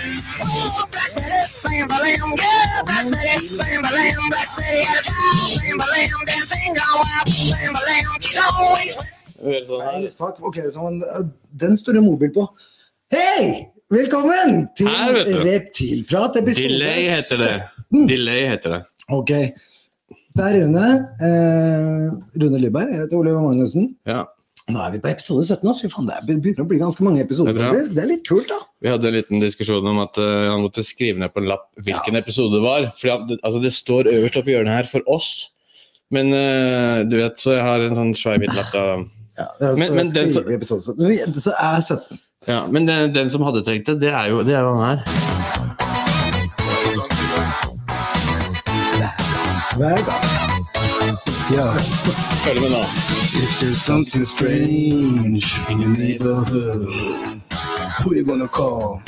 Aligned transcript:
Black 0.00 1.10
City, 1.12 1.82
bam-ba-lam, 1.84 2.32
yeah, 2.40 2.82
Black 2.88 3.04
City, 3.04 3.56
bam-ba-lam, 3.60 4.28
Black 4.32 4.48
City 4.48 4.80
at 4.80 4.96
a 4.96 5.02
time, 5.04 5.58
bam-ba-lam, 5.60 6.20
dancing 6.30 6.72
gone 6.78 6.96
wild, 7.04 7.28
bam-ba-lam, 7.52 8.20
she's 8.20 8.38
always 8.40 8.96
Hører 9.40 9.82
her. 9.84 9.92
Engelsk 9.96 10.16
fuck. 10.18 10.40
Ok, 10.44 10.56
så 10.72 10.82
man, 10.82 11.02
den 11.60 11.76
står 11.76 11.92
det 11.96 12.02
mobil 12.04 12.32
på. 12.34 12.44
Hei! 13.12 13.66
Velkommen 13.90 14.66
til 14.76 14.88
Her, 14.88 15.12
vet 15.16 15.30
du. 15.30 15.38
Reptilprat 15.46 16.36
episode 16.42 16.68
Delay 16.68 17.06
heter 17.08 17.40
det. 17.40 17.54
17. 17.90 18.08
Delay 18.10 18.42
heter 18.50 18.74
det. 18.76 18.82
Ok. 19.08 19.32
Det 20.36 20.44
er 20.44 20.58
Rune. 20.60 20.84
Eh, 21.28 22.04
Rune 22.42 22.60
Lyberg. 22.60 22.92
Jeg 22.92 23.00
heter 23.06 23.16
Oliver 23.16 23.40
Magnussen. 23.48 23.88
Ja. 24.06 24.22
Nå 24.70 24.80
er 24.86 24.90
vi 24.94 25.00
på 25.02 25.10
episode 25.10 25.44
17. 25.46 25.68
Altså. 25.68 25.82
Fy 25.84 25.88
faen, 25.92 26.06
det 26.08 26.14
er- 26.16 26.26
begynner 26.40 26.64
å 26.64 26.68
bli 26.70 26.78
ganske 26.78 27.02
mange 27.06 27.20
episoder. 27.24 27.52
Det 27.54 27.66
er. 27.66 27.88
Det 27.94 28.02
er 28.04 28.08
litt 28.10 28.26
kult, 28.28 28.48
da. 28.48 28.58
Vi 28.82 28.88
hadde 28.92 29.08
en 29.10 29.14
liten 29.14 29.40
diskusjon 29.42 29.86
om 29.86 29.98
at 30.04 30.16
uh, 30.18 30.50
han 30.52 30.62
måtte 30.62 30.84
skrive 30.86 31.18
ned 31.18 31.32
på 31.34 31.42
en 31.42 31.48
lapp 31.50 31.66
hvilken 31.82 32.16
episode 32.16 32.52
det 32.56 32.62
var. 32.64 32.90
For 33.00 33.08
altså, 33.42 33.60
det 33.62 33.72
står 33.72 34.10
øverst 34.12 34.36
oppe 34.40 34.52
i 34.52 34.54
hjørnet 34.56 34.76
her 34.78 34.84
for 34.90 35.02
oss. 35.10 35.50
Men 36.10 36.32
uh, 36.34 37.04
du 37.06 37.16
vet, 37.20 37.36
så 37.38 37.54
jeg 37.58 37.62
har 37.66 37.80
en 37.86 37.96
sånn 37.98 38.14
svær 38.18 38.38
hvit 38.42 38.54
lapp. 38.54 38.72
da. 38.72 38.84
Ja, 39.40 39.46
Men- 39.76 39.94
men 39.94 40.10
den 40.10 40.32
skriver 40.32 40.32
som- 40.32 40.52
episode 40.52 40.80
Så 40.80 40.92
Så 41.40 41.52
er 41.58 41.80
17. 41.80 42.18
Ja, 42.48 42.66
men 42.66 42.86
den, 42.86 43.12
den 43.12 43.28
som 43.30 43.42
hadde 43.42 43.62
trengt 43.62 43.84
det, 43.86 44.00
det 44.00 44.12
er 44.12 44.28
jo, 44.30 44.42
det 44.42 44.54
er 44.54 44.60
jo 44.64 44.76
han 44.76 44.98
her. 44.98 45.04
Hver 49.76 50.04
gang. 50.04 50.39
Ja. 51.50 51.66
Følg 52.44 52.60
med 52.62 52.70
nå. 52.70 52.80
If 53.42 53.52
there's 53.60 53.80
something 53.82 54.24
strange 54.24 55.46
in 55.70 55.80
your 55.82 55.90
neighborhood, 55.90 56.86
who 58.00 58.14
you 58.14 58.24
gonna 58.24 58.46
call? 58.48 59.00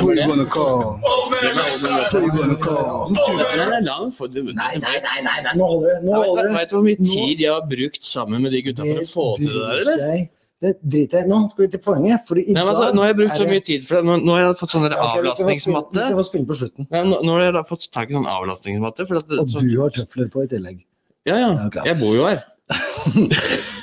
Who 0.00 0.12
you 0.14 0.26
gonna 0.26 0.46
call? 0.46 1.00
Who 1.02 2.20
you 2.20 2.32
gonna 2.38 2.56
call? 2.56 3.08
Nei, 3.10 3.34
nei. 3.36 3.80
Nei, 3.80 4.78
nei, 4.78 5.00
nei, 5.06 5.22
nei, 5.26 5.38
nei. 5.42 5.54
nå 5.56 5.66
holder 5.66 5.88
det. 5.88 5.98
Nå 6.06 6.12
holder 6.22 6.42
det. 6.48 6.52
Vet 6.60 6.70
du 6.70 6.76
hvor 6.76 6.86
mye 6.86 7.00
tid 7.02 7.42
jeg 7.46 7.50
har 7.52 7.66
brukt 7.74 8.04
sammen 8.06 8.42
med 8.46 8.54
de 8.54 8.62
gutta 8.68 8.86
for 8.86 9.02
å 9.02 9.08
få 9.10 9.26
til 9.42 9.50
det 9.50 9.66
der, 9.66 9.82
eller? 9.82 10.30
Det 10.62 10.76
driter 10.86 11.18
jeg 11.18 11.26
i. 11.26 11.30
Nå 11.32 11.38
skal 11.50 11.64
vi 11.64 11.68
til 11.74 11.80
poenget. 11.82 12.22
Fordi 12.28 12.44
i 12.46 12.52
Nei, 12.54 12.62
men 12.62 12.68
altså, 12.70 12.84
dag 12.86 12.94
nå 12.94 13.02
har 13.02 13.08
jeg 13.10 13.18
brukt 13.18 13.34
så 13.40 13.46
mye 13.50 13.64
tid 13.66 13.86
for 13.88 13.98
det. 13.98 14.04
Nå, 14.06 14.14
nå 14.22 14.36
har 14.36 14.44
jeg 14.44 14.58
fått 14.62 14.76
sånn 14.76 14.84
der 14.86 14.94
Ja, 14.94 15.00
ok, 15.02 15.10
skal 15.10 15.18
få 15.18 15.24
avlastningsmatte. 15.24 15.96
Vi 15.98 16.04
skal 16.06 16.18
få 16.20 16.26
spille 16.28 16.46
på 16.52 16.58
slutten. 16.60 16.86
Nå, 17.10 17.16
nå 17.26 17.34
har 17.34 17.42
jeg 17.48 17.54
da 17.58 17.62
fått 17.66 17.88
tak 17.98 18.12
i 18.12 18.14
sånn 18.14 18.28
avlastningsmatte. 18.30 19.08
For 19.10 19.18
at, 19.18 19.26
det- 19.32 19.40
Og 19.42 19.50
så, 19.50 19.64
du 19.66 19.74
har 19.80 19.90
tøfler 19.98 20.30
på 20.30 20.44
i 20.46 20.50
tillegg. 20.54 20.84
Ja, 21.26 21.36
Ja, 21.38 21.52
ja. 21.74 21.84
Jeg 21.92 21.98
bor 22.00 22.14
jo 22.16 22.26
her. 22.28 22.42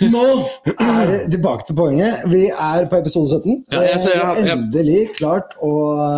Nå 0.10 0.22
er 0.80 1.10
det 1.12 1.18
tilbake 1.34 1.66
til 1.68 1.76
poenget. 1.78 2.22
Vi 2.32 2.46
er 2.50 2.86
på 2.90 2.98
episode 3.02 3.28
17. 3.30 3.58
Ja, 3.74 3.82
jeg 3.84 4.00
har 4.00 4.36
jeg- 4.36 4.46
jeg- 4.46 4.54
endelig 4.56 5.02
klart 5.18 5.52
å 5.62 5.70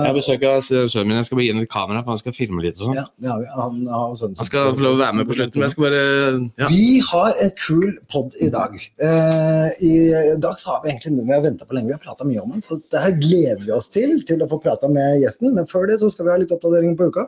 Jeg 0.06 0.08
har 0.08 0.14
besøk 0.16 0.44
av 0.48 0.62
sønnen 0.62 1.08
min. 1.08 1.18
Jeg 1.18 1.26
skal 1.26 1.36
bare 1.38 1.46
gi 1.48 1.52
ham 1.52 1.62
et 1.64 1.70
kamera, 1.70 2.04
for 2.04 2.12
han 2.14 2.18
skal 2.22 2.34
filme 2.38 2.62
litt 2.62 2.80
og 2.80 2.86
sånn. 2.88 2.96
ja, 2.96 3.06
ja, 3.20 3.34
han, 3.56 3.86
han 3.88 4.16
Han 4.16 4.46
skal 4.46 4.72
få 4.78 4.80
lov 4.86 4.96
å 4.96 5.02
være 5.02 5.16
med 5.16 5.28
på 5.28 5.34
slutten, 5.36 5.58
men 5.60 5.68
jeg 5.68 5.72
skal 5.72 5.84
bare 5.84 6.52
ja. 6.62 6.68
Vi 6.70 7.00
har 7.12 7.34
en 7.42 7.52
kul 7.66 7.98
pod 8.14 8.32
i 8.40 8.50
dag. 8.50 8.72
Eh, 9.02 9.70
I 9.82 10.36
dag 10.38 10.56
så 10.62 10.66
har 10.72 10.82
vi 10.86 10.92
egentlig 10.92 11.26
vi 11.26 11.34
har 11.34 11.42
venta 11.42 11.66
på 11.66 11.74
lenge. 11.74 11.88
Vi 11.88 11.98
har 11.98 12.06
prata 12.06 12.24
mye 12.24 12.42
om 12.42 12.52
den, 12.52 12.62
så 12.62 12.80
det 12.90 13.02
her 13.02 13.12
gleder 13.12 13.66
vi 13.66 13.72
oss 13.72 13.90
til 13.90 14.22
til 14.24 14.40
å 14.40 14.48
få 14.48 14.62
prata 14.62 14.88
med 14.88 15.20
gjesten. 15.26 15.54
Men 15.54 15.66
før 15.66 15.88
det 15.88 16.00
så 16.00 16.10
skal 16.12 16.26
vi 16.26 16.32
ha 16.32 16.38
litt 16.38 16.52
oppdatering 16.56 16.96
på 16.96 17.10
uka. 17.12 17.28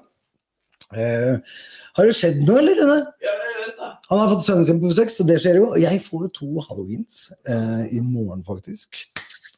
Eh, 0.93 1.37
har 1.97 2.09
det 2.09 2.15
skjedd 2.17 2.43
noe, 2.47 2.61
eller? 2.61 2.79
Rune? 2.79 2.99
Han 4.09 4.21
har 4.21 4.31
fått 4.33 4.45
sønnen 4.45 4.67
sin 4.67 4.79
på 4.81 4.91
besøk, 4.91 5.11
så 5.13 5.25
det 5.27 5.39
skjer 5.41 5.59
jo. 5.61 5.67
Jeg 5.79 6.01
får 6.05 6.29
to 6.35 6.49
halloweens 6.67 7.27
eh, 7.49 7.83
i 7.97 8.01
morgen, 8.03 8.43
faktisk. 8.47 8.99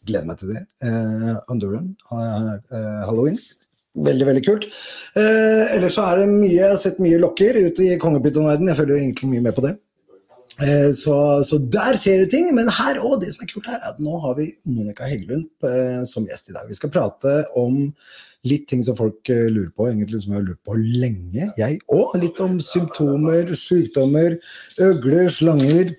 Gleder 0.06 0.28
meg 0.30 0.42
til 0.42 0.54
det. 0.54 0.66
Eh, 0.86 1.32
Honduran 1.50 1.94
eh, 2.14 2.52
eh, 2.72 3.02
halloweens. 3.10 3.54
Veldig, 3.96 4.28
veldig 4.28 4.44
kult. 4.46 4.68
Eh, 5.16 5.74
ellers 5.78 5.96
så 5.96 6.06
er 6.10 6.22
det 6.22 6.30
mye, 6.34 6.52
jeg 6.52 6.68
har 6.68 6.80
sett 6.80 7.02
mye 7.04 7.20
lokker 7.24 7.58
ute 7.70 7.88
i 7.88 7.98
kongepytonverdenen. 8.02 8.74
Jeg 8.74 8.80
følger 8.82 9.00
egentlig 9.00 9.32
mye 9.32 9.46
med 9.48 9.56
på 9.58 9.66
det. 9.66 9.74
Eh, 10.64 10.92
så, 10.96 11.16
så 11.48 11.60
der 11.60 11.98
skjer 12.00 12.24
det 12.24 12.30
ting. 12.36 12.52
Men 12.56 12.72
her 12.72 13.00
òg, 13.02 13.22
det 13.24 13.34
som 13.36 13.48
er 13.48 13.52
kult 13.52 13.72
her, 13.72 13.80
er 13.80 13.96
at 13.96 14.04
nå 14.04 14.20
har 14.24 14.38
vi 14.40 14.52
Monica 14.68 15.08
Heggelund 15.08 15.48
eh, 15.68 16.04
som 16.12 16.28
gjest 16.28 16.52
i 16.52 16.58
dag. 16.58 16.68
Vi 16.70 16.78
skal 16.78 16.94
prate 16.94 17.42
om 17.60 17.82
litt 18.46 18.68
ting 18.70 18.84
som 18.86 18.98
folk 18.98 19.30
eh, 19.34 19.48
lurer 19.52 19.72
på, 19.76 19.88
egentlig 19.90 20.22
som 20.24 20.34
jeg 20.34 20.42
har 20.42 20.48
lurt 20.50 20.62
på 20.66 20.78
lenge, 20.80 21.50
jeg 21.60 21.80
òg. 21.92 22.16
Litt 22.22 22.42
om 22.44 22.60
symptomer, 22.64 23.52
sykdommer, 23.60 24.38
øgler, 24.82 25.30
slanger. 25.34 25.96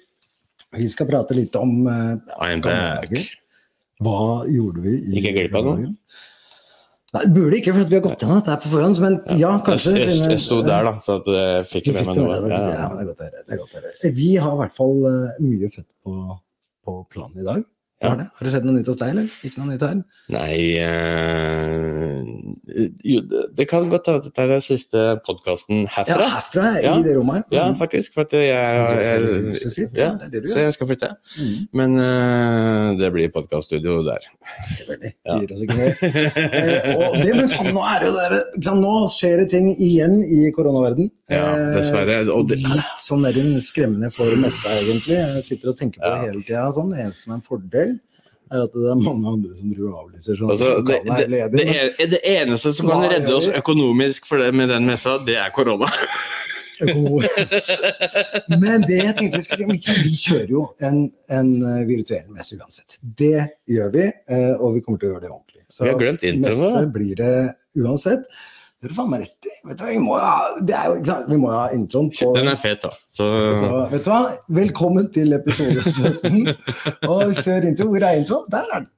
Vi 0.77 0.89
skal 0.93 1.09
prate 1.11 1.37
litt 1.37 1.57
om 1.59 1.87
uh. 1.89 2.17
Hva 3.97 4.45
gjorde 4.53 4.83
vi 4.85 4.97
i 4.99 5.15
Gikk 5.17 5.31
jeg 5.31 5.37
glipp 5.39 5.55
av 5.57 5.69
noe? 5.71 5.93
Nei, 7.15 7.23
det 7.23 7.33
burde 7.33 7.57
ikke, 7.57 7.73
for 7.73 7.89
vi 7.89 7.97
har 7.97 8.03
gått 8.05 8.23
gjennom 8.23 8.41
dette 8.43 8.57
på 8.61 8.73
forhånd. 8.75 8.99
Men 9.01 9.15
ja, 9.41 9.53
kanskje. 9.65 9.95
Jeg, 9.97 10.09
jeg, 10.11 10.33
jeg 10.35 10.43
sto 10.43 10.59
der, 10.67 10.85
da, 10.85 10.97
så 11.01 11.17
du 11.25 11.31
jeg 11.33 11.63
fikk 11.71 11.87
du 11.87 11.95
med 11.97 12.11
meg 12.11 12.19
noe. 12.19 12.51
Ja, 12.51 12.91
det 12.93 13.07
er 13.07 13.63
godt 13.63 13.79
å 13.79 13.81
høre. 13.81 13.95
Vi 14.19 14.35
har 14.43 14.53
i 14.53 14.61
hvert 14.61 14.77
fall 14.77 14.99
eh, 15.09 15.39
mye 15.47 15.71
fett 15.73 15.89
på, 16.05 16.37
på 16.85 16.99
planen 17.15 17.41
i 17.41 17.47
dag. 17.47 17.65
Ja. 18.03 18.11
Har, 18.11 18.17
det? 18.21 18.27
har 18.37 18.45
det 18.45 18.51
skjedd 18.53 18.67
noe 18.69 18.77
nytt 18.77 18.89
hos 18.91 18.99
deg, 19.01 19.09
eller? 19.15 19.29
Ikke 19.49 19.61
noe 19.63 19.71
nytt 19.73 19.85
her? 19.87 20.01
Nei 20.29 20.57
jo, 23.07 23.21
det, 23.57 23.65
kan 23.71 23.87
godt 23.89 24.09
hende 24.11 24.21
at 24.21 24.27
dette 24.27 24.43
er 24.43 24.51
den 24.51 24.65
siste 24.65 25.05
podkasten 25.25 25.85
Ja, 25.87 25.93
herfra. 25.95 26.27
herfra, 26.35 26.65
Ja. 26.83 26.93
i 26.99 27.03
det 27.07 27.15
rommet 27.17 27.37
her. 27.37 27.45
Ja, 27.57 27.65
Mm. 27.71 27.79
faktisk. 27.79 28.13
For 28.15 28.27
jeg, 28.31 28.49
jeg, 28.49 29.57
sitt, 29.57 29.97
ja, 29.97 30.11
er 30.21 30.47
så 30.53 30.59
jeg 30.67 30.73
skal 30.77 30.87
flytte. 30.91 31.09
Mm. 31.41 31.69
Men 31.73 31.97
eh, 31.99 32.97
det 33.01 33.13
blir 33.15 33.31
podkaststudio 33.33 34.03
der. 34.05 34.21
Selvfølgelig. 34.77 35.13
Ja. 35.25 35.39
Gir 35.41 35.53
oss 35.57 35.63
ikke 35.65 35.77
mer. 35.81 35.93
Eh, 36.03 36.97
og 36.97 37.17
det, 37.23 37.33
men 37.37 37.49
faen, 37.49 37.73
nå 37.75 37.83
er 37.95 37.99
det 38.05 38.09
jo 38.11 38.15
der, 38.21 38.37
ikke 38.57 38.65
sant, 38.69 38.81
Nå 38.87 38.95
skjer 39.11 39.37
det 39.41 39.49
ting 39.51 39.71
igjen 39.81 40.19
i 40.23 40.51
koronaverden. 40.57 41.09
Ja, 41.33 41.47
dessverre. 41.75 42.21
Og 42.35 42.49
det, 42.51 42.59
Litt 42.61 43.01
sånn 43.03 43.25
der 43.25 43.39
en 43.41 43.57
skremmende 43.65 44.13
for 44.15 44.37
messa, 44.41 44.69
egentlig. 44.83 45.17
Jeg 45.17 45.45
sitter 45.49 45.73
og 45.73 45.79
tenker 45.81 46.03
på 46.05 46.13
det 46.13 46.21
hele 46.29 46.43
tida. 46.45 46.67
Sånn. 46.77 46.93
Det 46.93 47.01
eneste 47.07 47.25
som 47.25 47.33
er 47.33 47.39
en 47.41 47.47
fordel, 47.47 47.86
er 48.53 48.63
at 48.63 48.73
det 48.77 48.89
er 48.93 48.99
mange 49.01 49.27
andre 49.33 49.57
som 49.59 49.73
driver 49.73 49.91
og 49.93 49.99
avlyser. 50.05 50.39
Sånn, 50.39 50.51
altså, 50.55 50.69
det, 50.87 51.01
det, 51.07 51.51
det, 51.57 52.09
det 52.15 52.21
eneste 52.37 52.73
som 52.77 52.91
kan 52.91 53.07
redde 53.11 53.33
oss 53.35 53.49
økonomisk 53.51 54.29
for 54.29 54.43
det, 54.43 54.53
med 54.55 54.71
den 54.73 54.87
messa, 54.89 55.17
det 55.27 55.37
er 55.43 55.51
korona. 55.55 55.89
Men 58.61 58.85
det 58.85 58.99
jeg 59.01 59.15
tenkte 59.17 59.39
vi 59.39 59.45
skulle 59.47 59.79
si, 59.81 59.95
vi- 60.03 60.19
kjører 60.27 60.51
jo 60.53 60.65
en, 60.85 60.99
en 61.33 61.53
eh, 61.65 61.83
virtuell 61.89 62.27
messe 62.37 62.59
uansett. 62.59 62.99
Det 63.01 63.47
gjør 63.73 63.95
vi, 63.95 64.05
eh, 64.29 64.53
og 64.61 64.77
vi 64.77 64.83
kommer 64.85 65.01
til 65.01 65.09
å 65.09 65.15
gjøre 65.15 65.25
det 65.25 65.33
ordentlig. 65.33 65.63
Så 65.73 65.89
messe 66.45 66.85
blir 66.95 67.15
det 67.19 67.33
uansett. 67.81 68.29
Det 68.77 68.91
er 68.91 68.93
faen 68.93 69.09
meg 69.09 69.23
rett 69.23 69.47
i. 69.49 69.53
Vet 69.65 69.79
du 69.79 69.83
hva, 69.83 69.93
vi 69.95 70.01
må 70.05 70.17
jo 70.19 70.25
ha, 70.27 70.49
er? 70.61 71.23
Vi 71.31 71.39
må 71.41 71.49
ha 71.49 71.63
introen 71.73 72.11
på 72.13 72.29
Den 72.37 72.51
er 72.51 72.59
fet, 72.61 72.83
da. 72.83 72.91
Så, 73.09 73.29
så 73.57 73.71
vet 73.89 74.05
du 74.05 74.11
hva, 74.13 74.19
velkommen 74.59 75.09
til 75.15 75.33
episode 75.33 75.81
17. 75.81 76.53
Og 77.09 77.33
kjør 77.41 77.71
intro. 77.71 77.89
Hvor 77.95 78.05
er 78.05 78.21
intro? 78.21 78.43
Der 78.53 78.69
er 78.69 78.85
den. 78.85 78.91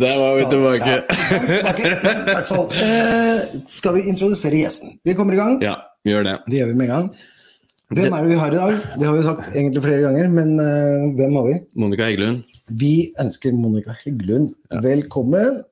Der 0.00 0.16
var 0.20 0.36
vi 0.38 0.44
tilbake. 0.50 0.90
Ja, 0.90 1.72
tilbake. 1.78 1.92
I 2.30 2.32
hvert 2.32 2.50
fall. 2.50 2.66
Eh, 2.86 3.60
skal 3.70 3.96
vi 3.98 4.04
introdusere 4.10 4.60
gjesten? 4.64 4.96
Vi 5.04 5.14
kommer 5.18 5.36
i 5.36 5.40
gang. 5.40 5.56
Ja, 5.64 5.76
gjør 6.08 6.26
det. 6.30 6.34
Det 6.50 6.60
gjør 6.60 6.72
vi 6.72 6.76
med 6.80 6.88
en 6.88 6.92
gang. 6.94 7.08
Hvem 7.94 8.16
er 8.16 8.24
det 8.24 8.30
vi 8.32 8.38
har 8.40 8.54
i 8.54 8.58
dag? 8.58 8.78
Det 8.98 9.06
har 9.06 9.14
vi 9.14 9.22
sagt 9.26 9.50
egentlig 9.52 9.82
flere 9.84 10.02
ganger, 10.06 10.28
men 10.32 10.54
eh, 10.58 11.08
hvem 11.18 11.36
har 11.38 11.48
vi? 11.50 11.56
Monica 11.78 12.08
Heggelund. 12.08 12.42
Vi 12.80 12.94
ønsker 13.20 13.52
Monica 13.54 13.94
Heggelund 14.04 14.54
velkommen. 14.82 15.62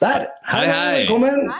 Der! 0.00 0.30
Hei, 0.48 0.64
hei. 0.66 1.02
Velkommen! 1.02 1.50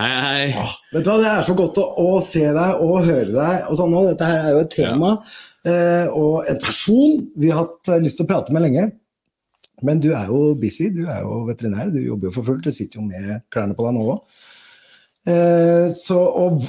Hei, 0.00 0.08
hei. 0.24 0.64
Vet 0.94 1.04
du 1.04 1.10
hva, 1.10 1.18
Det 1.20 1.28
er 1.28 1.42
så 1.44 1.54
godt 1.54 1.76
å, 1.78 1.84
å 2.00 2.20
se 2.24 2.46
deg 2.56 2.80
og 2.80 3.02
høre 3.04 3.28
deg. 3.28 3.66
og 3.68 3.76
sånn. 3.78 3.92
og 3.94 4.08
Dette 4.08 4.30
her 4.30 4.46
er 4.48 4.56
jo 4.56 4.62
et 4.64 4.72
tema 4.72 5.10
eh, 5.68 6.06
og 6.16 6.48
en 6.48 6.60
person 6.64 7.20
vi 7.36 7.52
har 7.52 7.66
hatt 7.66 7.92
eh, 7.92 8.00
lyst 8.02 8.18
til 8.18 8.24
å 8.26 8.30
prate 8.32 8.56
med 8.56 8.64
lenge. 8.64 8.86
Men 9.82 10.00
du 10.02 10.10
er 10.14 10.28
jo 10.30 10.54
busy, 10.58 10.90
du 10.94 11.04
er 11.10 11.22
jo 11.24 11.42
veterinær, 11.48 11.90
du 11.94 12.00
jobber 12.02 12.28
jo 12.28 12.34
for 12.36 12.50
fullt. 12.50 12.64
Du 12.64 12.70
sitter 12.74 13.00
jo 13.00 13.06
med 13.06 13.40
klærne 13.52 13.76
på 13.78 13.86
deg 13.86 13.96
nå 13.96 14.04
òg. 14.14 14.36
Eh, 15.32 15.88
så, 15.94 16.18
og 16.18 16.62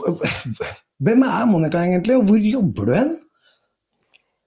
hvem 1.04 1.25
er 1.25 1.45
Monica 1.50 1.81
egentlig, 1.83 2.18
og 2.18 2.25
hvor 2.30 2.38
jobber 2.38 2.89
du 2.89 2.94
hen? 2.94 3.13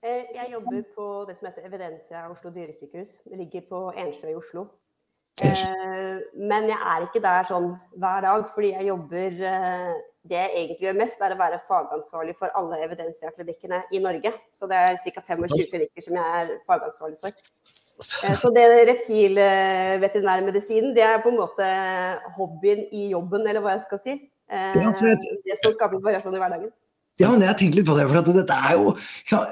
Eh, 0.07 0.25
Jeg 0.35 0.51
jobber 0.53 0.83
på 0.95 1.07
det 1.29 1.37
som 1.39 1.49
heter 1.49 1.67
Evidensia 1.67 2.27
Oslo 2.31 2.51
dyresykehus. 2.55 3.21
Det 3.25 3.39
ligger 3.39 3.65
på 3.71 3.87
Ensjø 3.99 4.31
i 4.31 4.37
Oslo. 4.39 4.69
Eh, 5.45 6.19
men 6.49 6.69
jeg 6.71 6.79
er 6.81 7.03
ikke 7.05 7.21
der 7.21 7.49
sånn 7.49 7.75
hver 8.01 8.23
dag, 8.25 8.47
fordi 8.55 8.71
jeg 8.73 8.87
jobber 8.89 9.43
eh, 9.51 9.91
Det 10.27 10.39
jeg 10.39 10.51
egentlig 10.57 10.87
gjør 10.89 10.97
mest, 10.99 11.21
er 11.23 11.35
å 11.35 11.39
være 11.39 11.59
fagansvarlig 11.69 12.33
for 12.39 12.51
alle 12.59 12.81
evidensia-klinikkene 12.83 13.83
i 13.95 14.01
Norge. 14.03 14.33
Så 14.51 14.67
det 14.67 14.75
er 14.75 14.97
ca. 14.99 15.23
25 15.23 15.69
klinikker 15.71 16.03
som 16.03 16.17
jeg 16.19 16.41
er 16.41 16.49
fagansvarlig 16.67 17.21
for. 17.23 17.37
Eh, 17.97 18.35
Så 18.37 18.51
det 18.53 18.63
reptilveterinærmedisinen, 18.91 20.91
det 20.97 21.03
er 21.07 21.23
på 21.25 21.31
en 21.33 21.39
måte 21.41 21.67
hobbyen 22.37 22.81
i 22.93 23.07
jobben, 23.13 23.47
eller 23.49 23.61
hva 23.65 23.71
jeg 23.77 23.85
skal 23.87 23.99
si. 24.05 24.13
Eh, 24.51 24.73
Ja, 24.77 24.91
for 24.93 25.07
jeg- 25.07 25.19
Det 25.45 25.57
som 25.63 25.73
skaper 25.73 26.01
variasjon 26.03 26.35
i 26.35 26.39
hverdagen. 26.39 26.71
Ja, 27.19 27.31
men 27.31 27.41
jeg 27.41 27.49
har 27.49 27.55
tenkt 27.57 27.75
litt 27.75 27.87
på 27.87 27.97
det, 27.97 28.07
for 28.09 28.19
at 28.19 28.25
dette 28.27 28.53
er 28.53 28.73
jo 28.77 28.95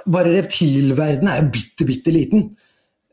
Bare 0.06 0.28
reptilverdenen 0.36 1.28
er 1.32 1.40
jo 1.42 1.48
bitte, 1.50 1.84
bitte 1.88 2.10
liten. 2.12 2.56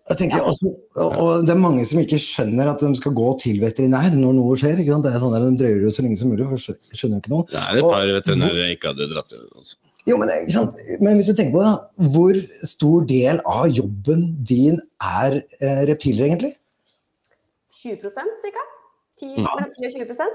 Jeg 0.09 0.17
tenker, 0.17 0.41
også, 0.43 0.67
og, 0.97 1.11
og 1.17 1.41
det 1.45 1.51
er 1.51 1.55
mange 1.61 1.85
som 1.87 1.99
ikke 1.99 2.19
skjønner 2.19 2.67
at 2.67 2.79
de 2.79 2.95
skal 2.97 3.11
gå 3.13 3.33
til 3.39 3.59
veterinær 3.61 4.11
når 4.11 4.33
noe 4.35 4.55
skjer. 4.57 4.77
ikke 4.81 4.91
sant? 4.91 5.03
Det 5.05 5.13
er 5.13 5.19
sånn 5.23 5.31
der, 5.31 5.39
De 5.47 5.57
drøyer 5.61 5.81
jo 5.83 5.89
så 5.89 6.01
lenge 6.03 6.17
som 6.17 6.29
mulig, 6.29 6.47
for 6.49 6.57
skjø- 6.59 6.77
skjønner 6.91 7.15
jo 7.15 7.21
ikke 7.21 7.31
noe. 7.31 7.45
Det 7.47 7.55
er 7.61 7.77
et 7.77 7.83
par 7.87 8.05
veterinærer 8.19 8.59
jeg 8.67 8.71
ikke 8.77 8.87
hadde 8.91 9.07
dratt 9.13 9.29
til. 9.29 9.39
Altså. 9.55 9.75
Jo, 10.09 10.17
men, 10.17 10.31
ikke 10.33 10.55
sant? 10.55 10.77
men 11.03 11.19
hvis 11.19 11.29
du 11.29 11.35
tenker 11.37 11.53
på 11.53 11.61
det, 11.61 11.73
hvor 12.13 12.37
stor 12.65 13.03
del 13.09 13.41
av 13.45 13.67
jobben 13.69 14.23
din 14.49 14.79
er 14.97 15.41
eh, 15.61 15.83
reptiler, 15.89 16.25
egentlig? 16.25 16.55
20 17.81 18.09
ca. 18.09 18.63
10, 19.21 19.35
Ja. 19.37 19.45
mellom 19.45 19.69
10 19.69 19.85
og 19.85 19.93
20 19.93 20.31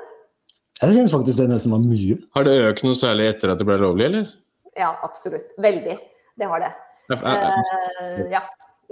Jeg 0.82 0.94
syns 0.94 1.12
faktisk 1.12 1.38
det 1.40 1.48
nesten 1.50 1.72
var 1.74 1.82
mye. 1.82 2.18
Har 2.36 2.44
det 2.46 2.54
økt 2.68 2.84
noe 2.86 2.98
særlig 2.98 3.30
etter 3.32 3.50
at 3.54 3.58
det 3.58 3.66
ble 3.66 3.78
lovlig, 3.80 4.06
eller? 4.06 4.28
Ja, 4.76 4.92
absolutt. 5.02 5.54
Veldig. 5.58 5.96
Det 6.36 6.46
har 6.50 6.62
det. 6.62 6.72
Eh, 7.16 8.22
ja, 8.30 8.42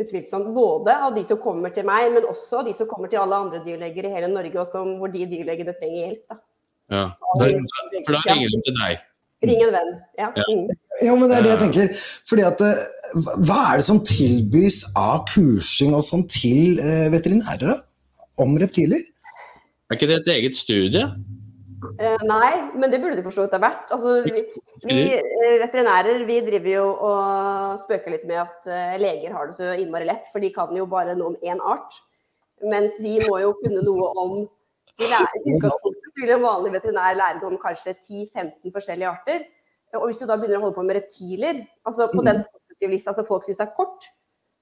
utvilsomt. 0.00 0.48
Både 0.54 0.94
av 0.96 1.14
de 1.14 1.24
som 1.28 1.38
kommer 1.38 1.70
til 1.74 1.86
meg, 1.86 2.10
men 2.14 2.26
også 2.30 2.62
av 2.62 2.68
de 2.68 2.74
som 2.74 2.88
kommer 2.90 3.12
til 3.12 3.20
alle 3.20 3.36
andre 3.36 3.60
dyrleger 3.66 4.08
i 4.08 4.14
hele 4.16 4.30
Norge, 4.32 4.58
og 4.58 4.66
som, 4.66 4.96
hvor 4.98 5.12
de 5.12 5.26
dyrlegene 5.28 5.74
trenger 5.76 6.00
hjelp. 6.06 6.24
Da. 6.30 6.40
Ja. 6.94 7.04
For 7.20 8.16
da 8.16 8.22
ringer 8.26 8.54
de 8.56 8.62
til 8.64 8.80
deg. 8.80 9.02
Ring 9.42 9.62
en 9.66 9.72
venn. 9.74 9.90
Ja. 10.18 10.28
Ja. 10.36 10.44
Mm. 10.48 10.68
Ja, 11.02 11.14
men 11.18 11.28
det 11.28 11.36
er 11.36 11.42
det 11.42 11.50
jeg 11.50 11.62
tenker. 11.64 11.88
Fordi 12.30 12.44
at 12.46 12.60
eh, 12.64 12.84
hva- 13.48 13.72
er 13.72 13.80
det 13.80 13.84
som 13.84 13.98
tilbys 14.06 14.84
av 14.96 15.24
kursing 15.28 15.94
og 15.98 16.04
sånn 16.06 16.22
til 16.30 16.78
eh, 16.78 17.08
veterinærer 17.12 17.74
om 18.40 18.54
reptiler? 18.62 19.02
Er 19.90 19.98
ikke 19.98 20.08
det 20.08 20.20
et 20.22 20.30
eget 20.38 20.56
studie? 20.56 21.02
Eh, 22.00 22.22
nei, 22.24 22.52
men 22.78 22.88
det 22.90 23.02
burde 23.02 23.18
det 23.18 23.24
for 23.26 23.34
så 23.36 23.44
vidt 23.44 23.52
ha 23.58 23.60
vært. 23.66 23.90
Altså, 23.92 24.22
vi, 24.24 24.46
vi 24.88 25.00
eh, 25.18 25.58
veterinærer 25.60 26.24
vi 26.24 26.38
driver 26.46 26.70
jo 26.78 26.86
og 27.10 27.76
spøker 27.82 28.14
litt 28.14 28.24
med 28.30 28.40
at 28.46 28.70
eh, 28.70 28.94
leger 29.02 29.34
har 29.36 29.50
det 29.50 29.58
så 29.58 29.74
innmari 29.76 30.08
lett, 30.08 30.30
for 30.32 30.40
de 30.40 30.48
kan 30.54 30.72
jo 30.78 30.86
bare 30.88 31.12
noe 31.18 31.34
om 31.34 31.36
én 31.44 31.60
art. 31.60 31.98
Mens 32.64 32.96
vi 33.04 33.18
må 33.26 33.36
jo 33.42 33.52
kunne 33.60 33.82
noe 33.84 34.08
om 34.24 34.34
de 35.02 35.10
lærer, 35.10 35.68
Vil 36.20 36.30
en 36.30 36.44
vanlig 36.44 36.72
veterinær 36.76 37.16
lære 37.18 37.46
om 37.48 37.56
kanskje 37.60 37.96
10-15 37.96 38.74
forskjellige 38.74 39.10
arter. 39.10 39.46
Og 39.98 40.08
hvis 40.08 40.20
du 40.20 40.26
da 40.26 40.36
begynner 40.38 40.58
å 40.60 40.66
holde 40.66 40.76
på 40.76 40.84
med 40.86 40.98
reptiler, 40.98 41.62
altså 41.86 42.08
på 42.10 42.22
den 42.26 42.42
positive 42.42 42.90
lista 42.92 43.14
som 43.14 43.26
folk 43.26 43.46
syns 43.46 43.62
er 43.62 43.74
kort, 43.76 44.06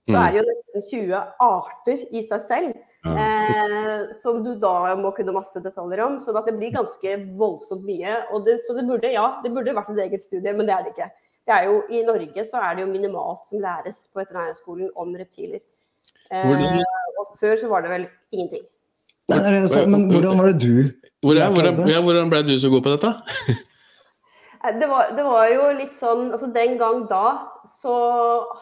så 0.08 0.16
er 0.18 0.32
det 0.32 0.40
jo 0.40 0.46
nesten 0.48 0.84
20 0.88 1.20
arter 1.46 2.00
i 2.10 2.24
seg 2.26 2.48
selv. 2.48 2.80
Eh, 3.02 4.12
som 4.14 4.44
du 4.44 4.52
da 4.62 4.94
må 4.98 5.10
kunne 5.16 5.34
masse 5.34 5.58
detaljer 5.62 6.04
om. 6.04 6.18
Så 6.22 6.34
det 6.36 6.54
blir 6.58 6.74
ganske 6.74 7.16
voldsomt 7.38 7.84
mye. 7.86 8.18
Og 8.32 8.46
det, 8.46 8.60
så 8.66 8.76
det 8.78 8.86
burde, 8.88 9.10
ja, 9.14 9.26
det 9.42 9.52
burde 9.54 9.74
vært 9.76 9.92
et 9.94 10.04
eget 10.06 10.24
studie, 10.24 10.54
men 10.54 10.68
det 10.68 10.76
er 10.76 10.86
det 10.86 10.94
ikke. 10.94 11.10
Det 11.42 11.54
er 11.56 11.66
jo, 11.66 11.78
I 11.90 12.04
Norge 12.06 12.44
så 12.46 12.60
er 12.62 12.76
det 12.76 12.84
jo 12.84 12.92
minimalt 12.92 13.48
som 13.50 13.62
læres 13.62 14.04
på 14.12 14.22
Veterinærhøgskolen 14.22 14.92
om 15.02 15.16
reptiler. 15.18 15.62
Eh, 16.30 16.78
og 17.18 17.34
før 17.38 17.58
så 17.58 17.70
var 17.70 17.82
det 17.82 17.90
vel 17.94 18.06
ingenting. 18.30 18.66
Nei, 19.30 19.38
det 19.46 19.58
er 19.60 19.68
så, 19.70 19.84
men 19.86 20.08
hvordan 20.10 20.40
var 20.40 20.50
det 20.50 20.64
du 20.64 20.88
Hvor 21.22 21.38
er, 21.38 21.52
hvordan, 21.54 21.78
ja, 21.86 22.00
hvordan 22.02 22.30
ble 22.32 22.40
du 22.48 22.56
så 22.58 22.70
god 22.72 22.82
på 22.82 22.94
dette? 22.96 23.12
Eh, 24.62 24.78
Det 24.78 24.88
var, 24.90 25.12
det 25.16 25.24
var 25.26 25.48
jo 25.50 25.68
litt 25.78 25.94
sånn 25.98 26.28
altså 26.30 26.48
Den 26.54 26.76
gang 26.78 27.04
da 27.10 27.26
så 27.66 27.94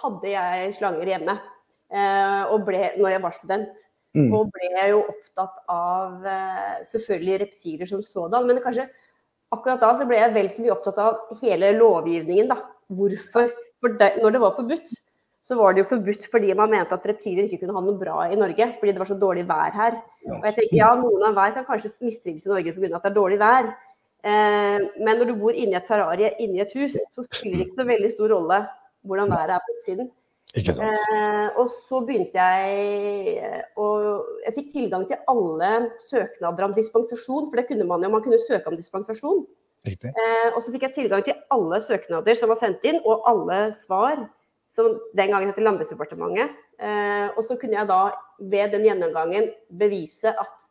hadde 0.02 0.30
jeg 0.32 0.74
slanger 0.78 1.08
hjemme. 1.12 1.34
Eh, 1.92 2.42
og 2.52 2.64
ble, 2.64 2.86
når 3.00 3.14
jeg 3.14 3.22
var 3.24 3.34
student. 3.36 3.86
Mm. 4.16 4.30
Og 4.34 4.48
ble 4.54 4.86
jo 4.90 5.02
opptatt 5.12 5.60
av 5.70 6.24
eh, 6.26 6.80
selvfølgelig 6.88 7.40
reptiler 7.44 7.90
som 7.90 8.02
sådan. 8.04 8.48
Men 8.48 8.62
kanskje 8.64 8.88
akkurat 9.54 9.82
da 9.82 9.92
så 9.98 10.06
ble 10.08 10.18
jeg 10.20 10.34
vel 10.34 10.50
så 10.52 10.64
mye 10.64 10.74
opptatt 10.74 11.00
av 11.04 11.36
hele 11.42 11.72
lovgivningen. 11.78 12.50
da. 12.52 12.58
Hvorfor? 12.90 13.52
For 13.80 13.96
det, 14.00 14.10
når 14.20 14.34
det 14.34 14.42
var 14.42 14.56
forbudt, 14.56 14.96
så 15.40 15.56
var 15.56 15.72
det 15.72 15.82
jo 15.82 15.88
forbudt 15.88 16.26
fordi 16.28 16.52
man 16.56 16.72
mente 16.72 16.96
at 16.96 17.06
reptiler 17.08 17.46
ikke 17.46 17.62
kunne 17.62 17.76
ha 17.78 17.82
noe 17.84 17.96
bra 18.00 18.26
i 18.28 18.36
Norge. 18.38 18.66
Fordi 18.80 18.92
det 18.92 19.00
var 19.00 19.08
så 19.08 19.16
dårlig 19.20 19.46
vær 19.48 19.72
her. 19.76 19.96
Og 20.28 20.44
jeg 20.48 20.56
tenker, 20.58 20.76
ja, 20.82 20.90
Noen 21.00 21.24
av 21.30 21.38
hver 21.38 21.54
kan 21.56 21.68
kanskje 21.68 21.94
mistrives 22.04 22.44
i 22.44 22.52
Norge 22.52 22.74
pga. 22.76 22.90
at 22.96 23.06
det 23.06 23.10
er 23.10 23.16
dårlig 23.16 23.40
vær. 23.40 23.70
Eh, 24.20 24.78
men 25.00 25.16
når 25.16 25.30
du 25.30 25.34
bor 25.40 25.56
inni 25.56 25.78
et 25.78 25.86
terrarie, 25.88 26.34
inni 26.44 26.60
et 26.60 26.72
hus, 26.76 26.96
så 27.14 27.24
spiller 27.24 27.56
det 27.56 27.68
ikke 27.68 27.80
så 27.80 27.88
veldig 27.88 28.10
stor 28.12 28.34
rolle 28.36 28.64
hvordan 29.08 29.32
været 29.32 29.54
er 29.56 29.62
på 29.64 29.76
utsiden. 29.78 30.10
Ikke 30.58 30.74
sant? 30.74 30.98
Eh, 31.14 31.46
og 31.62 31.70
så 31.70 32.00
begynte 32.06 32.42
jeg 32.42 33.36
eh, 33.38 33.62
å 33.78 33.86
Jeg 34.46 34.56
fikk 34.56 34.72
tilgang 34.74 35.06
til 35.06 35.20
alle 35.30 35.70
søknader 36.02 36.66
om 36.66 36.74
dispensasjon, 36.74 37.48
for 37.48 37.60
det 37.60 37.68
kunne 37.68 37.86
man 37.86 38.02
jo. 38.02 38.10
Man 38.12 38.24
kunne 38.24 38.40
søke 38.42 38.72
om 38.72 38.78
dispensasjon. 38.78 39.44
Eh, 39.86 40.48
og 40.50 40.58
så 40.60 40.74
fikk 40.74 40.88
jeg 40.88 40.96
tilgang 40.98 41.22
til 41.24 41.38
alle 41.54 41.80
søknader 41.84 42.36
som 42.36 42.50
var 42.52 42.58
sendt 42.60 42.84
inn, 42.88 42.98
og 43.06 43.24
alle 43.30 43.70
svar, 43.78 44.26
som 44.70 44.98
den 45.18 45.32
gangen 45.32 45.50
het 45.50 45.58
Landbruksdepartementet. 45.58 46.58
Eh, 46.80 47.28
og 47.34 47.42
så 47.44 47.56
kunne 47.60 47.76
jeg 47.76 47.88
da 47.90 48.02
ved 48.38 48.74
den 48.74 48.86
gjennomgangen 48.86 49.50
bevise 49.80 50.30
at 50.30 50.68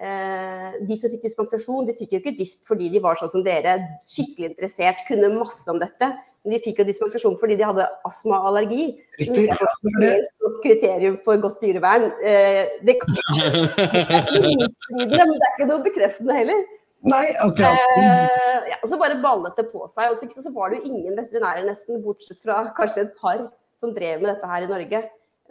eh, 0.00 0.80
de 0.88 0.98
som 0.98 1.12
fikk 1.12 1.28
dispensasjon, 1.28 1.86
de 1.88 1.94
fikk 1.96 2.16
jo 2.16 2.20
ikke 2.24 2.34
disp 2.40 2.66
fordi 2.68 2.90
de 2.92 3.02
var 3.04 3.20
sånn 3.20 3.32
som 3.32 3.46
dere, 3.46 3.78
skikkelig 4.04 4.52
interessert, 4.52 5.06
kunne 5.08 5.30
masse 5.36 5.70
om 5.70 5.78
dette. 5.80 6.10
Men 6.40 6.56
de 6.56 6.62
fikk 6.64 6.80
jo 6.80 6.88
dispensasjon 6.88 7.36
fordi 7.40 7.58
de 7.60 7.66
hadde 7.68 7.86
astma 8.08 8.38
og 8.40 8.50
allergi. 8.50 8.90
Riktig. 9.20 9.46
ikke 9.46 9.54
er 9.54 9.60
Ja, 9.60 9.70
det 9.84 10.02
var 10.02 10.04
det. 10.04 10.12
et 10.50 10.60
kriterium 10.64 11.18
for 11.24 11.42
godt 11.42 11.62
dyrevern. 11.62 12.06
Eh, 12.24 12.62
det, 12.86 12.96
kan, 13.00 13.14
det 15.14 15.20
er 15.20 15.34
ikke 15.54 15.68
noe 15.68 15.84
bekreftende 15.84 16.38
heller. 16.40 16.64
Nei, 17.08 17.26
akkurat. 17.40 17.78
Eh, 17.96 18.66
ja, 18.74 18.76
og 18.82 18.90
så 18.90 18.98
bare 19.00 19.20
ballet 19.22 19.56
det 19.56 19.68
på 19.72 19.86
seg. 19.94 20.12
Og 20.12 20.20
så, 20.20 20.44
så 20.44 20.52
var 20.52 20.72
det 20.72 20.80
jo 20.80 20.90
ingen 20.90 21.16
veterinærer 21.16 21.64
nesten, 21.68 22.02
bortsett 22.04 22.42
fra 22.42 22.62
kanskje 22.76 23.06
et 23.06 23.14
par, 23.20 23.46
som 23.80 23.94
drev 23.96 24.20
med 24.20 24.34
dette 24.34 24.50
her 24.50 24.66
i 24.66 24.70
Norge. 24.70 25.04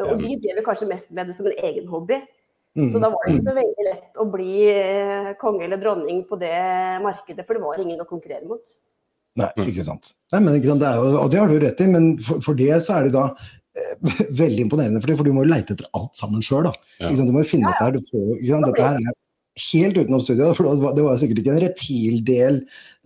Og 0.06 0.22
de 0.22 0.36
drev 0.44 0.62
kanskje 0.66 0.90
mest 0.92 1.10
med 1.16 1.31
det 1.31 1.36
som 1.36 1.50
en 1.50 1.57
egen 1.69 1.90
hobby. 1.90 2.19
Mm. 2.78 2.92
Så 2.94 3.01
da 3.01 3.10
var 3.12 3.25
det 3.25 3.34
ikke 3.34 3.48
så 3.48 3.56
veldig 3.57 3.86
lett 3.88 4.19
å 4.22 4.25
bli 4.30 4.54
eh, 4.69 5.31
konge 5.42 5.66
eller 5.66 5.81
dronning 5.81 6.22
på 6.30 6.38
det 6.40 6.54
markedet, 7.04 7.44
for 7.48 7.57
det 7.57 7.63
var 7.63 7.81
ingen 7.81 8.04
å 8.04 8.07
konkurrere 8.07 8.45
mot. 8.48 8.75
Nei, 9.40 9.50
ikke 9.72 9.86
sant. 9.86 10.13
Nei, 10.34 10.42
men 10.45 10.60
ikke 10.60 10.69
sant? 10.72 10.84
Det 10.84 10.90
er 10.92 11.00
jo, 11.00 11.16
og 11.24 11.31
det 11.34 11.40
har 11.42 11.50
du 11.50 11.57
rett 11.63 11.81
i, 11.81 11.88
men 11.90 12.12
for, 12.24 12.44
for 12.45 12.60
det 12.60 12.78
så 12.86 13.00
er 13.00 13.07
det 13.07 13.16
da 13.16 13.25
eh, 13.34 14.22
veldig 14.44 14.68
imponerende 14.68 15.02
for 15.02 15.12
det, 15.12 15.18
for 15.19 15.28
du 15.28 15.33
må 15.33 15.47
jo 15.47 15.52
leite 15.52 15.76
etter 15.76 15.90
alt 15.97 16.14
sammen 16.19 16.45
sjøl. 16.45 16.69
Ja. 17.02 17.09
Du 17.09 17.33
må 17.33 17.42
jo 17.42 17.50
finne 17.50 17.73
dette 17.73 17.90
her. 17.90 17.97
Du 17.97 18.06
får, 18.06 18.38
ikke 18.38 18.54
sant? 18.54 18.69
Dette 18.69 18.92
her 18.92 19.02
er 19.02 19.18
helt 19.68 19.97
utenom 19.99 20.21
studiet. 20.23 20.57
For 20.57 20.68
det 20.68 20.83
var, 20.83 20.97
det 20.97 21.06
var 21.06 21.21
sikkert 21.21 21.42
ikke 21.44 21.56
en 21.56 21.63
reptildel 21.66 22.59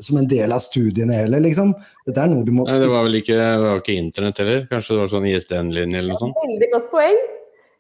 som 0.04 0.20
en 0.20 0.30
del 0.32 0.56
av 0.56 0.64
studiene 0.64 1.22
heller, 1.24 1.44
liksom. 1.44 1.76
Dette 2.08 2.26
er 2.26 2.32
noe 2.32 2.48
du 2.48 2.54
må 2.56 2.68
Nei, 2.70 2.80
det 2.82 2.92
var 2.92 3.08
vel 3.08 3.22
ikke, 3.22 3.38
det 3.40 3.64
var 3.64 3.82
ikke 3.84 3.98
internett 4.00 4.44
heller? 4.44 4.68
Kanskje 4.72 4.96
det 4.96 5.02
var 5.04 5.14
sånn 5.14 5.32
ISDN-linje 5.32 6.02
eller 6.02 6.14
noe 6.16 6.24
sånt? 6.26 6.44
Veldig 6.46 6.70
godt 6.76 6.92
poeng. 6.94 7.24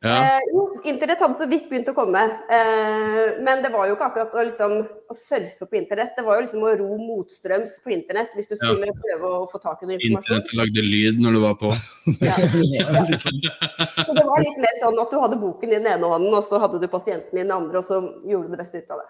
Ja. 0.04 0.36
Eh, 0.36 0.40
jo, 0.52 0.82
internett 0.84 1.22
hadde 1.24 1.38
så 1.40 1.46
vidt 1.48 1.70
begynt 1.72 1.88
å 1.88 1.94
komme. 1.96 2.20
Eh, 2.52 3.38
men 3.40 3.62
det 3.64 3.70
var 3.72 3.88
jo 3.88 3.94
ikke 3.96 4.10
akkurat 4.10 4.34
å, 4.36 4.44
liksom, 4.50 4.74
å 4.84 5.16
surfe 5.16 5.64
på 5.64 5.78
internett. 5.80 6.12
Det 6.18 6.26
var 6.28 6.36
jo 6.36 6.44
liksom 6.44 6.66
å 6.68 6.74
ro 6.82 6.98
motstrøms 7.00 7.78
på 7.86 7.94
internett 7.96 8.36
hvis 8.36 8.52
du 8.52 8.58
Ja. 8.58 8.74
skulle 8.74 8.92
prøve 9.00 9.32
å 9.32 9.48
få 9.48 9.62
tak 9.64 9.80
i 9.84 9.88
noe 9.88 9.96
informasjon. 9.96 10.42
Internett 10.42 10.54
lagde 10.60 10.84
lyd 10.84 11.24
når 11.24 11.38
du 11.38 11.40
var 11.46 11.56
på. 11.56 11.72
Ja. 12.20 12.36
Så 14.04 14.14
det 14.20 14.28
var 14.28 14.44
litt 14.44 14.60
mer 14.60 14.76
sånn 14.84 15.00
at 15.00 15.12
du 15.16 15.20
hadde 15.24 15.40
boken 15.40 15.72
i 15.72 15.80
den 15.80 15.88
ene 15.88 16.12
hånden, 16.16 16.34
og 16.36 16.44
så 16.44 16.60
hadde 16.60 16.82
du 16.84 16.88
pasienten 16.92 17.40
i 17.40 17.44
den 17.46 17.56
andre, 17.56 17.80
og 17.80 17.88
så 17.88 18.02
gjorde 18.28 18.50
du 18.50 18.56
det 18.58 18.64
beste 18.66 18.84
ut 18.84 18.92
av 18.92 19.06
det. 19.06 19.10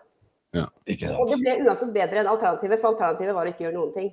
Ikke 0.94 1.10
Og 1.18 1.26
det 1.32 1.40
ble 1.42 1.56
uansett 1.66 1.94
bedre 1.96 2.22
enn 2.22 2.30
alternativet, 2.30 2.78
for 2.82 2.94
alternativet 2.94 3.34
var 3.34 3.48
å 3.48 3.54
ikke 3.54 3.66
gjøre 3.66 3.80
noen 3.80 3.94
ting. 3.96 4.12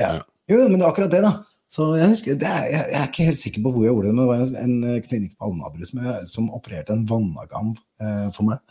Ja. 0.00 0.16
Jo, 0.50 0.64
men 0.66 0.80
det 0.80 0.86
er 0.86 0.90
akkurat 0.90 1.14
det, 1.14 1.22
da. 1.22 1.32
Så 1.72 1.88
jeg 1.98 2.12
husker, 2.12 2.36
det 2.38 2.46
er, 2.46 2.66
jeg, 2.70 2.82
jeg 2.92 3.00
er 3.00 3.08
ikke 3.10 3.26
helt 3.26 3.40
sikker 3.40 3.64
på 3.64 3.72
hvor 3.74 3.84
jeg 3.84 3.90
gjorde 3.90 4.06
det, 4.06 4.14
men 4.14 4.22
det 4.22 4.30
var 4.30 4.42
en, 4.44 4.58
en 4.62 4.76
eh, 4.86 5.00
klinikk 5.02 5.32
på 5.34 5.48
Alnabru 5.48 5.88
som, 5.88 6.04
som 6.30 6.52
opererte 6.54 6.94
en 6.94 7.06
vannagam 7.10 7.72
eh, 7.74 8.28
for 8.36 8.46
meg. 8.46 8.62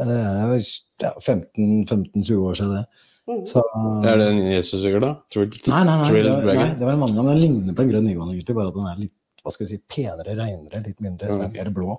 Eh, 0.00 0.10
Det 0.10 0.46
var 0.50 0.60
ja, 0.60 1.12
15-20 1.24 2.44
år 2.44 2.60
siden 2.60 2.76
det. 2.76 2.84
Mhm. 3.24 3.44
Så, 3.48 3.62
Er 4.04 4.20
det 4.20 4.28
en 4.28 4.42
Jesus-sikker, 4.52 5.00
da? 5.00 5.14
Tror? 5.32 5.48
Nei, 5.48 5.82
nei, 5.88 5.96
nei, 5.96 6.08
Thrill 6.10 6.28
det 6.28 6.36
var, 6.36 6.60
nei, 6.60 6.70
det 6.76 6.88
var 6.88 6.92
en 6.92 7.04
vannagam. 7.06 7.30
Den 7.32 7.40
ligner 7.40 7.76
på 7.76 7.86
en 7.86 7.92
grønn 7.94 8.08
nygående, 8.10 8.36
egentlig, 8.36 8.58
bare 8.60 8.72
at 8.72 8.78
den 8.78 8.90
er 8.90 9.02
litt 9.06 9.14
hva 9.44 9.52
skal 9.52 9.66
vi 9.66 9.74
si, 9.74 9.80
penere, 9.92 10.36
reinere, 10.38 10.80
litt 10.86 11.02
mindre, 11.04 11.32
mm. 11.36 11.48
mer 11.52 11.68
blå. 11.72 11.98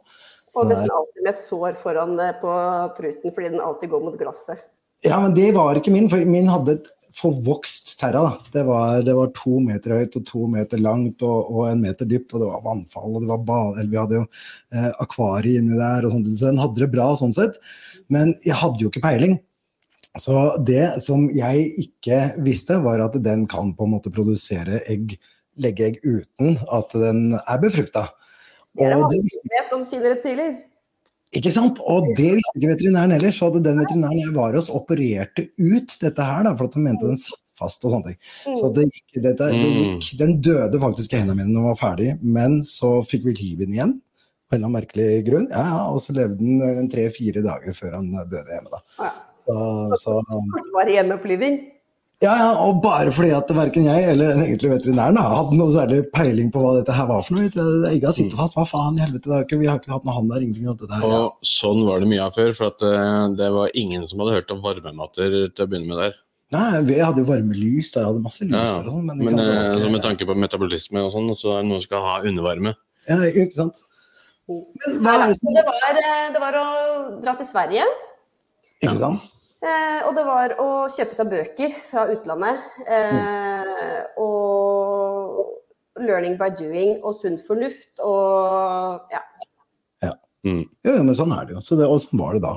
Og 0.56 0.70
nesten 0.70 0.94
alltid 0.94 1.26
med 1.26 1.32
et 1.34 1.42
sår 1.42 1.78
foran 1.78 2.16
eh, 2.24 2.38
på 2.42 2.54
truten 2.98 3.34
fordi 3.36 3.52
den 3.54 3.62
alltid 3.62 3.92
går 3.92 4.06
mot 4.06 4.18
glasset. 4.18 4.64
Ja, 5.06 5.20
men 5.22 5.36
det 5.38 5.52
var 5.54 5.78
ikke 5.78 5.94
min, 5.94 6.08
for 6.10 6.22
min 6.26 6.50
hadde 6.50 6.80
et 6.80 6.90
forvokst 7.16 7.94
terra. 8.00 8.26
Det, 8.52 8.64
var, 8.68 9.02
det 9.06 9.16
var 9.16 9.32
to 9.38 9.60
meter 9.64 9.96
høyt 9.96 10.18
og 10.20 10.26
to 10.28 10.46
meter 10.52 10.82
langt 10.82 11.24
og, 11.26 11.52
og 11.52 11.70
en 11.70 11.84
meter 11.86 12.08
dypt, 12.10 12.34
og 12.34 12.44
det 12.44 12.50
var 12.50 12.64
vannfall, 12.66 13.16
og 13.16 13.24
det 13.24 13.30
var 13.32 13.80
vi 13.80 14.00
hadde 14.00 14.20
jo 14.20 14.26
eh, 14.76 14.90
akvariet 15.04 15.62
inni 15.62 15.80
der, 15.80 16.08
og 16.08 16.16
sånt, 16.16 16.30
så 16.36 16.50
den 16.50 16.62
hadde 16.62 16.84
det 16.84 16.92
bra 16.94 17.12
sånn 17.20 17.36
sett. 17.36 17.60
Men 18.12 18.36
jeg 18.46 18.60
hadde 18.60 18.84
jo 18.84 18.92
ikke 18.92 19.06
peiling. 19.06 19.40
Så 20.20 20.36
det 20.64 21.02
som 21.04 21.26
jeg 21.36 21.66
ikke 21.82 22.20
visste, 22.44 22.80
var 22.84 23.04
at 23.04 23.18
den 23.24 23.48
kan 23.52 23.74
på 23.76 23.88
en 23.88 23.96
måte 23.98 24.12
produsere 24.14 24.80
egg, 24.92 25.18
legge 25.60 25.90
egg 25.90 26.00
uten 26.04 26.56
at 26.72 26.96
den 26.96 27.36
er 27.42 27.60
befrukta. 27.64 28.08
Det 28.76 28.92
er 28.92 29.04
det 29.12 29.22
som 29.32 29.52
vet 29.56 29.76
om 29.76 29.84
sine 29.88 30.12
reptiler. 30.12 30.56
Ikke 31.36 31.54
sant? 31.54 31.82
Og 31.84 32.12
det 32.18 32.32
visste 32.38 32.60
ikke 32.60 32.72
veterinæren 32.74 33.16
heller, 33.16 33.34
så 33.36 33.50
hadde 33.50 33.64
den 33.66 33.82
veterinæren 33.84 34.22
jeg 34.22 34.36
var 34.36 34.56
hos, 34.58 34.70
opererte 34.74 35.50
ut 35.60 35.98
dette 36.02 36.30
her, 36.30 36.46
da, 36.48 36.54
for 36.56 36.70
at 36.70 36.78
han 36.78 36.88
mente 36.88 37.10
den 37.10 37.20
satt 37.20 37.42
fast 37.60 37.86
og 37.88 37.94
sånne 37.94 38.12
ting. 38.12 38.56
Så 38.60 38.72
det 38.76 38.88
gikk, 38.90 39.20
dette, 39.24 39.52
det 39.56 39.70
gikk, 39.76 40.10
den 40.20 40.34
døde 40.44 40.82
faktisk 40.82 41.14
i 41.14 41.22
hendene 41.22 41.40
mine 41.40 41.54
når 41.54 41.62
den 41.62 41.70
var 41.70 41.80
ferdig, 41.80 42.10
men 42.24 42.60
så 42.68 42.98
fikk 43.08 43.30
vi 43.30 43.38
liv 43.40 43.62
i 43.62 43.68
den 43.70 43.78
igjen. 43.78 43.94
På 44.46 44.54
en 44.54 44.60
eller 44.60 44.70
annen 44.70 44.78
merkelig 44.78 45.08
grunn. 45.26 45.48
Ja, 45.50 45.64
ja, 45.72 45.86
og 45.90 46.04
så 46.04 46.14
levde 46.14 46.38
den 46.38 46.60
en 46.62 46.90
tre-fire 46.92 47.42
dager 47.46 47.74
før 47.74 47.96
han 47.98 48.12
døde 48.14 48.46
hjemme. 48.52 48.70
da. 48.76 48.82
Ja. 49.00 49.14
Så, 49.46 49.56
så, 50.02 50.20
Kortvarig 50.54 50.98
hjemmeoppliving. 51.00 51.58
Ja, 52.24 52.34
ja, 52.40 52.50
og 52.64 52.82
bare 52.84 53.12
fordi 53.12 53.32
at 53.36 53.50
verken 53.58 53.86
jeg 53.90 54.04
eller 54.14 54.32
den 54.32 54.44
egentlige 54.46 54.72
veterinæren 54.78 55.18
har 55.20 55.34
hatt 55.36 55.52
noe 55.54 55.72
særlig 55.74 56.02
peiling 56.16 56.52
på 56.54 56.62
hva 56.64 56.76
dette 56.78 56.96
her 56.96 57.08
var 57.10 57.24
for 57.28 57.36
noe. 57.36 57.50
Egga 57.92 58.14
sitter 58.16 58.40
fast, 58.40 58.56
hva 58.56 58.64
faen 58.70 58.98
i 59.00 59.04
helvete, 59.04 59.28
det 59.28 59.36
har 59.36 59.44
ikke, 59.48 59.60
vi 59.60 59.68
har 59.70 59.82
ikke 59.82 59.92
hatt 59.94 60.06
noe 60.08 60.16
han 60.16 60.30
der, 60.32 60.46
ingenting 60.46 60.70
av 60.72 60.78
dette 60.80 60.96
her. 60.96 61.04
Ja. 61.12 61.20
Og 61.26 61.50
sånn 61.52 61.84
var 61.88 62.00
det 62.00 62.08
mye 62.14 62.24
av 62.28 62.38
før, 62.38 62.54
for 62.58 62.72
at 62.72 62.86
eh, 62.88 63.26
det 63.42 63.50
var 63.58 63.76
ingen 63.76 64.08
som 64.08 64.24
hadde 64.24 64.38
hørt 64.40 64.56
om 64.56 64.64
varmematter 64.64 65.36
til 65.52 65.66
å 65.66 65.70
begynne 65.70 65.92
med 65.92 66.02
der. 66.04 66.16
Nei, 66.56 66.82
vi 66.88 66.98
hadde 67.02 67.24
jo 67.24 67.28
varmelys 67.28 67.92
der, 67.96 68.06
hadde 68.08 68.22
masse 68.24 68.46
lys 68.46 68.54
Ja, 68.54 68.66
der 68.78 68.88
og 68.88 68.94
sånn, 68.96 69.06
men, 69.10 69.18
Men 69.26 69.34
sant, 69.36 69.48
eh, 69.50 69.70
ikke- 69.76 69.92
med 69.98 70.04
tanke 70.06 70.28
på 70.30 70.36
metabolisme 70.40 71.02
og 71.04 71.12
sånn, 71.12 71.32
så 71.36 71.56
er 71.58 71.62
det 71.64 71.70
noen 71.72 71.82
som 71.82 71.88
skal 71.90 72.06
ha 72.06 72.16
undervarme. 72.22 72.76
Ja, 73.10 73.18
ikke 73.28 73.56
sant? 73.58 73.84
Men 74.48 75.02
hva 75.02 75.16
er 75.24 75.28
det 75.32 75.38
som 75.40 75.56
det, 75.58 75.64
var, 75.66 75.98
eh, 76.00 76.28
det 76.32 76.42
var 76.44 76.54
å 76.60 76.68
dra 77.24 77.34
til 77.36 77.48
Sverige. 77.50 77.88
Ikke 78.84 78.98
sant? 79.00 79.32
Eh, 79.66 80.02
og 80.06 80.14
det 80.18 80.26
var 80.28 80.56
å 80.62 80.70
kjøpe 80.94 81.18
seg 81.18 81.32
bøker 81.32 81.78
fra 81.90 82.06
utlandet. 82.14 82.62
Eh, 82.86 84.02
og 84.22 86.02
learning 86.02 86.36
by 86.38 86.52
doing 86.58 87.00
og 87.02 87.16
sunn 87.18 87.40
fornuft 87.42 88.04
og 88.04 89.14
ja. 89.14 89.24
Mm. 90.46 90.62
Jo, 90.86 90.92
jo, 90.92 91.02
men 91.02 91.16
sånn 91.18 91.34
er 91.34 91.48
det 91.48 91.56
jo. 91.56 91.62
Så 91.66 91.78
det, 91.80 91.88
og 91.90 91.98
sånn 92.04 92.22
var 92.22 92.36
det 92.38 92.44
da. 92.46 92.54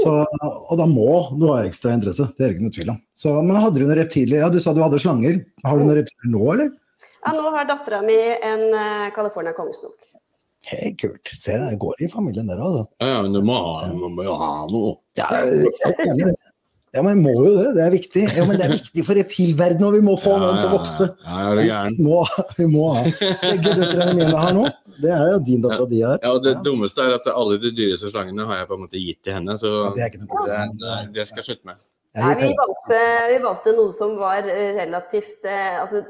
Så, 0.00 0.12
og 0.40 0.74
da 0.76 0.84
må 0.88 1.08
du 1.36 1.46
ha 1.48 1.62
ekstra 1.64 1.94
interesse, 1.96 2.26
det 2.36 2.44
er 2.44 2.50
det 2.50 2.56
ikke 2.56 2.66
noe 2.66 2.76
tvil 2.76 2.92
om. 2.92 3.00
Så, 3.16 3.32
men 3.40 3.56
hadde 3.56 3.80
du 3.80 3.84
noen 3.86 3.98
reptiler? 4.00 4.42
Ja, 4.42 4.48
du 4.52 4.58
sa 4.60 4.74
du 4.76 4.80
hadde 4.84 5.00
slanger. 5.00 5.42
Har 5.64 5.76
du 5.76 5.84
noen 5.84 6.00
reptiler 6.00 6.32
nå, 6.32 6.44
eller? 6.54 6.72
ja 7.28 7.34
nå 7.34 7.50
har 7.52 7.66
dattera 7.68 8.00
mi 8.04 8.16
en 8.16 8.62
eh, 8.72 9.08
California 9.16 9.52
kongesnok. 9.56 9.96
Hei, 10.68 10.92
kult. 11.00 11.30
Se, 11.32 11.56
det 11.56 11.78
går 11.80 12.04
i 12.04 12.10
familien 12.12 12.48
der, 12.50 12.60
altså. 12.60 12.84
Ja, 13.00 13.14
ja, 13.14 13.18
men 13.24 13.32
du 13.36 13.40
må 13.46 13.56
ha, 13.56 13.88
du 13.88 14.04
må 14.12 14.26
jo 14.26 14.36
ha 14.36 14.52
noe. 14.68 14.94
Ja, 15.16 15.28
jeg 15.32 15.62
er 16.04 16.18
det. 16.18 16.36
Ja, 16.96 17.02
men 17.04 17.18
jeg 17.18 17.20
må 17.20 17.32
jo 17.36 17.52
det. 17.52 17.66
Det 17.76 17.82
er 17.84 17.92
viktig. 17.92 18.22
Ja, 18.36 18.44
men 18.48 18.58
det 18.58 18.64
er 18.66 18.72
viktig 18.72 19.04
for 19.04 19.18
reptilverdenen, 19.18 19.86
og 19.88 19.96
vi 19.96 20.02
må 20.04 20.14
få 20.20 20.36
noen 20.40 20.60
til 20.60 20.70
å 20.70 20.78
vokse. 20.78 21.08
Ja, 21.24 21.40
ja, 21.60 21.80
er 21.84 21.92
du? 21.92 21.98
Vi 22.00 22.06
må, 22.08 22.20
vi 22.58 22.68
må 22.72 22.86
ha. 22.96 23.02
Begge 23.44 23.74
døtrene 23.76 24.14
mine 24.16 24.32
har 24.32 24.54
nå. 24.56 24.64
Det 24.98 25.12
er 25.14 25.34
jo 25.34 25.42
din 25.46 25.64
datter 25.64 25.84
og 25.84 25.92
de 25.92 26.00
har. 26.02 26.20
Ja, 26.24 26.32
og 26.34 26.44
det 26.46 26.56
dummeste 26.66 27.04
er 27.04 27.16
at 27.18 27.28
alle 27.32 27.58
de 27.62 27.72
dyreste 27.76 28.10
slangene 28.12 28.48
har 28.48 28.62
jeg 28.62 28.70
på 28.70 28.78
en 28.78 28.82
måte 28.86 29.02
gitt 29.02 29.20
til 29.24 29.36
henne, 29.36 29.56
så 29.60 29.72
Ja, 29.74 29.92
det 29.94 30.04
er 30.04 30.12
ikke 30.12 30.24
noe 30.24 30.46
det, 30.48 30.62
det, 30.80 30.96
det 31.16 31.28
skal 31.28 31.42
jeg 31.42 31.48
slutte 31.50 31.70
med. 31.70 31.84
Nei, 32.18 32.32
vi, 32.40 32.48
valgte, 32.58 33.02
vi 33.30 33.36
valgte 33.44 33.74
noe 33.76 33.92
som 33.94 34.16
var 34.18 34.48
eh, 34.48 34.72
relativt 34.80 35.46
eh, 35.46 35.76
altså, 35.78 36.02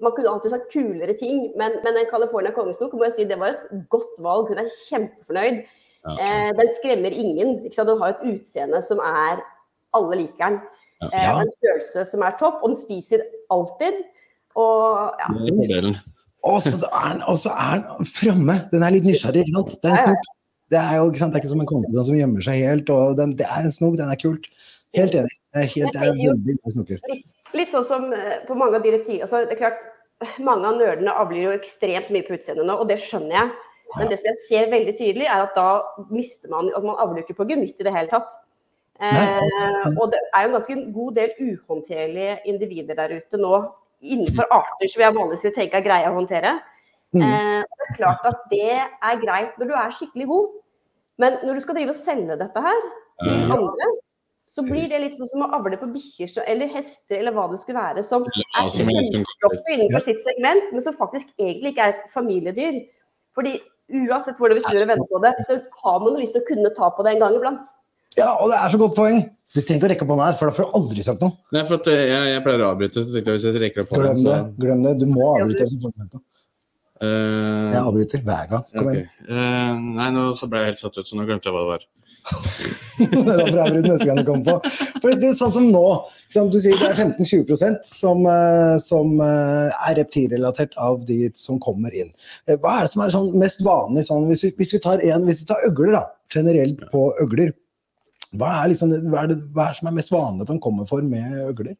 Man 0.00 0.12
kunne 0.16 0.30
alltid 0.30 0.52
sagt 0.54 0.70
kulere 0.72 1.14
ting, 1.18 1.50
men, 1.58 1.74
men 1.84 1.98
en 1.98 2.08
California 2.10 2.52
kongesnok 2.54 2.94
må 2.96 3.04
jeg 3.08 3.16
si, 3.16 3.24
det 3.28 3.38
var 3.40 3.56
et 3.56 3.82
godt 3.92 4.14
valg. 4.24 4.48
Hun 4.48 4.60
er 4.62 4.70
kjempefornøyd. 4.72 5.58
Okay. 6.02 6.26
Eh, 6.26 6.50
den 6.58 6.70
skremmer 6.78 7.14
ingen. 7.24 7.58
Ikke 7.66 7.76
sant? 7.76 7.90
Den 7.90 8.00
har 8.02 8.14
et 8.14 8.24
utseende 8.32 8.80
som 8.86 9.02
er 9.04 9.42
Alle 9.92 10.16
liker 10.22 10.46
den. 10.46 10.54
Ja. 11.02 11.08
Eh, 11.12 11.40
En 11.42 11.50
størrelse 11.58 12.04
som 12.08 12.22
er 12.24 12.36
topp, 12.40 12.62
og 12.62 12.72
den 12.72 12.78
spiser 12.80 13.26
alltid. 13.52 13.98
Og 14.56 15.12
ja, 15.20 15.28
Det 15.50 15.76
er. 15.76 15.90
Og 16.42 16.62
så 16.62 16.88
er 16.88 17.12
den, 17.12 17.26
er 17.52 17.82
den 17.98 18.08
framme. 18.08 18.56
Den 18.72 18.82
er 18.82 18.94
litt 18.94 19.04
nysgjerrig, 19.06 19.44
ikke 19.44 19.58
sant. 19.58 19.76
Det 19.82 19.90
er 19.90 19.98
en 19.98 20.06
snok. 20.08 20.30
Det 20.72 20.80
er 20.80 20.94
jo 20.96 21.10
ikke 21.10 21.20
sant, 21.20 21.34
det 21.34 21.38
er 21.38 21.42
ikke 21.44 21.52
som 21.52 21.60
en 21.62 21.68
konge 21.68 22.04
som 22.08 22.16
gjemmer 22.16 22.44
seg 22.46 22.62
helt. 22.64 22.90
og 22.90 23.18
den, 23.18 23.36
Det 23.36 23.46
er 23.46 23.66
en 23.68 23.74
snok, 23.74 23.98
den 24.00 24.08
er 24.10 24.18
kult. 24.22 24.48
Helt 24.96 25.14
enig. 25.14 25.36
Det 25.52 25.60
er 25.62 25.68
helt, 25.76 25.92
det 25.92 26.00
er 26.02 26.16
veldig 26.16 26.56
i 26.56 26.72
snoker. 26.72 27.04
Litt, 27.56 27.72
sånn 27.72 27.88
som 27.88 28.08
eh, 28.16 28.38
på 28.46 28.56
mange 28.58 28.78
av 28.78 28.84
de 28.84 28.94
reptiler 28.96 29.26
altså, 29.26 29.44
det 29.46 29.56
er 29.56 29.64
klart, 29.66 29.88
Mange 30.38 30.68
av 30.68 30.76
nerdene 30.78 31.10
avler 31.18 31.48
jo 31.48 31.52
ekstremt 31.56 32.12
mye 32.14 32.22
på 32.22 32.36
utseendet 32.36 32.62
nå, 32.62 32.76
og 32.78 32.86
det 32.86 33.00
skjønner 33.02 33.34
jeg. 33.34 33.48
Men 33.96 34.10
det 34.12 34.20
som 34.20 34.28
jeg 34.28 34.38
ser 34.38 34.68
veldig 34.70 34.92
tydelig, 34.94 35.26
er 35.26 35.42
at 35.42 35.56
da 35.56 36.04
mister 36.14 36.52
man 36.52 36.68
at 36.70 36.84
Man 36.84 37.00
avler 37.02 37.24
ikke 37.24 37.40
på 37.40 37.46
gemytt 37.50 37.80
i 37.82 37.86
det 37.88 37.94
hele 37.94 38.06
tatt. 38.12 38.36
Eh, 39.02 39.88
og 39.96 40.12
det 40.12 40.20
er 40.30 40.44
jo 40.44 40.50
en 40.50 40.54
ganske 40.54 40.76
god 40.94 41.16
del 41.16 41.32
uhåndterlige 41.42 42.36
individer 42.52 42.98
der 43.00 43.16
ute 43.18 43.40
nå 43.40 43.56
innenfor 44.02 44.46
arter 44.54 44.90
som 44.90 45.02
jeg 45.02 45.16
vanligvis 45.16 45.46
vil 45.48 45.56
tenke 45.56 45.80
er 45.80 45.86
greie 45.86 46.10
å 46.10 46.16
håndtere. 46.16 46.54
Mm. 47.12 47.24
Eh, 47.26 47.60
og 47.64 47.80
det 47.80 47.88
er 47.88 47.98
klart 47.98 48.28
at 48.30 48.46
det 48.52 48.70
er 48.78 49.22
greit 49.24 49.58
når 49.58 49.70
du 49.70 49.74
er 49.78 49.96
skikkelig 49.96 50.28
god, 50.30 50.54
men 51.22 51.38
når 51.42 51.58
du 51.58 51.64
skal 51.64 51.78
drive 51.78 51.94
og 51.94 51.98
selge 51.98 52.38
dette 52.40 52.64
her 52.66 52.80
til 53.22 53.56
andre, 53.58 53.90
så 54.52 54.64
blir 54.66 54.88
det 54.90 55.00
litt 55.00 55.14
sånn 55.16 55.30
som 55.30 55.44
å 55.46 55.50
avle 55.56 55.78
på 55.80 55.88
bikkjer 55.94 56.42
eller 56.44 56.68
hester 56.74 57.22
eller 57.22 57.32
hva 57.32 57.46
det 57.48 57.60
skulle 57.62 57.80
være, 57.80 58.02
som 58.04 58.24
er 58.28 58.72
kjempeflotte 58.74 59.76
innenfor 59.76 60.04
sitt 60.04 60.20
segment, 60.26 60.66
men 60.74 60.84
som 60.84 60.96
faktisk 60.98 61.30
egentlig 61.40 61.72
ikke 61.72 61.86
er 61.86 61.94
et 61.94 62.02
familiedyr. 62.12 62.82
Fordi 63.32 63.54
uansett 64.02 64.36
hvordan 64.40 64.58
vi 64.58 64.64
snur 64.66 64.82
og 64.82 64.90
vender 64.90 65.08
på 65.08 65.20
det, 65.24 65.32
så 65.48 65.56
har 65.84 66.02
man 66.04 66.18
lyst 66.20 66.36
til 66.36 66.44
å 66.44 66.48
kunne 66.50 66.72
ta 66.76 66.90
på 66.92 67.06
det 67.06 67.14
en 67.14 67.24
gang 67.24 67.38
iblant. 67.38 67.70
Ja, 68.18 68.34
og 68.34 68.52
det 68.52 68.58
er 68.60 68.74
så 68.74 68.80
godt 68.82 68.98
poeng! 68.98 69.22
Du 69.52 69.60
trenger 69.60 69.76
ikke 69.76 69.86
å 69.86 69.92
rekke 69.92 70.04
opp 70.06 70.12
hånda 70.14 70.26
her, 70.28 70.36
for 70.36 70.48
da 70.48 70.56
får 70.56 70.68
du 70.68 70.76
aldri 70.78 71.02
sagt 71.04 71.24
noe. 71.24 71.36
Nei, 71.52 71.62
for 71.68 71.76
at 71.76 71.88
eh, 71.92 72.02
jeg, 72.08 72.28
jeg 72.32 72.44
pleier 72.44 72.62
å 72.64 72.68
avbryte, 72.72 73.02
så 73.04 73.12
tenkte 73.12 73.32
jeg 73.32 73.38
hvis 73.38 73.48
jeg 73.48 73.60
rekker 73.60 73.84
opp 73.84 73.90
Glem 73.92 74.06
hånden, 74.06 74.28
det. 74.28 74.36
så 74.36 74.64
glem 74.64 74.84
det. 74.86 74.92
Du 75.00 75.04
må 75.10 75.26
avbryte. 75.28 75.66
så 75.68 75.80
får 75.82 75.92
du 75.92 75.98
sagt 76.00 76.16
eh, 76.16 77.08
Jeg 77.08 77.82
avbryter 77.82 78.24
hver 78.28 78.52
gang. 78.52 78.64
Kom 78.72 78.92
igjen. 78.92 79.10
Uh, 79.28 79.82
nei, 79.98 80.08
nå 80.16 80.24
så 80.40 80.48
ble 80.48 80.62
jeg 80.62 80.72
helt 80.72 80.80
satt 80.80 80.96
ut, 80.96 81.08
så 81.08 81.18
nå 81.18 81.26
glemte 81.28 81.50
jeg 81.50 81.56
hva 81.56 81.66
det 81.66 81.70
var. 81.74 81.84
Da 82.22 83.34
får 83.34 83.56
jeg 83.56 83.62
avbryte 83.64 83.88
neste 83.88 84.06
gang 84.08 84.18
du 84.20 84.26
kommer 84.28 84.44
på. 84.60 84.72
For 85.02 85.16
det 85.18 85.28
er 85.32 85.36
sånn 85.38 85.52
som 85.54 85.64
nå. 85.74 85.82
Ikke 86.22 86.36
sant? 86.36 86.52
Du 86.54 86.58
sier 86.62 86.76
det 86.78 86.90
er 86.92 86.98
15-20% 87.02 87.88
som, 87.88 88.22
eh, 88.30 88.76
som 88.82 89.14
eh, 89.24 89.72
er 89.88 89.96
reptilrelatert 89.98 90.76
av 90.80 91.02
de 91.08 91.18
som 91.38 91.58
kommer 91.62 91.94
inn. 91.98 92.12
Eh, 92.46 92.56
Hva 92.62 92.76
er 92.78 92.86
det 92.86 92.92
som 92.94 93.02
er 93.06 93.14
sånn 93.14 93.32
mest 93.42 93.64
vanlig 93.66 94.04
sånn, 94.08 94.28
hvis, 94.30 94.44
vi, 94.46 94.52
hvis, 94.60 94.74
vi 94.76 94.82
tar 94.84 95.02
en, 95.02 95.26
hvis 95.28 95.42
vi 95.42 95.48
tar 95.50 95.66
øgler, 95.68 95.96
da, 95.98 96.04
generelt 96.32 96.84
på 96.92 97.08
øgler. 97.24 97.52
Hva 98.38 98.52
er, 98.62 98.70
liksom, 98.72 98.92
det- 98.94 99.02
hva, 99.12 99.24
er 99.26 99.32
det, 99.34 99.40
hva 99.52 99.66
er 99.66 99.74
det 99.74 99.80
som 99.82 99.88
er 99.90 99.98
mest 99.98 100.12
vanlig 100.14 100.46
at 100.46 100.52
de 100.54 100.60
kommer 100.64 100.86
for 100.88 101.02
med 101.04 101.34
øgler? 101.50 101.74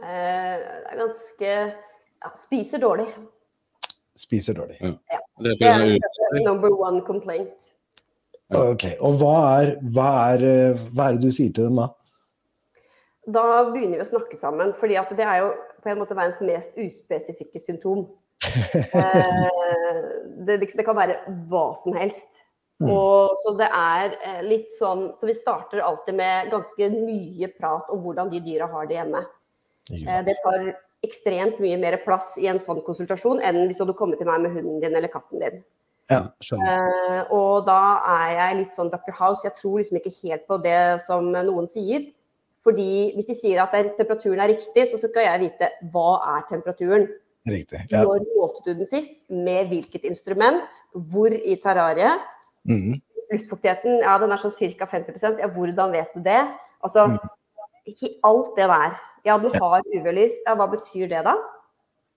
Eh, 0.00 0.56
det 0.56 0.94
er 0.94 1.02
ganske 1.02 1.50
ja, 1.52 2.30
Spiser 2.40 2.80
dårlig. 2.82 3.06
Spiser 4.20 4.56
dårlig. 4.56 4.78
Det 4.80 5.52
er 5.60 5.60
Det 5.60 5.68
er 5.68 5.84
u- 6.40 6.42
number 6.44 6.72
one 6.76 7.00
complaint. 7.06 7.70
Ok, 8.56 8.86
Og 9.06 9.18
hva 9.20 9.34
er, 9.60 9.76
hva, 9.94 10.10
er, 10.32 10.44
eh, 10.46 10.84
hva 10.90 11.08
er 11.08 11.18
det 11.18 11.28
du 11.28 11.34
sier 11.34 11.52
til 11.54 11.68
dem 11.68 11.78
da? 11.78 11.90
Da 13.30 13.44
begynner 13.70 14.00
vi 14.00 14.04
å 14.04 14.08
snakke 14.08 14.38
sammen, 14.38 14.72
fordi 14.78 14.96
det 15.14 15.26
er 15.26 15.42
jo 15.44 15.50
på 15.84 15.92
en 15.92 16.00
måte 16.00 16.16
verdens 16.16 16.40
mest 16.44 16.74
uspesifikke 16.78 17.62
symptom. 17.62 18.08
Eh, 18.40 19.98
det, 20.46 20.56
det 20.64 20.84
kan 20.86 20.96
være 20.96 21.18
hva 21.50 21.74
som 21.76 21.92
helst. 21.94 22.40
Og, 22.80 23.36
så 23.42 23.52
det 23.58 23.66
er 23.76 24.14
eh, 24.24 24.38
litt 24.46 24.70
sånn 24.72 25.10
Så 25.20 25.28
vi 25.28 25.34
starter 25.36 25.82
alltid 25.84 26.16
med 26.16 26.48
ganske 26.48 26.86
mye 26.94 27.50
prat 27.52 27.90
om 27.92 28.00
hvordan 28.00 28.30
de 28.32 28.40
dyra 28.40 28.70
har 28.72 28.88
det 28.88 28.96
hjemme. 28.96 29.20
Eh, 29.92 30.22
det 30.24 30.36
tar 30.40 30.70
ekstremt 31.04 31.60
mye 31.60 31.76
mer 31.80 31.98
plass 32.04 32.32
i 32.40 32.48
en 32.48 32.60
sånn 32.60 32.80
konsultasjon 32.86 33.42
enn 33.44 33.62
hvis 33.66 33.76
du 33.76 33.84
hadde 33.84 33.98
kommet 34.00 34.20
til 34.20 34.28
meg 34.28 34.40
med 34.44 34.56
hunden 34.56 34.80
din 34.80 34.96
eller 34.96 35.12
katten 35.12 35.44
din. 35.44 35.60
Ja, 36.10 36.24
skjønner. 36.42 36.88
Eh, 36.90 37.32
og 37.36 37.66
da 37.68 37.80
er 38.16 38.30
jeg 38.34 38.56
litt 38.64 38.76
sånn 38.76 38.90
Dr. 38.90 39.14
House, 39.14 39.44
jeg 39.46 39.54
tror 39.58 39.78
liksom 39.78 40.00
ikke 40.00 40.14
helt 40.24 40.46
på 40.50 40.58
det 40.64 40.80
som 41.04 41.30
noen 41.30 41.68
sier. 41.70 42.08
Fordi 42.66 43.12
hvis 43.14 43.28
de 43.30 43.36
sier 43.38 43.60
at 43.62 43.74
er, 43.78 43.92
temperaturen 43.96 44.42
er 44.42 44.52
riktig, 44.52 44.84
så 44.90 44.98
skal 45.00 45.24
jeg 45.28 45.42
vite 45.46 45.70
hva 45.94 46.08
er 46.34 46.48
temperaturen. 46.50 47.06
Riktig. 47.48 47.86
Ja. 47.88 48.02
Når 48.04 48.26
målte 48.34 48.64
du 48.66 48.74
den 48.82 48.88
sist? 48.88 49.14
Med 49.32 49.70
hvilket 49.70 50.04
instrument? 50.08 50.82
Hvor 50.92 51.32
i 51.32 51.56
terrariet? 51.62 52.26
Mm. 52.68 52.98
Luftfuktigheten, 53.30 54.02
ja 54.04 54.16
den 54.20 54.34
er 54.34 54.42
sånn 54.42 54.74
ca. 54.76 54.88
50 54.90 55.40
Ja, 55.40 55.48
hvordan 55.54 55.94
vet 55.94 56.12
du 56.16 56.20
det? 56.26 56.42
Altså, 56.84 57.06
ikke 57.88 58.12
alt 58.26 58.52
det 58.58 58.68
der. 58.68 58.98
Ja, 59.24 59.38
du 59.38 59.48
har 59.54 59.80
UV-lys. 59.86 60.42
Ja, 60.44 60.56
hva 60.58 60.66
betyr 60.68 61.08
det 61.08 61.24
da? 61.24 61.36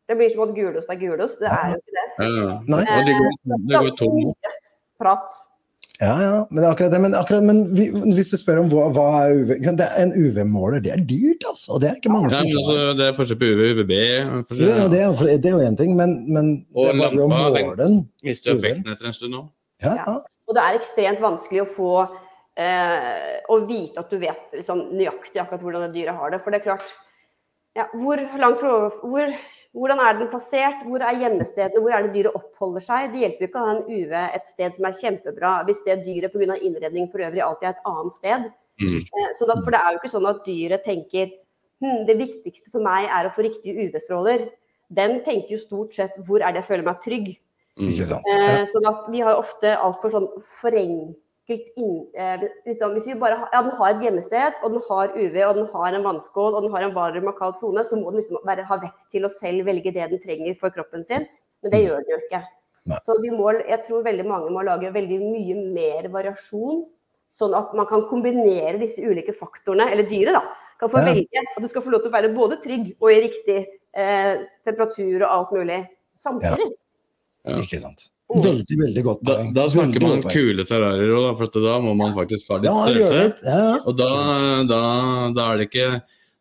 Det 0.10 0.18
blir 0.20 0.30
som 0.34 0.44
at 0.48 0.54
gulost 0.58 0.90
er 0.92 1.00
gulost. 1.00 1.40
Det 1.40 1.48
er 1.48 1.74
jo 1.74 1.80
ikke 1.80 1.96
det. 1.98 2.06
Ja, 2.20 2.30
ja. 2.36 2.54
Nei. 2.74 2.84
Eh, 2.84 3.02
det 3.08 3.18
går, 3.18 3.34
det 3.70 3.82
går 3.86 3.98
tom. 4.02 4.22
prat. 5.00 5.42
Ja, 6.02 6.14
ja, 6.20 6.32
men 6.50 6.66
akkurat 6.66 6.92
det. 6.92 7.00
Men, 7.04 7.14
akkurat, 7.16 7.44
men 7.46 7.60
vi, 7.78 7.86
hvis 8.18 8.32
du 8.34 8.38
spør 8.40 8.64
om 8.64 8.70
hva, 8.72 8.88
hva 8.96 9.04
er 9.28 9.36
UV 9.38 9.52
det 9.78 9.86
er 9.86 9.94
En 10.02 10.12
UV-måler, 10.18 10.82
det 10.84 10.92
er 10.92 11.04
dyrt, 11.08 11.46
altså. 11.48 11.76
Og 11.76 11.82
det 11.84 11.90
er 11.92 12.00
ikke 12.02 12.12
mange 12.12 12.32
Ja, 12.34 12.40
som 12.42 12.50
altså, 12.50 12.78
det 13.00 13.06
er 13.08 13.16
forskjell 13.20 13.40
på 13.40 13.50
UV 13.54 13.62
og 13.62 13.78
UVB. 13.78 13.94
forskjell- 14.50 14.64
ja, 14.68 14.76
ja, 14.82 14.88
det, 14.92 15.02
er, 15.06 15.38
det 15.46 15.52
er 15.52 15.56
jo 15.56 15.62
én 15.70 15.78
ting, 15.80 15.96
men, 16.00 16.18
men 16.34 16.50
det 16.66 16.76
Og 16.76 16.90
er 16.90 17.00
bare 17.00 17.20
lampa, 17.22 17.40
å 17.40 17.54
måle 17.54 17.78
den. 17.80 17.96
Mister 18.26 18.56
effekten 18.58 18.92
etter 18.96 19.08
en 19.12 19.16
stund 19.16 19.36
nå. 19.38 19.44
Ja, 19.86 19.94
ja. 20.02 20.18
Og 20.50 20.58
det 20.58 20.66
er 20.66 20.80
ekstremt 20.82 21.22
vanskelig 21.24 21.64
å 21.64 21.70
få 21.72 21.92
eh, 22.60 23.40
å 23.54 23.62
vite 23.70 24.02
at 24.04 24.12
du 24.12 24.18
vet 24.20 24.58
liksom, 24.58 24.82
nøyaktig 24.98 25.40
akkurat 25.46 25.62
hvordan 25.64 25.86
det 25.88 25.94
dyret 26.02 26.18
har 26.20 26.34
det. 26.34 26.42
For 26.44 26.52
det 26.52 26.60
er 26.62 26.68
klart 26.68 26.90
ja, 27.78 27.88
hvor 27.96 28.20
langt 28.42 28.60
fra 28.66 28.74
hvor, 29.02 29.32
Hvordan 29.74 30.02
er 30.06 30.18
den 30.20 30.30
plassert? 30.30 30.84
Hvor 30.86 31.02
er 31.02 31.18
gjemmestedene? 31.18 31.82
Hvor 31.82 31.94
er 31.96 32.06
det 32.06 32.14
dyret 32.14 32.36
oppholder 32.38 32.84
seg? 32.86 33.08
Det 33.14 33.24
hjelper 33.24 33.42
jo 33.46 33.50
ikke 33.50 33.62
å 33.62 33.68
ha 33.68 33.72
en 33.74 33.88
UV 33.90 34.12
et 34.22 34.50
sted 34.52 34.76
som 34.76 34.86
er 34.86 34.98
kjempebra, 35.00 35.54
hvis 35.66 35.82
det 35.88 36.04
dyret 36.06 36.34
pga. 36.34 36.58
innredning 36.62 37.08
for 37.10 37.26
øvrig 37.26 37.42
alltid 37.42 37.70
er 37.70 37.74
et 37.74 37.88
annet 37.90 38.18
sted. 38.20 38.52
Mm. 38.82 39.00
Eh, 39.00 39.32
Så 39.34 39.48
da, 39.50 39.56
for 39.56 39.74
det 39.74 39.80
er 39.80 39.96
jo 39.96 40.02
ikke 40.02 40.14
sånn 40.14 40.30
at 40.30 40.44
dyret 40.46 40.86
tenker 40.86 41.32
hm, 41.82 42.06
det 42.06 42.18
viktigste 42.22 42.70
for 42.70 42.86
meg 42.86 43.10
er 43.10 43.26
å 43.26 43.34
få 43.34 43.48
riktige 43.48 43.88
UV-stråler. 43.88 44.46
Den 44.94 45.24
tenker 45.26 45.56
jo 45.56 45.62
stort 45.62 45.98
sett 45.98 46.22
hvor 46.28 46.42
er 46.44 46.54
det 46.54 46.62
jeg 46.62 46.70
føler 46.70 46.86
meg 46.86 47.02
trygg. 47.02 47.34
Mm. 47.82 47.90
Ikke 47.90 48.10
sant. 48.14 48.30
Ja. 48.30 48.62
Eh, 48.62 48.70
sånn 48.70 48.90
at 48.94 49.10
vi 49.10 49.26
har 49.26 49.42
ofte 49.42 49.74
altfor 49.74 50.14
sånn 50.14 50.30
forenkelt 50.62 51.18
inn, 51.50 52.08
eh, 52.16 52.40
liksom, 52.66 52.94
Hvis 52.96 53.08
vi 53.08 53.16
bare 53.20 53.36
har, 53.36 53.50
ja, 53.52 53.62
den 53.62 53.72
har 53.76 53.90
et 53.92 54.02
gjemmested, 54.02 54.54
og 54.64 54.72
den 54.72 54.82
har 54.88 55.08
UV, 55.18 55.38
og 55.50 55.56
den 55.56 55.66
har 55.74 55.94
en 55.94 56.04
vannskål, 56.04 56.56
og 56.56 56.64
den 56.64 56.72
har 56.72 56.84
en 56.84 56.96
varm 56.96 57.28
og 57.28 57.38
kald 57.38 57.56
sone, 57.56 57.84
så 57.84 57.96
må 58.00 58.12
den 58.12 58.22
liksom 58.22 58.38
bare 58.46 58.64
ha 58.64 58.78
vett 58.78 59.00
til 59.12 59.26
å 59.26 59.30
selv 59.30 59.66
velge 59.66 59.92
det 59.94 60.10
den 60.10 60.20
trenger 60.24 60.56
for 60.60 60.70
kroppen 60.70 61.04
sin. 61.06 61.28
Men 61.62 61.72
det 61.72 61.84
gjør 61.84 62.00
den 62.00 62.14
jo 62.16 62.20
ikke. 62.24 62.44
Nei. 62.86 62.98
Så 63.04 63.16
vi 63.22 63.30
må, 63.32 63.52
jeg 63.68 63.84
tror 63.88 64.04
veldig 64.04 64.26
mange 64.28 64.50
må 64.52 64.64
lage 64.64 64.92
veldig 64.94 65.20
mye 65.20 65.56
mer 65.74 66.10
variasjon, 66.12 66.86
sånn 67.32 67.56
at 67.56 67.74
man 67.76 67.88
kan 67.88 68.08
kombinere 68.10 68.80
disse 68.80 69.04
ulike 69.04 69.36
faktorene, 69.36 69.90
eller 69.92 70.08
dyret, 70.08 70.34
da. 70.34 70.44
Kan 70.80 70.90
få 70.90 71.00
Ja. 71.00 71.14
velge 71.14 71.44
at 71.44 71.62
du 71.62 71.68
skal 71.68 71.82
få 71.82 71.92
lov 71.92 72.02
til 72.04 72.12
å 72.12 72.16
være 72.16 72.34
både 72.36 72.62
trygg 72.64 72.96
og 73.00 73.12
i 73.12 73.22
riktig 73.28 73.68
eh, 73.94 74.44
temperatur 74.66 75.24
og 75.24 75.30
alt 75.30 75.52
mulig 75.52 75.90
samtidig. 76.16 76.72
Ja. 77.46 77.56
Ikke 77.60 77.80
sant. 77.80 78.13
Veldig, 78.34 78.78
veldig 78.80 79.04
godt 79.06 79.22
poeng. 79.28 79.50
da 79.54 79.68
snakker 79.70 80.02
Veldig 80.02 80.24
man 80.24 80.34
kule 80.34 80.64
terrarier 80.66 81.12
òg, 81.14 81.36
for 81.38 81.64
da 81.64 81.76
må 81.84 81.94
man 81.98 82.16
faktisk 82.16 82.50
ha 82.50 82.58
litt 82.62 82.70
Ja, 82.72 82.86
størrelse. 82.88 83.20
det. 83.20 83.52
Ja. 83.52 83.78
Og 83.86 83.98
da, 84.00 84.10
da, 84.70 84.80
da 85.36 85.48
er 85.52 85.62
det 85.62 85.68
ikke 85.70 85.88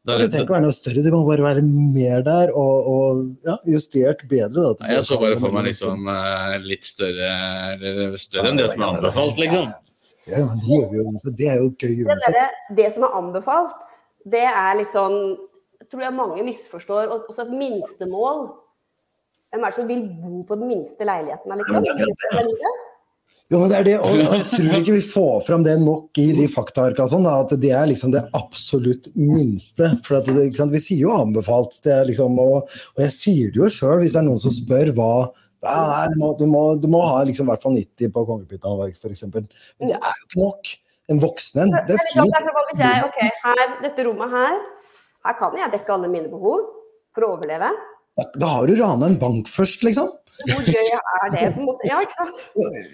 da 0.03 0.15
er 0.15 0.19
Det 0.19 0.25
det, 0.25 0.31
trenger 0.33 0.47
ikke 0.47 0.57
være 0.57 0.65
noe 0.65 0.75
større, 0.75 1.03
det 1.05 1.13
må 1.15 1.21
bare 1.29 1.45
være 1.47 1.63
mer 1.67 2.25
der 2.27 2.53
og, 2.59 2.89
og 2.95 3.21
ja, 3.47 3.57
justert 3.71 4.25
bedre. 4.31 4.73
Da, 4.79 4.89
Jeg 4.97 5.05
så 5.07 5.19
bare 5.21 5.39
for 5.39 5.55
meg 5.55 5.69
liksom 5.69 6.09
eh, 6.11 6.57
litt 6.65 6.89
større 6.89 7.31
eller 7.77 8.17
større 8.19 8.51
enn 8.51 8.59
det 8.59 8.71
som 8.73 8.83
er 8.83 8.97
anbefalt, 8.97 9.39
liksom. 9.39 9.71
Ja, 10.27 10.39
ja, 10.39 10.49
det, 10.55 10.67
gjør 10.71 10.91
vi 10.91 10.99
jo, 11.03 11.07
så 11.19 11.35
det 11.39 11.49
er 11.51 11.63
jo 11.63 11.71
gøy 11.77 11.95
det, 11.99 12.07
uansett. 12.07 12.35
Det, 12.39 12.77
det 12.81 12.91
som 12.95 13.07
er 13.07 13.17
anbefalt, 13.21 13.95
det 14.33 14.45
er 14.49 14.77
liksom 14.81 15.17
tror 15.93 16.05
jeg 16.07 16.17
mange 16.17 16.45
misforstår. 16.47 17.11
Også 17.13 17.45
et 17.45 17.55
minstemål. 17.55 18.47
Hvem 19.53 19.67
er 19.67 19.73
det 19.73 19.77
som 19.77 19.91
vil 19.91 20.07
bo 20.17 20.41
på 20.49 20.57
den 20.57 20.71
minste 20.71 21.05
leiligheten? 21.05 21.61
Liksom? 21.61 22.81
Jo, 23.53 23.59
men 23.61 23.69
det 23.69 23.77
er 23.77 23.85
det, 23.85 23.95
og 24.01 24.17
jeg 24.17 24.45
tror 24.49 24.77
ikke 24.79 24.95
vi 24.95 25.03
får 25.05 25.43
fram 25.45 25.65
det 25.67 25.75
nok 25.83 26.19
i 26.23 26.31
de 26.39 26.47
faktaarka, 26.49 27.05
sånn, 27.11 27.27
at 27.29 27.51
det 27.61 27.73
er 27.77 27.91
liksom 27.91 28.15
det 28.15 28.23
absolutt 28.39 29.11
minste. 29.19 29.91
For 30.07 30.23
at 30.23 30.31
det, 30.31 30.47
ikke 30.49 30.63
sant? 30.63 30.73
Vi 30.73 30.81
sier 30.81 31.03
jo 31.05 31.13
anbefalt, 31.13 31.77
det 31.85 31.93
er 31.93 32.09
liksom, 32.09 32.39
og, 32.41 32.71
og 32.95 33.05
jeg 33.05 33.13
sier 33.13 33.53
det 33.53 33.61
jo 33.61 33.69
sjøl 33.77 34.01
hvis 34.01 34.17
det 34.17 34.23
er 34.23 34.29
noen 34.31 34.41
som 34.41 34.57
spør 34.57 34.95
hva 34.97 35.13
nei, 35.67 36.07
du, 36.15 36.17
må, 36.23 36.33
du, 36.41 36.47
må, 36.49 36.63
du 36.81 36.89
må 36.91 37.03
ha 37.05 37.21
liksom, 37.29 37.51
i 37.51 37.53
hvert 37.53 37.69
fall 37.69 37.77
90 37.77 38.15
på 38.17 38.25
kongepytta 38.31 38.73
f.eks. 38.89 39.25
Men 39.29 39.51
det 39.53 39.99
er 39.99 40.17
jo 40.17 40.27
ikke 40.31 40.47
nok. 40.47 40.75
En 41.11 41.21
voksen 41.21 41.65
en, 41.67 41.73
det 41.91 41.99
er 41.99 42.05
fint. 42.09 42.37
hvis 42.71 42.81
jeg, 42.81 43.05
ok, 43.05 43.19
her, 43.45 43.63
dette 43.83 44.05
rommet 44.07 44.33
her, 44.33 44.61
her 45.27 45.35
kan 45.37 45.57
jeg 45.59 45.75
dekke 45.75 45.93
alle 45.93 46.09
mine 46.09 46.31
behov 46.33 46.63
for 47.13 47.27
å 47.27 47.35
overleve. 47.35 47.69
Da, 48.19 48.25
da 48.43 48.47
har 48.57 48.67
du 48.69 48.75
rana 48.77 49.07
en 49.09 49.19
bank 49.21 49.49
først, 49.49 49.85
liksom. 49.87 50.11
Hvor 50.49 50.65
gøy 50.67 50.89
er 50.91 51.31
det? 51.33 51.45
på 51.55 51.61
en 51.63 51.67
måte? 51.69 51.87
Ja, 51.87 52.01
ikke 52.03 52.17
sant? 52.19 52.41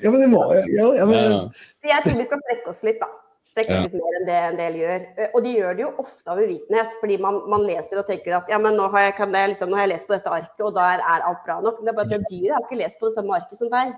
Ja, 0.03 0.11
men 0.13 0.21
det 0.21 0.29
må 0.31 0.43
ja, 0.53 0.65
ja, 0.77 0.89
Ja, 1.01 1.07
men. 1.09 1.39
Så 1.81 1.89
jeg 1.91 2.05
tror 2.05 2.19
vi 2.21 2.27
skal 2.29 2.43
strekke 2.45 2.73
oss 2.75 2.83
litt, 2.87 2.99
da. 3.03 3.09
Strekke 3.49 3.73
oss 3.73 3.79
Ja. 3.79 3.85
litt 3.87 3.97
mer 3.99 4.17
enn 4.19 4.27
det 4.29 4.37
en 4.51 4.59
del 4.61 4.77
gjør. 4.83 5.07
Eh, 5.17 5.31
Og 5.35 5.43
de 5.47 5.55
gjør 5.57 5.79
det 5.79 5.85
jo 5.87 5.93
ofte 6.05 6.35
av 6.35 6.43
uvitenhet, 6.43 6.99
fordi 7.01 7.17
man, 7.25 7.41
man 7.51 7.65
leser 7.67 8.03
og 8.03 8.07
tenker 8.11 8.37
at 8.39 8.51
ja, 8.53 8.59
men 8.63 8.77
nå 8.79 8.91
har, 8.93 9.07
jeg, 9.09 9.17
kan 9.17 9.33
jeg, 9.35 9.55
liksom, 9.55 9.71
nå 9.73 9.81
har 9.81 9.87
jeg 9.89 9.95
lest 9.97 10.11
på 10.11 10.15
dette 10.19 10.35
arket, 10.39 10.61
og 10.69 10.75
der 10.77 11.01
er 11.03 11.25
alt 11.31 11.41
bra 11.47 11.57
nok. 11.65 11.81
Men 11.81 11.89
det 11.89 11.95
er 11.95 11.99
bare 11.99 12.11
at 12.11 12.15
det 12.15 12.31
dyret 12.31 12.55
har 12.59 12.67
ikke 12.69 12.83
lest 12.85 13.01
på 13.01 13.09
det 13.09 13.17
samme 13.17 13.39
arket 13.41 13.63
som 13.63 13.73
deg. 13.73 13.97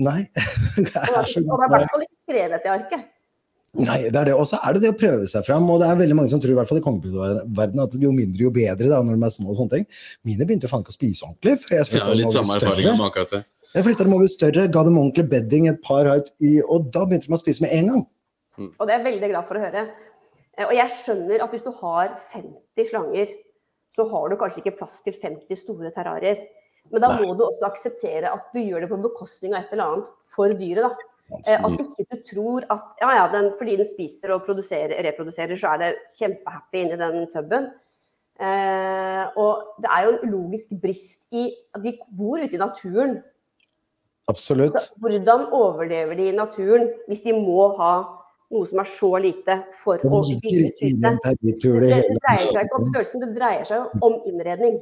Nei. 0.00 0.20
Det 0.80 0.96
er 0.96 1.28
så 1.28 1.42
det 1.44 1.52
er 1.52 1.66
i 1.68 1.72
hvert 1.76 1.90
fall 1.92 2.06
ikke 2.06 2.22
skrevet 2.24 2.64
i 2.66 2.72
arket. 2.78 3.04
Nei, 3.84 3.98
det 4.08 4.18
er 4.20 4.28
det. 4.30 4.34
Og 4.38 4.46
så 4.48 4.58
er 4.64 4.76
det 4.76 4.82
det 4.86 4.90
å 4.94 4.96
prøve 4.98 5.26
seg 5.28 5.44
fram. 5.46 5.66
Og 5.72 5.82
det 5.82 5.88
er 5.90 5.98
veldig 6.00 6.16
mange 6.16 6.30
som 6.32 6.40
tror 6.42 6.54
i 6.54 6.56
hvert 6.58 6.70
fall 6.70 6.80
i 6.80 6.84
kongepyttverdenen 6.86 7.82
at 7.84 7.96
jo 8.00 8.12
mindre, 8.14 8.46
jo 8.46 8.52
bedre 8.54 8.88
da, 8.92 9.02
når 9.04 9.18
de 9.18 9.28
er 9.28 9.34
små 9.34 9.52
og 9.52 9.58
sånne 9.60 9.74
ting. 9.74 9.86
Mine 10.28 10.46
begynte 10.48 10.68
jo 10.68 10.72
faen 10.72 10.84
ikke 10.86 10.94
å 10.94 10.96
spise 10.96 11.26
ordentlig. 11.28 11.54
For 11.62 11.76
jeg 11.76 12.00
ja, 12.00 12.16
litt 12.22 12.36
samme 12.36 12.56
erfaring 12.56 12.86
større. 12.86 12.96
med 12.96 13.06
akkurat 13.10 13.34
det. 13.36 13.42
Jeg 13.76 13.84
flytta 13.84 14.06
dem 14.06 14.16
over 14.16 14.30
større, 14.32 14.66
ga 14.72 14.82
dem 14.86 14.98
ordentlig 15.00 15.26
bedding, 15.28 15.66
et 15.68 15.80
par 15.84 16.08
height 16.08 16.30
i, 16.40 16.54
og 16.64 16.86
da 16.94 17.02
begynte 17.04 17.28
de 17.28 17.36
å 17.36 17.40
spise 17.42 17.64
med 17.66 17.74
en 17.76 17.90
gang. 17.92 18.04
Og 18.66 18.86
det 18.88 18.94
er 18.94 19.02
jeg 19.02 19.06
veldig 19.10 19.28
glad 19.34 19.48
for 19.50 19.58
å 19.58 19.64
høre. 19.66 19.82
Eh, 20.56 20.64
Og 20.64 20.72
jeg 20.78 20.94
skjønner 20.96 21.42
at 21.44 21.52
hvis 21.52 21.66
du 21.66 21.72
har 21.82 22.14
50 22.32 22.88
slanger, 22.88 23.34
så 23.92 24.06
har 24.08 24.30
du 24.32 24.36
kanskje 24.40 24.62
ikke 24.62 24.78
plass 24.78 25.02
til 25.04 25.12
50 25.20 25.60
store 25.60 25.92
terrarier. 25.92 26.40
Men 26.92 27.02
da 27.02 27.10
må 27.18 27.34
du 27.34 27.44
også 27.46 27.66
akseptere 27.68 28.30
at 28.30 28.50
du 28.54 28.60
gjør 28.62 28.84
det 28.84 28.90
på 28.92 28.98
bekostning 29.02 29.54
av 29.54 29.64
et 29.64 29.72
eller 29.74 29.92
annet 29.92 30.10
for 30.34 30.54
dyret. 30.54 30.84
da. 30.86 31.12
Eh, 31.34 31.64
At 31.66 31.80
ikke 31.98 32.06
du 32.12 32.20
tror 32.30 32.66
at 32.70 33.02
ja, 33.02 33.10
ja, 33.18 33.24
den, 33.32 33.50
fordi 33.58 33.76
den 33.80 33.88
spiser 33.88 34.34
og 34.36 34.46
reproduserer, 34.46 35.56
så 35.58 35.72
er 35.74 35.82
det 35.82 35.90
kjempehappy 36.14 36.82
inni 36.84 36.98
den 37.00 37.26
tuben. 37.32 37.70
Eh, 38.36 39.24
og 39.40 39.80
det 39.80 39.90
er 39.90 40.04
jo 40.04 40.12
en 40.12 40.34
logisk 40.34 40.76
brist 40.82 41.24
i 41.32 41.48
at 41.74 41.82
de 41.82 41.96
bor 42.18 42.38
ute 42.38 42.54
i 42.54 42.60
naturen. 42.60 43.16
Absolutt. 44.28 44.76
Så 44.80 45.00
hvordan 45.00 45.48
overlever 45.54 46.18
de 46.18 46.28
i 46.28 46.36
naturen 46.36 46.90
hvis 47.08 47.22
de 47.24 47.32
må 47.36 47.70
ha 47.78 47.92
noe 48.52 48.66
som 48.68 48.78
er 48.82 48.90
så 48.90 49.10
lite 49.22 49.56
for 49.82 50.02
å 50.02 50.20
spise? 50.26 50.92
Det, 51.94 52.02
det 52.10 52.18
dreier 52.20 52.50
seg 52.50 52.66
ikke 52.66 52.80
om 52.80 52.90
størrelsen, 52.90 53.22
det 53.24 53.32
dreier 53.38 53.66
seg 53.66 54.04
om 54.06 54.20
innredning. 54.28 54.78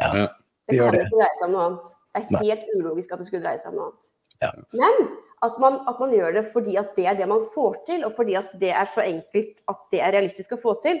Ja, 0.00 0.10
Ja. 0.24 0.26
Det 0.66 0.74
Det 0.74 0.78
gjør 0.78 0.90
kan 0.90 0.98
det. 0.98 1.06
ikke 1.06 1.16
dreie 1.20 1.36
seg 1.38 1.46
om 1.48 1.52
noe 1.52 1.64
annet. 1.66 1.86
Det 2.16 2.22
er 2.24 2.32
Nei. 2.32 2.44
helt 2.48 2.64
ulogisk 2.76 3.12
at 3.12 3.18
det 3.18 3.26
skulle 3.26 3.42
dreie 3.44 3.58
seg 3.58 3.68
om 3.72 3.74
noe 3.76 3.86
annet. 3.90 4.04
Ja. 4.42 4.50
Men 4.72 5.08
at 5.42 5.58
man, 5.60 5.74
at 5.88 6.00
man 6.00 6.10
gjør 6.12 6.32
det 6.34 6.44
fordi 6.52 6.76
at 6.76 6.96
det 6.96 7.06
er 7.06 7.14
det 7.14 7.28
man 7.28 7.44
får 7.54 7.74
til, 7.86 8.04
og 8.04 8.12
fordi 8.16 8.34
at 8.34 8.48
det 8.60 8.70
er 8.72 8.84
så 8.84 9.00
enkelt 9.04 9.62
at 9.68 9.78
det 9.92 10.00
er 10.02 10.12
realistisk 10.12 10.52
å 10.52 10.60
få 10.62 10.74
til, 10.82 11.00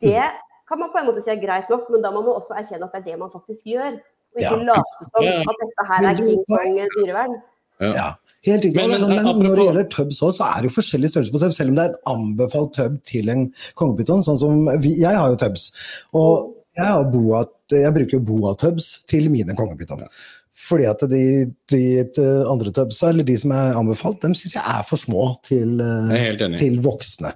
det 0.00 0.14
Mm. 0.14 0.38
kan 0.68 0.78
man 0.80 0.90
på 0.92 0.98
en 1.00 1.06
måte 1.06 1.22
si 1.22 1.30
er 1.30 1.40
greit 1.40 1.70
nok, 1.70 1.88
men 1.90 2.02
da 2.02 2.10
må 2.10 2.20
man 2.22 2.34
også 2.36 2.52
erkjenne 2.58 2.84
at 2.84 2.92
det 2.92 3.00
er 3.00 3.10
det 3.12 3.18
man 3.18 3.30
faktisk 3.30 3.64
gjør. 3.64 3.94
Og 4.36 4.42
Ja. 4.42 4.50
ikke 4.50 4.64
late 4.66 5.04
som 5.08 5.24
at 5.24 5.56
dette 5.62 5.82
her 5.90 6.00
er 6.10 6.14
King 6.16 6.44
Kong 6.50 6.76
dyrevern. 6.98 7.42
Ja, 7.80 8.14
helt 8.44 8.64
riktig. 8.64 8.76
Men- 8.76 8.90
Men, 8.90 9.00
men, 9.00 9.24
men, 9.24 9.46
når 9.46 9.56
det 9.56 9.64
gjelder 9.66 9.88
tubs 9.88 10.20
også, 10.20 10.36
så 10.38 10.44
er 10.44 10.62
det 10.62 10.70
jo 10.70 10.80
forskjellig 10.80 11.08
størrelse 11.10 11.32
på 11.32 11.38
tubs. 11.40 11.56
Selv 11.56 11.70
om 11.70 11.76
det 11.76 11.84
er 11.84 11.90
et 11.90 12.02
anbefalt 12.06 12.72
tub 12.74 13.02
til 13.04 13.28
en 13.30 13.54
kongepyton. 13.76 14.22
Sånn 14.22 14.36
som 14.38 14.66
vi, 14.82 14.98
jeg 15.00 15.16
har 15.16 15.28
jo 15.28 15.36
tubs. 15.36 15.72
Og 16.12 16.54
jeg, 16.78 16.98
og 16.98 17.12
boa, 17.12 17.44
jeg 17.74 17.94
bruker 17.96 18.24
boa-tubs 18.24 18.90
til 19.10 19.30
mine 19.32 19.56
kongepyton. 19.58 20.06
Fordi 20.58 20.88
at 20.90 21.02
de, 21.10 21.22
de, 21.70 21.82
de 22.16 22.26
andre 22.50 22.72
tubsa, 22.74 23.12
eller 23.12 23.26
de 23.26 23.36
som 23.38 23.52
er 23.54 23.76
anbefalt, 23.78 24.20
dem 24.24 24.34
syns 24.36 24.56
jeg 24.56 24.64
er 24.64 24.82
for 24.86 25.00
små 25.00 25.30
til, 25.46 25.78
er 25.80 26.40
til 26.58 26.80
voksne. 26.84 27.30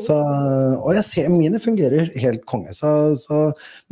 Så, 0.00 0.14
og 0.14 0.94
jeg 0.96 1.04
ser 1.04 1.28
mine 1.32 1.60
fungerer 1.60 2.12
helt 2.22 2.46
konge. 2.48 2.72
Så, 2.76 2.88
så, 3.18 3.42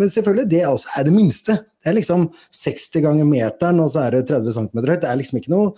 men 0.00 0.12
selvfølgelig, 0.12 0.46
det 0.52 0.62
også 0.68 0.94
er 0.96 1.06
det 1.08 1.12
minste. 1.14 1.58
Det 1.82 1.92
er 1.92 1.98
liksom 1.98 2.28
60 2.56 3.02
ganger 3.04 3.28
meteren, 3.28 3.82
og 3.84 3.92
så 3.92 4.06
er 4.06 4.16
det 4.16 4.28
30 4.30 4.56
cm 4.56 4.80
høyt. 4.80 5.02
Det 5.02 5.10
er 5.10 5.20
liksom 5.20 5.42
ikke 5.42 5.52
noe 5.52 5.74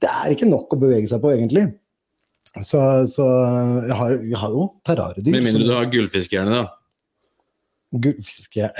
Det 0.00 0.08
er 0.08 0.32
ikke 0.32 0.48
nok 0.48 0.74
å 0.74 0.80
bevege 0.80 1.06
seg 1.10 1.20
på, 1.22 1.32
egentlig. 1.36 1.66
Så, 2.64 2.80
så 3.06 3.24
jeg, 3.86 3.94
har, 3.94 4.14
jeg 4.16 4.38
har 4.42 4.54
jo 4.56 4.66
terrariedyr. 4.86 5.34
Med 5.36 5.44
mindre 5.46 5.66
du 5.68 5.74
har 5.76 5.90
gullfiskhjerne, 5.92 6.56
da. 6.56 6.79
Gullfiske 7.92 8.70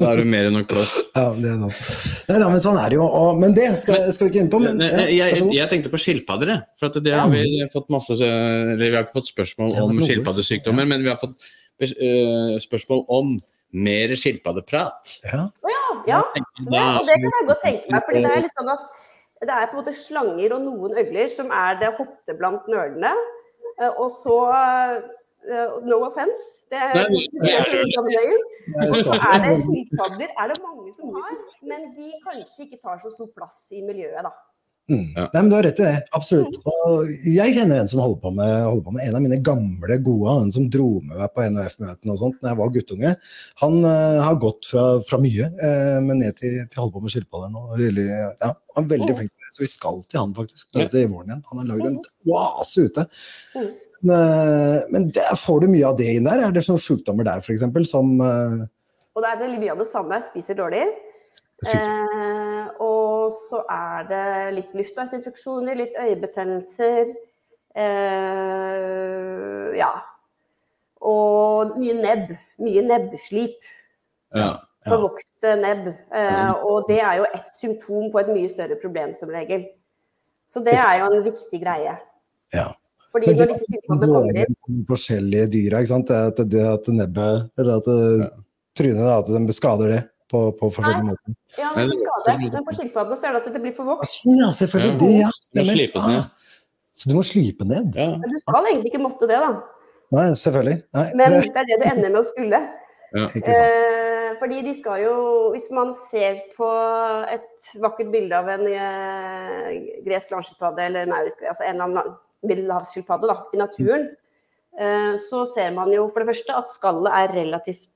Da 0.00 0.08
har 0.08 0.18
du 0.18 0.26
mer 0.26 0.48
enn 0.48 0.56
nok 0.56 0.66
plass. 0.72 0.96
Ja, 1.16 1.28
det 1.38 1.46
er 1.52 1.58
noe. 1.60 1.70
Nei 2.26 2.38
da, 2.42 2.48
men 2.50 2.62
sånn 2.64 2.78
er 2.80 2.90
det 2.90 2.96
jo. 2.98 3.04
Og, 3.06 3.36
men 3.38 3.54
det 3.54 3.68
skal, 3.78 4.08
skal 4.14 4.26
vi 4.26 4.32
ikke 4.32 4.40
inn 4.42 4.50
på. 4.50 4.58
Men, 4.64 4.80
ja, 4.82 5.04
jeg, 5.30 5.44
jeg 5.54 5.70
tenkte 5.70 5.92
på 5.92 6.00
skilpadder, 6.02 6.50
jeg. 6.56 6.64
For 6.80 6.90
at 6.90 6.98
det 7.04 7.12
har 7.14 7.30
vi 7.30 7.44
fått 7.72 7.92
masse 7.92 8.16
Eller 8.18 8.82
vi 8.82 8.96
har 8.96 9.04
ikke 9.06 9.20
fått 9.20 9.30
spørsmål 9.30 9.76
om 9.84 10.00
skilpaddesykdommer, 10.02 10.88
men 10.90 11.04
vi 11.06 11.12
har 11.12 11.20
fått 11.20 11.36
eh, 11.86 12.56
spørsmål 12.64 13.04
om 13.14 13.36
mer 13.72 14.16
skilpaddeprat. 14.18 15.18
ja. 15.30 15.46
Ja, 16.08 16.18
Ja, 16.72 16.98
og 16.98 17.06
det 17.06 17.14
kan 17.22 17.30
jeg 17.36 17.46
godt 17.46 17.62
tenke 17.62 17.92
meg. 17.92 18.02
fordi 18.08 18.24
det 18.24 18.30
er 18.34 18.42
litt 18.42 18.56
sånn 18.58 18.70
at 18.72 18.88
det 19.42 19.54
er 19.54 19.68
på 19.70 19.76
en 19.76 19.80
måte 19.84 19.94
slanger 19.94 20.54
og 20.56 20.64
noen 20.64 20.98
øgler 20.98 21.30
som 21.30 21.50
er 21.54 21.78
det 21.78 21.92
hotte 21.98 22.34
blant 22.38 22.66
nerdene. 22.70 23.12
Eh, 23.82 23.92
Og 24.02 24.10
så 24.14 24.36
eh, 25.50 25.72
No 25.88 25.96
offence. 26.06 26.44
Det 26.70 26.78
er, 26.78 26.94
Nei, 26.94 27.26
det 27.42 27.52
er 27.54 27.64
Så 29.02 29.16
er 29.18 29.38
det 29.44 29.56
skilpadder 29.64 30.30
er 30.38 30.52
det 30.52 30.58
mange 30.62 30.94
som 30.94 31.16
har, 31.18 31.34
men 31.70 31.88
de 31.96 32.12
kanskje 32.26 32.66
ikke 32.68 32.78
tar 32.84 33.00
så 33.02 33.10
stor 33.16 33.28
plass 33.36 33.56
i 33.74 33.82
miljøet, 33.82 34.22
da. 34.28 34.32
Mm. 34.92 35.06
Ja. 35.16 35.24
Nei, 35.32 35.40
men 35.42 35.48
Du 35.50 35.54
har 35.56 35.64
rett 35.66 35.78
i 35.80 35.84
det, 35.86 36.02
absolutt. 36.16 36.56
Og 36.68 37.10
jeg 37.32 37.54
kjenner 37.56 37.80
en 37.80 37.88
som 37.90 38.00
holder 38.02 38.20
på 38.22 38.32
med, 38.36 38.50
holder 38.66 38.84
på 38.86 38.92
med 38.96 39.06
en 39.06 39.16
av 39.18 39.22
mine 39.24 39.38
gamle 39.44 39.96
gode, 40.04 40.34
han 40.38 40.50
som 40.54 40.66
dro 40.72 40.88
med 41.00 41.16
meg 41.16 41.30
på 41.32 41.44
NHF-møtene 41.48 42.12
og 42.14 42.18
sånt 42.20 42.38
da 42.42 42.50
jeg 42.52 42.58
var 42.60 42.72
guttunge. 42.74 43.12
Han 43.62 43.78
uh, 43.86 44.18
har 44.26 44.36
gått 44.42 44.68
fra, 44.70 44.84
fra 45.08 45.20
mye, 45.22 45.48
uh, 45.62 45.98
men 46.04 46.20
ned 46.22 46.36
til, 46.40 46.58
til 46.66 46.82
holde 46.82 46.94
på 46.96 47.02
med 47.06 47.14
skilpadder 47.14 47.52
nå. 47.54 47.62
Really, 47.80 48.04
ja, 48.10 48.50
han 48.76 48.84
er 48.84 48.90
veldig 48.96 49.16
flink 49.20 49.32
til 49.32 49.46
det, 49.46 49.52
så 49.56 49.64
vi 49.64 49.70
skal 49.72 50.02
til 50.08 50.20
han 50.22 50.34
faktisk 50.36 50.68
Ja. 50.80 50.88
til 50.92 51.08
våren 51.12 51.32
igjen. 51.32 51.44
Han 51.52 51.62
har 51.62 51.70
lagd 51.72 51.88
en 51.88 52.00
oase 52.28 52.86
ute. 52.88 53.06
Mm. 53.56 53.70
Men, 54.02 54.18
uh, 54.18 54.80
men 54.92 55.08
der 55.14 55.36
får 55.38 55.62
du 55.64 55.70
mye 55.72 55.86
av 55.88 55.96
det 56.00 56.10
inn 56.18 56.26
der. 56.28 56.44
Er 56.48 56.52
det 56.52 56.64
sånne 56.66 56.82
sykdommer 56.82 57.24
der 57.28 57.40
f.eks. 57.44 57.64
som 57.88 58.12
Og 58.20 59.20
da 59.24 59.32
er 59.34 59.40
det 59.44 59.54
mye 59.62 59.72
av 59.74 59.80
det 59.80 59.88
samme. 59.88 60.20
Spiser 60.28 60.58
dårlig. 60.58 60.84
spiser- 61.62 61.88
Eh, 61.92 62.68
og 63.22 63.34
så 63.34 63.62
er 63.70 64.08
det 64.10 64.24
litt 64.58 64.72
luftveisinfeksjoner, 64.76 65.78
litt 65.78 65.94
øyebetennelser. 66.00 67.12
Eh, 67.72 69.68
ja. 69.78 69.92
Og 71.02 71.78
mye 71.80 71.96
nebb. 71.98 72.34
Mye 72.62 72.84
nebbslip. 72.86 73.58
Ja. 74.34 74.50
Ja. 74.82 74.90
Forvokste 74.90 75.54
nebb. 75.60 75.88
Eh, 76.10 76.52
og 76.66 76.88
det 76.88 77.00
er 77.00 77.20
jo 77.20 77.26
et 77.30 77.50
symptom 77.54 78.10
på 78.12 78.22
et 78.22 78.30
mye 78.34 78.50
større 78.50 78.78
problem 78.82 79.12
som 79.14 79.30
regel. 79.30 79.68
Så 80.50 80.62
det 80.66 80.74
er 80.74 80.98
jo 81.00 81.10
en 81.10 81.26
viktig 81.26 81.60
greie. 81.62 81.96
Ja. 82.52 82.68
Fordi 83.12 83.28
Men 83.28 83.36
det 83.36 83.44
når 83.44 83.52
disse 83.52 83.68
symptomene 83.68 84.12
kommer 84.12 84.40
inn 84.42 84.86
forskjellige 84.88 85.50
dyra, 85.52 85.82
ikke 85.82 85.92
sant? 85.92 86.08
Det 86.08 86.18
at, 86.32 86.42
det 86.50 86.64
at 86.64 86.90
nebbet, 86.96 87.52
eller 87.60 87.82
at 87.82 87.88
det, 87.88 88.30
trynet, 88.78 89.04
at 89.12 89.30
de 89.32 89.56
skader 89.56 89.92
det 89.92 90.02
på, 90.32 90.40
på 90.58 90.70
forskjellige 90.78 91.08
måter. 91.10 91.36
Ja, 91.58 91.70
Men- 91.76 91.92
det 91.92 91.98
er 91.98 92.04
skade. 92.06 92.36
Men 92.40 92.66
på 92.68 92.74
skilpaddene 92.78 93.20
så 93.20 93.28
er 93.28 93.36
det 93.36 93.42
at 93.44 93.52
det 93.58 93.62
blir 93.66 93.76
for 93.76 93.92
vokst. 93.92 94.24
ja, 94.24 94.50
selvfølgelig. 94.60 94.98
Det, 95.02 95.12
ja, 95.20 95.30
stemmer. 95.48 95.84
Ah, 96.00 96.24
så 96.92 97.08
du 97.10 97.16
må 97.16 97.24
slipe 97.24 97.64
ned? 97.68 97.94
ja. 97.96 98.10
Men 98.20 98.28
du 98.32 98.38
skal 98.40 98.70
egentlig 98.72 98.92
ikke 98.92 99.04
måtte 99.04 99.28
det, 99.30 99.40
da. 99.40 99.52
Nei, 100.12 100.26
selvfølgelig. 100.36 100.78
Nei, 100.92 101.08
Men 101.16 101.32
det, 101.32 101.42
det 101.48 101.60
er 101.62 101.68
det 101.70 101.78
du 101.80 101.86
ender 101.88 102.10
med 102.12 102.20
å 102.20 102.26
skulle. 102.28 102.60
Ja. 103.12 103.26
Eh, 103.28 104.30
fordi 104.40 104.62
de 104.64 104.72
skal 104.72 105.02
jo 105.02 105.16
Hvis 105.52 105.66
man 105.76 105.90
ser 106.08 106.38
på 106.56 106.68
et 107.28 107.66
vakkert 107.82 108.08
bilde 108.12 108.38
av 108.38 108.48
en 108.48 108.64
eh, 108.72 109.66
gresk 110.06 110.32
landskilpadde 110.32 110.86
eller 110.88 111.10
maurisk, 111.10 111.42
altså 111.44 111.66
en 111.66 111.74
eller 111.76 111.90
annen 111.90 112.14
middelhavsskilpadde 112.48 113.28
da, 113.28 113.36
i 113.52 113.60
naturen, 113.60 114.08
eh, 114.80 115.12
så 115.28 115.44
ser 115.50 115.74
man 115.76 115.92
jo 115.92 116.08
for 116.08 116.24
det 116.24 116.32
første 116.32 116.56
at 116.56 116.72
skallet 116.72 117.12
er 117.20 117.36
relativt 117.36 117.90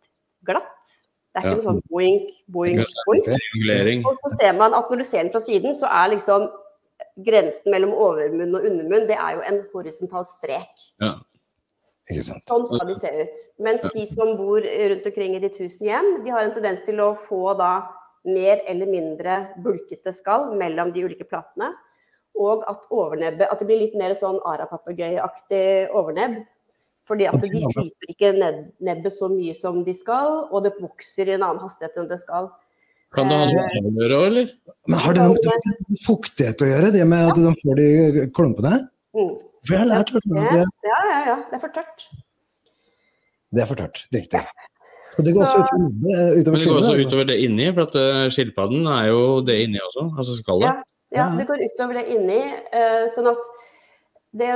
glatt. 0.47 0.96
Det 1.37 1.43
er 1.43 1.51
ikke 1.51 1.59
noe 1.59 1.69
sånn 1.69 1.83
boink, 1.93 2.29
boink, 2.49 2.95
boink. 3.05 4.07
Og 4.09 4.21
så 4.23 4.31
ser 4.39 4.55
man 4.57 4.73
at 4.73 4.89
når 4.89 5.03
du 5.03 5.05
ser 5.05 5.27
den 5.27 5.33
fra 5.35 5.43
siden, 5.45 5.75
så 5.77 5.91
er 5.93 6.15
liksom 6.15 6.47
grensen 7.27 7.73
mellom 7.73 7.93
overmunn 7.93 8.57
og 8.57 8.65
undermunn, 8.65 9.05
det 9.09 9.19
er 9.21 9.37
jo 9.37 9.43
en 9.51 9.59
horisontal 9.75 10.25
strek. 10.31 10.87
Ja. 11.05 11.13
Sånn 12.25 12.65
skal 12.71 12.89
de 12.89 12.97
se 12.97 13.11
ut. 13.11 13.39
Mens 13.67 13.85
de 13.93 14.07
som 14.09 14.37
bor 14.39 14.65
rundt 14.65 15.07
omkring 15.11 15.37
i 15.37 15.43
de 15.43 15.51
tusen 15.53 15.89
hjem, 15.89 16.11
de 16.25 16.33
har 16.33 16.47
en 16.47 16.55
tendens 16.55 16.85
til 16.87 17.03
å 17.03 17.13
få 17.19 17.51
da 17.59 17.73
mer 18.27 18.63
eller 18.71 18.91
mindre 18.91 19.39
bulkete 19.65 20.13
skall 20.15 20.53
mellom 20.59 20.93
de 20.95 21.05
ulike 21.07 21.27
platene. 21.29 21.73
Og 22.37 22.67
at 22.69 22.85
overnebbet 22.93 23.49
At 23.49 23.63
det 23.63 23.67
blir 23.69 23.81
litt 23.81 23.95
mer 23.97 24.13
sånn 24.15 24.39
arapapegøyeaktig 24.45 25.93
overnebb. 25.97 26.45
Fordi 27.07 27.29
at 27.31 27.39
de 27.39 27.49
sliper 27.63 28.11
ikke 28.11 28.33
ned, 28.35 28.63
nebbet 28.83 29.15
så 29.15 29.29
mye 29.31 29.55
som 29.55 29.83
de 29.87 29.95
skal, 29.95 30.41
og 30.51 30.65
det 30.65 30.75
vokser 30.81 31.31
i 31.31 31.37
en 31.37 31.45
annen 31.47 31.63
hastighet 31.63 32.01
enn 32.01 32.09
det 32.11 32.19
skal. 32.23 32.49
Kan 33.15 33.31
det 33.31 33.37
ha 33.39 33.47
noe 33.47 33.67
med 33.71 33.85
det 33.87 33.91
å 33.91 34.03
gjøre 34.03 34.17
òg, 34.19 34.25
eller? 34.33 34.49
Men 34.91 35.03
har 35.05 35.17
det 35.17 35.27
noe 35.31 35.59
med 35.87 36.01
fuktighet 36.03 36.65
å 36.67 36.71
gjøre, 36.73 36.93
det 36.97 37.05
med 37.07 37.29
at 37.31 37.39
de 37.39 37.53
får 37.61 37.79
de 37.81 38.25
klumpene? 38.35 38.73
Mm. 39.17 39.35
For 39.67 39.75
jeg 39.77 39.83
har 39.83 39.91
lært 39.91 40.11
det, 40.15 40.23
ja, 40.87 40.99
ja, 41.11 41.21
ja. 41.31 41.37
Det 41.51 41.59
er 41.59 41.63
for 41.63 41.75
tørt. 41.75 42.09
det 43.55 43.63
er 43.63 43.69
for 43.71 43.79
tørt. 43.79 44.03
Riktig. 44.15 44.43
Så 45.15 45.23
det 45.25 45.33
går 45.35 45.47
også 45.47 45.63
utover, 45.63 45.87
utover, 45.87 46.35
Men 46.35 46.61
det 46.61 46.67
går 46.67 46.77
også 46.81 46.91
altså. 46.93 47.07
utover 47.07 47.29
det 47.31 47.37
inni, 47.47 47.69
for 47.73 47.87
at 47.87 47.95
eh, 48.03 48.25
skilpadden 48.35 48.89
er 48.91 49.07
jo 49.13 49.21
det 49.47 49.57
inni 49.63 49.81
også, 49.81 50.09
altså 50.19 50.37
skallet. 50.41 50.67
Ja, 50.67 51.23
ja, 51.23 51.29
det 51.39 51.47
går 51.49 51.63
utover 51.71 52.01
det 52.01 52.05
inni. 52.15 52.41
eh, 52.75 53.07
sånn 53.15 53.31
at 53.31 53.47
det, 54.37 54.51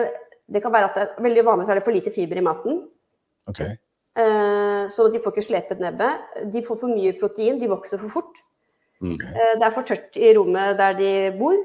det 0.51 0.63
kan 0.65 0.73
være 0.75 0.89
at 0.91 0.95
det 0.99 1.03
er 1.07 1.23
veldig 1.29 1.45
vanlig 1.47 1.67
så 1.67 1.73
er 1.75 1.81
det 1.81 1.85
for 1.87 1.95
lite 1.97 2.13
fiber 2.15 2.41
i 2.41 2.45
maten. 2.45 2.81
Okay. 3.49 3.77
eh, 4.19 4.89
sånn 4.93 5.09
at 5.11 5.15
de 5.17 5.21
får 5.25 5.33
ikke 5.35 5.47
slepet 5.49 5.81
nebbet. 5.83 6.31
De 6.53 6.63
får 6.67 6.79
for 6.83 6.91
mye 6.93 7.13
protein, 7.21 7.59
de 7.61 7.69
vokser 7.71 8.01
for 8.03 8.09
fort. 8.21 8.41
Okay. 9.01 9.31
Eh, 9.31 9.55
det 9.61 9.65
er 9.69 9.73
for 9.77 9.87
tørt 9.89 10.17
i 10.21 10.33
rommet 10.37 10.77
der 10.81 10.97
de 10.99 11.13
bor. 11.39 11.57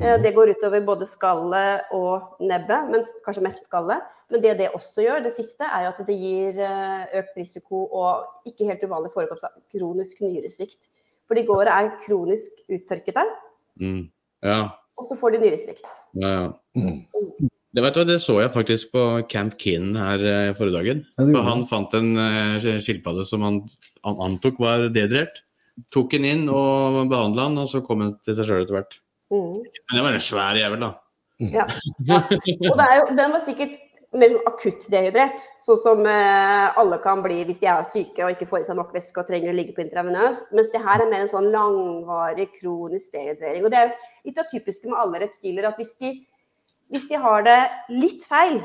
Eh, 0.00 0.16
det 0.22 0.32
går 0.36 0.54
utover 0.54 0.80
både 0.86 1.06
skallet 1.10 1.90
og 1.92 2.38
nebbet, 2.40 2.88
men 2.94 3.04
kanskje 3.26 3.42
mest 3.44 3.66
skallet. 3.68 4.00
Men 4.30 4.40
det 4.44 4.54
det 4.60 4.68
også 4.78 5.02
gjør, 5.02 5.24
det 5.24 5.32
siste, 5.34 5.66
er 5.66 5.84
jo 5.84 5.90
at 5.90 6.00
det 6.06 6.16
gir 6.16 6.60
eh, 6.62 7.18
økt 7.20 7.36
risiko 7.36 7.82
og 7.90 8.46
ikke 8.46 8.68
helt 8.70 8.84
uvanlig 8.86 9.10
forekomst 9.12 9.44
av 9.44 9.58
kronisk 9.74 10.22
nyresvikt. 10.22 10.78
For 11.26 11.34
de 11.38 11.44
gårde 11.46 11.70
er 11.74 11.92
kronisk 12.06 12.62
uttørkete, 12.70 13.26
Mm. 13.80 14.10
Ja. 14.42 14.68
og 14.98 15.04
så 15.04 15.16
får 15.16 15.30
de 15.34 15.38
nyresvikt. 15.44 15.84
ja, 16.20 16.28
ja. 16.28 16.48
Mm. 16.76 17.50
Det, 17.70 17.84
vet 17.84 17.94
du, 17.94 18.02
det 18.08 18.18
så 18.22 18.40
jeg 18.40 18.50
faktisk 18.50 18.90
på 18.96 19.02
Camp 19.30 19.54
Kinn 19.62 19.92
her 19.98 20.22
eh, 20.26 20.54
forrige 20.58 20.80
dagen. 20.80 21.04
Ja, 21.20 21.26
For 21.28 21.46
han 21.46 21.62
fant 21.68 21.94
en 21.94 22.16
eh, 22.18 22.80
skilpadde 22.82 23.26
som 23.28 23.44
han, 23.46 23.60
han 24.06 24.24
antok 24.26 24.58
var 24.62 24.88
dehydrert. 24.90 25.44
Tok 25.94 26.10
den 26.16 26.26
inn 26.28 26.48
og 26.50 27.04
behandla 27.12 27.46
den, 27.46 27.60
og 27.62 27.70
så 27.70 27.82
kom 27.84 28.02
den 28.02 28.16
til 28.26 28.36
seg 28.36 28.48
sjøl 28.48 28.64
etter 28.64 28.80
hvert. 28.80 28.98
Mm. 29.30 29.54
Men 29.54 29.94
det 29.94 30.02
var 30.08 30.18
en 30.18 30.26
svær 30.26 30.58
jævel, 30.58 30.82
da. 30.82 30.90
Ja. 31.40 31.68
ja. 32.10 32.18
Og 32.26 32.74
det 32.76 32.88
er 32.88 32.98
jo, 32.98 33.06
den 33.16 33.36
var 33.36 33.44
sikkert 33.46 33.78
mer 34.18 34.32
sånn 34.32 34.48
akutt 34.48 34.86
dehydrert, 34.90 35.44
sånn 35.62 35.78
som 35.78 36.00
eh, 36.10 36.78
alle 36.80 36.98
kan 37.04 37.22
bli 37.22 37.44
hvis 37.46 37.60
de 37.62 37.68
er 37.70 37.86
syke 37.86 38.24
og 38.26 38.34
ikke 38.34 38.48
får 38.50 38.64
i 38.64 38.66
seg 38.66 38.78
nok 38.80 38.90
væske 38.94 39.22
og 39.22 39.28
trenger 39.28 39.52
å 39.52 39.56
ligge 39.56 39.76
på 39.76 39.84
intravenøst. 39.84 40.48
Mens 40.56 40.72
det 40.74 40.82
her 40.82 41.04
er 41.04 41.10
mer 41.12 41.22
en 41.22 41.30
sånn 41.30 41.50
langvarig 41.54 42.48
kronisk 42.56 43.14
dehydrering. 43.14 43.62
Og 43.64 43.70
det 43.72 43.84
er 43.84 43.94
litt 44.26 44.42
av 44.42 44.50
typiske 44.50 44.90
med 44.90 44.98
alle 44.98 45.22
reptiler 45.22 45.70
at 45.70 45.78
hvis 45.78 45.94
de, 46.02 46.16
hvis 46.90 47.06
de 47.10 47.18
har 47.22 47.44
det 47.46 47.60
litt 47.94 48.24
feil, 48.28 48.60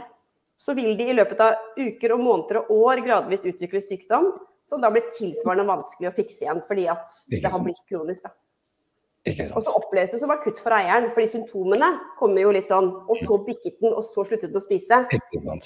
så 0.58 0.74
vil 0.78 0.96
de 0.98 1.10
i 1.12 1.18
løpet 1.18 1.42
av 1.44 1.60
uker 1.78 2.16
og 2.16 2.24
måneder 2.24 2.62
og 2.64 2.72
år 2.90 3.04
gradvis 3.06 3.46
utvikle 3.46 3.82
sykdom, 3.84 4.32
som 4.66 4.82
da 4.82 4.90
blir 4.94 5.12
tilsvarende 5.14 5.68
vanskelig 5.68 6.10
å 6.10 6.16
fikse 6.16 6.46
igjen 6.46 6.64
fordi 6.66 6.88
at 6.90 7.20
det 7.30 7.52
har 7.52 7.62
blitt 7.62 7.84
kronisk. 7.90 8.24
da. 8.26 8.34
Og 9.26 9.62
så 9.66 9.74
oppleves 9.74 10.12
det 10.14 10.20
som 10.22 10.30
akutt 10.34 10.60
for 10.62 10.74
eieren, 10.76 11.08
fordi 11.14 11.32
symptomene 11.32 11.88
kommer 12.20 12.44
jo 12.44 12.52
litt 12.54 12.68
sånn 12.70 12.92
Og 13.10 13.18
så 13.26 13.40
bikket 13.42 13.80
den, 13.82 13.96
og 13.98 14.04
så 14.06 14.22
sluttet 14.28 14.52
den 14.52 14.60
å 14.60 14.62
spise. 14.62 15.00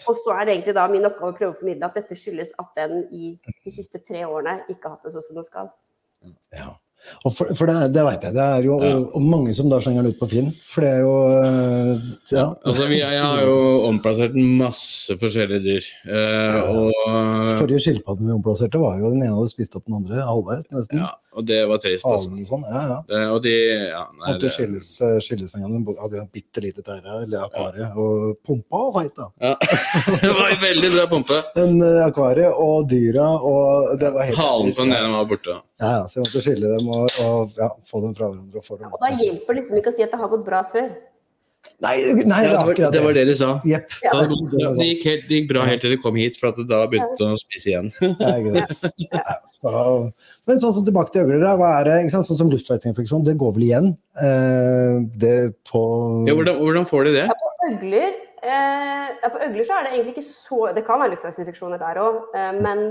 Og 0.07 0.15
så 0.15 0.35
er 0.37 0.45
det 0.47 0.53
egentlig 0.53 0.75
da 0.77 0.85
min 0.91 1.07
oppgave 1.07 1.33
å 1.33 1.39
prøve 1.39 1.51
å 1.51 1.59
formidle 1.59 1.89
at 1.89 1.99
dette 1.99 2.15
skyldes 2.15 2.53
at 2.63 2.71
den 2.79 3.03
i 3.11 3.33
de 3.65 3.73
siste 3.75 3.99
tre 3.99 4.23
årene 4.27 4.61
ikke 4.69 4.87
har 4.87 4.95
hatt 4.95 5.09
det 5.09 5.15
sånn 5.15 5.27
som 5.27 5.41
den 5.41 5.47
skal. 5.47 5.73
Ja. 6.55 6.71
Og 7.25 7.33
for, 7.35 7.53
for 7.57 7.69
det, 7.69 7.93
det 7.95 8.03
veit 8.05 8.25
jeg. 8.27 8.33
Det 8.35 8.43
er 8.43 8.65
jo 8.67 8.77
Ja. 8.83 8.95
mange 9.23 9.53
som 9.55 9.69
da 9.71 9.79
slenger 9.81 10.03
den 10.03 10.13
ut 10.13 10.19
på 10.19 10.27
Finn. 10.31 10.49
For 10.67 10.83
det 10.85 10.89
er 10.97 11.01
jo 11.05 11.13
eh, 11.43 12.01
Ja. 12.33 12.45
Altså, 12.65 12.87
vi, 12.89 12.99
jeg 13.01 13.21
har 13.23 13.41
jo 13.45 13.55
omplassert 13.87 14.35
masse 14.35 15.15
forskjellige 15.21 15.63
dyr. 15.65 15.87
Eh, 16.09 16.59
og, 16.69 17.47
Forrige 17.59 17.81
skilpadden 17.87 18.27
vi 18.29 18.35
omplasserte, 18.35 18.79
var 18.81 18.99
jo 18.99 19.09
den 19.13 19.23
ene 19.25 19.35
hadde 19.37 19.51
spist 19.51 19.75
opp 19.79 19.85
den 19.87 19.97
andre 20.01 20.21
halvveis, 20.27 20.67
nesten. 20.75 21.01
ja, 21.01 21.09
og 21.35 21.45
det 21.47 21.61
var 21.69 21.79
trist, 21.83 22.05
altså. 22.05 22.29
Halen 22.33 22.45
sånn. 22.47 22.65
Ja, 22.69 22.83
ja. 22.91 22.99
Det, 23.09 23.21
og 23.33 23.39
de 23.45 23.55
ja, 23.55 24.03
nei, 24.19 24.33
Måtte 24.33 24.43
det, 24.45 24.51
skilles, 24.55 24.89
eh, 25.07 25.15
skilles 25.23 25.55
med 25.55 25.65
en 25.65 25.79
gang. 25.85 25.97
Hadde 26.03 26.19
jo 26.19 26.23
en 26.25 26.31
bitte 26.35 26.63
lite 26.63 26.83
tære, 26.85 27.23
eller 27.23 27.47
akvarie, 27.47 27.89
og 27.95 28.37
pumpa 28.45 28.83
og 28.89 28.93
feit, 28.99 29.15
da. 29.17 29.29
ja. 29.49 29.55
det 30.23 30.33
var 30.35 30.51
en 30.53 30.61
veldig 30.63 30.91
bra 30.97 31.07
pumpe. 31.15 31.39
En 31.63 31.79
akvarie 32.05 32.51
og 32.51 32.85
dyra, 32.91 33.29
og 33.39 33.95
det 34.01 34.13
var 34.15 34.29
helt 34.29 34.39
Halen 34.43 34.75
på 34.75 34.85
den 34.85 34.95
ene 34.99 35.15
var 35.17 35.27
borte. 35.31 35.57
Ja, 35.79 35.89
ja, 36.01 36.07
så 36.11 36.19
vi 36.19 36.25
måtte 36.25 36.41
skille 36.43 36.73
dem 36.75 36.88
og, 36.95 37.21
å 37.21 37.29
ja, 37.57 37.69
få 37.89 38.01
dem 38.03 38.15
fra 38.17 38.31
hverandre. 38.31 38.61
Og 38.61 38.65
få 38.65 38.79
dem 38.79 38.91
Og 38.91 38.99
da 39.03 39.13
hjelper 39.13 39.55
det 39.55 39.61
liksom 39.61 39.79
ikke 39.79 39.93
å 39.93 39.97
si 39.97 40.05
at 40.05 40.13
det 40.13 40.19
har 40.21 40.33
gått 40.33 40.45
bra 40.47 40.63
før. 40.73 40.89
Nei, 41.79 41.95
nei, 42.27 42.41
det 42.43 42.55
var, 42.55 42.91
det 42.91 43.01
var 43.03 43.13
det 43.15 43.23
de 43.29 43.35
sa. 43.39 43.49
Yep. 43.67 43.93
Ja. 44.03 44.11
Da, 44.15 44.23
det, 44.75 44.85
gikk 44.87 45.05
helt, 45.07 45.25
det 45.29 45.37
gikk 45.37 45.49
bra 45.51 45.63
helt 45.67 45.83
til 45.83 45.93
de 45.93 45.97
kom 46.03 46.17
hit, 46.19 46.35
for 46.39 46.51
at 46.51 46.59
da 46.67 46.81
begynte 46.91 47.15
de 47.19 47.35
å 47.35 47.39
spise 47.39 47.71
igjen. 47.71 47.91
Ja. 48.19 48.65
Ja, 49.09 49.35
så, 49.59 49.71
men 50.47 50.59
sånn 50.61 50.73
som 50.75 50.83
tilbake 50.87 51.11
til 51.11 51.25
øgler, 51.25 51.41
da, 51.43 51.55
hva 51.59 51.71
er 51.79 51.87
det, 51.87 51.95
ikke 52.03 52.13
sant? 52.13 52.27
sånn 52.29 52.37
som 52.39 52.51
luftveisinfeksjon, 52.51 53.25
det 53.27 53.33
går 53.41 53.55
vel 53.55 53.65
igjen? 53.65 53.89
Eh, 54.21 54.99
det 55.19 55.35
på 55.67 55.81
Ja, 56.29 56.35
hvordan, 56.37 56.59
hvordan 56.61 56.87
får 56.87 57.09
de 57.09 57.15
det? 57.17 57.25
Ja, 57.27 57.35
på 57.41 57.69
øgler, 57.71 58.13
eh, 58.39 59.09
ja, 59.23 59.31
på 59.33 59.41
øgler 59.47 59.67
så 59.67 59.79
er 59.79 59.87
det 59.87 59.95
egentlig 59.97 60.13
ikke 60.15 60.27
så 60.29 60.61
Det 60.77 60.85
kan 60.87 61.01
være 61.01 61.15
luftveisinfeksjoner 61.15 61.81
der 61.81 61.99
òg, 62.05 62.21
eh, 62.39 62.53
men 62.61 62.85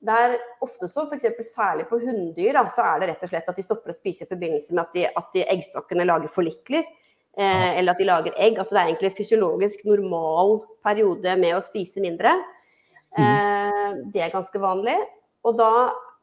det 0.00 0.16
er 0.16 0.36
ofte 0.64 0.88
så, 0.88 1.04
f.eks. 1.04 1.28
særlig 1.44 1.84
på 1.90 1.98
hunndyr, 2.00 2.56
så 2.72 2.84
er 2.86 3.02
det 3.02 3.10
rett 3.10 3.24
og 3.26 3.32
slett 3.32 3.48
at 3.52 3.58
de 3.58 3.64
stopper 3.64 3.92
å 3.92 3.96
spise 3.96 4.24
i 4.24 4.30
forbindelse 4.30 4.72
med 4.72 4.82
at, 4.86 4.94
de, 4.96 5.06
at 5.20 5.34
de 5.36 5.44
eggstokkene 5.54 6.06
lager 6.08 6.32
forlikler. 6.32 6.86
Eh, 7.38 7.78
eller 7.78 7.92
at 7.92 8.00
de 8.00 8.06
lager 8.08 8.38
egg. 8.40 8.58
At 8.58 8.72
det 8.72 8.80
er 8.80 8.88
egentlig 8.88 9.12
fysiologisk 9.18 9.84
normal 9.88 10.62
periode 10.84 11.36
med 11.40 11.56
å 11.56 11.64
spise 11.64 12.02
mindre. 12.02 12.32
Eh, 13.18 13.90
det 14.14 14.24
er 14.24 14.32
ganske 14.32 14.62
vanlig. 14.62 14.96
Og 15.44 15.58
da 15.60 15.70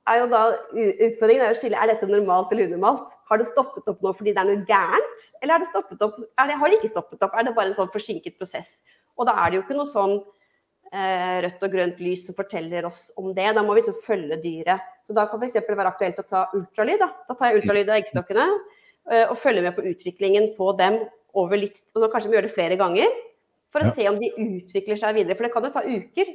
er 0.08 0.22
jo 0.22 0.28
da 0.32 0.42
utfordringen 0.72 1.46
er 1.46 1.54
å 1.54 1.58
skille 1.58 1.80
er 1.80 1.92
dette 1.92 2.10
normalt 2.10 2.52
eller 2.54 2.72
unormalt. 2.72 3.16
Har 3.30 3.42
det 3.42 3.50
stoppet 3.50 3.90
opp 3.92 4.04
nå 4.04 4.14
fordi 4.16 4.34
det 4.36 4.44
er 4.44 4.50
noe 4.50 4.68
gærent, 4.68 5.26
eller 5.42 5.58
er 5.58 5.64
det 5.64 5.70
stoppet 5.70 6.06
opp, 6.06 6.16
er 6.24 6.50
det, 6.50 6.58
har 6.62 6.72
det 6.72 6.78
ikke 6.80 6.94
stoppet 6.94 7.26
opp? 7.28 7.36
Er 7.36 7.48
det 7.48 7.54
bare 7.58 7.74
en 7.74 7.78
sånn 7.78 7.92
forsinket 7.92 8.38
prosess? 8.40 8.78
Og 9.18 9.28
da 9.28 9.36
er 9.44 9.52
det 9.52 9.60
jo 9.60 9.66
ikke 9.66 9.78
noe 9.78 9.92
sånn 9.92 10.16
rødt 10.92 11.64
og 11.64 11.72
grønt 11.74 12.00
lys 12.00 12.26
som 12.28 12.36
forteller 12.38 12.86
oss 12.88 13.12
om 13.20 13.34
det. 13.36 13.50
Da 13.56 13.64
må 13.64 13.74
vi 13.76 13.82
liksom 13.82 14.00
følge 14.06 14.38
dyret. 14.44 14.80
Så 15.04 15.14
da 15.18 15.26
kan 15.28 15.40
det 15.42 15.50
f.eks. 15.52 15.68
være 15.70 15.92
aktuelt 15.92 16.20
å 16.20 16.26
ta 16.28 16.46
ultralyd. 16.58 17.00
Da, 17.02 17.10
da 17.28 17.36
tar 17.38 17.52
jeg 17.52 17.62
ultralyd 17.62 17.90
av 17.92 18.00
eggstokkene 18.02 18.46
eh, 19.12 19.26
og 19.28 19.38
følger 19.42 19.64
med 19.68 19.76
på 19.78 19.86
utviklingen 19.92 20.52
på 20.58 20.72
dem 20.80 21.00
over 21.38 21.60
litt 21.60 21.82
Og 21.94 22.02
nå 22.02 22.08
kanskje 22.10 22.32
vi 22.32 22.38
gjør 22.40 22.48
det 22.48 22.54
flere 22.56 22.78
ganger 22.80 23.12
for 23.74 23.84
å 23.84 23.90
Ja. 23.90 23.94
se 23.94 24.08
om 24.10 24.18
de 24.20 24.32
utvikler 24.40 24.98
seg 24.98 25.16
videre. 25.20 25.36
For 25.36 25.44
det 25.44 25.54
kan 25.54 25.64
jo 25.68 25.74
ta 25.76 25.84
uker. 25.84 26.32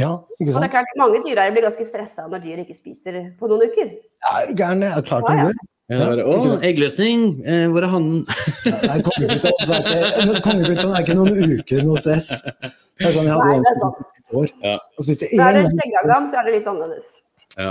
Ja, 0.00 0.12
ikke 0.40 0.52
sant? 0.52 0.56
Og 0.56 0.62
det 0.62 0.68
er 0.70 0.74
klart, 0.78 0.94
mange 0.96 1.18
dyreeiere 1.26 1.52
blir 1.52 1.66
ganske 1.66 1.84
stressa 1.84 2.24
når 2.30 2.40
dyr 2.46 2.62
ikke 2.62 2.76
spiser 2.78 3.18
på 3.36 3.50
noen 3.50 3.66
uker. 3.68 3.90
Er 4.30 4.46
du 4.48 4.54
gæren? 4.56 4.80
Jeg 4.86 4.96
er 4.96 5.02
klart 5.04 5.26
Ja, 5.28 5.34
det 5.34 5.38
ja. 5.42 5.44
gjør. 5.50 5.68
Ja, 5.92 5.98
bare, 6.00 6.24
Å, 6.24 6.54
eggløsning! 6.64 7.24
Eh, 7.44 7.64
hvor 7.72 7.84
er 7.84 7.90
hannen? 7.92 8.22
Nei, 8.66 9.00
Kongepyton 9.04 9.74
er 9.76 9.82
ikke- 9.82 10.86
er 10.92 11.02
ikke 11.02 11.16
noen 11.18 11.58
uker 11.58 11.82
noe 11.86 12.00
stress. 12.00 12.30
Det 12.42 13.08
er 13.10 13.12
sånn 13.16 13.26
jeg 13.28 13.34
hadde 13.34 13.50
Nei, 13.50 13.58
det 13.58 13.72
er 13.74 13.82
sant. 13.82 14.06
år. 14.42 14.48
Ja. 14.62 14.78
Og 14.98 15.04
spiste 15.06 15.28
er 15.28 15.52
det 15.58 15.66
gang. 15.66 15.74
skjeggagam, 15.76 16.30
så 16.30 16.38
er 16.40 16.48
det 16.48 16.54
litt 16.56 16.70
annerledes. 16.72 17.10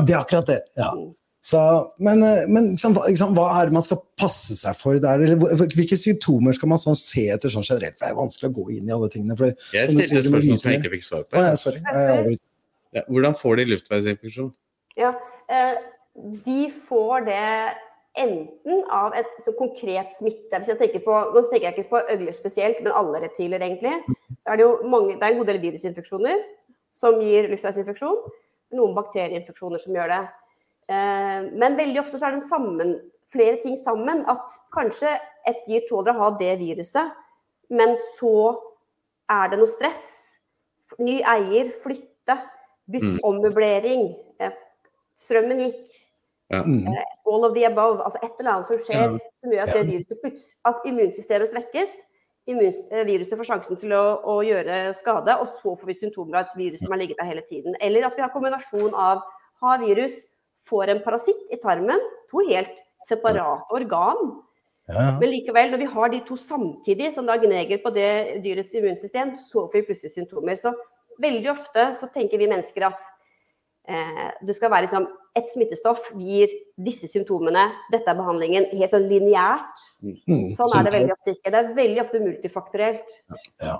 Det 0.05 0.13
er 0.13 0.19
akkurat 0.21 0.45
det. 0.53 0.61
ja. 0.77 0.91
Mm. 0.93 1.09
Så, 1.41 1.57
men 1.97 2.21
eh, 2.21 2.43
men 2.53 2.67
liksom, 2.75 2.93
liksom, 3.09 3.31
hva 3.33 3.47
er 3.57 3.65
det 3.65 3.73
man 3.73 3.81
skal 3.81 3.97
passe 4.21 4.53
seg 4.53 4.75
for 4.77 4.99
der? 5.01 5.23
Eller 5.25 5.39
hvilke 5.41 5.97
symptomer 5.97 6.53
skal 6.53 6.69
man 6.69 6.77
sånn 6.77 6.93
se 6.99 7.23
etter 7.33 7.49
sånn 7.49 7.65
generelt? 7.65 7.95
For 7.97 8.05
det 8.05 8.11
er 8.13 8.19
vanskelig 8.19 8.49
å 8.51 8.53
gå 8.59 8.65
inn 8.75 8.85
i 8.91 8.93
alle 8.93 9.09
tingene. 9.09 9.33
For, 9.39 9.49
Jeg 9.73 9.89
stilte 9.89 10.03
et 10.19 10.27
spørsmål 10.29 10.59
som 10.61 10.69
jeg 10.69 10.81
ikke 10.83 10.91
fikk 10.93 11.07
svar 11.07 11.23
på. 11.25 11.39
Ah, 11.41 11.47
ja, 11.49 11.55
sorry. 11.57 12.37
Ja, 12.93 13.01
hvordan 13.09 13.33
får 13.39 13.57
de 13.57 13.65
luftveisinfeksjon? 13.71 14.51
Ja, 15.01 15.13
eh, 15.49 15.81
de 16.45 16.59
får 16.85 17.25
det 17.25 17.49
enten 18.17 18.83
av 18.91 19.13
et 19.15 19.27
så 19.45 19.53
konkret 19.57 20.11
smitte. 20.17 20.57
Hvis 20.59 20.67
jeg 20.73 20.79
tenker 20.79 21.03
på, 21.05 21.13
nå 21.33 21.41
tenker 21.49 21.69
jeg 21.69 21.77
ikke 21.77 21.89
på 21.93 22.01
øgler 22.11 22.35
spesielt, 22.35 22.81
men 22.83 22.91
alle 22.93 23.21
reptiler 23.23 23.59
egentlig. 23.63 23.93
Så 24.43 24.51
er 24.51 24.57
det 24.59 24.65
jo 24.65 24.73
mange, 24.89 25.15
det 25.15 25.23
er 25.23 25.31
en 25.33 25.37
god 25.39 25.47
del 25.51 25.61
virusinfeksjoner 25.63 26.43
som 26.91 27.21
gir 27.23 27.47
luftveisinfeksjon. 27.51 28.17
Noen 28.75 28.95
bakterieinfeksjoner 28.95 29.79
som 29.79 29.95
gjør 29.95 30.11
det. 30.11 30.21
Eh, 30.91 31.47
men 31.55 31.77
veldig 31.79 32.01
ofte 32.03 32.19
så 32.19 32.27
er 32.27 32.35
det 32.35 32.43
sammen, 32.43 32.97
flere 33.31 33.61
ting 33.63 33.77
sammen. 33.79 34.25
At 34.27 34.47
kanskje 34.75 35.13
et 35.47 35.63
dyr 35.67 35.87
tåler 35.89 36.11
å 36.13 36.25
ha 36.25 36.29
det 36.39 36.57
viruset, 36.59 37.11
men 37.71 37.95
så 38.17 38.57
er 39.31 39.49
det 39.53 39.59
noe 39.61 39.71
stress. 39.71 40.39
Ny 40.99 41.21
eier, 41.23 41.71
flytte, 41.71 42.35
bytte 42.91 43.13
Mm. 43.13 43.19
ommøblering. 43.23 44.15
eh, 44.39 44.51
Strømmen 45.15 45.59
gikk. 45.59 46.10
Mm. 46.51 46.87
All 47.25 47.45
of 47.47 47.53
the 47.55 47.65
above. 47.65 48.01
Altså 48.03 48.19
et 48.23 48.39
eller 48.39 48.51
annet 48.51 48.67
som 48.67 48.79
skjer 48.83 49.03
Ja. 49.05 49.19
som 49.41 49.51
gjør 49.51 49.61
at, 49.67 49.87
viruset 49.87 50.55
at 50.65 50.87
immunsystemet 50.89 51.51
svekkes. 51.51 51.93
Immun, 52.49 52.73
eh, 52.91 53.05
viruset 53.05 53.37
får 53.37 53.45
sjansen 53.45 53.77
til 53.79 53.93
å, 53.93 54.03
å 54.25 54.39
gjøre 54.41 54.95
skade, 54.97 55.35
og 55.39 55.47
så 55.61 55.75
får 55.77 55.85
vi 55.91 55.93
symptomer 55.93 56.39
av 56.39 56.47
et 56.47 56.57
virus 56.57 56.81
som 56.81 56.91
har 56.91 56.97
ligget 56.97 57.19
der 57.21 57.29
hele 57.29 57.43
tiden. 57.45 57.75
Eller 57.79 58.07
at 58.07 58.17
vi 58.17 58.23
har 58.25 58.33
kombinasjon 58.33 58.95
av 58.97 59.21
har 59.61 59.77
virus, 59.77 60.23
får 60.65 60.89
en 60.89 61.03
parasitt 61.05 61.53
i 61.53 61.59
tarmen, 61.61 62.01
to 62.31 62.41
helt 62.49 62.81
separate 63.07 63.61
organ. 63.69 64.41
Ja, 64.89 64.95
ja. 64.97 65.11
Men 65.21 65.29
likevel, 65.29 65.69
når 65.71 65.83
vi 65.83 65.89
har 65.93 66.09
de 66.09 66.19
to 66.25 66.37
samtidig, 66.37 67.13
som 67.13 67.29
da 67.29 67.37
gneger 67.37 67.81
på 67.83 67.93
det 67.93 68.41
dyrets 68.43 68.73
immunsystem, 68.73 69.35
så 69.37 69.67
får 69.69 69.77
vi 69.77 69.85
plutselig 69.91 70.15
symptomer. 70.15 70.57
Så 70.57 70.73
veldig 71.21 71.51
ofte 71.53 71.85
så 72.01 72.09
tenker 72.13 72.41
vi 72.41 72.49
mennesker 72.49 72.89
at 72.89 72.97
eh, 72.97 73.10
det 74.47 74.55
skal 74.57 74.71
være 74.73 74.87
liksom 74.87 75.05
et 75.37 75.47
smittestoff 75.53 76.09
gir 76.19 76.51
disse 76.83 77.07
symptomene, 77.11 77.69
dette 77.93 78.09
er 78.11 78.17
behandlingen, 78.17 78.67
helt 78.75 78.91
sånn 78.91 79.07
lineært. 79.07 79.85
Mm. 80.03 80.49
Sånn 80.57 80.75
er 80.75 80.87
det 80.87 80.93
veldig 80.97 81.15
ofte 81.15 81.35
ikke. 81.37 81.53
Det 81.53 81.61
er 81.61 81.71
veldig 81.77 82.03
ofte 82.03 82.21
multifaktorelt. 82.23 83.15
Ja. 83.63 83.77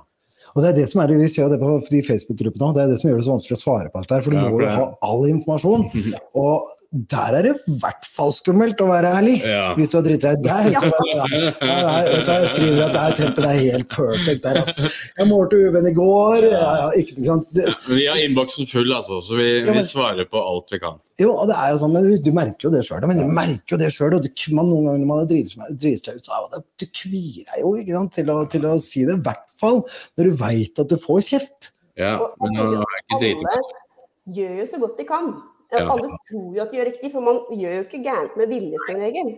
Og 0.56 0.63
det 0.63 0.71
er 0.71 0.78
det 0.80 0.88
som 0.89 1.04
er 1.04 1.12
det, 1.12 1.19
Vi 1.21 1.28
ser 1.30 1.45
jo 1.45 1.52
det 1.52 1.60
på 1.62 1.74
de 1.86 2.02
Facebook-gruppene 2.02 2.74
det 2.74 2.84
er 2.84 2.91
det 2.91 3.00
som 3.02 3.12
gjør 3.12 3.19
det 3.19 3.26
så 3.28 3.36
vanskelig 3.36 3.58
å 3.58 3.62
svare 3.62 3.91
på 3.91 4.02
dette. 4.02 4.15
her, 4.15 4.24
For 4.26 4.34
du 4.34 4.39
må 4.39 4.62
jo 4.63 4.71
ha 4.71 4.88
all 5.06 5.28
informasjon. 5.30 5.86
Og 6.41 6.71
der 6.92 7.36
er 7.38 7.46
det 7.46 7.52
i 7.72 7.74
hvert 7.80 8.04
fall 8.04 8.34
skummelt 8.36 8.82
å 8.84 8.88
være 8.90 9.12
ærlig. 9.16 9.38
Ja. 9.48 9.70
Hvis 9.78 9.94
du 9.94 9.96
har 9.96 10.04
drittlei 10.04 10.34
der. 10.44 10.66
Så 10.76 10.90
bare, 10.92 11.52
nei, 11.64 12.02
vet 12.10 12.26
du, 12.28 12.32
jeg 12.34 12.50
skriver 12.52 12.82
at 12.84 12.92
det 12.98 13.04
er 13.06 13.14
tempen 13.22 13.48
er 13.48 13.60
helt 13.62 13.88
perfect 13.94 14.44
der, 14.44 14.60
altså. 14.60 14.90
Jeg 15.22 15.28
målte 15.30 15.60
UV-en 15.62 15.88
i 15.88 15.94
går. 15.96 16.48
Ja, 16.52 16.72
ja, 16.82 16.90
ikke, 17.00 17.16
ikke 17.16 17.30
sant? 17.30 17.48
Det, 17.56 17.64
Vi 17.88 18.08
har 18.10 18.20
innboksen 18.26 18.68
full, 18.68 18.92
altså, 18.98 19.22
så 19.24 19.40
vi, 19.40 19.48
Ja, 19.62 19.70
men- 19.70 19.80
vi 19.80 19.86
svarer 19.88 20.28
på 20.28 20.42
alt 20.44 20.76
vi 20.76 20.82
kan. 20.84 21.00
jo, 21.22 21.30
og 21.38 21.48
det 21.48 21.56
er 21.62 21.72
jo 21.72 21.78
sånn, 21.86 21.94
men 21.96 22.10
du, 22.10 22.18
du 22.28 22.32
merker 22.36 22.68
jo 22.68 22.74
det 22.76 22.84
sjøl. 22.88 23.08
Men 23.08 23.22
du 23.22 23.32
merker 23.40 23.78
jo 23.78 23.80
det 23.86 23.92
sjøl. 23.96 24.18
Og 24.18 24.26
du, 24.26 24.30
man, 24.58 24.68
noen 24.74 24.90
ganger 24.90 25.00
når 25.06 25.10
man 25.14 25.30
driter 25.32 25.54
seg- 25.54 26.18
ut, 26.18 26.28
så 26.28 26.36
er 26.42 26.50
det, 26.58 26.62
du 26.84 26.86
kvier 26.92 27.46
deg 27.54 27.64
jo 27.64 27.72
ikke 27.80 27.96
sant, 27.96 28.12
til 28.20 28.34
å, 28.36 28.38
til 28.52 28.68
å 28.68 28.76
si 28.84 29.06
det. 29.08 29.16
I 29.22 29.24
hvert 29.30 29.48
fall 29.64 29.80
når 30.20 30.28
du 30.28 30.36
veit 30.44 30.84
at 30.84 30.92
du 30.92 30.98
får 31.00 31.24
kjeft. 31.30 31.72
Ja, 32.00 32.18
men 32.42 32.56
nå 32.60 32.68
er 32.68 32.84
jeg 32.98 33.08
ikke 33.08 33.22
driti 33.24 33.48
Alle 33.56 34.36
gjør 34.42 34.60
jo 34.60 34.68
så 34.76 34.80
godt 34.84 35.00
de 35.00 35.08
kan. 35.08 35.32
Ja. 35.72 35.86
Alle 35.88 36.10
tror 36.30 36.50
jo 36.56 36.62
at 36.66 36.72
de 36.74 36.78
gjør 36.82 36.90
riktig, 36.92 37.12
for 37.14 37.22
man 37.24 37.40
gjør 37.56 37.78
jo 37.78 37.84
ikke 37.88 38.04
gærent 38.04 38.36
med 38.38 38.50
vilje 38.52 38.78
som 38.90 39.00
regel. 39.00 39.30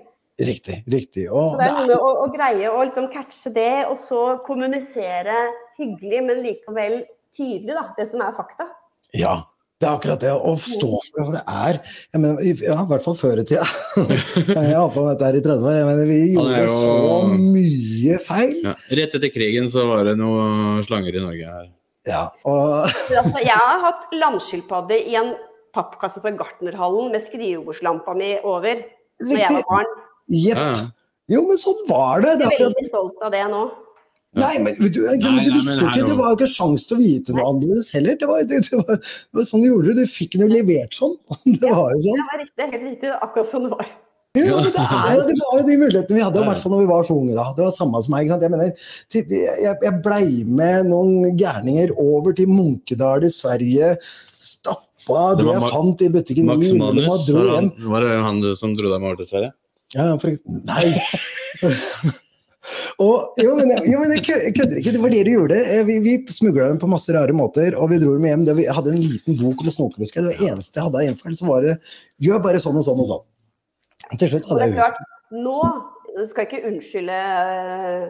Riktig. 0.41 0.79
riktig. 0.89 1.27
Og 1.29 1.51
Så 1.53 1.57
det 1.59 1.67
er 1.67 1.73
noe 1.77 1.87
med 1.91 1.97
å, 2.01 2.11
å 2.23 2.27
greie 2.33 2.69
å 2.73 2.79
liksom 2.87 3.05
catche 3.13 3.51
det, 3.53 3.85
og 3.85 3.99
så 4.01 4.21
kommunisere 4.47 5.35
hyggelig, 5.77 6.23
men 6.25 6.41
likevel 6.41 7.03
tydelig, 7.37 7.75
da, 7.77 7.83
det 7.97 8.07
som 8.09 8.21
er 8.25 8.33
fakta. 8.33 8.65
Ja, 9.13 9.35
det 9.77 9.85
er 9.89 9.93
akkurat 9.99 10.19
det. 10.25 10.31
Å 10.33 10.55
stå 10.57 10.89
for 10.89 11.05
det. 11.05 11.25
For 11.27 11.35
det 11.37 11.43
er 11.45 11.79
jeg 11.83 12.21
mener, 12.23 12.41
i- 12.41 12.65
ja, 12.65 12.79
I 12.81 12.89
hvert 12.89 13.03
fall 13.05 13.17
før 13.19 13.41
i 13.41 13.45
tida. 13.45 13.65
Jeg 14.57 14.73
har 14.73 14.89
på 14.89 15.03
meg 15.05 15.13
dette 15.13 15.29
her 15.29 15.37
i 15.37 15.41
30 15.45 15.69
år. 15.69 15.77
Jeg 15.77 15.87
mener, 15.91 16.09
vi 16.09 16.19
gjorde 16.33 16.65
jo- 16.65 16.81
så 16.81 17.37
mye 17.37 18.19
feil. 18.25 18.55
Ja. 18.63 18.73
Rett 19.01 19.15
etter 19.19 19.33
krigen 19.33 19.69
så 19.69 19.85
var 19.89 20.03
det 20.09 20.17
noen 20.17 20.81
slanger 20.87 21.13
i 21.13 21.23
Norge 21.29 21.45
her. 21.57 21.69
Ja, 22.09 22.23
og 22.43 22.89
altså, 22.89 23.39
jeg 23.45 23.55
har 23.55 23.79
hatt 23.85 24.09
landskilpadde 24.17 24.97
i 25.07 25.13
en 25.15 25.29
pappkasse 25.73 26.21
fra 26.23 26.33
Gartnerhallen 26.37 27.13
med 27.13 27.25
skrivebordslampa 27.25 28.15
mi 28.17 28.35
over 28.41 28.83
da 29.23 29.39
jeg 29.39 29.55
var 29.59 29.65
barn. 29.69 29.95
Jepp. 30.33 30.83
Jo, 31.31 31.45
men 31.47 31.59
sånn 31.59 31.81
var 31.87 32.23
det. 32.23 32.37
det 32.41 32.51
Jeg 32.51 32.59
er 32.59 32.69
veldig 32.69 32.89
stolt 32.89 33.25
av 33.25 33.33
det 33.33 33.43
nå. 33.51 33.63
Nei, 34.33 34.53
men 34.57 34.77
du, 34.79 34.87
du, 34.89 35.01
du 35.21 35.49
visste 35.53 35.75
jo 35.77 35.89
ikke, 35.91 36.05
det 36.07 36.15
var 36.17 36.31
jo 36.31 36.37
ikke 36.39 36.49
sjans 36.49 36.87
til 36.89 36.97
å 36.97 37.03
vite 37.03 37.35
noe 37.37 37.51
annerledes 37.51 37.91
heller. 37.93 38.15
Det 38.17 38.29
var, 38.29 38.41
det, 38.49 38.63
det 38.69 38.79
var, 38.79 38.97
det 38.97 39.39
var 39.39 39.45
sånn 39.49 39.61
du 39.65 39.69
gjorde 39.69 39.93
det. 39.93 40.07
Du 40.07 40.15
fikk 40.15 40.39
den 40.39 40.47
jo 40.47 40.55
levert 40.55 40.97
sånn. 40.97 41.13
Det 41.61 41.69
var 41.69 41.93
jo 41.93 41.99
sånn. 42.07 42.17
Det 42.17 42.31
var 42.31 42.41
riktig, 42.41 42.71
helt 42.71 42.87
riktig, 42.89 43.13
akkurat 43.19 43.51
sånn 43.51 43.67
det 43.67 43.75
var. 43.75 43.93
Ja, 44.33 44.55
men 44.57 44.71
det, 44.73 44.81
er 44.81 45.11
jo, 45.13 45.25
det 45.29 45.35
var 45.37 45.59
jo 45.59 45.65
de 45.67 45.73
mulighetene 45.77 46.17
vi 46.17 46.23
hadde, 46.25 46.41
i 46.41 46.47
hvert 46.47 46.61
fall 46.63 46.71
når 46.73 46.79
vi 46.81 46.89
var 46.89 47.03
så 47.05 47.17
unge. 47.21 47.35
da. 47.37 47.43
Det 47.53 47.61
var 47.67 47.75
samme 47.75 48.01
som 48.01 48.15
meg. 48.15 48.23
ikke 48.25 48.33
sant? 48.33 48.45
Jeg 48.47 48.53
mener, 48.55 48.87
jeg, 49.13 49.75
jeg 49.85 49.99
blei 50.07 50.25
med 50.61 50.89
noen 50.89 51.37
gærninger 51.37 51.93
over 52.01 52.33
til 52.39 52.49
Munkedal 52.49 53.27
i 53.27 53.29
Sverige. 53.33 53.93
Stappa 55.03 55.35
Det 55.37 55.45
det 55.45 55.53
jeg 55.53 55.71
fant 55.75 56.01
i 56.01 56.09
butikken 56.13 56.45
Max 56.49 56.59
min. 56.63 56.77
Manus, 56.79 57.29
var, 57.35 57.49
han, 57.57 57.69
var 57.91 58.01
det 58.07 58.17
han 58.23 58.41
du- 58.41 58.55
som 58.55 58.75
dro 58.75 58.89
deg 58.89 59.01
med 59.03 59.11
over 59.11 59.19
til 59.23 59.27
Sverige? 59.33 59.53
Ja, 59.93 60.05
for, 60.17 60.33
nei. 60.65 60.85
og, 63.03 63.33
jo, 63.37 63.55
men, 63.59 63.69
jeg- 63.73 63.85
jo, 63.91 63.99
men 63.99 64.13
jeg 64.15 64.23
kødder 64.55 64.77
ikke. 64.79 64.93
Det 64.95 65.01
var 65.03 65.13
det 65.13 65.23
du 65.27 65.31
gjorde. 65.35 65.57
Eh, 65.59 65.83
Vi, 65.85 65.99
vi 65.99 66.13
smugla 66.31 66.69
dem 66.71 66.79
på 66.81 66.87
masse 66.89 67.13
rare 67.13 67.35
måter, 67.35 67.75
og 67.77 67.89
vi 67.91 67.99
dro 68.01 68.15
dem 68.17 68.25
hjem. 68.29 68.45
Det, 68.47 68.55
vi 68.57 68.65
hadde 68.65 68.93
en 68.95 69.03
liten 69.03 69.37
bok 69.41 69.61
om 69.65 69.71
snokebusker. 69.75 70.23
Det 70.23 70.33
var 70.39 70.53
eneste 70.53 70.79
jeg 70.79 70.87
hadde 70.87 71.01
av 71.01 71.07
innfall, 71.09 71.35
Så 71.37 71.45
var 71.49 71.61
det 71.67 71.77
gjør 72.23 72.41
bare 72.43 72.61
sånn 72.63 72.77
og 72.79 72.85
sånn 72.87 73.03
og 73.03 73.09
sånn. 73.11 73.25
Til 74.17 74.29
slutt 74.33 74.49
hadde 74.51 74.67
jeg 74.67 74.77
klart, 74.79 75.01
nå 75.33 75.59
jeg 76.37 76.45
ikke 76.47 76.67
unnskylde 76.69 77.19
eh, 77.19 78.03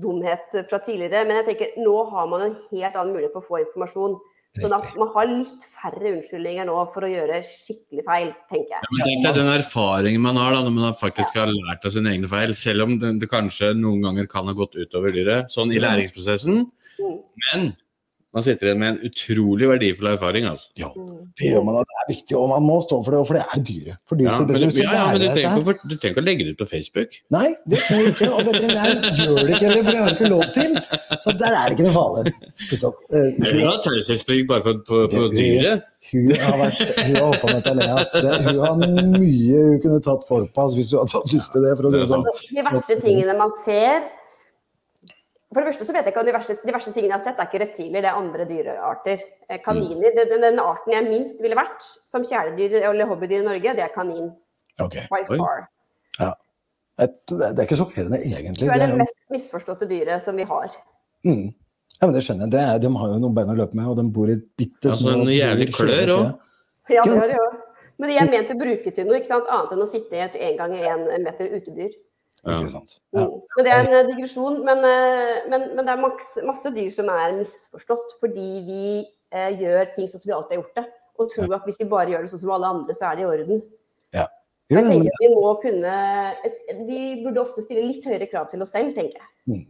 dumhet 0.00 0.54
fra 0.70 0.78
tidligere, 0.80 1.26
men 1.28 1.36
jeg 1.42 1.46
tenker 1.50 1.74
nå 1.84 1.96
har 2.10 2.26
man 2.30 2.44
en 2.46 2.54
helt 2.72 2.96
annen 2.96 3.12
mulighet 3.14 3.34
på 3.36 3.42
å 3.44 3.48
få 3.50 3.60
informasjon. 3.66 4.16
Sånn 4.56 4.72
at 4.74 4.94
man 4.98 5.10
har 5.12 5.28
litt 5.28 5.66
færre 5.70 6.12
unnskyldninger 6.14 6.66
nå 6.66 6.76
for 6.94 7.06
å 7.06 7.10
gjøre 7.10 7.42
skikkelig 7.46 8.04
feil, 8.06 8.30
tenker 8.50 8.72
jeg. 8.74 8.80
Ja, 8.80 8.90
Men 8.90 9.02
tenk 9.04 9.26
deg 9.26 9.36
den 9.36 9.50
erfaringen 9.52 10.24
man 10.24 10.40
har 10.40 10.56
da, 10.56 10.62
når 10.64 10.74
man 10.78 10.96
faktisk 10.98 11.36
har 11.38 11.52
lært 11.52 11.84
av 11.86 11.94
sine 11.94 12.14
egne 12.14 12.30
feil, 12.32 12.54
selv 12.58 12.86
om 12.86 12.96
det, 12.98 13.12
det 13.22 13.28
kanskje 13.30 13.74
noen 13.78 14.02
ganger 14.06 14.30
kan 14.30 14.48
ha 14.50 14.56
gått 14.56 14.78
utover 14.80 15.14
dyret, 15.14 15.52
sånn 15.52 15.74
i 15.74 15.82
læringsprosessen. 15.82 16.64
Mm. 16.98 17.20
Men 17.44 17.68
man 18.38 18.44
sitter 18.46 18.68
igjen 18.70 18.80
med 18.82 18.88
en 18.94 19.10
utrolig 19.10 19.68
verdifull 19.72 20.08
erfaring. 20.14 20.46
altså. 20.48 20.68
Ja, 20.78 20.88
Mm. 20.94 21.28
det 21.38 21.50
gjør 21.52 21.64
man, 21.66 21.74
og 21.80 21.84
det 21.90 21.96
er 22.02 22.08
viktig, 22.14 22.36
og 22.38 22.48
man 22.54 22.62
må 22.68 22.76
stå 22.86 22.98
for 23.04 23.10
det, 23.16 23.20
for 23.28 23.34
det 23.38 23.44
er 23.44 23.62
dyre. 23.70 23.94
For 24.08 24.16
dyre 24.16 24.30
Ja, 24.32 24.38
men, 24.38 24.48
du, 24.48 24.80
ja, 24.80 24.92
ja, 24.94 25.06
men 25.12 25.20
du, 25.20 25.26
trenger 25.28 25.48
ikke, 25.48 25.60
å 25.60 25.64
for- 25.68 25.88
du 25.88 25.94
trenger 25.96 26.14
ikke 26.14 26.22
å 26.22 26.26
legge 26.28 26.44
det 26.46 26.52
ut 26.54 26.60
på 26.62 26.68
Facebook. 26.72 27.10
Nei, 27.34 27.48
det 27.68 27.78
må 27.90 27.98
du 27.98 28.08
ikke, 28.14 28.30
og 28.32 28.40
veterinæren 28.48 28.98
gjør 29.18 29.36
det 29.42 29.52
ikke 29.54 29.68
heller, 29.68 29.84
for 29.84 29.92
det 29.92 30.00
har 30.02 30.10
ikke 30.16 30.30
lov 30.32 30.46
til. 30.58 30.70
Så 31.24 31.34
der 31.38 31.52
er 31.58 31.64
det 31.68 31.74
ikke 31.78 31.86
noe 31.88 31.96
farlig. 31.98 32.32
Pluss 32.68 32.84
eh, 32.84 33.52
Hun 33.52 33.66
har 33.68 33.78
taushetsplikt 33.86 34.48
bare 34.48 34.62
for, 34.62 34.74
for 34.88 35.06
Det- 35.08 35.30
dyret. 35.38 35.82
Hun 36.12 36.30
har 36.30 36.56
vært, 36.62 36.78
hun 37.04 37.16
har 37.16 37.24
holdt 37.26 37.40
på 37.42 37.48
med 37.52 37.64
Taleas. 37.64 38.12
Det- 38.12 38.40
Hun 38.48 38.58
har 38.62 38.74
mye 38.78 39.58
hun 39.68 39.80
kunne 39.82 40.00
tatt 40.00 40.22
folk 40.28 40.52
på 40.54 40.62
altså, 40.62 40.76
hvis 40.78 40.92
hun 40.92 41.00
hadde 41.02 41.16
hatt 41.18 41.32
lyst 41.34 41.52
til 41.52 41.62
det. 41.66 41.72
For 41.76 41.88
å 41.88 41.90
det 41.92 42.04
sånn. 42.08 42.24
De 42.54 42.62
verste 42.62 43.00
tingene 43.02 43.34
man 43.36 43.50
ser, 43.64 44.02
For 45.48 45.64
det 45.64 45.70
første 45.70 45.86
så 45.88 45.94
vet 45.96 46.04
jeg 46.04 46.12
ikke 46.12 46.26
de 46.28 46.32
verste, 46.34 46.54
de 46.60 46.72
verste 46.74 46.90
tingene 46.92 47.14
jeg 47.14 47.16
har 47.16 47.22
sett, 47.24 47.38
er 47.40 47.48
ikke 47.48 47.60
reptiler, 47.62 48.02
det 48.04 48.10
er 48.10 48.18
andre 48.18 48.44
dyrearter. 48.48 49.22
Eh, 49.48 49.60
Kaniner. 49.64 50.10
Mm. 50.12 50.18
den, 50.32 50.42
den 50.44 50.58
arten 50.60 50.92
jeg 50.92 51.06
minst 51.06 51.38
ville 51.40 51.56
vært 51.56 51.86
som 52.08 52.26
kjæledyr 52.26 52.82
eller 52.82 53.08
hobbydyr 53.08 53.40
i 53.40 53.46
Norge, 53.46 53.72
det 53.78 53.84
er 53.86 53.94
kanin. 53.94 54.26
Ok. 54.84 54.98
By 55.08 55.22
far. 55.30 55.62
Ja. 56.18 56.34
det 56.98 57.46
er 57.54 57.62
ikke 57.64 57.78
sjokkerende, 57.80 58.20
egentlig. 58.20 58.66
Det 58.66 58.68
er 58.68 58.74
Det 58.74 58.82
det 58.82 58.90
er, 58.90 59.00
mest 59.00 59.22
misforståtte 59.32 59.88
dyret 59.88 60.22
som 60.22 60.36
vi 60.36 60.44
har. 60.50 60.68
mm. 61.24 61.46
ja, 61.96 62.02
men 62.02 62.12
det 62.14 62.22
skjønner 62.26 62.44
jeg. 62.44 62.52
Det 62.52 62.60
er, 62.66 62.82
de 62.84 62.90
har 63.00 63.14
jo 63.14 63.22
noen 63.22 63.38
bein 63.38 63.54
å 63.54 63.56
løpe 63.56 63.78
med, 63.78 63.88
og 63.88 63.96
de 63.96 64.04
bor 64.12 64.28
i 64.28 64.36
bitte 64.36 64.92
Altså, 64.92 65.14
en 65.14 65.32
jævlig 65.32 65.70
bur 65.72 65.88
hele 65.88 66.04
klør 66.04 66.12
òg. 66.18 66.28
Ja, 66.92 67.06
det 67.08 67.16
er 67.22 67.32
det 67.32 67.40
òg. 67.46 67.56
Men 67.98 68.12
de 68.12 68.20
er 68.20 68.28
ment 68.30 68.52
å 68.52 68.58
bruke 68.60 68.92
til 68.94 69.08
noe, 69.08 69.16
ikke 69.16 69.32
sant? 69.32 69.48
annet 69.48 69.72
enn 69.74 69.82
å 69.82 69.88
sitte 69.88 70.14
i 70.14 70.20
et 70.22 70.36
en 70.36 70.60
gang 70.60 70.76
en 70.76 71.24
meter 71.24 71.56
utedyr. 71.56 71.96
Ja. 72.44 72.58
Ikke 72.58 72.70
sant. 72.70 72.98
Ja. 73.16 73.24
Mm. 73.24 73.40
Men 73.56 73.66
det 73.66 73.72
er 73.74 73.80
en 73.86 73.96
eh, 73.96 74.10
digresjon. 74.12 74.60
Men, 74.66 74.84
eh, 74.86 75.48
men, 75.50 75.66
men 75.74 75.86
det 75.86 75.94
er 75.94 76.02
masse, 76.02 76.44
masse 76.46 76.72
dyr 76.74 76.92
som 76.94 77.10
er 77.12 77.34
misforstått 77.38 78.18
fordi 78.22 78.50
vi 78.68 78.84
eh, 79.34 79.50
gjør 79.58 79.90
ting 79.96 80.10
sånn 80.10 80.22
som 80.22 80.30
vi 80.30 80.36
alltid 80.36 80.56
har 80.56 80.62
gjort 80.62 80.78
det. 80.80 80.86
Og 81.18 81.32
tror 81.32 81.56
at 81.56 81.66
hvis 81.66 81.80
vi 81.82 81.88
bare 81.90 82.14
gjør 82.14 82.24
det 82.24 82.30
sånn 82.30 82.44
som 82.44 82.54
alle 82.54 82.70
andre, 82.76 82.94
så 82.94 83.08
er 83.08 83.18
det 83.18 83.24
i 83.24 83.32
orden. 83.32 83.66
Jo, 84.68 84.76
Jeg 84.76 84.84
men, 84.84 84.90
tenker 84.92 85.14
at 85.16 85.22
Vi 85.22 85.28
må 85.32 85.50
kunne 85.62 86.84
Vi 86.84 87.02
burde 87.24 87.40
ofte 87.40 87.64
stille 87.64 87.86
litt 87.86 88.04
høyere 88.04 88.28
krav 88.28 88.50
til 88.52 88.60
oss 88.60 88.74
selv, 88.74 88.92
tenker 88.92 89.16
jeg. 89.16 89.62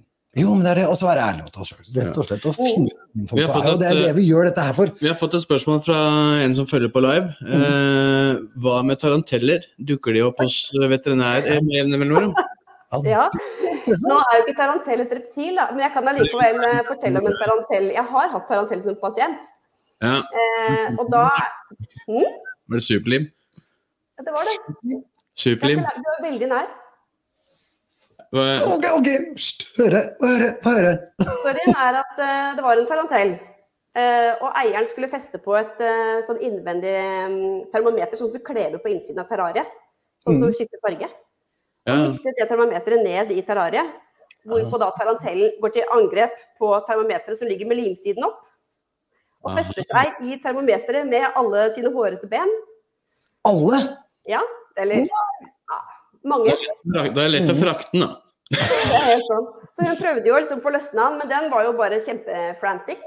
jo, 0.42 0.50
men 0.50 0.64
det 0.66 0.72
er 0.72 0.80
det. 0.82 0.86
å 0.90 1.06
være 1.06 1.22
ærlig 1.22 1.44
mot 1.46 1.58
oss 1.62 1.70
sjøl. 1.70 1.86
Rett 1.94 2.18
og 2.18 2.26
slett. 2.26 2.44
Å 2.50 2.54
finne 2.56 2.90
ut 2.90 3.32
er 3.38 3.70
jo 3.70 3.76
det 3.78 3.88
er 3.88 4.00
det 4.02 4.12
vi 4.18 4.26
gjør 4.26 4.50
dette 4.50 4.66
her 4.66 4.74
for. 4.76 4.90
Vi 5.00 5.08
har 5.08 5.16
fått 5.18 5.38
et 5.38 5.46
spørsmål 5.46 5.80
fra 5.86 6.00
en 6.42 6.58
som 6.58 6.66
følger 6.68 6.92
på 6.94 7.02
live. 7.02 7.30
Eh, 7.46 8.42
hva 8.62 8.82
med 8.86 9.00
taranteller? 9.02 9.70
Dukker 9.78 10.18
de 10.18 10.26
opp 10.26 10.42
hos 10.42 10.60
veterinær 10.74 11.46
eh? 11.46 11.62
Ja. 13.04 13.28
Nå 14.08 14.16
er 14.16 14.34
jo 14.38 14.44
ikke 14.46 14.56
tarantell 14.56 15.04
et 15.04 15.10
reptil, 15.12 15.58
da, 15.58 15.68
men 15.74 15.84
jeg 15.84 15.92
kan 15.92 16.08
allikevel 16.08 16.62
eh, 16.70 16.80
fortelle 16.88 17.20
om 17.20 17.28
en 17.28 17.36
tarantell. 17.36 17.88
Jeg 17.92 18.04
har 18.14 18.30
hatt 18.32 18.46
tarantell 18.48 18.84
som 18.84 18.98
pasient. 19.02 19.46
Ja, 19.98 20.20
Eh, 20.40 20.94
og 20.94 21.08
da 21.10 21.24
hm? 22.06 22.22
Var 22.70 22.78
det 22.78 22.84
superlim? 22.86 23.24
Ja, 24.18 24.22
Det 24.22 24.34
var 24.36 24.44
det. 24.46 25.00
Superlim? 25.34 25.82
Du 25.82 26.06
var 26.06 26.22
veldig 26.22 26.48
nær. 26.52 26.68
Ok, 28.28 28.84
ok, 28.92 29.08
høre, 29.78 30.02
høre, 30.20 30.48
høre. 30.64 30.92
Storyen 31.40 31.72
er 31.72 31.98
at 32.02 32.18
uh, 32.20 32.56
det 32.56 32.64
var 32.64 32.80
en 32.80 32.88
tarantell. 32.90 33.38
Uh, 33.96 34.32
og 34.44 34.50
eieren 34.60 34.86
skulle 34.86 35.08
feste 35.10 35.40
på 35.42 35.56
et 35.56 35.80
uh, 35.80 36.18
sånn 36.26 36.42
innvendig 36.44 36.92
um, 37.24 37.38
termometer 37.72 38.20
som 38.20 38.28
du 38.30 38.36
kler 38.44 38.76
på 38.78 38.92
innsiden 38.92 39.22
av 39.24 39.30
terrariet. 39.32 39.70
Sånn 40.22 40.38
som 40.42 40.52
skifter 40.52 40.80
farge. 40.84 41.08
Og 41.94 42.04
mister 42.08 42.36
det 42.38 42.48
termometeret 42.50 43.04
ned 43.04 43.32
i 43.36 43.42
terrariet. 43.46 43.94
Hvorpå 44.48 44.78
da 44.80 44.90
tarantellen 44.96 45.56
går 45.60 45.72
til 45.74 45.90
angrep 45.92 46.36
på 46.60 46.70
termometeret 46.88 47.38
som 47.40 47.48
ligger 47.50 47.68
med 47.68 47.80
limsiden 47.80 48.24
opp. 48.24 48.38
Og 49.44 49.50
Ah. 49.52 49.58
fester 49.60 49.84
seg 49.86 50.22
i 50.26 50.38
termometeret 50.42 51.06
med 51.06 51.26
alle 51.36 51.68
sine 51.74 51.92
hårete 51.94 52.26
ben. 52.30 52.48
Alle? 53.46 53.78
Ja, 54.26 54.40
eller 54.76 55.04
ja, 55.06 55.78
mange. 56.24 56.56
Det 56.84 57.22
er 57.22 57.30
lett 57.30 57.52
å 57.52 57.56
frakte 57.58 57.92
den, 57.92 58.06
da. 58.06 58.16
Det 58.50 58.96
er 58.96 59.04
helt 59.12 59.28
sånn. 59.28 59.46
Så 59.76 59.84
hun 59.84 59.98
prøvde 60.00 60.30
jo 60.30 60.38
liksom 60.40 60.58
å 60.58 60.64
få 60.64 60.72
løsne 60.72 61.04
han, 61.04 61.18
men 61.20 61.28
den 61.28 61.50
var 61.52 61.66
jo 61.66 61.74
bare 61.76 62.00
kjempefrantic. 62.00 63.02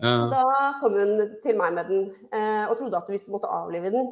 Da 0.00 0.44
kom 0.80 0.96
hun 0.96 1.36
til 1.44 1.58
meg 1.58 1.74
med 1.76 1.90
den 1.92 2.06
eh, 2.32 2.64
og 2.70 2.78
trodde 2.80 2.96
at 2.96 3.10
vi 3.12 3.20
måtte 3.28 3.50
avlive 3.52 3.92
den. 3.92 4.08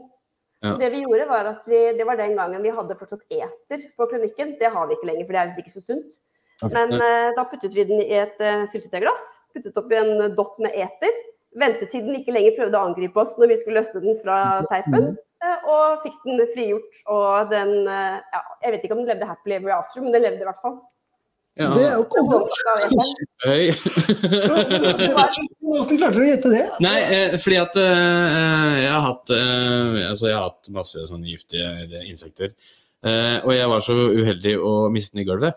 Ja. 0.65 0.73
Det 0.81 0.89
vi 0.95 1.03
gjorde 1.03 1.27
var 1.29 1.49
at 1.51 1.67
vi, 1.69 1.79
Det 1.99 2.07
var 2.09 2.17
den 2.17 2.33
gangen 2.37 2.63
vi 2.65 2.73
hadde 2.73 2.97
fortsatt 2.99 3.25
eter 3.29 3.85
på 3.97 4.09
klinikken. 4.11 4.57
Det 4.61 4.73
har 4.73 4.89
vi 4.89 4.97
ikke 4.97 5.11
lenger, 5.11 5.27
for 5.27 5.37
det 5.37 5.43
er 5.43 5.51
visst 5.51 5.63
ikke 5.63 5.75
så 5.75 5.85
sunt. 5.85 6.19
Okay. 6.63 6.73
Men 6.73 6.97
uh, 6.97 7.35
da 7.37 7.45
puttet 7.51 7.75
vi 7.77 7.85
den 7.85 8.01
i 8.01 8.17
et 8.17 8.41
uh, 8.41 8.65
syltetøyglass. 8.73 9.27
Puttet 9.53 9.77
oppi 9.77 9.99
en 10.01 10.31
dott 10.39 10.57
med 10.65 10.73
eter. 10.73 11.23
Ventetiden 11.61 12.17
ikke 12.17 12.33
lenger 12.37 12.57
prøvde 12.57 12.81
å 12.81 12.89
angripe 12.89 13.21
oss 13.21 13.37
når 13.41 13.53
vi 13.53 13.61
skulle 13.61 13.83
løsne 13.83 14.03
den 14.05 14.17
fra 14.23 14.39
teipen. 14.73 15.15
Uh, 15.45 15.69
og 15.69 16.05
fikk 16.07 16.17
den 16.25 16.41
frigjort. 16.55 17.03
Og 17.13 17.53
den 17.53 17.75
uh, 17.85 18.17
ja, 18.21 18.43
Jeg 18.65 18.75
vet 18.75 18.89
ikke 18.89 18.97
om 18.97 19.05
den 19.05 19.13
levde 19.13 19.29
happily 19.29 19.59
ever 19.59 19.77
after, 19.77 20.01
men 20.01 20.17
den 20.17 20.25
levde 20.25 20.45
i 20.45 20.49
hvert 20.49 20.65
fall. 20.65 20.81
Ja. 21.57 21.71
Det 21.73 21.85
er 21.89 21.95
jo 21.97 22.03
konge. 22.13 22.39
Høy. 23.47 23.71
Hvordan 25.65 26.01
klarte 26.01 26.19
du 26.19 26.21
å 26.21 26.27
gjette 26.29 26.51
det? 26.53 26.65
Nei, 26.85 26.97
eh, 27.01 27.37
fordi 27.41 27.61
at 27.63 27.79
eh, 27.81 28.75
jeg 28.83 28.91
har 28.93 29.05
hatt 29.07 29.33
eh, 29.33 30.03
Altså, 30.11 30.29
jeg 30.29 30.37
har 30.37 30.51
hatt 30.51 30.69
masse 30.77 31.07
sånne 31.09 31.31
giftige 31.31 32.03
insekter. 32.05 32.53
Eh, 33.07 33.39
og 33.41 33.55
jeg 33.57 33.71
var 33.73 33.85
så 33.85 33.97
uheldig 33.97 34.55
å 34.61 34.75
miste 34.93 35.17
den 35.17 35.25
i 35.25 35.29
gulvet. 35.31 35.57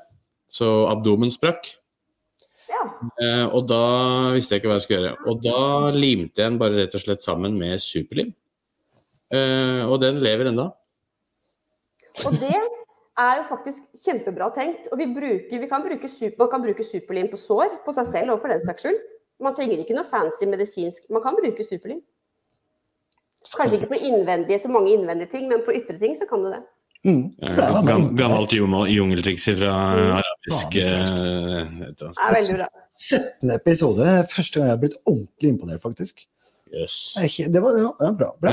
Så 0.49 0.71
abdomen 0.89 1.33
sprakk. 1.35 1.67
Ja. 2.69 2.81
Eh, 3.19 3.45
og 3.51 3.67
da 3.69 3.83
visste 4.35 4.55
jeg 4.55 4.63
ikke 4.63 4.71
hva 4.71 4.79
jeg 4.79 4.87
skulle 4.87 5.01
gjøre. 5.03 5.19
Og 5.27 5.43
da 5.43 5.61
limte 5.95 6.39
jeg 6.39 6.47
den 6.53 6.59
bare 6.61 6.79
rett 6.79 6.95
og 6.95 7.03
slett 7.03 7.25
sammen 7.27 7.59
med 7.59 7.83
superlim. 7.83 8.31
Eh, 9.35 9.83
og 9.83 9.99
den 10.01 10.23
lever 10.23 10.53
enda. 10.53 10.71
Og 12.23 12.39
det 12.39 12.55
er 13.19 13.39
jo 13.39 13.47
faktisk 13.49 14.03
kjempebra 14.03 14.49
tenkt. 14.55 14.87
Og 14.93 15.01
vi, 15.01 15.07
bruker, 15.13 15.61
vi 15.61 15.69
kan 15.69 15.83
bruke 15.85 16.09
super, 16.11 16.45
man 16.45 16.51
kan 16.53 16.63
bruke 16.63 16.85
superlim 16.85 17.29
på 17.31 17.39
sår, 17.39 17.79
på 17.85 17.95
seg 17.95 18.07
selv 18.13 18.35
og 18.35 18.43
for 18.43 18.53
den 18.53 18.63
saks 18.65 18.85
skyld. 18.85 18.99
Man 19.43 19.55
trenger 19.55 19.79
ikke 19.79 19.95
noe 19.95 20.07
fancy 20.07 20.47
medisinsk. 20.49 21.05
Man 21.13 21.23
kan 21.23 21.37
bruke 21.37 21.65
superlim. 21.67 22.01
Kanskje 23.55 23.79
ikke 23.79 23.93
på 23.93 24.01
innvendige, 24.09 24.59
så 24.59 24.71
mange 24.71 24.91
innvendige 24.91 25.31
ting, 25.31 25.47
men 25.47 25.63
på 25.63 25.73
ytre 25.77 25.95
ting 25.99 26.15
så 26.17 26.27
kan 26.27 26.43
du 26.43 26.49
det. 26.51 26.59
Mm. 27.07 27.31
Eh. 27.39 27.59
Gammelt 28.19 28.51
jungeltriks 28.91 29.45
fra 29.55 29.75
arabisk 30.19 30.75
Ja, 30.75 30.97
eh, 30.99 32.57
bra. 32.57 32.67
17. 32.91 33.53
episode. 33.55 34.09
Første 34.33 34.59
gang 34.59 34.67
jeg 34.67 34.75
har 34.75 34.81
blitt 34.81 34.99
ordentlig 35.05 35.53
imponert, 35.53 35.81
faktisk. 35.81 36.27
Jøss. 36.69 36.95
Det, 37.49 37.61
var 37.63 37.77
ja, 37.81 37.87
det 37.97 38.07
er 38.07 38.15
bra. 38.19 38.27
bra. 38.37 38.51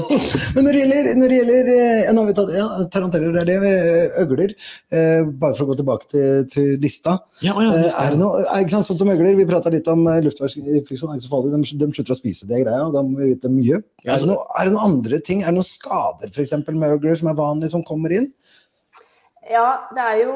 Men 0.54 0.64
når 0.64 0.72
det 0.72 0.80
gjelder, 0.80 1.08
når 1.18 1.32
det 1.32 1.38
gjelder 1.40 1.66
eh, 1.74 2.12
nå 2.16 2.22
har 2.22 2.28
vi 2.30 2.34
tatt, 2.38 2.52
ja, 2.56 2.68
taranteller, 2.94 3.34
det 3.36 3.42
er 3.42 3.48
det, 3.50 3.56
eh, 3.68 4.16
øgler. 4.22 4.54
Eh, 4.96 5.28
bare 5.42 5.58
for 5.58 5.66
å 5.66 5.70
gå 5.72 5.76
tilbake 5.82 6.08
til, 6.08 6.46
til 6.54 6.70
lista. 6.80 7.18
Ja, 7.44 7.52
ja, 7.60 7.68
Eh, 7.76 7.90
er 7.90 8.14
det 8.16 8.20
noe, 8.22 8.40
er, 8.46 8.64
ikke 8.64 8.74
sant, 8.78 8.88
sånn 8.88 9.00
som 9.02 9.12
øgler, 9.12 9.36
Vi 9.36 9.46
prata 9.50 9.72
litt 9.74 9.88
om 9.92 10.06
er 10.08 10.24
ikke 10.30 10.48
så 11.02 11.12
farlig. 11.34 11.52
De, 11.52 11.76
de 11.84 11.90
slutter 11.92 12.16
å 12.16 12.18
spise 12.22 12.48
det 12.48 12.62
greia, 12.64 12.80
og 12.88 12.96
da 12.96 13.04
må 13.04 13.20
vi 13.20 13.34
vite 13.34 13.52
mye. 13.52 13.82
Ja, 14.06 14.14
Er 14.16 14.24
det, 14.24 14.30
noe, 14.32 14.48
er 14.56 14.64
det 14.70 14.74
noen 14.78 14.86
andre 14.94 15.20
ting? 15.20 15.44
Er 15.44 15.52
det 15.52 15.60
noen 15.60 15.68
skader 15.68 16.32
for 16.32 16.46
eksempel, 16.46 16.80
med 16.80 16.96
øgler 16.96 17.20
som 17.20 17.28
er 17.28 17.38
vanlige, 17.38 17.74
som 17.76 17.84
kommer 17.84 18.16
inn? 18.16 18.30
Ja, 19.50 19.68
det 19.92 20.00
er 20.14 20.20
jo 20.24 20.34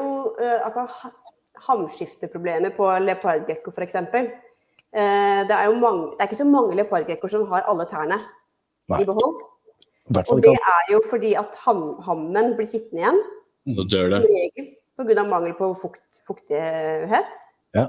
altså 0.61 0.85
ha- 0.91 1.15
hamskifteproblemer 1.65 2.73
på 2.77 2.85
leopardgekko 3.01 3.73
f.eks. 3.73 3.95
Uh, 4.95 5.41
det, 5.43 5.51
er 5.51 5.65
jo 5.67 5.75
mange, 5.81 6.13
det 6.13 6.23
er 6.23 6.29
ikke 6.29 6.39
så 6.39 6.47
mange 6.47 6.77
leopardgekkoer 6.79 7.31
som 7.33 7.43
har 7.49 7.65
alle 7.67 7.83
tærne 7.89 8.21
Nei. 8.91 9.01
i 9.01 9.07
behold. 9.07 9.41
Og 10.21 10.41
det 10.43 10.53
er 10.53 10.91
jo 10.93 11.01
fordi 11.09 11.33
at 11.35 11.57
ham, 11.65 11.81
hammen 12.05 12.53
blir 12.55 12.69
sittende 12.69 13.01
igjen, 13.01 13.21
Så 13.75 13.85
dør 13.89 14.11
det. 14.13 14.21
som 14.21 14.35
regel 14.37 14.67
pga. 14.95 15.23
mangel 15.27 15.55
på 15.57 15.71
fukt, 15.81 16.21
fuktighet. 16.27 17.45
Ja. 17.75 17.87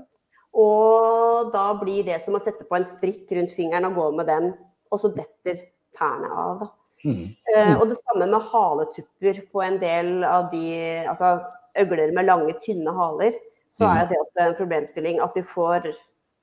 Og 0.57 1.53
da 1.53 1.67
blir 1.79 2.07
det 2.09 2.23
som 2.25 2.35
å 2.35 2.43
sette 2.43 2.65
på 2.65 2.79
en 2.79 2.89
strikk 2.89 3.31
rundt 3.37 3.53
fingeren 3.55 3.87
og 3.91 4.01
gå 4.01 4.09
med 4.17 4.27
den, 4.33 4.55
og 4.91 5.03
så 5.03 5.13
detter 5.13 5.61
tærne 5.97 6.33
av. 6.33 6.65
Da. 6.65 6.71
Mm. 7.07 7.27
Uh, 7.53 7.75
og 7.77 7.87
det 7.93 8.01
samme 8.01 8.27
med 8.33 8.49
haletupper 8.51 9.43
på 9.53 9.63
en 9.63 9.79
del 9.79 10.25
av 10.27 10.49
de 10.51 10.65
altså 11.07 11.37
øgler 11.79 12.15
med 12.17 12.27
lange, 12.27 12.57
tynne 12.65 12.97
haler. 12.97 13.37
Så 13.71 13.85
er 13.85 14.07
det 14.09 14.17
også 14.17 14.41
en 14.47 14.57
problemstilling 14.57 15.19
at 15.21 15.35
vi 15.37 15.43
får 15.45 15.91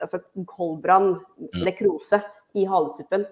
altså, 0.06 0.20
koldbrann, 0.50 1.16
mm. 1.40 1.64
nekrose, 1.68 2.22
i 2.54 2.68
haletuppen. 2.70 3.26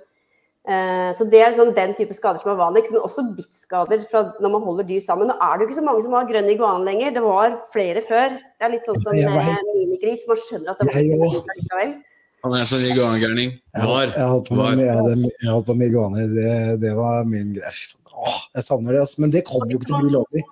Eh, 0.62 1.10
så 1.17 1.25
det 1.25 1.39
er 1.41 1.55
sånn 1.57 1.73
den 1.73 1.95
type 1.97 2.13
skader 2.13 2.41
som 2.41 2.51
er 2.53 2.60
vanligst, 2.60 2.91
men 2.93 3.01
også 3.01 3.25
bittskader 3.38 4.03
fra 4.10 4.27
når 4.43 4.53
man 4.53 4.65
holder 4.65 4.86
dyr 4.89 5.01
sammen. 5.01 5.31
Nå 5.31 5.38
er 5.41 5.57
det 5.57 5.65
jo 5.65 5.69
ikke 5.71 5.79
så 5.79 5.86
mange 5.88 6.05
som 6.05 6.15
har 6.17 6.29
grønn 6.29 6.49
iguan 6.53 6.86
lenger, 6.86 7.15
det 7.17 7.25
var 7.25 7.57
flere 7.73 8.03
før. 8.05 8.38
Det 8.38 8.67
er 8.67 8.73
litt 8.75 8.88
sånn 8.89 9.01
som 9.01 9.17
helt- 9.17 9.73
minigris, 9.73 10.27
man 10.29 10.41
skjønner 10.41 10.73
at 10.73 10.81
det 10.81 10.89
var 10.89 11.01
ikke 11.01 11.21
så 11.21 11.43
likevel. 11.49 11.93
Han 12.41 12.55
er 12.57 12.65
sånn 12.65 12.86
iguanagærning. 12.89 13.51
Jeg, 13.53 13.88
Var. 13.88 14.13
jeg, 14.17 14.27
holdt 14.34 14.47
på 14.49 14.55
med, 14.57 14.79
jeg, 14.81 15.65
på 15.65 15.75
iguaner. 15.86 16.29
Det, 16.34 16.53
det 16.81 16.93
var 16.97 17.25
min 17.29 17.51
greie. 17.53 17.73
Åh, 18.12 18.39
jeg 18.57 18.65
savner 18.65 18.95
det, 18.95 19.01
altså. 19.03 19.21
Men 19.21 19.34
det 19.34 19.43
kommer 19.45 19.69
jo 19.69 19.77
ikke 19.77 19.89
til 19.91 19.97
å 19.97 20.01
bli 20.01 20.13
lovlig. 20.15 20.43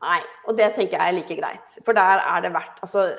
Nei, 0.00 0.20
og 0.48 0.56
det 0.56 0.70
tenker 0.76 0.96
jeg 0.96 1.12
er 1.12 1.16
like 1.18 1.36
greit. 1.36 1.76
For 1.84 1.96
der 1.96 2.22
er 2.24 2.40
det 2.44 2.54
verdt 2.54 2.80
Altså, 2.86 3.10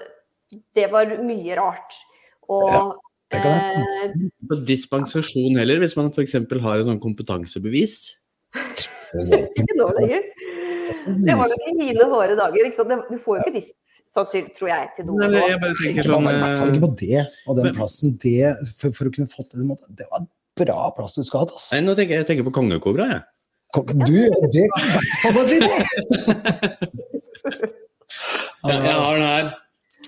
det 0.77 0.87
var 0.91 1.13
mye 1.21 1.57
rart. 1.59 1.99
Og 2.49 2.97
det 3.31 3.39
kan 3.43 3.51
eh, 3.53 4.15
På 4.49 4.57
dispensasjon 4.67 5.55
heller, 5.61 5.79
hvis 5.83 5.95
man 5.99 6.09
f.eks. 6.11 6.33
har 6.65 6.81
et 6.81 6.87
sånn 6.89 6.99
kompetansebevis. 7.03 7.99
Det 9.11 9.41
ikke 9.59 9.75
nå 9.75 9.87
lenger. 9.99 10.21
Det 10.91 11.35
var 11.35 11.47
nok 11.51 11.63
i 11.67 11.73
mine 11.77 12.05
håre 12.11 12.35
dager. 12.39 12.67
Ikke 12.67 12.79
sant? 12.81 12.91
Du 13.11 13.17
får 13.19 13.37
jo 13.37 13.41
ikke 13.45 13.53
dispensasjon, 13.59 14.49
tror 14.57 14.69
jeg, 14.71 14.89
til 14.97 15.05
Nei, 15.07 15.13
noe 15.15 15.27
men 15.31 15.35
jeg 15.51 15.59
bare 15.61 15.75
tenker 15.79 15.91
Ikke 15.91 16.05
sånn 16.07 16.27
I 16.27 16.33
hvert 16.35 16.59
fall 16.59 16.71
ikke 16.71 16.79
eh, 16.79 16.85
på 16.85 16.91
det 17.01 17.19
og 17.51 17.59
den 17.59 17.75
plassen. 17.77 18.15
Det, 18.23 18.37
for, 18.79 18.95
for 18.97 19.07
å 19.07 19.13
kunne 19.15 19.31
fått 19.31 19.55
det, 19.55 19.67
det 20.01 20.07
var 20.11 20.23
en 20.23 20.29
bra 20.59 20.79
plass 20.97 21.15
du 21.15 21.21
skulle 21.23 21.45
hatt. 21.45 21.53
Altså. 21.55 21.69
Nei, 21.75 21.83
nå 21.87 21.95
tenker 21.99 22.15
jeg, 22.17 22.23
jeg 22.25 22.29
tenker 22.31 22.47
på 22.49 22.55
kongekobra, 22.59 23.07
jeg. 23.13 23.21
Kom- 23.71 23.87
Du, 24.03 24.17
det 24.51 24.65
kan 24.67 24.83
i 24.83 24.91
hvert 24.97 25.11
fall 25.23 25.33
være 25.37 25.47
litt 25.53 25.63
det! 25.63 25.79
Ja, 28.61 28.75
jeg 28.75 28.91
har 28.93 29.15
den 29.15 29.23
her. 29.25 29.45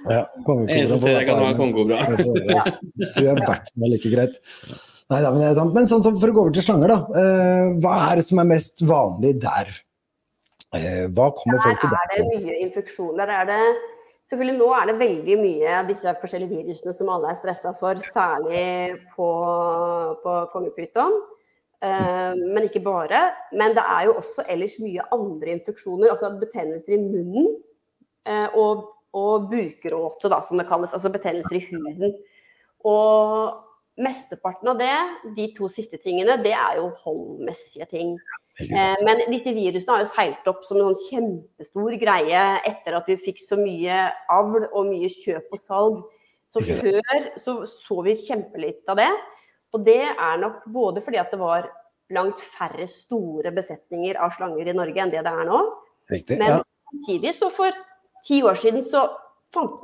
Ja, 0.09 0.23
Eneste 0.43 0.97
stedet 0.99 1.13
jeg 1.15 1.27
kan 1.29 1.39
ha 1.39 1.53
kongekobra. 1.57 2.01
Tror 3.15 3.23
jeg 3.23 3.23
i 3.23 3.29
hvert 3.29 3.47
fall 3.47 3.87
er 3.87 3.93
like 3.93 4.11
greit. 4.11 4.41
Nei, 5.11 5.19
da, 5.19 5.31
men, 5.31 5.39
det 5.41 5.47
er 5.51 5.57
sant. 5.59 5.73
men 5.75 5.89
sånn 5.89 6.03
som 6.05 6.19
for 6.19 6.31
å 6.31 6.35
gå 6.35 6.45
over 6.45 6.53
til 6.55 6.65
slanger, 6.65 6.93
da. 6.93 7.21
Eh, 7.21 7.73
hva 7.83 7.95
er 8.09 8.19
det 8.19 8.27
som 8.27 8.41
er 8.41 8.49
mest 8.49 8.83
vanlig 8.87 9.33
der? 9.43 9.71
Eh, 10.73 11.03
hva 11.13 11.29
kommer 11.37 11.61
folk 11.61 11.83
til 11.83 11.91
Der 11.93 12.15
er 12.15 12.23
det 12.23 12.39
mye 12.41 12.61
infeksjon. 12.65 13.17
Der 13.19 13.35
er 13.41 13.49
det 13.51 13.63
Selvfølgelig 14.31 14.55
nå 14.55 14.67
er 14.71 14.85
det 14.87 14.93
veldig 15.01 15.35
mye 15.35 15.71
av 15.81 15.89
disse 15.91 16.11
forskjellige 16.21 16.61
virusene 16.61 16.93
som 16.95 17.09
alle 17.11 17.33
er 17.33 17.35
stressa 17.37 17.73
for, 17.75 17.99
særlig 18.07 18.95
på, 19.17 19.27
på 20.23 20.35
kongepyton. 20.53 21.17
Eh, 21.83 22.31
men 22.39 22.69
ikke 22.69 22.81
bare. 22.85 23.19
Men 23.51 23.75
det 23.75 23.83
er 23.83 24.07
jo 24.07 24.15
også 24.21 24.45
ellers 24.49 24.77
mye 24.79 25.03
andre 25.11 25.57
infeksjoner, 25.57 26.13
altså 26.13 26.31
betennelser 26.39 26.95
i 26.95 27.01
munnen. 27.03 27.49
eh, 28.25 28.47
og, 28.55 28.87
og 29.13 29.49
bukråte, 29.51 30.29
da, 30.31 30.39
som 30.41 30.57
det 30.59 30.67
kalles. 30.69 30.93
Altså 30.95 31.11
betennelser 31.13 31.59
i 31.59 31.65
huden. 31.69 32.15
Og 32.89 33.59
mesteparten 34.01 34.71
av 34.71 34.79
det, 34.79 34.93
de 35.37 35.45
to 35.53 35.69
siste 35.69 35.99
tingene, 36.01 36.39
det 36.41 36.55
er 36.57 36.79
jo 36.79 36.87
holdmessige 37.03 37.85
ting. 37.91 38.15
Eh. 38.63 38.95
Men 39.05 39.21
disse 39.29 39.53
virusene 39.53 39.95
har 39.95 40.03
jo 40.03 40.09
seilt 40.15 40.49
opp 40.49 40.65
som 40.65 40.81
en 40.81 40.97
kjempestor 41.07 41.95
greie 42.01 42.41
etter 42.65 42.97
at 42.97 43.07
vi 43.09 43.19
fikk 43.21 43.41
så 43.43 43.57
mye 43.59 44.07
avl 44.33 44.65
og 44.71 44.89
mye 44.89 45.11
kjøp 45.13 45.53
og 45.53 45.61
salg. 45.61 46.01
Så 46.53 46.65
før 46.81 47.29
så, 47.41 47.55
så 47.65 48.01
vi 48.05 48.17
kjempelite 48.27 48.93
av 48.93 48.99
det. 49.01 49.11
Og 49.73 49.85
det 49.85 50.03
er 50.11 50.41
nok 50.41 50.65
både 50.69 51.01
fordi 51.05 51.17
at 51.21 51.31
det 51.33 51.39
var 51.41 51.69
langt 52.13 52.41
færre 52.53 52.85
store 52.89 53.49
besetninger 53.55 54.19
av 54.21 54.35
slanger 54.35 54.69
i 54.69 54.75
Norge 54.77 55.01
enn 55.01 55.13
det 55.13 55.23
det 55.25 55.33
er 55.33 55.49
nå. 55.49 55.63
Riktig. 56.13 56.37
Men 56.41 56.59
Ja. 56.59 56.61
samtidig 56.91 57.33
så 57.33 57.49
for 57.49 57.73
ti 58.25 58.41
år 58.43 58.57
siden 58.59 58.83
så 58.85 59.05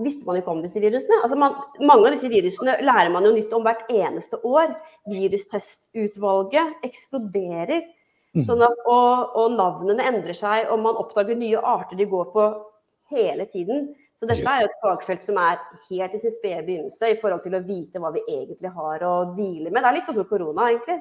visste 0.01 0.25
man 0.25 0.39
ikke 0.39 0.51
om 0.53 0.63
disse 0.63 0.81
virusene. 0.81 1.19
Altså 1.23 1.37
man, 1.37 1.55
mange 1.85 2.09
av 2.09 2.15
disse 2.15 2.31
virusene 2.31 2.79
lærer 2.81 3.11
man 3.13 3.27
jo 3.27 3.35
nytt 3.35 3.53
om 3.53 3.65
hvert 3.65 3.85
eneste 3.93 4.39
år. 4.47 4.73
Virustestutvalget 5.11 6.85
eksploderer. 6.87 7.85
Mhm. 8.35 8.45
Sånn 8.45 8.61
at, 8.65 8.81
og, 8.85 9.37
og 9.37 9.55
navnene 9.57 10.05
endrer 10.05 10.37
seg, 10.37 10.67
og 10.69 10.83
man 10.83 10.97
oppdager 11.01 11.37
nye 11.37 11.61
arter 11.65 11.97
de 11.97 12.05
går 12.09 12.29
på 12.33 12.49
hele 13.13 13.47
tiden. 13.49 13.89
Så 14.19 14.27
dette 14.27 14.51
er 14.51 14.65
jo 14.65 14.67
et 14.67 14.81
fagfelt 14.83 15.23
som 15.23 15.37
er 15.39 15.61
helt 15.87 16.15
i 16.15 16.19
sin 16.19 16.33
spede 16.35 16.65
begynnelse 16.67 17.13
i 17.13 17.17
forhold 17.21 17.41
til 17.45 17.55
å 17.55 17.63
vite 17.63 18.01
hva 18.03 18.11
vi 18.11 18.25
egentlig 18.27 18.71
har 18.75 19.05
å 19.07 19.13
deale 19.37 19.71
med. 19.71 19.79
Det 19.79 19.89
er 19.89 19.95
litt 19.95 20.09
sånn 20.09 20.19
som 20.19 20.27
korona, 20.27 20.67
egentlig. 20.73 20.99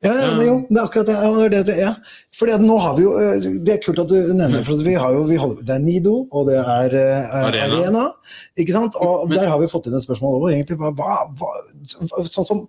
Ja, 0.00 0.14
ja, 0.16 0.28
men 0.32 0.46
jo, 0.46 0.52
det 0.70 0.78
er 0.80 0.86
akkurat 0.86 1.08
det. 1.10 1.14
Ja, 1.20 1.48
det, 1.52 1.74
er 1.74 1.80
ja. 1.82 1.88
Fordi 2.32 2.54
nå 2.64 2.76
har 2.80 2.94
vi 2.96 3.02
jo 3.04 3.10
øh, 3.20 3.42
Det 3.66 3.74
er 3.74 3.80
kult 3.84 3.98
at 4.00 4.08
du 4.08 4.30
nevner 4.32 4.62
for 4.64 4.80
vi 4.86 4.94
har 4.96 5.12
jo, 5.12 5.26
vi 5.28 5.36
holder, 5.36 5.60
det 5.68 5.74
er 5.74 5.82
Nido, 5.84 6.14
og 6.32 6.46
det 6.48 6.54
er 6.56 6.94
øh, 6.96 7.34
Arena. 7.42 7.66
Arena. 7.82 8.04
Ikke 8.56 8.72
sant? 8.72 8.96
Og 8.96 9.28
Men- 9.28 9.36
der 9.36 9.50
har 9.52 9.60
vi 9.60 9.68
fått 9.68 9.90
inn 9.90 9.98
et 9.98 10.06
spørsmål 10.06 10.38
over. 10.38 10.54
egentlig, 10.54 10.78
hva, 10.80 10.94
hva, 10.96 11.18
hva, 11.36 12.24
sånn 12.32 12.48
som, 12.48 12.62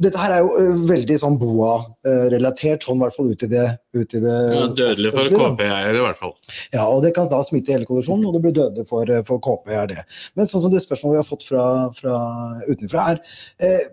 Dette 0.00 0.16
her 0.22 0.32
er 0.38 0.40
jo 0.46 0.54
øh, 0.62 0.80
veldig 0.88 1.18
sånn 1.20 1.36
BOA-relatert, 1.42 2.88
sånn 2.88 2.96
i 2.96 3.04
hvert 3.04 3.18
fall 3.20 3.30
ut 3.34 3.44
i 3.44 3.50
det, 3.52 3.66
ut 3.98 4.16
i 4.16 4.22
det 4.24 4.38
Ja, 4.54 4.64
dødelig 4.80 5.12
for. 5.12 5.28
KP-eiere, 5.44 5.92
i 6.00 6.06
hvert 6.06 6.22
fall. 6.24 6.34
Ja, 6.72 6.88
og 6.88 7.04
det 7.04 7.12
kan 7.20 7.28
da 7.28 7.42
smitte 7.44 7.76
hele 7.76 7.84
kollisjonen, 7.90 8.24
og 8.30 8.32
det 8.38 8.42
blir 8.46 8.56
dødelig 8.62 8.88
for, 8.88 9.12
for 9.28 9.44
KP. 9.44 9.68
er 9.76 9.86
det. 9.92 10.06
Men 10.40 10.48
sånn 10.48 10.64
som 10.64 10.72
det 10.72 10.80
spørsmålet 10.86 11.18
vi 11.18 11.22
har 11.24 11.30
fått 11.34 11.44
fra, 11.52 11.68
fra 12.00 12.16
utenfra, 12.64 13.10
er 13.12 13.20
eh, 13.60 13.76
eh, 13.76 13.86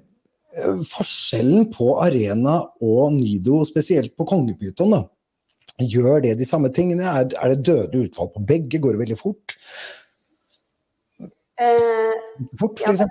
forskjellen 0.90 1.70
på 1.74 1.96
Arena 2.04 2.62
og 2.84 3.14
Nido, 3.16 3.64
spesielt 3.68 4.16
på 4.18 4.28
kongepyton. 4.30 4.96
da. 4.96 5.04
Gjør 5.84 6.22
det 6.24 6.38
de 6.40 6.48
samme 6.48 6.72
tingene? 6.72 7.04
Er, 7.04 7.28
er 7.36 7.54
det 7.54 7.66
døde 7.68 8.06
utfall 8.06 8.32
på 8.32 8.44
begge? 8.48 8.80
Går 8.80 8.96
det 8.96 9.02
veldig 9.04 9.20
fort? 9.20 9.58
Eh, 11.60 12.16
Fort, 12.60 12.80
for 12.80 12.92
ja, 12.92 13.06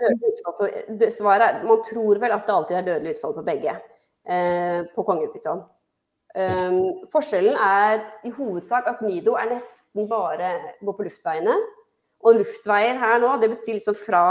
på, 0.53 1.11
svaret 1.13 1.45
er, 1.47 1.63
man 1.65 1.81
tror 1.87 2.19
vel 2.21 2.35
at 2.35 2.45
det 2.45 2.53
alltid 2.55 2.77
er 2.77 2.89
dødelig 2.89 3.15
utfall 3.15 3.33
på 3.39 3.45
begge 3.47 3.73
eh, 3.73 4.81
på 4.93 5.05
kongepyton. 5.05 5.63
Um, 6.35 7.07
forskjellen 7.15 7.55
er 7.63 8.01
i 8.27 8.33
hovedsak 8.35 8.89
at 8.91 9.05
Nido 9.07 9.37
er 9.39 9.53
nesten 9.53 10.09
bare 10.11 10.51
går 10.83 10.97
på 10.99 11.07
luftveiene. 11.07 11.55
Og 12.25 12.41
luftveier 12.41 12.99
her 12.99 13.21
nå, 13.23 13.31
det 13.41 13.53
betyr 13.53 13.79
liksom 13.79 13.97
fra, 13.97 14.25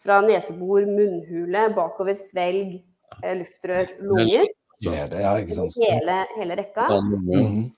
fra 0.00 0.20
nesebor, 0.24 0.86
munnhule, 0.88 1.66
bakover 1.76 2.16
svelg, 2.16 2.78
eh, 3.22 3.36
luftrør, 3.40 3.92
lunger. 4.00 4.48
Det 4.80 4.94
er 4.96 5.20
ja, 5.20 5.34
ikke 5.42 5.58
sant? 5.58 5.76
Hele, 5.84 6.22
hele 6.38 6.56
rekka. 6.56 6.88
Mhm. 6.88 7.68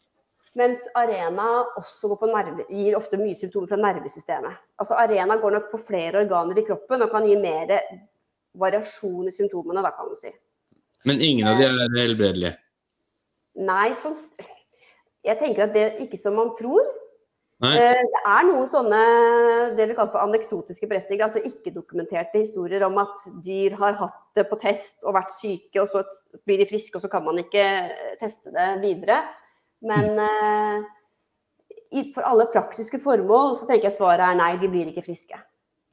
Mens 0.54 0.84
arena 0.94 1.64
også 1.80 2.10
går 2.10 2.18
på 2.20 2.28
nerve, 2.28 2.64
gir 2.68 2.96
ofte 2.98 3.16
mye 3.16 3.34
symptomer 3.34 3.70
fra 3.70 3.78
nervesystemet. 3.80 4.58
Altså 4.78 4.98
Arena 5.00 5.38
går 5.40 5.54
nok 5.54 5.70
på 5.70 5.80
flere 5.80 6.20
organer 6.20 6.58
i 6.60 6.64
kroppen 6.66 7.02
og 7.02 7.10
kan 7.10 7.24
gi 7.24 7.38
mer 7.40 7.72
variasjon 8.60 9.30
i 9.30 9.32
symptomene, 9.32 9.80
da 9.80 9.94
kan 9.96 10.10
du 10.10 10.18
si. 10.18 10.28
Men 11.08 11.24
ingen 11.24 11.48
av 11.48 11.56
de 11.58 11.70
er 11.70 11.96
helbredelige. 11.96 12.52
Nei, 13.64 13.92
sånn 14.00 14.18
Jeg 15.22 15.38
tenker 15.38 15.68
at 15.68 15.72
det 15.72 15.82
er 15.86 15.98
ikke 16.02 16.18
som 16.18 16.34
man 16.34 16.50
tror. 16.58 16.82
Nei. 17.62 17.76
Eh, 17.78 18.00
Det 18.02 18.22
er 18.26 18.46
noen 18.48 18.70
sånne 18.70 19.02
det 19.78 19.86
vi 19.86 19.94
kaller 19.94 20.10
for 20.10 20.24
anekdotiske 20.24 20.88
beretninger, 20.90 21.28
altså 21.28 21.42
ikke-dokumenterte 21.46 22.42
historier 22.42 22.82
om 22.86 22.98
at 22.98 23.22
dyr 23.44 23.76
har 23.78 23.94
hatt 24.00 24.18
det 24.34 24.48
på 24.50 24.58
test 24.62 24.98
og 25.06 25.14
vært 25.14 25.36
syke, 25.38 25.78
og 25.82 25.86
så 25.92 26.02
blir 26.48 26.58
de 26.58 26.66
friske, 26.66 26.96
og 26.96 27.04
så 27.04 27.10
kan 27.12 27.24
man 27.24 27.38
ikke 27.38 27.62
eh, 27.62 28.16
teste 28.18 28.50
det 28.54 28.68
videre. 28.82 29.20
Men 29.82 30.12
mm. 30.18 30.84
uh, 31.94 32.10
for 32.14 32.26
alle 32.26 32.46
praktiske 32.52 33.00
formål 33.02 33.56
så 33.58 33.66
tenker 33.66 33.90
jeg 33.90 33.98
svaret 33.98 34.22
er 34.26 34.38
nei, 34.38 34.52
de 34.58 34.70
blir 34.70 34.90
ikke 34.90 35.02
friske. 35.06 35.38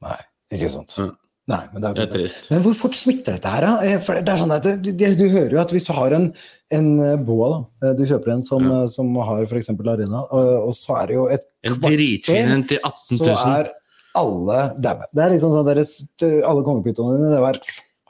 Nei, 0.06 0.20
ikke 0.54 0.70
sant. 0.74 0.94
Mhm. 0.98 1.16
Nei, 1.50 1.60
men 1.72 1.82
det 1.82 1.90
Det 1.96 2.02
er 2.04 2.06
er 2.06 2.12
trist. 2.14 2.44
Men 2.52 2.60
hvor 2.62 2.74
fort 2.78 2.94
smitter 2.94 3.34
dette 3.36 3.50
her, 3.50 3.64
da? 3.66 3.72
Eh, 3.86 3.98
For 4.04 4.20
det 4.20 4.30
er 4.32 4.38
sånn 4.38 4.52
at 4.54 4.66
du, 4.84 4.90
Du 4.94 5.24
hører 5.32 5.56
jo 5.56 5.60
at 5.62 5.72
hvis 5.74 5.88
du 5.88 5.92
har 5.96 6.14
en, 6.14 6.28
en 6.76 6.88
eh, 7.02 7.16
boa, 7.26 7.48
da, 7.50 7.88
eh, 7.88 7.94
du 7.98 8.04
kjøper 8.06 8.34
en 8.36 8.44
som, 8.46 8.68
Ja. 8.70 8.84
som 8.92 9.10
har 9.26 9.42
f.eks. 9.48 9.70
arena, 9.74 10.22
og, 10.30 10.50
og 10.68 10.72
så 10.78 11.00
er 11.02 11.10
det 11.10 11.16
jo 11.18 11.26
et 11.34 11.46
kvarter, 11.66 11.96
dritfin 11.96 12.66
til 12.70 12.78
18 12.86 13.18
så 13.24 13.34
er 13.56 13.72
alle 14.20 14.60
daue. 14.82 15.06
Det 15.14 15.24
er 15.24 15.34
liksom 15.34 15.52
sånn 15.54 15.66
deres, 15.70 15.96
alle 16.22 16.62
kongepytonene 16.66 17.18
dine, 17.18 17.34
det 17.34 17.42
var 17.42 17.58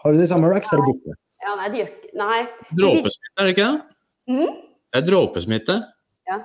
Har 0.04 0.12
du 0.16 0.20
de 0.20 0.28
samme 0.28 0.48
racks, 0.52 0.72
er 0.72 0.80
du 0.80 0.86
borte. 0.90 1.16
Ja, 1.44 1.56
nei, 1.56 1.68
de 1.72 1.80
gjør 1.82 1.90
ikke 1.90 1.96
Nei. 2.20 2.38
Dråpesmitte, 2.76 3.34
er 3.38 3.46
det 3.46 3.52
ikke 3.54 3.66
det? 3.70 3.80
Mm? 4.34 4.54
Det 4.90 4.98
er 5.00 5.04
dråpesmitte. 5.06 5.76
Ja. 6.28 6.38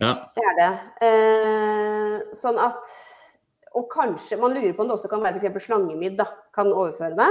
Ja. 0.00 0.12
Det 0.34 0.44
er 0.50 0.54
det. 0.58 0.70
Eh, 1.06 2.14
sånn 2.38 2.56
at 2.62 2.78
Og 3.78 3.86
kanskje 3.92 4.38
Man 4.40 4.54
lurer 4.56 4.72
på 4.74 4.82
om 4.82 4.88
det 4.90 4.96
også 4.96 5.10
kan 5.12 5.22
være 5.22 5.38
f.eks. 5.38 5.66
slangemidd 5.68 6.16
da, 6.18 6.26
kan 6.56 6.72
overføre 6.72 7.16
det. 7.18 7.30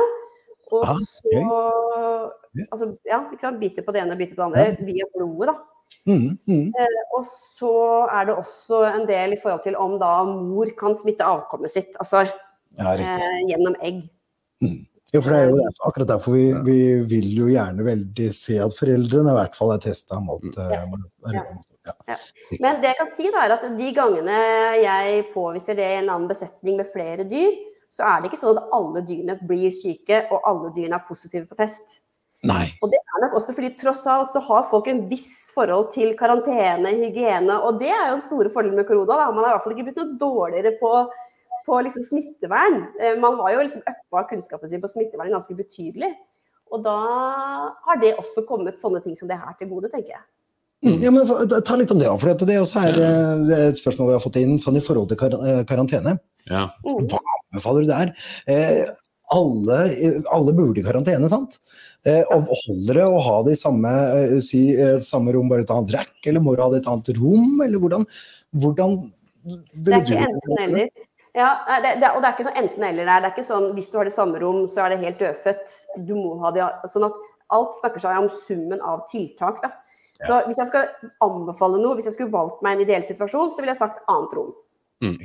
Og 0.69 0.85
Ah, 0.85 0.99
så 1.01 2.31
altså, 2.71 2.91
ja, 3.09 3.23
sant? 3.41 3.59
Biter 3.59 3.85
på 3.85 3.93
det 3.95 4.03
ene, 4.03 4.17
biter 4.19 4.37
på 4.37 4.45
det 4.45 4.49
andre 4.49 4.85
via 4.85 5.07
blodet. 5.15 5.49
da. 5.49 5.57
Mm, 6.05 6.37
mm. 6.45 6.67
Eh, 6.77 6.99
Og 7.17 7.25
så 7.25 7.71
er 8.13 8.29
det 8.29 8.35
også 8.37 8.83
en 8.93 9.07
del 9.09 9.33
i 9.33 9.39
forhold 9.41 9.63
til 9.65 9.75
om 9.75 9.97
da 9.99 10.11
mor 10.27 10.69
kan 10.77 10.95
smitte 10.95 11.25
avkommet 11.25 11.73
sitt, 11.73 11.95
altså 11.99 12.27
Ja, 12.77 12.93
eh, 12.93 13.39
gjennom 13.49 13.75
egg. 13.81 14.03
Jo, 15.09 15.21
for 15.23 15.33
det 15.33 15.39
er 15.39 15.47
jo 15.49 15.57
derfor, 15.57 15.87
akkurat 15.89 16.07
derfor 16.11 16.35
vi, 16.37 16.43
vi 16.67 16.79
vil 17.09 17.29
jo 17.33 17.47
gjerne 17.49 17.81
veldig 17.87 18.27
se 18.35 18.59
at 18.61 18.75
foreldrene 18.77 19.31
i 19.33 19.37
hvert 19.39 19.57
fall 19.57 19.73
er 19.73 19.81
testa 19.81 20.19
mot, 20.21 20.43
eh, 20.45 20.83
mot 20.85 21.01
arena. 21.25 21.57
Ja. 22.09 22.17
Men 22.59 22.81
det 22.81 22.91
jeg 22.91 22.99
kan 22.99 23.09
si 23.17 23.31
da 23.33 23.45
er 23.45 23.55
at 23.55 23.65
de 23.77 23.89
gangene 23.95 24.41
jeg 24.79 25.25
påviser 25.33 25.77
det 25.79 25.87
i 25.87 25.97
en 26.01 26.09
annen 26.09 26.29
besetning 26.29 26.79
med 26.79 26.91
flere 26.93 27.25
dyr, 27.29 27.57
så 27.89 28.05
er 28.05 28.19
det 28.21 28.29
ikke 28.29 28.41
sånn 28.41 28.59
at 28.59 28.75
alle 28.75 29.01
dyrene 29.05 29.39
blir 29.49 29.73
syke 29.73 30.21
og 30.29 30.45
alle 30.47 30.69
dyrene 30.75 30.99
er 30.99 31.07
positive 31.07 31.49
på 31.49 31.57
test. 31.57 31.99
Nei. 32.47 32.69
Og 32.79 32.91
det 32.91 32.99
er 33.01 33.23
nok 33.25 33.33
også 33.35 33.53
fordi 33.55 33.73
tross 33.79 34.05
alt 34.07 34.31
så 34.31 34.39
har 34.45 34.67
folk 34.69 34.87
en 34.87 35.01
viss 35.09 35.49
forhold 35.55 35.89
til 35.91 36.13
karantene, 36.19 36.93
hygiene, 37.01 37.57
og 37.57 37.81
det 37.81 37.89
er 37.91 38.05
jo 38.05 38.13
den 38.15 38.23
store 38.23 38.51
fordelen 38.53 38.79
med 38.79 38.87
korona. 38.87 39.17
Da. 39.17 39.25
Man 39.35 39.43
er 39.43 39.49
i 39.49 39.55
hvert 39.57 39.65
fall 39.65 39.75
ikke 39.75 39.89
blitt 39.89 39.99
noe 39.99 40.15
dårligere 40.21 40.75
på, 40.79 40.93
på 41.67 41.81
liksom 41.83 42.05
smittevern. 42.07 42.79
Eh, 43.01 43.19
Man 43.19 43.35
har 43.41 43.57
jo 43.57 43.65
liksom 43.65 43.83
uppa 43.83 44.23
kunnskapen 44.29 44.71
sin 44.71 44.83
på 44.83 44.91
smittevern 44.91 45.35
ganske 45.35 45.57
betydelig. 45.57 46.13
Og 46.71 46.85
da 46.85 46.95
har 47.83 47.99
det 47.99 48.15
også 48.21 48.45
kommet 48.47 48.79
sånne 48.79 49.01
ting 49.03 49.17
som 49.19 49.27
det 49.27 49.39
her 49.41 49.57
til 49.59 49.71
gode, 49.73 49.89
tenker 49.91 50.15
jeg. 50.15 50.25
Mm, 50.85 51.01
Ja, 51.03 51.11
men 51.11 51.27
Ta 51.67 51.75
litt 51.75 51.91
om 51.91 51.99
det, 51.99 52.07
da, 52.07 52.15
for 52.15 52.31
det 52.31 52.55
er 52.55 52.61
også 52.63 52.79
her, 52.79 52.97
ja. 53.01 53.57
et 53.67 53.79
spørsmål 53.81 54.13
vi 54.13 54.15
har 54.15 54.23
fått 54.23 54.39
inn 54.39 54.55
sånn 54.63 54.77
i 54.79 54.83
forhold 54.83 55.09
til 55.11 55.19
kar 55.19 55.35
eh, 55.43 55.61
karantene. 55.67 56.15
ja. 56.47 56.69
Hva 56.85 57.19
anbefaler 57.19 57.83
du 57.83 57.89
der? 57.91 58.13
Eh, 58.47 58.85
alle, 59.35 59.79
alle 60.33 60.53
burde 60.57 60.79
i 60.81 60.85
karantene, 60.85 61.27
sant? 61.29 61.59
Eh, 62.07 62.23
og 62.33 62.47
Holder 62.63 63.01
det 63.01 63.05
å 63.05 63.19
ha 63.25 63.35
det 63.43 63.57
i 63.57 63.59
samme, 63.59 63.91
eh, 64.15 64.39
si, 64.45 64.61
eh, 64.73 64.97
samme 65.03 65.35
rom, 65.35 65.49
bare 65.51 65.67
et 65.67 65.73
annet 65.75 65.93
rack, 65.97 66.15
eller 66.25 66.39
må 66.41 66.55
du 66.55 66.63
ha 66.63 66.69
det 66.71 66.79
i 66.79 66.83
et 66.85 66.89
annet 66.93 67.11
rom? 67.19 67.59
Eller 67.65 67.83
hvordan, 67.83 68.07
hvordan 68.55 68.97
Det 69.43 69.93
er 69.93 70.01
ikke 70.01 70.23
enten 70.25 70.63
eller. 70.63 70.89
Ja, 71.37 71.49
det, 71.83 71.99
det, 72.01 72.09
og 72.15 72.23
det 72.23 72.27
er 72.29 72.33
ikke 72.33 72.47
noe 72.47 72.57
enten 72.63 72.83
eller 72.83 73.05
der. 73.05 73.21
Det 73.21 73.27
er 73.29 73.35
ikke 73.35 73.47
sånn 73.51 73.69
hvis 73.75 73.91
du 73.91 73.99
har 73.99 74.07
det 74.09 74.15
samme 74.15 74.39
rom, 74.41 74.63
så 74.71 74.85
er 74.85 74.95
det 74.95 75.03
helt 75.03 75.19
dødfødt. 75.21 75.75
Du 76.07 76.15
må 76.17 76.39
ha 76.41 76.51
det 76.55 76.65
Sånn 76.89 77.05
at 77.05 77.19
alt 77.53 77.77
snakker 77.79 78.01
seg 78.01 78.17
om 78.23 78.29
summen 78.33 78.81
av 78.81 79.05
tiltak. 79.11 79.61
Da. 79.61 79.69
Så 80.27 80.41
hvis 80.49 80.59
jeg 80.59 80.67
skal 80.67 80.89
anbefale 81.23 81.79
noe, 81.79 81.95
hvis 81.95 82.09
jeg 82.09 82.17
skulle 82.17 82.33
valgt 82.33 82.63
meg 82.65 82.75
en 82.75 82.83
ideell 82.83 83.05
situasjon, 83.07 83.53
så 83.53 83.61
ville 83.61 83.71
jeg 83.71 83.79
sagt 83.79 84.01
annet 84.11 84.35
rom. 84.35 84.51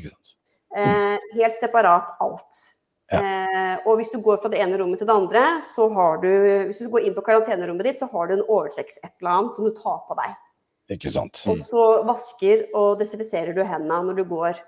Sant? 0.07 0.34
Eh, 0.78 1.16
helt 1.34 1.59
separat 1.59 2.14
alt. 2.22 2.61
Eh, 3.14 3.74
og 3.84 3.99
hvis 3.99 4.11
du 4.11 4.16
går 4.24 4.38
fra 4.42 4.49
det 4.51 4.62
ene 4.64 4.78
rommet 4.80 5.03
til 5.03 5.09
det 5.11 5.14
andre, 5.14 5.42
så 5.62 5.86
har 5.92 6.22
du 6.22 6.30
Hvis 6.70 6.80
du 6.80 6.88
går 6.90 7.05
inn 7.05 7.14
på 7.14 7.24
karantenerommet 7.26 7.90
ditt, 7.90 8.01
så 8.01 8.09
har 8.11 8.28
du 8.28 8.38
en 8.38 8.47
oversekk 8.47 8.90
et 9.03 9.12
eller 9.20 9.34
annet 9.38 9.57
som 9.57 9.66
du 9.66 9.74
tar 9.76 10.01
på 10.09 10.16
deg. 10.18 10.36
Ikke 10.95 11.12
sant. 11.12 11.42
Og 11.49 11.59
så 11.61 11.84
vasker 12.09 12.68
og 12.76 12.99
desinfiserer 13.01 13.57
du 13.57 13.62
hendene 13.64 14.03
når 14.09 14.20
du 14.20 14.24
går 14.30 14.62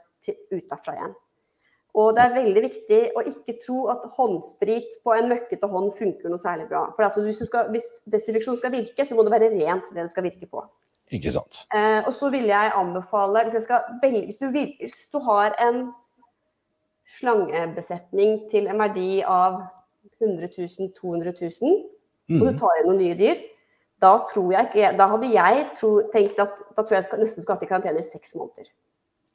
utafra 0.52 0.96
igjen. 0.96 1.16
Og 1.96 2.10
det 2.16 2.24
er 2.26 2.34
veldig 2.34 2.62
viktig 2.66 2.98
å 3.16 3.22
ikke 3.24 3.54
tro 3.62 3.86
at 3.88 4.02
håndsprit 4.18 4.98
på 5.04 5.14
en 5.16 5.30
møkkete 5.30 5.68
hånd 5.72 5.94
funker 5.96 6.28
noe 6.28 6.40
særlig 6.40 6.66
bra. 6.68 6.82
For 6.96 7.06
altså, 7.06 7.22
hvis, 7.24 7.38
du 7.40 7.48
skal, 7.48 7.70
hvis 7.72 7.86
desinfeksjon 8.12 8.58
skal 8.60 8.74
virke, 8.74 9.06
så 9.08 9.16
må 9.16 9.24
det 9.24 9.32
være 9.32 9.48
rent 9.54 9.88
det 9.94 10.02
det 10.04 10.10
skal 10.12 10.26
virke 10.28 10.48
på. 10.50 10.64
Ikke 11.16 11.32
sant. 11.32 11.62
Eh, 11.72 12.02
og 12.02 12.12
så 12.12 12.28
vil 12.34 12.44
jeg 12.50 12.72
anbefale, 12.76 13.46
hvis, 13.46 13.56
jeg 13.56 13.64
skal 13.64 13.88
velge, 14.02 14.24
hvis, 14.28 14.42
du 14.42 14.50
vil, 14.52 14.74
hvis 14.82 15.08
du 15.14 15.20
har 15.24 15.56
en 15.62 15.86
slangebesetning 17.16 18.40
til 18.50 18.66
en 18.68 18.80
verdi 18.82 19.22
av 19.22 19.62
100 20.20 20.48
000, 20.58 20.92
200 21.00 21.32
000, 21.40 21.76
og 22.36 22.40
du 22.42 22.50
Mhm. 22.50 22.58
tar 22.58 22.80
inn 22.80 22.88
noen 22.90 22.98
nye 22.98 23.14
dyr, 23.14 23.36
da 24.02 24.18
tror 24.28 24.52
jeg 24.52 24.66
ikke 24.66 24.96
Da 24.98 25.06
hadde 25.08 25.32
jeg 25.32 25.66
tro, 25.76 26.02
tenkt 26.12 26.38
at 26.38 26.50
da 26.76 26.82
tror 26.82 26.96
jeg 26.96 27.18
nesten 27.18 27.42
skulle 27.42 27.56
hatt 27.56 27.62
i 27.62 27.66
karantene 27.66 27.98
i 27.98 28.02
seks 28.02 28.34
måneder. 28.34 28.68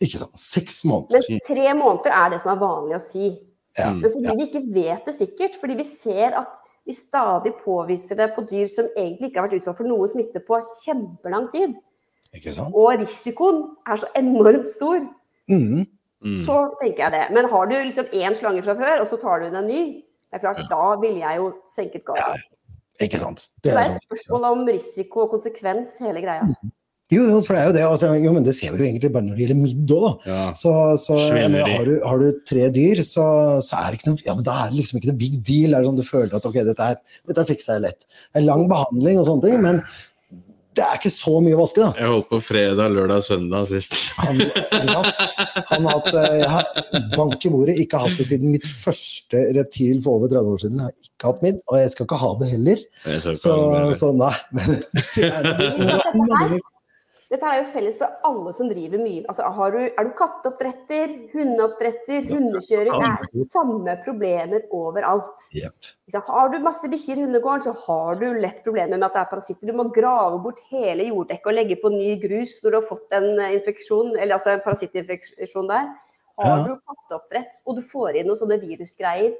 Ikke 0.01 0.17
sant. 0.23 0.39
Seks 0.39 0.81
måneder. 0.87 1.23
Men 1.29 1.39
tre 1.47 1.73
måneder 1.77 2.15
er 2.17 2.33
det 2.33 2.41
som 2.41 2.51
er 2.55 2.59
vanlig 2.61 2.97
å 2.97 3.03
si. 3.03 3.29
Ja. 3.77 3.91
Men 3.93 4.09
fordi 4.11 4.35
vi 4.39 4.47
ikke 4.49 4.63
vet 4.73 5.05
det 5.07 5.15
sikkert, 5.15 5.55
fordi 5.61 5.77
vi 5.79 5.85
ser 5.87 6.35
at 6.41 6.57
vi 6.85 6.95
stadig 6.97 7.53
påviser 7.61 8.17
det 8.17 8.31
på 8.35 8.43
dyr 8.49 8.67
som 8.67 8.89
egentlig 8.97 9.29
ikke 9.29 9.39
har 9.39 9.47
vært 9.47 9.59
utsatt 9.61 9.77
for 9.77 9.87
noe 9.87 10.09
smitte 10.09 10.41
på 10.43 10.57
kjempelang 10.81 11.47
tid, 11.53 11.75
Ikke 12.33 12.51
sant. 12.51 12.73
og 12.73 12.95
risikoen 12.99 13.61
er 13.87 14.01
så 14.01 14.09
enormt 14.17 14.69
stor, 14.69 14.99
Mm. 15.49 15.85
Mm. 16.23 16.45
så 16.45 16.55
tenker 16.81 17.03
jeg 17.03 17.11
det. 17.11 17.23
Men 17.35 17.49
har 17.49 17.65
du 17.67 17.75
liksom 17.75 18.05
én 18.13 18.35
slange 18.37 18.63
fra 18.63 18.75
før, 18.75 19.01
og 19.01 19.07
så 19.07 19.17
tar 19.21 19.39
du 19.39 19.47
inn 19.47 19.55
en 19.55 19.67
ny, 19.67 20.03
det 20.31 20.37
er 20.37 20.39
klart, 20.39 20.61
da 20.69 20.95
ville 21.01 21.19
jeg 21.19 21.37
jo 21.37 21.53
senket 21.67 22.05
gaten. 22.05 22.41
Ikke 23.01 23.19
sant. 23.19 23.49
Det 23.63 23.73
er 23.73 23.77
er 23.77 23.95
et 23.95 24.03
spørsmål 24.05 24.45
om 24.51 24.65
risiko 24.67 25.25
og 25.25 25.31
konsekvens, 25.31 25.97
hele 25.99 26.21
greia. 26.21 26.45
Jo, 27.11 27.25
jo, 27.27 27.39
for 27.43 27.57
det 27.57 27.61
er 27.61 27.67
jo 27.67 27.75
det. 27.75 27.83
Altså, 27.83 28.11
jo, 28.23 28.33
men 28.35 28.45
det 28.45 28.53
ser 28.55 28.71
vi 28.71 28.79
jo 28.79 28.87
egentlig 28.87 29.11
bare 29.11 29.25
når 29.25 29.35
det 29.35 29.43
gjelder 29.43 29.59
midd 29.59 29.93
òg, 29.95 30.05
da. 30.05 30.11
Ja. 30.31 30.43
Så, 30.55 30.75
så 31.01 31.17
mener, 31.35 31.65
har, 31.67 31.89
du, 31.89 31.97
har 32.07 32.21
du 32.21 32.43
tre 32.47 32.69
dyr, 32.71 33.01
så, 33.07 33.25
så 33.65 33.81
er 33.81 33.89
det 33.89 33.99
ikke 33.99 34.13
noe, 34.13 34.23
ja, 34.27 34.37
men 34.37 34.47
da 34.47 34.59
er 34.61 34.71
det 34.71 34.79
liksom 34.79 35.01
ikke 35.01 35.11
noe 35.11 35.19
big 35.19 35.41
deal. 35.47 35.75
Er 35.75 35.83
det 35.83 35.91
sånn 35.91 35.99
du 35.99 36.07
føler 36.07 36.37
at 36.37 36.47
ok, 36.47 36.61
dette, 36.69 36.87
her, 36.93 37.19
dette 37.27 37.45
fikser 37.49 37.75
jeg 37.75 37.85
lett. 37.89 38.07
Det 38.31 38.39
er 38.39 38.47
lang 38.47 38.63
behandling 38.71 39.19
og 39.19 39.27
sånne 39.27 39.47
ting, 39.49 39.59
men 39.65 39.83
det 40.71 40.85
er 40.87 40.95
ikke 40.95 41.11
så 41.11 41.33
mye 41.43 41.55
å 41.57 41.59
vaske, 41.65 41.83
da. 41.83 41.91
Jeg 41.99 42.11
holdt 42.13 42.29
på 42.29 42.37
fredag, 42.47 42.93
lørdag, 42.95 43.25
søndag 43.27 43.67
sist. 43.67 43.95
Han, 44.21 44.39
ikke 44.39 44.85
sant? 44.87 45.17
Han 45.67 45.87
har 45.89 45.97
hatt, 45.97 46.11
eh, 46.15 46.35
jeg 46.39 46.51
har 46.53 47.09
bank 47.17 47.43
i 47.43 47.51
bordet, 47.51 47.75
ikke 47.83 47.99
hatt 48.05 48.15
det 48.15 48.27
siden 48.29 48.55
mitt 48.55 48.69
første 48.69 49.41
reptil 49.57 49.99
for 50.05 50.21
over 50.21 50.31
30 50.31 50.53
år 50.53 50.63
siden. 50.63 50.79
Jeg 50.79 50.87
har 50.87 51.09
ikke 51.11 51.33
hatt 51.33 51.43
midd, 51.43 51.59
og 51.67 51.81
jeg 51.81 51.91
skal 51.91 52.07
ikke 52.07 52.21
ha 52.23 52.31
det 52.39 52.51
heller. 52.53 52.85
Så, 53.35 53.57
ha 53.75 53.87
det 53.89 53.99
så 53.99 54.13
nei. 54.15 54.35
Men 54.55 54.77
det 55.17 55.27
er 55.27 55.49
det. 55.51 56.61
Dette 57.31 57.47
er 57.47 57.61
jo 57.61 57.67
felles 57.71 57.95
for 57.95 58.11
alle 58.27 58.51
som 58.51 58.67
driver 58.67 58.99
mye. 58.99 59.21
Altså, 59.31 59.47
har 59.55 59.71
du, 59.71 59.77
er 59.87 60.07
du 60.07 60.09
katteoppdretter, 60.19 61.13
hundeoppdretter, 61.31 62.25
hundekjører? 62.27 62.91
Det 62.91 63.11
er 63.39 63.51
samme 63.53 63.95
problemer 64.03 64.65
overalt. 64.75 65.45
Yep. 65.55 65.91
Har 66.27 66.51
du 66.51 66.57
masse 66.65 66.91
bikkjer 66.91 67.21
i 67.21 67.23
hundegården, 67.29 67.63
så 67.69 67.75
har 67.85 68.19
du 68.19 68.27
lett 68.43 68.59
problemer 68.65 68.97
med 68.97 69.07
at 69.07 69.15
det 69.15 69.23
er 69.23 69.31
parasitter. 69.31 69.71
Du 69.71 69.79
må 69.79 69.87
grave 69.95 70.41
bort 70.43 70.59
hele 70.73 71.07
jorddekket 71.07 71.53
og 71.53 71.55
legge 71.55 71.79
på 71.79 71.93
ny 71.95 72.17
grus 72.19 72.57
når 72.65 72.75
du 72.75 72.79
har 72.81 72.89
fått 72.89 73.15
en 73.15 73.29
eh, 73.37 73.55
infeksjon, 73.61 74.11
eller 74.17 74.35
altså 74.35 74.57
en 74.57 74.65
parasittinfeksjon 74.67 75.71
der. 75.71 75.87
Har 76.41 76.65
du 76.67 76.75
katteoppdrett 76.75 77.61
og 77.63 77.79
du 77.79 77.85
får 77.85 78.19
inn 78.19 78.27
noen 78.27 78.39
sånne 78.39 78.59
virusgreier, 78.59 79.37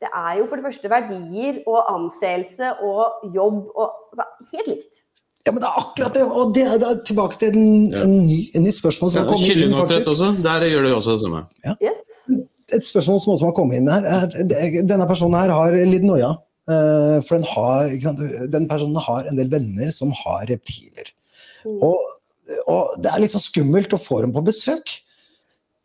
det 0.00 0.08
er 0.16 0.38
jo 0.38 0.46
for 0.48 0.56
det 0.56 0.64
første 0.64 0.88
verdier 0.88 1.60
og 1.68 1.88
anseelse 1.92 2.72
og 2.84 3.24
jobb 3.34 3.66
og 3.76 4.20
er 4.20 4.28
helt 4.54 4.70
likt. 4.70 5.02
Ja, 5.46 5.52
men 5.54 5.62
det 5.62 5.68
er 5.70 5.78
akkurat 5.80 6.14
det. 6.14 6.22
Og 6.26 6.50
det 6.54 6.62
er, 6.66 6.76
det 6.82 6.88
er 6.90 6.98
tilbake 7.08 7.38
til 7.40 7.54
en, 7.56 7.94
en 7.96 8.14
ny, 8.26 8.38
en 8.54 8.66
nytt 8.66 8.76
spørsmål 8.76 9.10
som 9.12 9.18
Ja, 9.18 9.24
har 9.24 9.30
kommet 9.32 9.46
inn, 9.48 9.54
Kyllingoppdrett 9.56 10.04
faktisk. 10.04 10.10
også. 10.12 10.42
Der 10.44 10.66
gjør 10.68 10.84
du 10.84 10.90
også 10.98 11.14
det 11.16 11.22
samme. 11.24 11.40
Yes. 11.80 12.42
Et 12.76 12.84
spørsmål 12.86 13.20
som 13.24 13.32
også 13.34 13.48
har 13.48 13.54
kommet 13.56 13.80
inn 13.80 13.88
her, 13.90 14.04
er 14.06 14.84
Denne 14.86 15.06
personen 15.10 15.34
her 15.40 15.50
har 15.56 15.74
litt 15.90 16.04
noia. 16.06 16.34
eh, 16.70 17.16
For 17.26 17.34
den, 17.40 17.46
har, 17.54 17.88
ikke 17.90 18.04
sant? 18.10 18.20
den 18.52 18.68
personen 18.70 19.00
har 19.08 19.26
en 19.30 19.40
del 19.40 19.48
venner 19.50 19.90
som 19.96 20.12
har 20.20 20.44
reptiler. 20.52 21.08
Mm. 21.64 21.80
Og, 21.88 21.98
og 22.70 23.00
det 23.02 23.10
er 23.10 23.24
litt 23.24 23.32
så 23.34 23.40
skummelt 23.42 23.92
å 23.96 23.98
få 24.00 24.20
dem 24.22 24.32
på 24.36 24.44
besøk. 24.46 24.92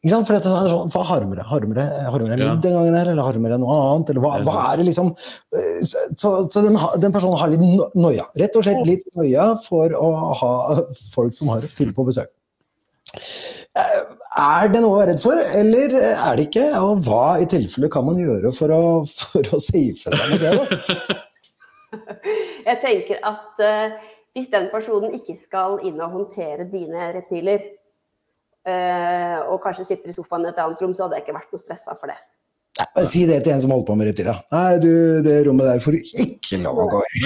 Ikke 0.05 0.11
sant? 0.13 0.27
For 0.29 0.35
dette 0.37 0.51
er 0.53 0.67
sånn, 0.69 0.91
hva 0.93 1.01
harmer 1.09 1.39
det? 1.41 1.45
Harmer 1.49 1.79
det, 1.81 1.85
harmer 2.13 2.35
det 2.37 2.45
Ja. 2.45 2.51
den 2.61 2.75
gangen 2.77 2.93
her, 2.93 3.07
eller 3.09 3.25
harmer 3.25 3.49
det 3.55 3.57
noe 3.63 3.77
annet? 3.81 4.11
Eller 4.13 4.21
hva, 4.21 4.33
hva 4.45 4.57
er 4.69 4.77
det 4.77 4.85
liksom 4.91 5.09
eh, 5.17 5.79
Så, 5.81 6.35
så, 6.53 6.61
den, 6.61 6.77
den 7.01 7.15
personen 7.15 7.39
har 7.41 7.49
litt 7.49 7.63
no- 7.65 7.89
noia. 7.97 8.27
Rett 8.37 8.55
og 8.59 8.67
slett 8.67 8.85
litt 8.85 9.07
noia 9.17 9.47
for 9.65 9.89
å 9.97 10.11
ha 10.43 10.53
folk 11.15 11.33
som 11.33 11.49
har 11.55 11.65
til 11.79 11.89
på 11.97 12.05
besøk. 12.05 12.29
Eh, 13.15 14.03
Er 14.37 14.67
det 14.67 14.81
noe 14.83 14.91
å 14.91 14.99
være 14.99 15.13
redd 15.13 15.21
for, 15.23 15.39
eller 15.39 15.93
er 15.95 16.35
det 16.37 16.49
ikke? 16.49 16.65
Og 16.83 17.01
hva 17.07 17.39
i 17.41 17.45
tilfelle 17.49 17.87
kan 17.89 18.03
man 18.05 18.17
gjøre 18.19 18.51
for 18.53 18.69
å, 18.75 18.81
for 19.07 19.47
å 19.55 19.59
safe 19.63 19.95
seg 20.05 20.13
med 20.33 20.43
det? 20.43 20.51
da? 20.59 21.21
Jeg 22.65 22.79
tenker 22.83 23.21
at 23.23 23.61
uh, 23.63 23.95
hvis 24.35 24.49
den 24.51 24.67
personen 24.73 25.13
ikke 25.15 25.37
skal 25.39 25.77
inn 25.87 26.01
og 26.03 26.11
håndtere 26.17 26.65
dine 26.71 27.11
reptiler, 27.15 27.61
og 28.65 29.59
kanskje 29.63 29.85
sitter 29.91 30.09
i 30.09 30.15
sofaen 30.15 30.45
i 30.47 30.49
et 30.53 30.59
annet 30.63 30.81
rom, 30.81 30.95
så 30.97 31.05
hadde 31.05 31.19
jeg 31.19 31.27
ikke 31.27 31.37
vært 31.37 31.51
noe 31.53 31.61
stressa 31.61 31.93
for 31.99 32.09
det. 32.11 32.17
Nei, 32.75 33.03
Si 33.07 33.21
det 33.23 33.37
til 33.45 33.53
en 33.53 33.61
som 33.63 33.71
holder 33.71 33.85
på 33.87 33.95
med 33.95 34.07
reptiler. 34.09 34.39
Nei, 34.51 34.71
du, 34.83 34.89
det 35.23 35.35
rommet 35.47 35.67
der 35.69 35.83
får 35.83 35.95
du 35.95 36.09
ikke 36.25 36.57
lov 36.59 36.81
å 36.83 36.87
gå 36.91 37.01
i. 37.07 37.21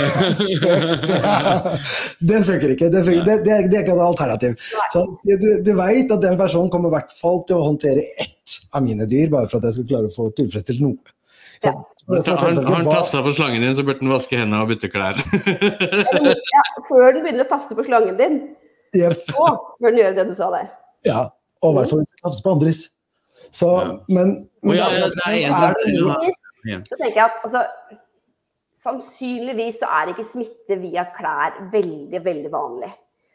Den 2.29 2.43
funker 2.45 2.73
ikke. 2.75 2.89
Det, 2.93 3.01
funker, 3.07 3.23
det, 3.25 3.37
det, 3.47 3.53
er- 3.55 3.69
det 3.71 3.79
er 3.79 3.85
ikke 3.85 3.95
et 3.95 4.03
alternativ. 4.05 4.57
Så 4.93 5.05
du, 5.25 5.47
du 5.65 5.71
veit 5.79 6.11
at 6.13 6.21
den 6.21 6.37
personen 6.37 6.69
kommer 6.73 6.91
i 6.91 6.95
hvert 6.99 7.15
fall 7.17 7.41
til 7.49 7.57
å 7.57 7.65
håndtere 7.71 8.03
ett 8.21 8.59
av 8.77 8.85
mine 8.85 9.07
dyr, 9.09 9.31
bare 9.33 9.49
for 9.49 9.57
at 9.61 9.69
jeg 9.71 9.79
skal 9.79 9.87
klare 9.93 10.11
å 10.11 10.15
få 10.15 10.27
tilfredsstilt 10.37 10.83
noe. 10.85 11.15
Så, 11.59 11.73
det 12.13 12.21
Har 12.29 12.37
han, 12.45 12.61
han 12.69 12.85
tafsa 12.87 13.19
på 13.25 13.33
slangen 13.35 13.65
din, 13.65 13.73
så 13.75 13.83
burde 13.87 13.99
han 14.05 14.13
vaske 14.13 14.37
hendene 14.39 14.61
og 14.63 14.69
bytte 14.71 14.87
klær. 14.93 15.17
Ja, 15.19 16.61
før 16.87 17.09
den 17.17 17.25
begynner 17.25 17.43
å 17.47 17.49
tafse 17.49 17.75
på 17.75 17.83
slangen 17.89 18.15
din, 18.21 18.37
Jepp. 18.95 19.17
så 19.27 19.49
bør 19.81 19.91
den 19.91 19.99
gjøre 20.05 20.15
det 20.21 20.25
du 20.29 20.35
sa 20.37 20.47
der. 20.53 20.69
Ja, 21.06 21.30
og 21.64 21.72
i 21.72 21.78
hvert 21.78 21.89
fall 21.93 22.06
tafse 22.24 22.43
på 22.43 22.52
andres. 22.56 22.89
Så, 23.56 23.68
Ja. 23.80 23.97
men, 24.10 24.50
men 24.64 24.76
ja, 24.78 24.89
ja, 24.91 25.08
det 25.08 25.24
er 25.26 25.36
en 25.47 25.54
er 25.54 25.74
det 25.74 26.36
Ja. 26.68 26.80
Så 26.89 26.95
tenker 27.00 27.16
jeg 27.22 27.24
at 27.26 27.38
altså, 27.43 27.62
sannsynligvis 28.80 29.80
så 29.82 29.88
er 29.91 30.12
ikke 30.14 30.26
smitte 30.28 30.78
via 30.82 31.06
klær 31.16 31.56
veldig, 31.74 32.20
veldig 32.26 32.52
vanlig. 32.52 32.89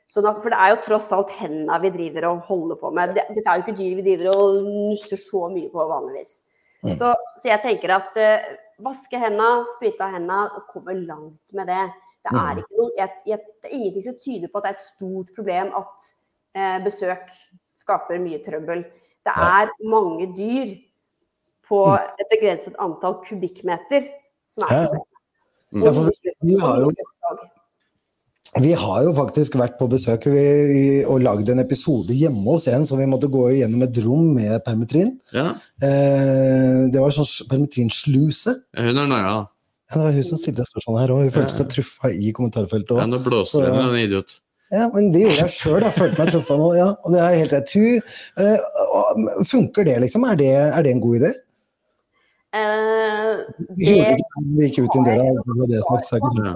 Sånn 0.09 0.27
at, 0.29 0.39
for 0.45 0.53
det 0.53 0.59
er 0.61 0.75
jo 0.75 0.83
tross 0.85 1.09
alt 1.17 1.33
hendene 1.39 1.79
vi 1.83 1.91
driver 1.95 2.27
og 2.31 2.43
holder 2.49 2.77
på 2.81 2.91
med. 2.95 3.15
Det- 3.17 3.27
Dette 3.35 3.49
er 3.49 3.57
jo 3.57 3.65
ikke 3.65 3.79
dyr 3.79 3.97
vi 3.97 4.05
driver 4.17 4.37
og 4.37 4.65
nusser 4.65 5.17
så 5.17 5.49
mye 5.51 5.71
på 5.73 5.87
vanligvis. 5.89 6.43
Mm. 6.85 6.93
Så, 6.99 7.15
så 7.41 7.49
jeg 7.49 7.63
tenker 7.63 7.91
at 7.97 8.13
uh, 8.21 8.45
vaske 8.85 9.17
hendene, 9.19 9.65
sprite 9.77 10.05
av 10.05 10.13
hendene, 10.13 10.61
komme 10.73 10.95
langt 11.07 11.41
med 11.53 11.67
det. 11.73 11.85
Det 12.25 12.33
er, 12.33 12.55
Mm. 12.55 12.59
ikke 12.61 12.77
noe, 12.81 12.91
jeg, 12.97 13.11
jeg, 13.27 13.39
det 13.63 13.69
er 13.71 13.75
ingenting 13.77 14.03
som 14.05 14.15
tyder 14.21 14.49
på 14.49 14.57
at 14.59 14.65
det 14.65 14.71
er 14.71 14.77
et 14.79 14.85
stort 14.97 15.29
problem 15.37 15.73
at 15.77 16.07
besøk 16.85 17.29
skaper 17.77 18.19
mye 18.23 18.39
trøbbel. 18.45 18.85
Det 19.25 19.33
er 19.35 19.71
mange 19.91 20.29
dyr 20.37 20.75
på 21.67 21.81
et 21.97 22.29
begrenset 22.31 22.75
antall 22.79 23.21
kubikkmeter 23.25 24.07
som 24.49 24.69
er 24.71 24.83
Ja. 24.85 24.87
problemet. 24.87 25.85
Ja, 25.85 25.93
for 25.93 26.11
vi- 26.43 26.61
har 26.61 26.79
jo- 26.79 26.91
Vi 28.61 28.71
har 28.73 29.03
jo 29.03 29.13
faktisk 29.13 29.57
vært 29.59 29.77
på 29.79 29.89
besøk 29.91 30.27
vi, 30.27 31.03
og 31.05 31.21
lagd 31.21 31.49
en 31.51 31.59
episode 31.59 32.11
hjemme 32.15 32.45
hos 32.45 32.69
en, 32.69 32.83
så 32.87 32.97
vi 32.97 33.05
måtte 33.05 33.27
gå 33.29 33.51
gjennom 33.51 33.83
et 33.83 33.97
rom 34.05 34.33
med 34.35 34.63
permetrin. 34.65 35.19
Ja, 35.33 35.55
Eh, 35.83 36.87
det 36.93 37.01
var 37.01 37.11
sånn 37.11 37.49
permetrinsluse. 37.49 38.55
hun 38.77 38.97
er 38.99 39.07
nøya. 39.09 39.49
Ja, 39.91 39.95
det 39.97 40.05
var 40.05 40.13
hun 40.13 40.23
som 40.23 40.39
stilte 40.39 40.65
spørsmål 40.65 41.01
her, 41.01 41.11
og 41.13 41.19
hun 41.23 41.31
følte 41.31 41.51
seg 41.51 41.67
truffa 41.69 42.09
i 42.15 42.31
kommentarfeltet 42.33 42.97
Ja, 42.97 43.07
nå 43.07 43.19
blåser 43.25 43.67
hun, 43.67 43.89
en 43.97 43.97
idiot. 44.09 44.39
Ja, 44.75 44.89
men 44.91 45.09
det 45.15 45.23
gjorde 45.23 45.41
jeg 45.45 45.55
sjøl. 45.55 45.81
Jeg 45.87 45.95
følte 45.95 46.21
meg 46.21 46.35
truffa 46.35 46.59
nå, 46.59 46.69
ja. 46.75 46.91
Og 47.07 47.15
det 47.15 47.23
er 47.23 47.41
helt 47.41 47.55
rett. 47.55 47.73
Hun, 47.79 48.15
eh, 48.43 49.49
funker 49.51 49.87
det, 49.87 49.97
liksom? 50.05 50.27
Er 50.29 50.41
det, 50.41 50.53
er 50.67 50.87
det 50.87 50.95
en 50.95 51.03
god 51.05 51.23
idé? 51.23 51.33
Uh, 52.55 53.41
det, 53.75 53.95
ikke 54.15 54.45
vi 54.55 54.69
gikk 54.69 54.85
ut 54.85 54.99
inn 54.99 55.09
døra. 55.09 55.27
Det 55.27 55.71
det 55.73 56.55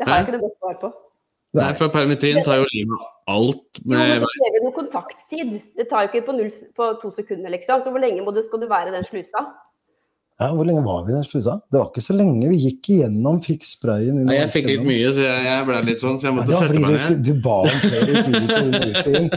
det 0.00 0.08
har 0.08 0.16
jeg 0.16 0.26
ikke 0.26 0.36
noe 0.38 0.46
godt 0.46 0.56
svar 0.56 0.76
på. 0.80 0.88
Nei, 1.58 1.70
for 1.76 1.92
permitrin 1.92 2.38
tar 2.46 2.60
jo 2.60 2.68
livet 2.70 2.94
av 2.94 3.34
alt 3.34 3.80
Jo, 3.82 3.90
men 3.90 3.98
med 4.00 4.22
det 4.22 4.30
krever 4.38 4.62
noe 4.64 4.74
kontakttid. 4.76 5.50
Det 5.76 5.86
tar 5.90 6.06
jo 6.06 6.10
ikke 6.10 6.22
på, 6.28 6.34
null, 6.38 6.48
på 6.78 6.88
to 7.02 7.10
sekunder, 7.16 7.52
liksom. 7.52 7.82
Så 7.84 7.92
hvor 7.92 8.02
lenge 8.02 8.24
må 8.24 8.32
du, 8.32 8.40
skal 8.46 8.62
du 8.62 8.68
være 8.70 8.92
i 8.92 8.94
den 8.94 9.04
slusa? 9.06 9.44
Ja, 10.40 10.46
Hvor 10.56 10.64
lenge 10.64 10.80
var 10.86 11.02
vi 11.04 11.12
i 11.12 11.16
den 11.18 11.24
slusa? 11.26 11.58
Det 11.68 11.76
var 11.76 11.90
ikke 11.90 12.00
så 12.00 12.14
lenge. 12.16 12.48
Vi 12.48 12.56
gikk 12.62 12.88
igjennom, 12.94 13.42
fikk 13.44 13.66
sprayen 13.68 14.22
inn. 14.22 14.28
Nei, 14.30 14.38
jeg 14.38 14.48
fikk 14.54 14.68
litt 14.70 14.86
mye, 14.88 15.10
så 15.12 15.20
jeg, 15.26 15.42
jeg 15.44 15.66
ble 15.68 15.80
litt 15.84 16.00
sånn, 16.00 16.16
så 16.16 16.30
jeg 16.30 16.36
måtte 16.38 16.54
ja, 16.54 16.60
sette 16.62 16.78
meg 16.80 16.86
du, 16.86 16.94
ned. 16.94 17.02
skulle- 17.04 17.24
du 17.28 17.42
ba 17.44 17.56
om 17.60 17.82
flere 17.84 18.22
ut 18.24 19.00
og 19.02 19.18
inn. 19.20 19.28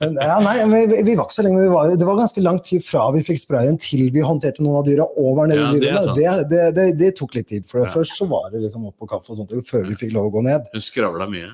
Men, 0.00 0.16
ja, 0.30 0.38
nei, 0.46 0.54
men 0.64 0.88
vi, 0.94 1.02
vi 1.10 1.16
var 1.18 1.28
ikke 1.28 1.36
så 1.36 1.44
lenge. 1.44 1.60
Vi 1.60 1.68
var, 1.74 1.92
det 2.00 2.08
var 2.08 2.16
ganske 2.22 2.44
lang 2.46 2.62
tid 2.64 2.86
fra 2.88 3.04
vi 3.12 3.20
fikk 3.28 3.42
sprayen 3.44 3.76
til 3.84 4.06
vi 4.16 4.24
håndterte 4.24 4.64
noen 4.64 4.80
av 4.80 4.88
dyra 4.88 5.04
og 5.04 5.36
var 5.42 5.52
nede 5.52 5.68
i 5.68 5.76
det 5.76 5.84
dyrene. 5.90 6.16
Det, 6.16 6.48
det, 6.54 6.64
det, 6.80 6.88
det 7.04 7.12
tok 7.20 7.36
litt 7.36 7.50
tid. 7.52 7.68
For 7.68 7.84
Ja. 7.84 7.92
Først 7.92 8.16
så 8.16 8.24
var 8.32 8.48
det 8.54 8.64
liksom 8.64 8.88
opp 8.88 8.96
på 8.96 9.06
kaffe 9.12 9.36
og 9.36 9.42
sånt, 9.44 9.52
før 9.68 9.84
vi 9.92 10.00
fikk 10.06 10.16
lov 10.16 10.30
å 10.32 10.34
gå 10.38 10.46
ned. 10.48 10.72
Hun 10.72 10.80
skravla 10.88 11.28
mye. 11.28 11.52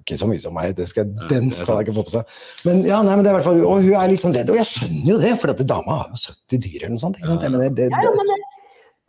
Ikke 0.00 0.16
så 0.16 0.26
mye 0.30 0.40
som 0.42 0.54
meg, 0.56 0.74
det 0.76 0.86
skal, 0.88 1.10
Ja, 1.12 1.28
den 1.28 1.50
skal 1.52 1.76
jeg 1.80 1.88
ikke 1.88 1.96
få 2.00 2.06
på 2.08 2.14
seg. 2.16 2.36
Men 2.64 2.84
ja, 2.88 3.02
nei, 3.04 3.14
men 3.16 3.24
det 3.24 3.30
er 3.30 3.34
i 3.34 3.38
hvert 3.40 3.48
fall, 3.50 3.60
Og 3.68 3.82
hun 3.84 3.92
er 4.00 4.08
litt 4.08 4.22
sånn 4.24 4.34
redd, 4.34 4.48
og 4.50 4.56
jeg 4.56 4.66
skjønner 4.70 5.10
jo 5.12 5.18
det, 5.20 5.34
for 5.42 5.52
at 5.52 5.60
dama 5.68 5.98
har 6.02 6.08
jo 6.14 6.20
70 6.24 6.62
dyr 6.64 6.78
eller 6.86 6.94
noe 6.96 7.04
sånt. 7.04 7.20
ikke 7.20 7.28
sant? 7.34 7.44
Ja. 7.44 7.50
Det, 7.60 7.74
det, 7.76 7.90
Ja, 7.92 8.00
ja, 8.06 8.14
men, 8.16 8.26
det- 8.32 8.48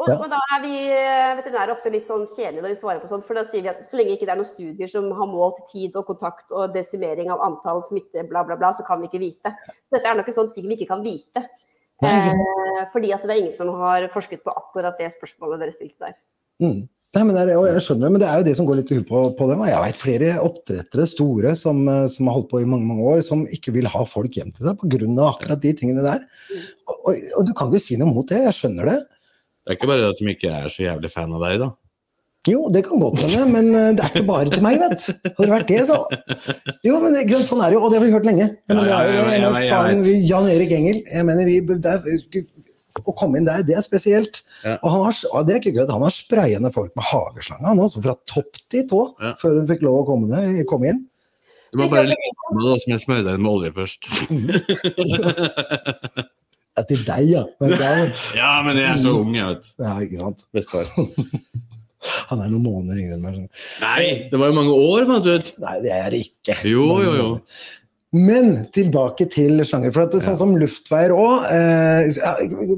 og, 0.01 0.07
Ja. 0.09 0.15
og 0.17 0.29
da 0.33 0.37
er 0.57 0.61
vi 0.63 0.73
eh, 0.89 1.35
veterinærer 1.37 1.71
ofte 1.75 1.91
litt 1.93 2.07
sånn 2.09 2.23
kjedelige 2.25 2.63
når 2.63 2.71
vi 2.73 2.79
svarer 2.79 2.99
på 3.03 3.09
sånt. 3.11 3.23
For 3.27 3.37
da 3.37 3.43
sier 3.45 3.61
vi 3.61 3.69
at 3.69 3.83
så 3.85 3.97
lenge 3.99 4.15
ikke 4.17 4.25
det 4.25 4.33
er 4.33 4.39
noen 4.39 4.49
studier 4.49 4.89
som 4.89 5.11
har 5.13 5.27
målt 5.29 5.59
tid 5.71 5.95
og 5.95 6.07
kontakt 6.07 6.49
og 6.51 6.73
desimering 6.73 7.29
av 7.29 7.39
antall 7.45 7.83
smitte, 7.85 8.23
bla, 8.27 8.41
bla, 8.43 8.55
bla, 8.57 8.71
så 8.73 8.83
kan 8.87 8.99
vi 8.99 9.07
ikke 9.11 9.21
vite. 9.21 9.53
Så 9.85 9.93
dette 9.99 10.09
er 10.09 10.15
nok 10.17 10.27
en 10.27 10.33
sånn 10.39 10.49
ting 10.53 10.65
vi 10.67 10.75
ikke 10.79 10.87
kan 10.89 11.03
vite. 11.05 11.45
Nei, 12.01 12.15
ikke. 12.17 12.47
Eh, 12.81 12.85
fordi 12.91 13.13
at 13.13 13.21
det 13.21 13.29
er 13.35 13.41
ingen 13.43 13.53
som 13.53 13.69
har 13.77 14.07
forsket 14.09 14.41
på 14.43 14.49
akkurat 14.57 14.97
det 14.97 15.11
spørsmålet 15.13 15.61
dere 15.61 15.71
stilte 15.75 15.99
der. 16.09 16.15
Mm. 16.65 16.89
Nei, 17.11 17.25
men 17.27 17.35
det 17.35 17.41
det, 17.49 17.55
jeg 17.59 17.83
skjønner 17.83 18.07
det, 18.07 18.11
men 18.13 18.21
det 18.23 18.27
er 18.31 18.37
jo 18.39 18.45
det 18.47 18.53
som 18.55 18.67
går 18.67 18.77
litt 18.79 18.91
i 18.93 18.97
huet 18.97 19.07
på, 19.09 19.21
på 19.35 19.47
dem. 19.49 19.59
og 19.59 19.67
Jeg 19.67 19.83
vet 19.83 19.97
flere 19.99 20.35
oppdrettere, 20.47 21.07
store, 21.11 21.51
som, 21.59 21.81
eh, 21.91 22.05
som 22.13 22.29
har 22.29 22.37
holdt 22.37 22.47
på 22.53 22.61
i 22.61 22.69
mange 22.69 22.87
mange 22.87 23.03
år, 23.11 23.19
som 23.27 23.43
ikke 23.51 23.73
vil 23.75 23.89
ha 23.91 24.05
folk 24.07 24.37
hjem 24.39 24.53
til 24.55 24.69
seg 24.69 24.79
pga. 24.79 25.09
akkurat 25.27 25.59
de 25.59 25.73
tingene 25.75 26.05
der. 26.05 26.23
Og, 26.87 26.95
og, 26.95 27.19
og 27.41 27.49
du 27.49 27.51
kan 27.57 27.67
ikke 27.67 27.83
si 27.83 27.99
noe 27.99 28.15
mot 28.15 28.31
det, 28.31 28.39
jeg 28.45 28.55
skjønner 28.61 28.93
det. 28.93 28.97
Det 29.61 29.73
er 29.73 29.77
ikke 29.77 29.91
bare 29.91 30.13
at 30.13 30.23
de 30.23 30.31
ikke 30.31 30.55
er 30.55 30.71
så 30.71 30.87
jævlig 30.87 31.11
fan 31.11 31.35
av 31.35 31.43
deg, 31.43 31.59
da. 31.65 31.69
Jo, 32.49 32.63
det 32.73 32.85
kan 32.87 32.97
godt 33.03 33.19
hende, 33.21 33.43
men 33.51 33.67
eh, 33.75 33.91
det 33.93 34.07
er 34.07 34.15
ikke 34.15 34.25
bare 34.31 34.49
til 34.49 34.63
meg, 34.65 34.79
vet 34.81 35.03
du. 35.03 35.11
Hadde 35.27 35.43
det 35.43 35.51
vært 35.51 35.69
det, 35.69 35.81
så 35.91 35.99
Jo, 36.87 36.95
men 37.03 37.19
sånn 37.43 37.59
er 37.59 37.69
det 37.69 37.75
jo, 37.75 37.83
og 37.83 37.91
det 37.91 37.99
har 37.99 38.07
vi 38.07 38.15
hørt 38.15 38.31
lenge. 38.31 38.47
Det 38.71 38.79
er 38.87 39.11
jo 39.11 39.51
det, 40.07 40.15
Jan 40.31 40.47
Erik 40.55 40.71
Engel, 40.79 41.03
jeg 41.03 41.27
mener 41.27 41.51
vi 41.51 41.59
det 41.75 41.91
er, 41.91 42.47
Å 42.99 43.13
komme 43.17 43.39
inn 43.39 43.47
der, 43.47 43.63
det 43.67 43.75
er 43.79 43.83
spesielt. 43.85 44.35
Ja. 44.65 44.75
Og 44.83 44.89
han 44.91 45.01
har, 45.07 45.13
og 45.31 45.39
det 45.47 45.53
er 45.55 45.59
ikke 45.63 45.75
gøy, 45.77 45.85
han 45.91 46.03
har 46.05 46.11
sprayende 46.15 46.71
folk 46.75 46.91
med 46.99 47.07
hageslange, 47.11 47.65
han 47.69 47.79
også, 47.85 48.03
fra 48.03 48.15
topp 48.27 48.51
til 48.71 48.83
tå, 48.89 49.01
Ja. 49.21 49.31
før 49.39 49.51
hun 49.61 49.69
fikk 49.71 49.81
lov 49.87 49.95
å 50.01 50.05
komme, 50.11 50.25
ned, 50.33 50.65
komme 50.69 50.85
inn. 50.91 51.01
Du 51.71 51.75
må 51.79 51.85
bare 51.87 52.03
legge 52.09 52.29
med 52.51 52.65
det 52.67 52.77
som 52.83 52.91
jeg 52.91 52.99
smører 53.05 53.23
deg 53.29 53.35
med 53.39 53.51
olje 53.53 53.71
først. 53.79 54.01
Ja, 56.71 56.85
til 56.87 57.01
deg, 57.03 57.25
ja. 57.27 57.41
Men 57.59 57.73
det 57.75 57.83
er, 57.83 58.11
ja, 58.39 58.49
men 58.63 58.77
jeg 58.79 58.87
er 58.93 58.99
så 59.03 59.11
ung, 59.19 59.33
jeg 59.35 59.43
vet. 59.49 59.65
ja, 59.83 59.89
ikke 60.05 60.21
sant. 60.21 60.43
Bestefar. 60.55 60.87
Han 62.31 62.39
er 62.41 62.47
noen 62.49 62.63
måneder 62.63 63.01
yngre 63.03 63.17
enn 63.17 63.25
meg. 63.25 63.41
Nei, 63.83 64.05
det 64.31 64.39
var 64.39 64.49
jo 64.49 64.55
mange 64.57 64.71
år, 64.73 65.03
fant 65.09 65.25
du 65.27 65.33
ut. 65.35 65.49
Nei, 65.61 65.73
det 65.83 65.91
er 65.93 66.07
det 66.15 66.21
ikke. 66.29 66.55
Jo, 66.71 66.85
jo, 67.03 67.11
jo. 67.19 67.27
Men 68.11 68.65
tilbake 68.75 69.23
til 69.31 69.61
slanger. 69.63 69.93
For 69.95 70.03
at 70.03 70.11
det, 70.11 70.19
sånn 70.25 70.35
som 70.35 70.49
luftveier 70.59 71.13
òg 71.15 71.45
eh, 71.47 72.09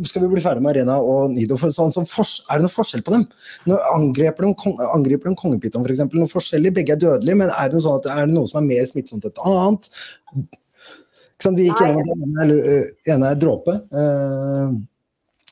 Skal 0.05 0.21
vi 0.21 0.29
bli 0.29 0.43
ferdig 0.43 0.61
med 0.61 0.75
Arena 0.75 0.99
og 1.01 1.33
Nido? 1.33 1.57
For 1.57 1.73
sånn 1.73 1.93
som 1.95 2.05
for, 2.05 2.27
er 2.53 2.61
det 2.61 2.67
noe 2.67 2.73
forskjell 2.73 3.01
på 3.05 3.15
dem? 3.15 3.23
Når 3.65 3.81
angriper 3.95 4.45
de, 4.45 4.73
angriper 4.93 5.31
de 5.31 5.39
kongepyton 5.39 5.87
f.eks.? 5.87 6.05
Noe 6.13 6.29
forskjellig? 6.29 6.75
Begge 6.77 6.93
er 6.93 7.01
dødelige, 7.01 7.39
men 7.41 7.49
er 7.49 7.71
det, 7.71 7.79
noe 7.79 7.85
sånn 7.87 7.97
at, 8.03 8.11
er 8.13 8.29
det 8.29 8.37
noe 8.37 8.51
som 8.51 8.61
er 8.61 8.69
mer 8.69 8.85
smittsomt 8.91 9.25
enn 9.25 9.33
et 9.33 9.41
annet? 9.49 9.89
Ikke 10.37 11.47
sant? 11.47 11.57
Vi 11.57 11.65
gikk 11.65 11.81
gjennom 11.81 12.05
det. 12.05 12.19
Den 12.21 12.39
ene 12.45 12.59
øh, 12.75 12.87
ene 13.15 13.33
er 13.33 13.41
dråpe. 13.41 13.79
Eh, 13.89 14.77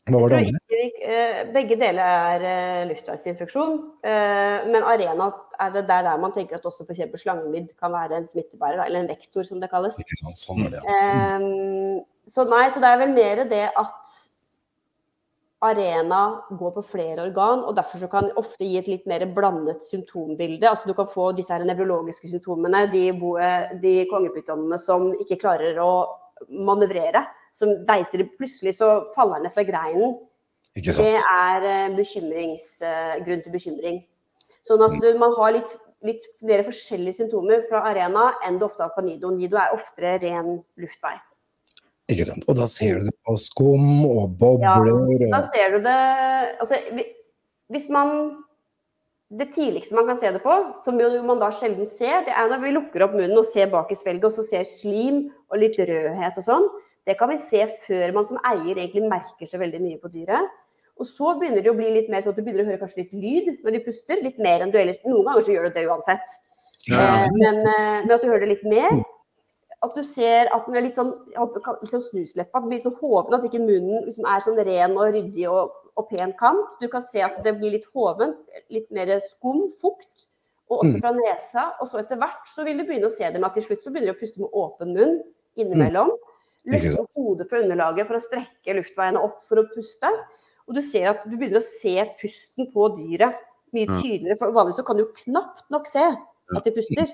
hva 0.09 0.19
var 0.23 0.33
det 0.33 0.39
andre? 0.41 0.61
eh, 1.05 1.41
Begge 1.53 1.77
deler 1.77 2.01
er 2.01 2.45
eh, 2.49 2.87
luftveisinfeksjon. 2.89 3.75
eh, 4.03 4.65
Men 4.71 4.83
arena 4.83 5.29
er 5.61 5.75
det 5.75 5.85
der, 5.87 6.09
man 6.17 6.33
tenker 6.33 6.57
at 6.57 6.65
også 6.65 6.87
f.eks. 6.87 7.21
slangemidd 7.21 7.69
kan 7.77 7.93
være 7.93 8.17
en 8.17 8.27
smittebærer, 8.27 8.81
eller 8.85 9.03
en 9.03 9.11
vektor 9.13 9.45
som 9.45 9.61
det 9.61 9.69
kalles. 9.69 9.99
Ikke 10.01 10.17
sant, 10.23 10.41
sånn 10.41 10.65
er 10.65 10.73
det, 10.73 10.81
ja. 10.81 11.39
Så 12.31 12.45
nei, 12.49 12.67
så 12.73 12.81
det 12.81 12.89
er 12.89 12.99
vel 13.01 13.13
mer 13.13 13.43
det 13.49 13.63
at 13.77 14.11
arena 15.61 16.21
går 16.57 16.71
på 16.73 16.83
flere 16.95 17.21
organ, 17.27 17.61
og 17.67 17.75
derfor 17.77 18.01
så 18.01 18.09
kan 18.09 18.31
ofte 18.39 18.65
gi 18.65 18.79
et 18.79 18.87
litt 18.89 19.05
mer 19.09 19.27
blandet 19.35 19.83
symptombilde. 19.85 20.65
Altså 20.69 20.89
Du 20.89 20.95
kan 20.97 21.09
få 21.09 21.27
disse 21.37 21.53
her 21.53 21.65
nevrologiske 21.67 22.29
symptomene, 22.31 22.87
de, 22.93 23.03
de 23.83 23.93
kongepytonene 24.09 24.79
som 24.81 25.11
ikke 25.21 25.37
klarer 25.43 25.77
å 25.83 25.91
manøvrere, 26.49 27.21
som 27.51 27.73
deiser 27.87 28.23
Plutselig 28.37 28.77
så 28.79 28.91
faller 29.15 29.39
den 29.39 29.49
ned 29.49 29.55
fra 29.55 29.65
greinen. 29.67 30.19
Ikke 30.77 30.93
Det 30.95 31.15
er 31.19 31.65
eh, 31.67 31.87
eh, 31.91 33.15
grunn 33.25 33.41
til 33.43 33.51
bekymring. 33.51 33.97
Sånn 34.67 34.83
at 34.85 34.93
eh, 35.03 35.17
man 35.19 35.33
har 35.35 35.55
litt, 35.57 35.73
litt 36.07 36.27
flere 36.39 36.63
forskjellige 36.63 37.19
symptomer 37.19 37.65
fra 37.67 37.83
arena 37.89 38.29
enn 38.47 38.59
du 38.59 38.67
ofte 38.69 38.85
har 38.85 38.93
på 38.95 39.03
nido. 39.03 39.33
Nido 39.35 39.59
er 39.59 39.75
oftere 39.75 40.15
ren 40.23 40.61
luftvei. 40.79 41.17
Ikke 42.11 42.27
sant. 42.27 42.45
Og 42.47 42.55
da 42.59 42.67
ser 42.71 43.01
du 43.01 43.09
det 43.09 43.17
på 43.27 43.35
skum 43.39 44.05
og 44.07 44.37
bobler. 44.39 45.19
Ja, 45.19 45.33
da 45.35 45.41
ser 45.51 45.75
du 45.75 45.83
det 45.85 45.99
altså, 46.59 46.79
Hvis 47.71 47.85
man 47.91 48.15
Det 49.31 49.53
tidligste 49.55 49.95
man 49.95 50.09
kan 50.09 50.17
se 50.19 50.27
det 50.27 50.41
på, 50.43 50.53
som 50.83 50.97
jo 50.99 51.07
man 51.23 51.39
da 51.39 51.47
sjelden 51.55 51.87
ser, 51.87 52.25
det 52.25 52.33
er 52.35 52.49
når 52.51 52.59
vi 52.65 52.71
lukker 52.75 53.05
opp 53.05 53.13
munnen 53.15 53.37
og 53.39 53.45
ser 53.47 53.69
bak 53.71 53.87
i 53.87 53.95
svelget 53.95 54.25
og 54.27 54.33
så 54.35 54.43
ser 54.43 54.65
slim 54.67 55.29
og 55.47 55.61
litt 55.61 55.79
rødhet 55.79 56.39
og 56.41 56.43
sånn. 56.43 56.65
Det 57.07 57.17
kan 57.17 57.31
vi 57.31 57.37
se 57.41 57.63
før 57.87 58.13
man 58.13 58.27
som 58.29 58.37
eier 58.45 58.75
egentlig 58.77 59.07
merker 59.09 59.49
så 59.49 59.57
veldig 59.61 59.81
mye 59.81 60.01
på 60.01 60.11
dyret. 60.13 60.51
Og 61.01 61.07
så 61.09 61.31
begynner 61.39 61.63
det 61.65 61.71
å 61.71 61.77
bli 61.77 61.89
litt 61.95 62.11
mer 62.13 62.21
sånn 62.21 62.35
at 62.35 62.37
du 62.37 62.45
begynner 62.45 62.67
å 62.67 62.69
høre 62.69 62.81
kanskje 62.83 63.01
litt 63.03 63.15
lyd 63.17 63.63
når 63.63 63.77
de 63.77 63.83
puster. 63.87 64.19
Litt 64.21 64.37
mer 64.37 64.61
enn 64.61 64.73
du 64.73 64.77
ellers 64.77 65.01
Noen 65.07 65.25
ganger 65.25 65.47
så 65.47 65.55
gjør 65.55 65.65
du 65.69 65.77
det 65.79 65.87
uansett. 65.89 66.35
Ja. 66.89 66.99
Eh, 67.01 67.27
men, 67.39 67.61
eh, 67.65 67.97
men 68.05 68.13
at 68.13 68.21
du 68.21 68.29
hører 68.29 68.45
det 68.45 68.51
litt 68.55 68.67
mer. 68.69 69.01
At 69.81 69.95
du 69.97 70.03
ser 70.05 70.51
at 70.53 70.67
den 70.67 70.77
er 70.77 70.85
litt 70.85 70.97
sånn, 70.99 71.09
litt 71.33 71.89
sånn 71.89 72.03
snusleppa, 72.05 72.53
at 72.59 72.61
den 72.61 72.69
blir 72.69 72.83
sånn 72.83 72.99
hoven, 72.99 73.33
at 73.33 73.47
ikke 73.47 73.63
munnen 73.63 74.03
liksom 74.05 74.27
er 74.29 74.43
sånn 74.45 74.59
ren 74.61 74.93
og 74.93 75.15
ryddig 75.15 75.47
og, 75.49 75.71
og 75.97 76.05
pen 76.11 76.35
kant. 76.37 76.75
Du 76.83 76.85
kan 76.91 77.01
se 77.01 77.23
at 77.25 77.39
det 77.41 77.55
blir 77.57 77.73
litt 77.79 77.87
hoven, 77.95 78.35
litt 78.69 78.91
mer 78.93 79.09
skum, 79.25 79.71
fukt, 79.81 80.27
og 80.69 80.83
også 80.83 80.93
Mm. 80.93 81.01
fra 81.01 81.11
nesa. 81.17 81.63
Og 81.81 81.89
så 81.89 81.97
etter 81.99 82.21
hvert 82.21 82.45
så 82.45 82.63
vil 82.63 82.77
du 82.77 82.85
begynne 82.85 83.09
å 83.09 83.15
se 83.15 83.25
det 83.25 83.41
med 83.41 83.49
at 83.49 83.57
til 83.57 83.63
slutt 83.71 83.81
så 83.81 83.89
begynner 83.89 84.13
de 84.13 84.17
å 84.17 84.21
puste 84.21 84.39
med 84.39 84.53
åpen 84.53 84.93
munn 84.93 85.17
innimellom. 85.57 86.13
Mm. 86.13 86.30
Ikke 86.68 86.93
opp 87.01 87.16
hodet 87.18 87.49
fra 87.49 87.62
underlaget 87.64 88.07
for 88.09 88.20
å 88.20 88.22
strekke 88.22 88.76
luftveiene 88.78 89.22
opp 89.24 89.39
for 89.49 89.62
å 89.64 89.68
puste. 89.72 90.12
Og 90.70 90.76
du 90.78 90.82
ser 90.86 91.09
at 91.09 91.24
du 91.26 91.34
begynner 91.38 91.62
å 91.62 91.66
se 91.66 91.95
pusten 92.22 92.70
på 92.72 92.91
dyret 92.99 93.39
mye 93.74 93.88
tydeligere. 93.88 94.38
For 94.38 94.53
vanligvis 94.53 94.80
så 94.82 94.86
kan 94.86 94.99
du 94.99 95.05
jo 95.05 95.12
knapt 95.24 95.66
nok 95.74 95.88
se 95.89 96.05
at 96.05 96.64
de 96.68 96.72
puster. 96.76 97.09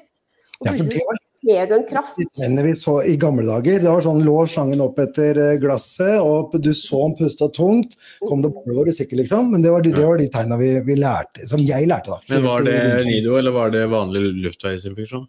Og 0.57 0.65
Ja, 0.65 0.71
for 0.73 0.85
plutselig 0.89 0.97
det 0.97 1.05
var- 1.05 1.17
ser 1.37 1.65
du 1.67 1.73
en 1.75 1.83
kraft. 1.85 2.15
Vi 2.17 2.73
så 2.73 3.05
i 3.05 3.15
gamle 3.15 3.45
dager, 3.45 3.77
det 3.77 3.85
var 3.85 4.01
sånn 4.01 4.23
lå 4.25 4.47
slangen 4.49 4.81
opp 4.81 4.97
etter 4.97 5.37
eh, 5.37 5.57
glasset, 5.61 6.17
og 6.19 6.51
du 6.59 6.71
så 6.73 7.03
han 7.03 7.15
pusta 7.15 7.47
tungt. 7.53 7.95
Kom 8.27 8.41
det 8.41 8.51
bobler, 8.51 8.87
og 8.87 8.93
sikker, 8.93 9.17
liksom? 9.17 9.51
Men 9.51 9.61
det 9.61 9.69
var 9.69 9.81
de, 9.81 9.91
det 9.91 10.03
var 10.03 10.17
de 10.17 10.27
tegna 10.27 10.57
vi, 10.57 10.79
vi 10.81 10.95
lærte, 10.95 11.47
som 11.47 11.59
jeg 11.59 11.85
lærte, 11.87 12.07
da. 12.07 12.19
Men 12.29 12.43
var 12.43 12.63
det 12.63 13.05
nido, 13.05 13.37
eller 13.37 13.51
var 13.51 13.69
det 13.69 13.87
vanlig 13.87 14.33
luftveisinfeksjon? 14.43 15.27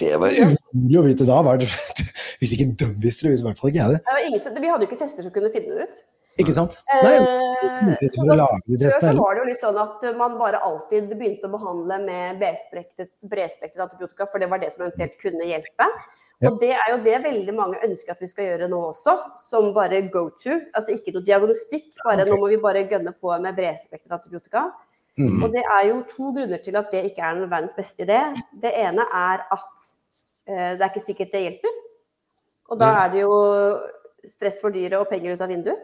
Det 0.00 0.16
var 0.18 0.34
umulig 0.34 0.98
å 0.98 1.04
vite 1.06 1.26
da. 1.28 1.38
Var 1.46 1.62
det, 1.62 1.70
hvis 2.40 2.54
ikke 2.56 2.72
de 2.72 2.90
visste 3.02 3.26
det, 3.26 3.34
visste 3.34 3.44
i 3.44 3.48
hvert 3.48 3.60
fall 3.62 3.70
ikke 3.70 3.82
jeg 3.82 3.94
det. 3.94 4.02
Det 4.02 4.16
var 4.16 4.28
ingen, 4.28 4.60
vi 4.64 4.72
hadde 4.72 4.86
jo 4.86 4.90
ikke 4.90 5.02
tester 5.04 5.26
som 5.26 5.34
kunne 5.34 5.52
finne 5.54 5.78
det 5.78 5.88
ut. 5.88 6.04
Ikke 6.42 6.54
sant? 6.56 6.80
Nei, 6.90 7.14
Eh, 7.64 8.08
så 8.10 8.24
da- 8.26 8.48
Før 8.48 9.00
så 9.00 9.14
var 9.16 9.34
det 9.34 9.40
jo 9.40 9.46
litt 9.48 9.60
sånn 9.60 9.78
at 9.78 10.02
man 10.18 10.36
bare 10.38 10.58
alltid 10.58 11.08
begynte 11.14 11.46
å 11.46 11.52
behandle 11.52 11.98
med 12.04 12.40
bredspektret 12.40 13.80
antibiotika, 13.80 14.26
for 14.30 14.38
det 14.38 14.50
var 14.50 14.58
det 14.58 14.72
som 14.72 14.84
eventuelt 14.84 15.18
kunne 15.20 15.46
hjelpe. 15.46 15.86
Ja. 16.42 16.50
Og 16.50 16.60
det 16.60 16.72
er 16.74 16.90
jo 16.90 16.98
det 17.04 17.22
veldig 17.22 17.54
mange 17.54 17.78
ønsker 17.86 18.10
at 18.10 18.20
vi 18.20 18.26
skal 18.26 18.44
gjøre 18.44 18.68
nå 18.68 18.80
også, 18.90 19.14
som 19.38 19.72
bare 19.72 20.02
go 20.10 20.28
to. 20.30 20.58
Altså 20.74 20.90
ikke 20.96 21.14
noe 21.14 21.24
diagnostikk, 21.24 21.94
bare 22.02 22.22
okay. 22.22 22.30
nå 22.32 22.40
må 22.40 22.50
vi 22.50 22.56
bare 22.56 22.82
gønne 22.90 23.14
på 23.14 23.30
med 23.40 23.54
bredspektret 23.56 24.18
antibiotika. 24.18 24.72
Mm. 25.18 25.42
Og 25.44 25.52
det 25.54 25.62
er 25.62 25.82
jo 25.88 26.00
to 26.10 26.32
grunner 26.34 26.58
til 26.58 26.76
at 26.76 26.90
det 26.90 27.04
ikke 27.10 27.22
er 27.22 27.36
noen 27.38 27.50
verdens 27.52 27.76
beste 27.76 28.02
idé. 28.02 28.18
Det 28.60 28.72
ene 28.74 29.04
er 29.14 29.44
at 29.54 29.84
eh, 30.48 30.72
det 30.74 30.82
er 30.82 30.90
ikke 30.90 31.04
sikkert 31.04 31.32
det 31.32 31.42
hjelper. 31.44 31.76
Og 32.70 32.78
da 32.80 32.90
Mm. 32.90 32.98
er 33.02 33.08
det 33.12 33.20
jo 33.20 33.34
stress 34.26 34.60
for 34.60 34.70
dyret 34.74 34.98
og 34.98 35.08
penger 35.08 35.34
ut 35.34 35.40
av 35.40 35.48
vinduet. 35.48 35.78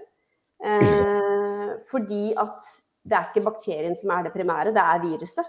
Eh, 0.64 1.70
fordi 1.88 2.34
at 2.36 2.58
det 3.06 3.16
er 3.16 3.28
ikke 3.30 3.44
bakterien 3.46 3.96
som 3.96 4.10
er 4.10 4.24
det 4.24 4.32
primære, 4.34 4.74
det 4.74 4.82
er 4.82 5.00
viruset. 5.00 5.46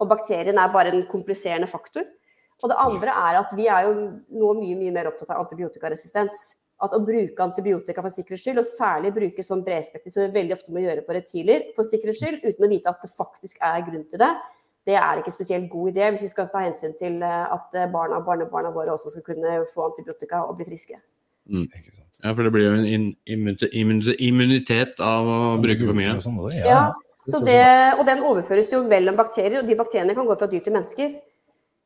Og 0.00 0.08
bakterien 0.08 0.58
er 0.58 0.68
bare 0.72 0.92
en 0.92 1.06
kompliserende 1.10 1.66
faktor. 1.68 2.04
Og 2.62 2.68
det 2.70 2.76
andre 2.78 3.10
er 3.10 3.38
at 3.40 3.56
vi 3.56 3.66
er 3.66 3.82
jo 3.86 3.94
nå 4.30 4.52
mye 4.60 4.76
mye 4.76 4.92
mer 4.92 5.06
opptatt 5.06 5.30
av 5.30 5.40
antibiotikaresistens. 5.46 6.56
At 6.84 6.92
å 6.94 7.00
bruke 7.02 7.42
antibiotika 7.42 8.04
for 8.04 8.14
sikkerhets 8.14 8.44
skyld, 8.46 8.60
og 8.62 8.68
særlig 8.68 9.10
bruke 9.16 9.42
sånn 9.42 9.64
bredspekter 9.66 10.14
som 10.14 10.28
vi 10.28 10.36
veldig 10.36 10.54
ofte 10.54 10.74
må 10.74 10.84
gjøre 10.84 11.02
på 11.06 11.16
reptiler 11.16 11.72
for 11.74 11.88
sikkerhets 11.90 12.22
skyld, 12.22 12.44
uten 12.44 12.66
å 12.66 12.70
vite 12.70 12.92
at 12.92 13.02
det 13.02 13.10
faktisk 13.18 13.58
er 13.66 13.82
grunn 13.88 14.06
til 14.06 14.22
det, 14.22 14.30
det 14.88 14.96
er 14.96 15.20
ikke 15.20 15.34
spesielt 15.34 15.68
god 15.72 15.90
idé 15.92 16.08
hvis 16.14 16.24
vi 16.24 16.30
skal 16.32 16.48
ta 16.52 16.62
hensyn 16.64 16.94
til 17.00 17.20
eh, 17.20 17.54
at 17.56 17.76
eh, 17.76 17.88
barna 17.92 18.20
og 18.20 18.28
barnebarna 18.28 18.70
våre 18.72 18.94
også 18.94 19.12
skal 19.12 19.24
kunne 19.26 19.58
få 19.74 19.90
antibiotika 19.90 20.40
og 20.46 20.56
bli 20.60 20.68
friske. 20.70 20.96
Ikke 21.48 21.92
sant. 21.92 22.20
Ja, 22.22 22.32
for 22.32 22.44
det 22.44 22.52
blir 22.52 22.66
jo 22.66 22.72
en 22.76 23.10
immunitet 24.28 25.00
av 25.04 25.28
å 25.28 25.38
bruke 25.60 25.88
for 25.88 25.96
mye. 25.96 26.16
Sånn 26.20 26.40
Ja, 26.56 26.82
det, 27.44 27.62
og 27.98 28.04
den 28.08 28.24
overføres 28.24 28.70
jo 28.72 28.82
mellom 28.88 29.16
bakterier, 29.16 29.60
og 29.60 29.68
de 29.68 29.76
bakteriene 29.76 30.16
kan 30.16 30.28
gå 30.28 30.36
fra 30.40 30.48
dyr 30.48 30.64
til 30.64 30.76
mennesker. 30.76 31.16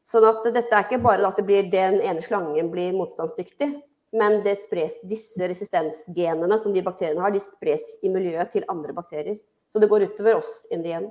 Sånn 0.07 0.27
at 0.27 0.47
dette 0.55 0.75
er 0.75 0.87
ikke 0.87 1.03
bare 1.03 1.27
at 1.27 1.39
det 1.39 1.47
blir 1.47 1.67
den 1.71 2.01
ene 2.03 2.23
slangen 2.23 2.71
blir 2.71 2.95
motstandsdyktig, 2.95 3.71
men 4.13 4.41
det 4.45 4.59
spres, 4.61 4.99
disse 5.09 5.47
resistensgenene 5.49 6.59
som 6.61 6.75
de 6.75 6.83
bakteriene 6.85 7.23
har, 7.25 7.33
de 7.33 7.41
spres 7.41 7.95
i 8.05 8.11
miljøet 8.13 8.51
til 8.53 8.67
andre 8.69 8.93
bakterier. 8.97 9.39
Så 9.73 9.81
det 9.81 9.89
går 9.89 10.05
utover 10.11 10.37
oss 10.43 10.59
in 10.71 10.83
the 10.85 10.93
end. 10.99 11.11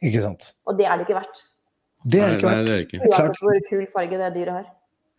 Ikke 0.00 0.22
sant. 0.24 0.54
Og 0.64 0.78
det 0.78 0.86
er 0.88 0.96
det 0.96 1.04
ikke 1.08 1.18
verdt. 1.18 1.42
Det 2.08 2.22
er 2.24 2.30
ikke 2.32 2.40
ikke 2.40 2.48
nei, 2.48 2.54
verdt. 2.56 2.64
det 2.64 2.72
er 2.72 2.78
det 2.78 2.86
ikke. 2.86 3.00
Klart. 3.04 3.20
Uansett 3.20 3.42
hvor 3.44 3.60
kul 3.68 3.82
farge 3.92 4.20
det 4.22 4.30
dyret 4.38 4.54
har. 4.56 4.70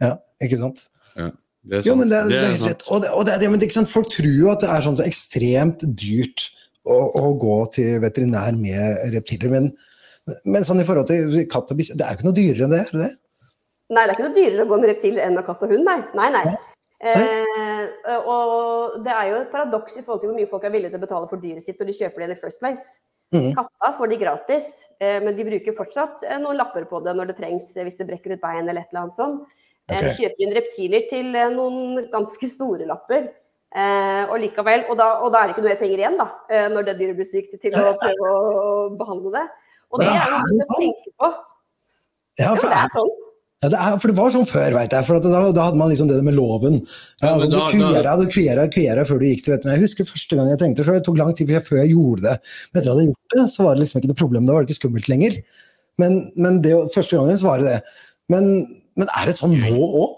Ja, 0.01 0.11
ikke 0.41 0.57
sant. 0.63 0.87
Det 1.13 1.77
er 1.77 1.83
Jo, 1.85 1.91
sant. 1.93 1.99
men 2.01 2.09
det, 2.09 2.17
er- 2.17 2.31
det 2.31 2.39
er 2.41 2.49
helt 2.55 2.65
rett. 2.71 2.87
Og 2.89 3.03
det, 3.03 3.11
og 3.13 3.25
det 3.29 3.51
men 3.53 3.61
ikke 3.67 3.77
sant, 3.77 3.91
folk 3.91 4.09
tror 4.09 4.33
jo 4.33 4.49
at 4.49 4.65
det 4.65 4.71
er 4.73 4.81
sånn 4.87 4.97
så 4.97 5.05
ekstremt 5.05 5.85
dyrt 6.01 6.47
å, 6.89 6.97
å 7.21 7.27
gå 7.37 7.57
til 7.77 7.99
veterinær 8.01 8.57
med 8.57 9.13
reptiler. 9.13 9.53
Men, 9.53 9.69
men 10.49 10.65
sånn 10.65 10.81
i 10.81 10.87
forhold 10.89 11.05
til 11.13 11.37
katt 11.53 11.69
og 11.69 11.77
bikkje, 11.77 11.99
det 12.01 12.07
er 12.07 12.15
jo 12.15 12.21
ikke 12.23 12.29
noe 12.31 12.39
dyrere 12.41 12.65
enn 12.65 12.73
det? 12.73 12.81
er 12.87 12.97
det 12.97 13.03
det? 13.05 13.11
Nei, 13.91 14.01
det 14.01 14.09
er 14.09 14.17
ikke 14.17 14.25
noe 14.25 14.37
dyrere 14.39 14.65
å 14.65 14.69
gå 14.73 14.81
med 14.81 14.89
reptil 14.95 15.21
enn 15.21 15.37
med 15.37 15.45
katt 15.45 15.61
og 15.67 15.73
hund, 15.75 15.85
nei. 15.85 15.99
Nei, 16.17 16.29
nei. 16.33 16.57
Eh, 17.01 18.11
og 18.29 18.99
det 19.01 19.13
er 19.13 19.29
jo 19.31 19.39
et 19.39 19.53
paradoks 19.53 19.95
i 19.97 20.03
forhold 20.05 20.21
til 20.21 20.29
hvor 20.29 20.37
mye 20.37 20.49
folk 20.49 20.67
er 20.67 20.73
villige 20.73 20.93
til 20.93 21.01
å 21.01 21.05
betale 21.05 21.29
for 21.31 21.41
dyret 21.41 21.65
sitt 21.65 21.79
når 21.81 21.89
de 21.89 21.97
kjøper 21.97 22.21
det 22.21 22.27
in 22.27 22.35
the 22.35 22.41
first 22.41 22.61
place. 22.61 22.99
Mm. 23.31 23.53
Katta 23.55 23.93
får 23.97 24.11
de 24.11 24.19
gratis, 24.19 24.69
eh, 24.99 25.17
men 25.23 25.37
de 25.37 25.47
bruker 25.47 25.75
fortsatt 25.75 26.25
eh, 26.27 26.39
noen 26.41 26.59
lapper 26.59 26.85
på 26.89 26.99
det 27.05 27.15
når 27.15 27.31
det 27.31 27.37
trengs, 27.39 27.69
eh, 27.77 27.87
hvis 27.87 27.97
det 27.97 28.09
brekker 28.09 28.35
ut 28.35 28.43
bein 28.43 28.67
eller 28.67 28.83
et 28.83 28.91
eller 28.91 29.05
annet 29.05 29.17
sånt. 29.17 29.45
Eh, 29.91 30.09
kjøper 30.17 30.43
inn 30.45 30.53
reptiler 30.55 31.07
til 31.09 31.31
eh, 31.35 31.53
noen 31.53 32.09
ganske 32.11 32.49
store 32.51 32.87
lapper. 32.89 33.31
Eh, 33.71 34.23
og 34.27 34.35
likevel, 34.43 34.83
og 34.91 34.99
da, 34.99 35.07
og 35.23 35.31
da 35.31 35.41
er 35.41 35.49
det 35.49 35.55
ikke 35.55 35.63
noe 35.63 35.71
mer 35.71 35.79
penger 35.79 36.01
igjen 36.03 36.19
da, 36.19 36.27
når 36.73 36.89
det 36.89 36.97
dyret 36.99 37.19
blir 37.21 37.27
sykt, 37.29 37.55
til 37.63 37.77
å 37.79 37.93
prøve 38.01 38.31
å 38.35 38.71
behandle 38.99 39.31
det. 39.37 39.45
Og 39.91 40.03
det 40.03 40.11
er 40.11 40.35
noe 40.35 40.65
å 40.67 40.75
tenke 40.75 41.13
på. 41.15 41.29
Ja, 42.39 42.51
for, 42.51 42.65
jo, 42.65 42.71
det 42.71 42.81
er 42.81 42.91
sånn. 42.91 43.13
Ja, 43.61 43.69
det 43.69 43.77
er, 43.77 43.97
for 44.01 44.09
det 44.09 44.17
var 44.17 44.31
sånn 44.33 44.47
før, 44.49 44.73
veit 44.73 44.93
jeg. 44.95 45.05
For 45.05 45.19
at 45.19 45.25
da, 45.27 45.41
da 45.53 45.65
hadde 45.67 45.77
man 45.77 45.91
liksom 45.93 46.07
det 46.09 46.17
med 46.25 46.33
loven. 46.37 46.79
Ja, 47.21 47.27
Ja, 47.27 47.33
altså, 47.35 47.49
da, 47.51 47.65
du 47.69 48.03
da- 48.07 48.15
du 48.17 48.25
kviera, 48.33 48.63
kviera 48.73 49.03
før 49.05 49.19
du 49.21 49.27
gikk 49.29 49.43
til 49.45 49.53
veterinær. 49.53 49.77
Jeg 49.77 49.85
husker 49.85 50.07
første 50.09 50.39
gang 50.39 50.49
jeg 50.49 50.61
trengte 50.63 50.81
det, 50.81 50.87
så 50.87 50.95
det 50.97 51.03
tok 51.05 51.19
lang 51.21 51.35
tid 51.37 51.51
før 51.61 51.77
jeg 51.83 51.91
gjorde 51.93 52.25
det. 52.25 52.37
Men 52.73 52.81
etter 52.81 52.81
at 52.81 52.87
jeg 52.89 52.95
hadde 52.95 53.09
gjort 53.11 53.35
det, 53.37 53.45
så 53.53 53.67
var 53.67 53.75
det 53.77 53.83
liksom 53.85 54.01
ikke 54.01 54.11
noe 54.13 54.21
problem. 54.23 54.47
Da 54.49 54.55
var 54.57 54.65
det 54.65 54.69
ikke 54.73 54.79
skummelt 54.81 55.11
lenger. 55.13 55.37
Men, 56.01 56.17
men 56.35 56.61
det, 56.65 56.73
første 56.95 57.19
gangen 57.19 57.37
så 57.37 57.51
var 57.51 57.61
det 57.61 57.69
det. 57.75 57.79
Men, 58.33 58.49
men 58.97 59.13
er 59.13 59.29
det 59.29 59.37
sånn 59.37 59.53
nå 59.61 59.77
òg? 59.77 60.17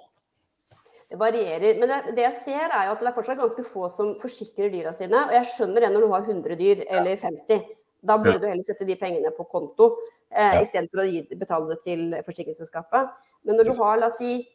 Det 1.14 1.20
varierer. 1.22 1.76
Men 1.78 1.92
det, 1.92 2.16
det 2.18 2.24
jeg 2.26 2.36
ser, 2.40 2.64
er 2.72 2.88
jo 2.88 2.96
at 2.96 3.04
det 3.04 3.12
er 3.12 3.16
fortsatt 3.20 3.38
ganske 3.44 3.64
få 3.70 3.90
som 3.94 4.16
forsikrer 4.24 4.72
dyra 4.74 4.96
sine. 4.98 5.20
Og 5.28 5.36
jeg 5.36 5.52
skjønner 5.52 5.84
det 5.86 5.92
når 5.94 6.08
du 6.08 6.14
har 6.16 6.24
100 6.26 6.56
dyr 6.58 6.86
eller 6.88 7.20
50. 7.22 7.60
Da 8.04 8.18
burde 8.18 8.34
Ja. 8.34 8.40
du 8.40 8.48
heller 8.48 8.64
sette 8.68 8.86
de 8.86 8.96
pengene 8.96 9.32
på 9.36 9.46
konto 9.50 9.98
eh, 10.32 10.54
Ja. 10.54 10.62
istedenfor 10.62 11.04
å 11.04 11.12
gi, 11.12 11.22
betale 11.38 11.70
det 11.70 11.84
til 11.84 12.12
forsikringsselskapet. 12.26 13.10
Men 13.46 13.58
når 13.58 13.64
du 13.72 13.84
har, 13.84 14.00
la 14.00 14.08
oss 14.08 14.18
si, 14.18 14.48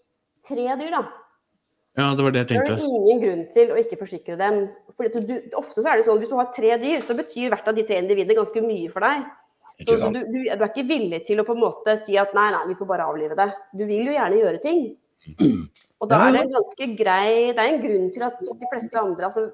tre 0.47 0.69
dyr, 0.77 0.91
da, 0.91 1.03
Ja, 1.99 2.15
det 2.15 2.23
var 2.23 2.31
det 2.31 2.47
jeg 2.49 2.59
er 2.61 2.63
det 2.63 2.79
er 2.79 2.85
ingen 2.85 3.21
grunn 3.21 3.53
til 3.53 3.71
å 3.73 3.77
ikke 3.81 3.99
forsikre 3.99 4.37
dem. 4.39 4.69
Fordi 4.95 5.27
du, 5.27 5.51
ofte 5.57 5.83
så 5.83 5.91
er 5.91 5.97
det 5.97 6.05
sånn, 6.07 6.19
Hvis 6.21 6.29
du 6.31 6.37
har 6.37 6.53
tre 6.55 6.77
dyr, 6.79 7.01
så 7.03 7.17
betyr 7.17 7.51
hvert 7.51 7.67
av 7.67 7.75
de 7.75 7.83
tre 7.83 7.97
individene 7.99 8.37
ganske 8.37 8.61
mye 8.63 8.91
for 8.93 9.01
deg. 9.01 9.25
Ikke 9.81 9.95
Så 9.97 9.99
sant? 10.05 10.15
du, 10.15 10.21
du, 10.21 10.45
du 10.45 10.63
er 10.63 10.69
ikke 10.69 10.87
villig 10.87 11.27
til 11.27 11.41
å 11.41 11.45
på 11.47 11.55
en 11.55 11.61
måte 11.63 11.97
si 12.05 12.17
at 12.19 12.35
nei, 12.35 12.51
nei, 12.51 12.67
vi 12.69 12.75
får 12.79 12.87
bare 12.87 13.07
avlive 13.09 13.35
det. 13.39 13.49
Du 13.75 13.85
vil 13.87 14.07
jo 14.07 14.13
gjerne 14.15 14.39
gjøre 14.39 14.63
ting. 14.63 14.85
Og 16.01 16.09
da 16.09 16.29
er 16.29 16.33
det 16.33 16.43
det 16.47 16.55
ganske 16.55 16.87
grei 16.97 17.53
Det 17.53 17.59
er 17.59 17.69
en 17.75 17.83
grunn 17.83 18.13
til 18.15 18.23
at 18.23 18.39
de 18.41 18.67
fleste 18.71 18.95
andre, 19.01 19.25
altså 19.25 19.53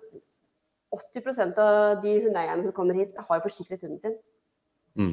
80% 0.95 1.59
av 1.63 2.03
de 2.05 2.15
hundeeierne 2.25 2.65
som 2.67 2.73
kommer 2.77 2.95
hit, 2.99 3.15
har 3.19 3.41
jo 3.41 3.45
forsikret 3.49 3.83
hunden 3.85 4.01
sin. 4.03 4.15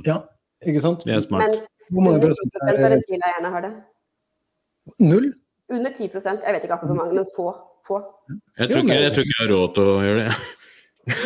Ja, 0.06 0.20
ikke 0.66 0.82
sant? 0.84 1.06
Det 1.08 1.16
er 1.16 1.24
smart. 1.26 1.48
Mens 1.48 1.90
Hvor 1.94 2.06
mange 2.06 2.22
under 2.22 2.30
10 2.30 2.52
prosent 2.52 2.62
av 2.62 2.86
er- 2.86 2.96
reptileierne 2.96 3.52
har 3.56 3.66
det. 3.66 3.74
Null? 5.00 5.28
Under 5.72 5.92
10% 5.92 6.44
jeg 6.46 6.54
vet 6.54 6.64
ikke 6.66 6.76
akkurat 6.78 6.92
hvor 6.92 7.00
mange, 7.02 7.16
men 7.16 7.28
få. 7.36 7.52
få. 7.88 8.00
Jeg 8.60 8.70
tror, 8.70 8.82
ikke, 8.84 9.02
jeg 9.06 9.12
tror 9.16 9.26
ikke 9.26 9.38
jeg 9.38 9.44
har 9.48 9.54
råd 9.56 9.76
til 9.76 9.84
å 9.92 10.02
gjøre 10.06 10.26
det. 10.26 10.34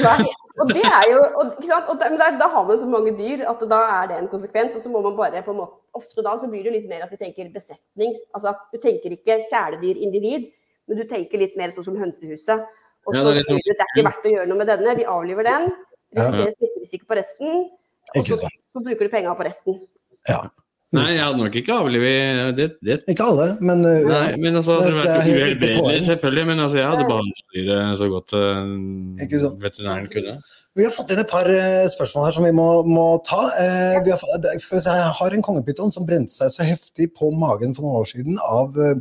Nei, 0.06 0.22
og 0.64 0.70
det 0.72 0.86
er 0.88 1.08
jo, 1.12 1.18
og, 1.36 1.50
ikke 1.58 1.68
sant? 1.68 1.90
Og 1.92 2.00
der, 2.00 2.38
da 2.40 2.48
har 2.54 2.68
man 2.68 2.78
så 2.80 2.88
mange 2.88 3.12
dyr 3.18 3.44
at 3.52 3.64
da 3.70 3.80
er 3.98 4.08
det 4.12 4.20
en 4.22 4.30
konsekvens. 4.32 4.78
Og 4.78 4.82
så 4.86 4.92
må 4.94 5.02
man 5.04 5.18
bare 5.18 5.44
på 5.44 5.52
en 5.56 5.60
måte 5.64 5.82
Ofte 5.96 6.20
da 6.26 6.34
så 6.36 6.50
blir 6.52 6.66
det 6.68 6.74
litt 6.74 6.88
mer 6.92 7.06
at 7.06 7.12
vi 7.14 7.16
tenker 7.22 7.48
besetning. 7.54 8.12
Altså 8.36 8.52
du 8.74 8.76
tenker 8.84 9.14
ikke 9.16 9.38
kjæledyr-individ, 9.48 10.50
men 10.90 10.98
du 11.00 11.06
tenker 11.08 11.40
litt 11.40 11.54
mer 11.56 11.72
sånn 11.72 11.86
som 11.88 11.96
hønsehuset. 11.96 12.66
Og 13.06 13.14
Ja, 13.14 13.22
så 13.22 13.32
det 13.32 13.38
er 13.38 13.44
sier 13.44 13.56
liksom- 13.56 13.62
du 13.62 13.72
det 13.72 13.80
er 13.80 13.90
ikke 13.94 14.08
verdt 14.10 14.26
å 14.26 14.34
gjøre 14.36 14.48
noe 14.50 14.58
med 14.58 14.68
denne, 14.68 14.98
vi 14.98 15.06
avliver 15.06 15.44
den. 15.44 15.72
Ja. 16.16 16.30
Smitterisiko 16.32 17.06
på 17.06 17.18
resten. 17.22 17.70
Og 18.16 18.26
så, 18.26 18.36
så 18.38 18.84
bruker 18.84 19.06
du 19.06 19.10
penga 19.10 19.34
på 19.36 19.46
resten. 19.46 19.82
Ja. 20.30 20.50
Nei, 20.96 21.18
jeg 21.18 21.24
hadde 21.26 21.42
nok 21.42 21.56
ikke 21.60 21.76
avlivet 21.76 22.56
det, 22.56 22.68
det. 22.86 23.00
Ikke 23.12 23.26
alle, 23.26 23.48
men 23.60 23.82
uh, 23.84 24.06
Nei, 24.08 24.38
men 24.40 24.56
altså, 24.56 24.78
det 24.80 24.94
Det 24.94 25.12
er 25.12 25.26
uhelbredelig, 25.28 26.04
selvfølgelig. 26.06 26.46
Men 26.48 26.60
altså, 26.60 26.78
jeg 26.78 26.88
hadde 26.88 27.08
behandlet 27.10 27.56
dyret 27.56 27.98
så 28.00 28.08
godt 28.14 28.36
uh, 28.38 29.58
veterinæren 29.66 30.08
kunne. 30.14 30.38
Vi 30.76 30.84
har 30.84 30.92
fått 30.92 31.12
inn 31.14 31.22
et 31.22 31.32
par 31.32 31.48
eh, 31.48 31.86
spørsmål 31.88 32.26
her 32.28 32.34
som 32.36 32.44
vi 32.44 32.52
må, 32.52 32.68
må 32.84 33.06
ta. 33.24 33.46
Eh, 33.64 33.98
vi 34.04 34.12
har, 34.12 34.24
skal 34.60 34.76
vi 34.76 34.82
se, 34.84 34.96
jeg 35.00 35.14
har 35.20 35.36
en 35.36 35.46
kongepyton 35.46 35.94
som 35.96 36.04
brente 36.08 36.36
seg 36.36 36.52
så 36.52 36.68
heftig 36.68 37.14
på 37.16 37.30
magen 37.32 37.72
for 37.78 37.88
noen 37.88 38.02
år 38.02 38.10
siden 38.10 38.42
av 38.44 38.76
eh, 38.84 38.98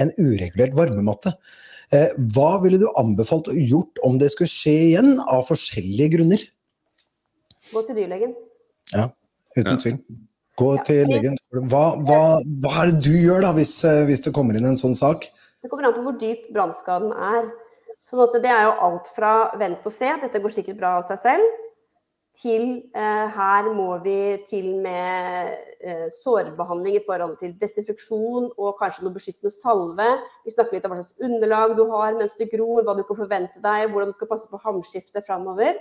en 0.00 0.12
uregulert 0.16 0.72
varmematte. 0.78 1.34
Eh, 1.94 2.08
hva 2.34 2.56
ville 2.62 2.80
du 2.82 2.86
anbefalt 2.98 3.48
og 3.52 3.58
gjort 3.60 4.00
om 4.06 4.18
det 4.18 4.32
skulle 4.32 4.50
skje 4.50 4.74
igjen, 4.90 5.12
av 5.22 5.44
forskjellige 5.46 6.16
grunner? 6.16 6.42
Gå 7.72 7.82
til 7.86 7.98
dyrlegen. 8.00 8.34
Ja, 8.94 9.10
uten 9.56 9.72
Ja. 9.72 9.76
tvil. 9.76 9.98
Gå 10.56 10.70
til 10.86 11.06
legen. 11.06 11.36
Hva, 11.52 11.96
hva, 12.00 12.40
hva 12.40 12.72
er 12.82 12.90
det 12.90 13.02
du 13.04 13.12
gjør 13.12 13.42
da, 13.44 13.52
hvis, 13.52 13.84
eh, 13.84 14.06
hvis 14.08 14.22
det 14.24 14.32
kommer 14.32 14.56
inn 14.56 14.64
en 14.64 14.80
sånn 14.80 14.96
sak? 14.96 15.28
Det 15.62 15.70
kommer 15.70 15.86
an 15.86 15.94
på 15.94 16.02
hvor 16.06 16.18
dyp 16.18 16.48
brannskaden 16.54 17.12
er. 17.12 17.50
Sånn 18.06 18.22
at 18.22 18.42
det 18.42 18.50
er 18.50 18.64
jo 18.68 18.74
alt 18.86 19.08
fra 19.14 19.32
vent 19.58 19.84
og 19.84 19.92
se, 19.92 20.06
dette 20.22 20.40
går 20.40 20.54
sikkert 20.54 20.78
bra 20.78 20.96
av 20.98 21.04
seg 21.04 21.18
selv, 21.18 21.42
til 22.36 22.64
eh, 22.92 23.26
her 23.32 23.68
må 23.72 23.88
vi 24.04 24.36
til 24.48 24.68
med 24.84 25.54
eh, 25.80 26.06
sårbehandling 26.18 26.98
i 26.98 27.04
forhold 27.06 27.38
til 27.40 27.54
desinfeksjon 27.60 28.50
og 28.50 28.76
kanskje 28.80 29.06
noe 29.06 29.16
beskyttende 29.16 29.52
salve. 29.54 30.08
Vi 30.44 30.52
snakker 30.52 30.76
litt 30.76 30.88
om 30.88 30.92
hva 30.92 31.00
slags 31.00 31.24
underlag 31.24 31.76
du 31.78 31.86
har 31.94 32.18
mens 32.18 32.36
du 32.36 32.44
gror, 32.52 32.84
hva 32.84 32.96
du 32.98 33.04
kan 33.08 33.20
forvente 33.22 33.64
deg, 33.64 33.88
hvordan 33.88 34.12
du 34.12 34.18
skal 34.18 34.30
passe 34.34 34.50
på 34.52 34.60
hamskiftet 34.66 35.24
framover. 35.28 35.80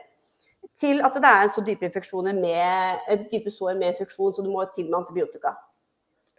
Til 0.80 1.04
at 1.06 1.20
det 1.20 1.32
er 1.32 1.52
så 1.54 1.64
dype 1.66 1.92
med, 2.40 3.00
eh, 3.10 3.28
dype 3.32 3.52
sår 3.52 3.76
med 3.76 3.94
infeksjon, 3.94 4.34
så 4.34 4.42
du 4.42 4.52
må 4.52 4.64
til 4.74 4.90
med 4.90 5.02
antibiotika. 5.04 5.58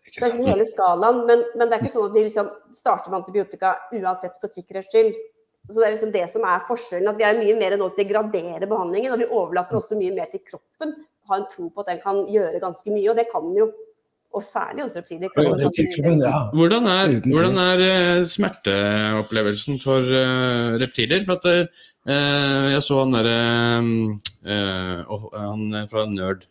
Det 0.06 0.22
er 0.22 0.32
ikke 0.32 0.48
hele 0.48 0.66
skalaen, 0.70 1.26
men, 1.26 1.44
men 1.56 1.68
det 1.68 1.76
er 1.76 1.82
ikke 1.82 1.96
sånn 1.96 2.08
at 2.08 2.14
de 2.14 2.26
liksom 2.28 2.50
starter 2.72 3.10
med 3.10 3.20
antibiotika 3.20 3.74
uansett 3.92 4.36
for 4.40 4.48
sikkerhets 4.54 4.88
skyld. 4.94 5.16
Så 5.66 5.80
Det 5.80 5.86
er 5.86 5.94
liksom 5.96 6.12
det 6.14 6.26
som 6.30 6.44
er 6.46 6.62
forskjellen. 6.68 7.08
at 7.10 7.18
Vi 7.18 7.24
er 7.26 7.38
mye 7.40 7.56
mer 7.58 7.76
nå 7.76 7.88
til 7.96 8.06
å 8.06 8.10
gradere 8.12 8.68
behandlingen, 8.70 9.12
og 9.12 9.18
vi 9.18 9.26
overlater 9.26 9.78
også 9.80 9.98
mye 9.98 10.14
mer 10.14 10.30
til 10.30 10.40
kroppen. 10.46 10.94
Ha 11.26 11.40
en 11.40 11.48
tro 11.50 11.68
på 11.70 11.82
at 11.82 11.90
den 11.90 12.00
kan 12.04 12.22
gjøre 12.30 12.62
ganske 12.62 12.92
mye, 12.94 13.10
og 13.10 13.16
det 13.18 13.26
kan 13.32 13.42
den 13.48 13.58
jo. 13.64 13.72
Og 14.36 14.42
særlig 14.44 14.82
hos 14.84 14.92
reptiler. 14.92 15.30
Hvordan 16.52 16.86
er, 16.92 17.12
hvordan 17.24 17.56
er 17.62 17.82
eh, 17.86 18.24
smerteopplevelsen 18.28 19.78
for 19.80 20.02
eh, 20.02 20.76
reptiler? 20.82 21.24
For 21.24 21.38
at, 21.38 21.70
eh, 22.10 22.66
jeg 22.74 22.82
så 22.84 22.98
han 23.00 23.14
derre 23.16 23.38
eh, 24.44 24.98
åh, 25.08 25.24
Han 25.40 25.88
fra 25.88 26.04
Nerd. 26.10 26.44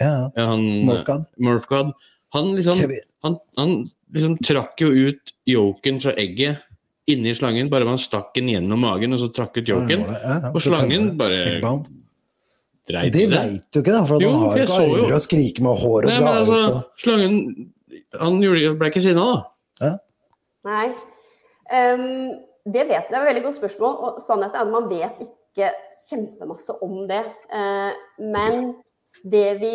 Ja, 0.00 0.30
Ja, 0.36 0.46
han, 0.54 0.64
Morfgad. 0.86 1.28
Morphgod. 1.38 1.92
Han 2.34 2.54
liksom, 2.56 2.80
han, 3.22 3.36
han 3.58 3.74
liksom 4.14 4.38
trakk 4.42 4.80
jo 4.80 4.88
ut 5.10 5.34
yoken 5.46 6.00
fra 6.02 6.14
egget 6.18 6.62
inni 7.10 7.34
slangen, 7.36 7.68
bare 7.72 7.86
man 7.88 8.00
stakk 8.00 8.32
den 8.36 8.48
gjennom 8.52 8.80
magen, 8.80 9.12
og 9.16 9.20
så 9.20 9.28
trakk 9.34 9.58
ut 9.60 9.68
yoken. 9.68 10.06
Ja, 10.08 10.16
ja, 10.22 10.38
ja. 10.46 10.52
Og 10.54 10.62
slangen 10.64 11.10
bare 11.20 11.40
dreit 12.88 13.12
Det 13.12 13.26
det. 13.30 13.38
veit 13.38 13.68
du 13.72 13.80
ikke, 13.80 13.92
da, 13.92 14.04
for 14.08 14.22
Jo, 14.22 14.30
han 14.30 14.48
har 14.48 14.62
ikke 14.62 14.70
så 14.72 14.80
jo- 14.84 14.96
armer 14.96 15.14
og 15.14 15.24
skriker 15.24 15.62
med 15.62 15.78
hår 15.82 16.04
og 16.04 16.10
Nei, 16.10 16.18
drar 16.20 16.38
altså, 16.40 16.54
ut. 16.54 16.74
Og... 16.74 16.82
slangen 17.04 17.70
Han 18.20 18.40
ble 18.40 18.88
ikke 18.90 19.02
sinna, 19.02 19.24
da. 19.80 19.92
Nei. 20.64 20.86
Um, 21.74 22.32
det 22.64 22.86
vet 22.88 22.94
jeg, 22.96 23.06
det 23.10 23.16
er 23.16 23.20
et 23.20 23.28
veldig 23.28 23.42
godt 23.44 23.58
spørsmål. 23.58 23.96
Og 24.06 24.22
sannheten 24.24 24.56
er 24.56 24.64
at 24.64 24.72
man 24.72 24.88
vet 24.90 25.20
ikke 25.26 25.70
kjempemasse 26.08 26.76
om 26.84 27.04
det. 27.10 27.22
Uh, 27.52 27.92
men 28.18 28.72
det 29.22 29.60
vi 29.60 29.74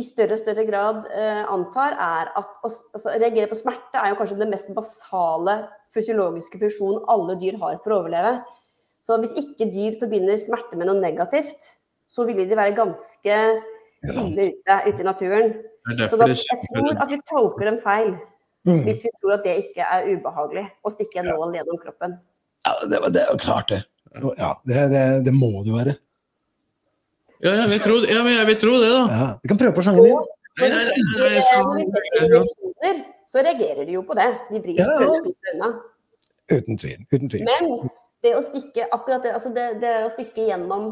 i 0.00 0.04
større 0.04 0.38
og 0.38 0.40
større 0.40 0.64
grad 0.68 1.04
uh, 1.12 1.44
antar, 1.52 1.96
er 1.96 2.32
at 2.40 2.58
å 2.64 2.68
altså, 2.68 3.12
reagere 3.12 3.50
på 3.50 3.60
smerte 3.60 4.00
er 4.00 4.12
jo 4.12 4.18
kanskje 4.20 4.40
det 4.40 4.50
mest 4.50 4.72
basale 4.76 5.56
fysiologiske 5.94 6.58
funksjon 6.60 7.02
alle 7.12 7.36
dyr 7.40 7.58
har 7.60 7.78
for 7.84 7.94
å 7.94 8.00
overleve. 8.02 8.34
Så 9.02 9.18
hvis 9.22 9.34
ikke 9.38 9.66
dyr 9.70 9.96
forbinder 10.00 10.38
smerte 10.40 10.78
med 10.78 10.88
noe 10.88 11.00
negativt, 11.02 11.72
så 12.10 12.26
ville 12.28 12.46
de 12.48 12.58
være 12.58 12.76
ganske 12.76 13.38
ille 14.02 14.48
ute 14.52 14.76
ute 14.88 15.00
i 15.00 15.06
naturen. 15.06 15.54
Er 15.90 16.08
Så 16.10 16.18
da, 16.20 16.28
jeg 16.30 16.68
tror 16.68 16.92
at 17.02 17.10
vi 17.10 17.18
tolker 17.30 17.66
dem 17.70 17.80
feil. 17.82 18.12
Mm. 18.62 18.84
Hvis 18.86 19.00
vi 19.02 19.10
tror 19.18 19.34
at 19.38 19.46
det 19.46 19.56
ikke 19.64 19.82
er 19.82 20.06
ubehagelig 20.12 20.68
å 20.86 20.92
stikke 20.94 21.18
en 21.22 21.32
nål 21.32 21.56
gjennom 21.56 21.80
kroppen. 21.82 22.14
Ja, 22.62 22.74
det, 22.86 23.00
var- 23.02 23.10
det 23.14 23.24
er 23.24 23.32
jo 23.32 23.40
klart, 23.42 23.72
det. 23.74 23.80
Ja, 24.38 24.52
det, 24.68 24.82
det, 24.92 25.02
det 25.26 25.32
må 25.34 25.50
det 25.64 25.72
jo 25.72 25.78
være. 25.80 25.96
Ja, 27.42 27.56
jeg 27.64 27.72
vil 27.72 27.80
tro, 27.82 27.96
ja, 28.06 28.20
jeg 28.30 28.46
vil 28.52 28.58
tro 28.60 28.76
det, 28.78 28.90
da. 28.92 29.00
Ja. 29.10 29.26
Vi 29.42 29.50
kan 29.50 29.58
prøve 29.58 29.74
på 29.74 29.82
sangen 29.82 30.04
din. 30.06 30.14
Nei, 30.60 30.68
nei, 30.68 30.82
nei, 30.84 30.94
nei, 31.16 31.30
nei, 31.32 31.40
nei, 31.72 32.28
nei, 32.28 32.36
nei, 32.36 32.92
nei, 32.92 33.21
så 33.32 33.40
reagerer 33.44 33.86
de 33.88 33.94
jo 33.96 34.02
på 34.06 34.16
det. 34.18 34.28
De 34.50 34.60
driver 34.60 34.84
Ja, 34.84 35.00
ja. 35.00 35.32
unna. 35.54 35.70
Uten 36.52 36.76
tvil. 36.78 36.98
Uten 37.12 37.30
tvil. 37.32 37.46
Men 37.48 37.88
det 38.22 38.34
å 38.36 38.42
stikke 38.44 38.88
akkurat 38.92 39.24
det, 39.24 39.32
altså 39.38 39.52
det, 39.54 39.66
det 39.82 39.88
er 39.88 40.04
å 40.06 40.12
stikke 40.12 40.44
gjennom 40.50 40.90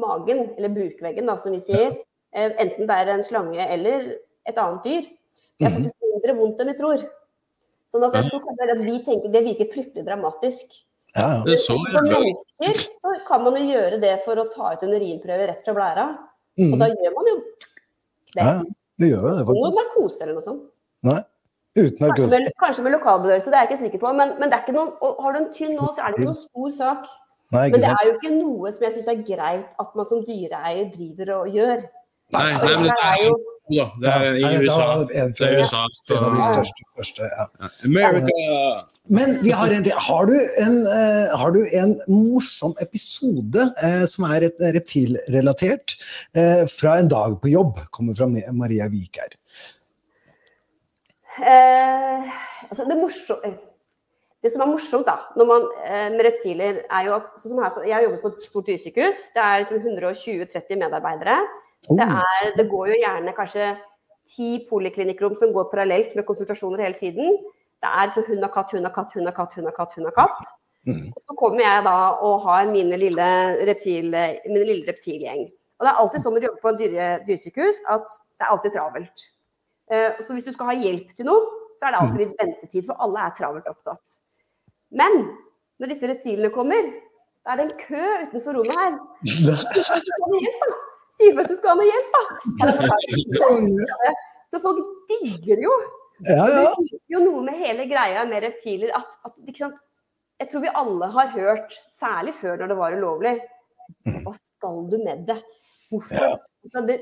magen, 0.00 0.42
eller 0.58 0.72
bukveggen, 0.74 1.26
da, 1.28 1.36
som 1.38 1.52
vi 1.54 1.60
sier, 1.64 1.94
ja. 2.32 2.48
enten 2.62 2.86
det 2.88 2.96
er 3.02 3.12
en 3.14 3.24
slange 3.26 3.62
eller 3.62 4.10
et 4.48 4.58
annet 4.58 4.84
dyr, 4.86 5.08
det 5.60 5.66
er 5.68 5.74
faktisk 5.76 6.06
mindre 6.10 6.34
vondt 6.38 6.62
enn 6.64 6.70
vi 6.72 6.76
tror. 6.78 7.02
Sånn 7.90 8.04
at 8.06 8.14
jeg 8.16 8.30
tror 8.30 8.42
kanskje 8.46 8.68
at 8.74 8.82
vi 8.86 8.96
tenker 9.06 9.32
det 9.34 9.42
virker 9.44 9.68
fryktelig 9.74 10.04
dramatisk. 10.06 10.76
Ja, 11.16 11.24
ja. 11.26 11.38
Det 11.44 11.56
så 11.58 11.74
For 11.74 11.90
jævla 11.90 12.20
mennesker 12.62 12.94
så 12.94 13.14
kan 13.26 13.42
man 13.42 13.56
jo 13.58 13.64
gjøre 13.66 13.96
det 14.02 14.12
for 14.24 14.38
å 14.38 14.44
ta 14.52 14.68
ut 14.76 14.84
en 14.86 14.92
urinprøve 14.94 15.48
rett 15.50 15.64
fra 15.66 15.74
blæra. 15.74 16.04
Og 16.60 16.66
Mm. 16.70 16.78
da 16.78 16.86
gjør 16.90 17.14
man 17.16 17.26
jo 17.30 17.34
det. 18.34 18.44
ja, 18.44 18.52
det 19.00 19.08
gjør 19.10 19.22
det, 19.26 19.32
Noe 19.32 19.46
faktisk. 19.48 19.78
narkose 19.80 20.22
eller 20.22 20.34
noe 20.38 20.44
sånt. 20.46 20.62
Nei. 21.06 21.20
Uten 21.78 21.96
Kanskje 21.96 22.08
narkose. 22.08 22.38
med, 22.38 22.52
kanskje 22.58 22.82
med 22.82 22.94
lokalbedøvelse, 22.96 23.50
det 23.50 23.58
er 23.58 23.66
jeg 23.66 23.70
ikke 23.70 23.82
sikker 23.84 24.00
på. 24.02 24.12
Men, 24.18 24.34
men 24.40 24.50
det 24.50 24.58
er 24.58 24.64
ikke 24.64 24.76
noen, 24.76 24.90
har 25.22 25.36
du 25.36 25.38
en 25.40 25.52
tynn 25.54 25.76
nål, 25.78 25.92
så 25.94 26.02
er 26.02 26.10
det 26.10 26.18
ikke 26.18 26.30
noen 26.32 26.42
stor 26.42 26.72
sak. 26.80 27.06
Nei, 27.50 27.62
Men 27.66 27.80
det 27.80 27.86
det 27.86 27.94
er 27.94 28.08
jo 28.08 28.16
ikke 28.18 28.34
noe 28.36 28.72
som 28.74 28.84
jeg 28.86 28.96
syns 28.96 29.08
er 29.10 29.22
greit 29.26 29.80
at 29.82 29.94
man 29.98 30.06
som 30.06 30.20
dyreeier 30.26 30.90
driver 30.94 31.32
og 31.38 31.56
gjør. 31.56 31.80
Nei, 32.30 32.44
Altså, 32.52 32.66
nei, 32.66 32.76
men 32.76 32.90
det 32.90 33.06
er 33.06 33.24
jo 33.26 33.32
da, 33.70 33.84
det 34.02 34.10
er 34.10 34.24
i 34.34 34.42
USA. 34.64 34.86
Det 35.06 35.46
er 35.46 35.60
USA, 35.62 35.80
en 36.10 36.24
av 36.26 36.32
de 36.34 36.40
så 36.42 36.54
største. 36.54 36.86
første, 36.98 37.28
ja. 37.30 37.44
America! 37.86 38.38
Men 39.18 39.36
vi 39.44 39.52
har 39.54 39.74
en 39.74 39.84
til. 39.86 39.94
Har 40.08 40.26
du 40.26 40.34
en, 40.34 40.78
eh, 40.90 41.36
har 41.38 41.54
du 41.54 41.60
en 41.82 41.94
morsom 42.10 42.74
episode 42.82 43.66
uh, 43.82 44.06
som 44.10 44.26
er 44.30 44.48
et 44.48 44.64
reptilrelatert 44.78 45.94
uh, 46.34 46.66
fra 46.70 46.98
en 46.98 47.10
dag 47.10 47.38
på 47.42 47.52
jobb? 47.52 47.78
Kommer 47.94 48.18
fra 48.18 48.26
Maria 48.30 48.90
Vik 48.90 49.22
her. 49.22 49.38
Eh, 51.40 52.30
altså 52.68 52.86
det, 52.88 52.96
morsom, 53.00 53.44
det 54.42 54.52
som 54.52 54.64
er 54.64 54.70
morsomt 54.70 55.08
da, 55.08 55.16
når 55.36 55.48
man, 55.48 55.68
eh, 55.84 56.08
med 56.14 56.24
reptiler, 56.26 56.82
er 56.84 57.06
jo 57.06 57.16
at 57.16 57.28
som 57.40 57.62
her, 57.62 57.82
Jeg 57.88 58.04
jobber 58.04 58.20
på 58.22 58.32
et 58.32 58.44
stort 58.48 58.66
dyresykehus. 58.66 59.20
Det 59.34 59.42
er 59.44 59.58
liksom 59.58 59.78
120-30 59.78 60.82
medarbeidere. 60.82 61.38
Oh, 61.88 61.96
Det, 61.96 62.06
er, 62.06 62.56
det 62.56 62.70
går 62.70 62.86
jo 62.92 63.02
gjerne 63.04 63.36
kanskje 63.36 63.76
ti 64.28 64.66
poliklinikkrom 64.70 65.36
som 65.36 65.52
går 65.52 65.70
parallelt 65.72 66.16
med 66.16 66.26
konsultasjoner 66.28 66.84
hele 66.84 66.98
tiden. 66.98 67.38
Det 67.80 67.88
er 67.88 68.12
sånn 68.12 68.28
hund 68.28 68.44
og 68.44 68.52
katt, 68.52 68.74
hund 68.76 68.86
og 68.86 68.94
katt, 68.94 69.14
hund 69.16 69.28
og 69.28 69.34
katt, 69.36 69.54
hund 69.56 69.70
og 69.70 69.76
katt. 69.76 69.94
hund 69.96 70.10
og 70.10 70.18
katt. 70.18 70.52
Mm. 70.88 71.08
Og 71.12 71.24
så 71.24 71.36
kommer 71.36 71.60
jeg 71.64 71.84
da 71.84 71.96
og 72.24 72.44
har 72.46 72.68
mine 72.68 72.96
lille, 73.00 73.26
reptil, 73.68 74.12
mine 74.12 74.68
lille 74.68 74.86
reptilgjeng. 74.88 75.48
Og 75.80 75.86
det 75.86 75.92
er 75.92 76.00
alltid 76.02 76.22
sånn 76.22 76.34
når 76.36 76.42
du 76.42 76.46
jobber 76.46 76.64
på 76.64 76.70
en 76.70 76.80
dyre, 76.80 77.08
dyresykehus, 77.24 77.82
at 77.88 78.16
det 78.36 78.46
er 78.46 78.52
alltid 78.54 78.74
travelt. 78.76 79.26
Eh, 79.90 80.18
så 80.22 80.34
hvis 80.36 80.46
du 80.46 80.52
skal 80.54 80.70
ha 80.70 80.76
hjelp 80.78 81.14
til 81.16 81.26
noe, 81.28 81.46
så 81.78 81.88
er 81.88 81.94
det 81.94 82.00
alltid 82.00 82.20
litt 82.22 82.42
ventetid, 82.42 82.86
for 82.86 83.02
alle 83.02 83.24
er 83.26 83.36
travelt 83.38 83.70
opptatt. 83.70 84.18
Men 84.94 85.16
når 85.80 85.92
disse 85.92 86.10
reptilene 86.10 86.50
kommer, 86.54 86.90
da 87.44 87.54
er 87.54 87.60
det 87.60 87.66
en 87.66 87.78
kø 87.80 88.06
utenfor 88.26 88.58
rommet 88.58 88.76
her. 88.76 88.98
Si 89.24 89.36
hjelp, 90.44 90.64
da! 90.64 90.70
Sykehuset 91.20 91.56
skal 91.58 91.72
ha 91.72 91.76
noe 91.78 91.88
hjelp, 91.88 92.10
da! 92.16 92.22
Så 94.50 94.60
folk 94.62 94.82
digger 95.10 95.58
det 95.58 95.64
jo. 95.66 95.72
Ja, 96.28 96.44
ja. 96.44 96.64
Det 96.66 96.84
viser 96.84 97.14
jo 97.14 97.22
noe 97.24 97.42
med 97.46 97.56
hele 97.60 97.86
greia 97.88 98.26
med 98.28 98.44
reptiler 98.44 98.92
at, 98.98 99.16
at? 99.24 99.38
Jeg 100.40 100.48
tror 100.50 100.64
vi 100.64 100.72
alle 100.82 101.08
har 101.14 101.32
hørt, 101.32 101.74
særlig 101.96 102.34
før 102.36 102.60
når 102.60 102.72
det 102.72 102.76
var 102.78 102.96
ulovlig, 102.96 103.34
hva 104.24 104.32
skal 104.36 104.84
du 104.92 104.96
med 105.00 105.26
det? 105.28 105.36
Hvorfor? 105.90 106.36
Det, 106.60 106.96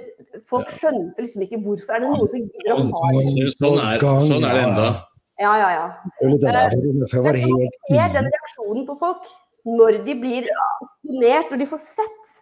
folk 0.47 0.71
skjønte 0.71 1.25
liksom 1.25 1.43
ikke 1.45 1.59
hvorfor 1.65 1.97
er 1.97 2.05
det 2.05 2.09
noe 2.13 2.27
som 2.31 2.45
gidder 2.45 2.73
å 2.73 2.77
ha 2.79 3.09
det. 3.17 3.47
Sånn 3.57 3.81
er, 3.83 4.05
sånn 4.29 4.47
er 4.47 4.55
det 4.55 4.65
enda. 4.69 4.89
Ja, 5.39 5.53
ja, 5.59 5.69
ja. 5.71 5.87
Det 6.23 6.39
der, 6.43 6.73
det 6.75 6.93
der, 7.03 7.23
var 7.23 7.39
helt 7.39 7.77
ser 7.91 8.15
den 8.15 8.29
reaksjonen 8.31 8.87
på 8.89 8.97
folk 8.99 9.29
når 9.69 10.01
de 10.07 10.15
blir 10.19 10.47
eksponert, 10.47 11.51
når 11.51 11.63
de 11.63 11.69
får 11.71 11.83
sett. 11.83 12.33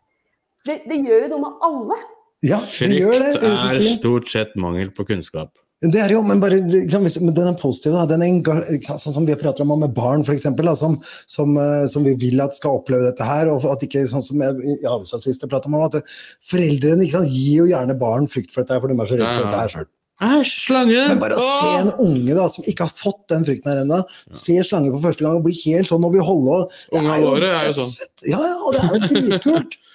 Det, 0.66 0.78
det 0.88 1.00
gjør 1.02 1.26
jo 1.26 1.32
noe 1.34 1.42
med 1.46 1.66
alle. 1.66 1.98
Ja, 2.44 2.60
det 2.60 3.00
gjør 3.00 3.16
det. 3.16 3.32
Frykt 3.40 3.80
er 3.80 3.86
stort 3.96 4.30
sett 4.30 4.56
mangel 4.60 4.92
på 4.94 5.06
kunnskap. 5.08 5.52
Det 5.84 6.00
er 6.00 6.08
jo, 6.14 6.22
men 6.24 6.40
bare, 6.40 6.56
hvis- 6.64 7.20
men 7.20 7.34
den 7.34 7.48
er 7.48 7.58
positiv. 7.60 7.92
Den 8.08 8.22
er 8.22 8.80
sånn 8.80 9.12
som 9.12 9.26
vi 9.26 9.34
prater 9.36 9.60
om 9.60 9.78
med 9.78 9.92
barn, 9.94 10.22
f.eks., 10.24 10.46
som, 10.78 10.96
som, 11.26 11.56
eh, 11.58 11.86
som 11.86 12.02
vi 12.02 12.14
vil 12.14 12.40
at 12.40 12.54
skal 12.54 12.78
oppleve 12.80 13.10
dette 13.12 13.22
her. 13.24 13.50
og 13.50 13.62
at 13.64 13.80
ikke, 13.84 14.06
sånn 14.08 14.22
som 14.24 14.40
jeg 14.40 14.54
i 14.80 14.86
avisa 14.88 15.20
sist 15.20 15.42
pratet 15.42 15.66
om, 15.66 15.74
at 15.74 16.00
Foreldrene 16.48 17.04
ikke 17.04 17.18
sant, 17.20 17.28
gir 17.28 17.58
jo 17.60 17.66
gjerne 17.66 17.98
barn 17.98 18.26
frykt 18.26 18.50
for 18.52 18.62
dette, 18.64 18.72
her, 18.72 18.80
for 18.80 18.88
de 18.88 18.94
er 18.94 19.06
så 19.06 19.18
redde 19.20 19.36
for 19.36 19.44
Ja, 19.44 19.44
ja. 19.44 19.50
dette 19.50 19.60
her 19.60 19.68
sjøl. 19.68 19.86
Æsj, 20.16 20.52
slange! 20.64 21.08
Men 21.10 21.18
bare 21.20 21.36
å 21.36 21.44
se 21.44 21.72
en 21.82 21.92
unge 22.00 22.34
da, 22.34 22.48
som 22.48 22.64
ikke 22.64 22.86
har 22.88 22.94
fått 22.96 23.26
den 23.28 23.44
frykten 23.44 23.68
her 23.68 23.82
ennå, 23.84 23.98
se 24.32 24.56
slange 24.64 24.88
for 24.94 25.10
første 25.10 25.20
gang 25.26 25.36
og 25.36 25.44
bli 25.44 25.52
helt 25.66 25.90
sånn 25.90 26.02
og 26.08 26.14
vil 26.16 26.24
holde 26.24 26.54
og 26.56 26.70
det 26.90 27.02
Ungene 27.02 27.20
våre 27.20 27.50
er 27.60 27.66
jo 27.68 27.84
sånn. 27.84 28.08
Ja, 28.24 28.40
ja, 28.40 28.56
og 28.64 28.72
det 28.72 28.80
er 28.80 28.96
jo 28.96 29.00
dritkult. 29.12 29.76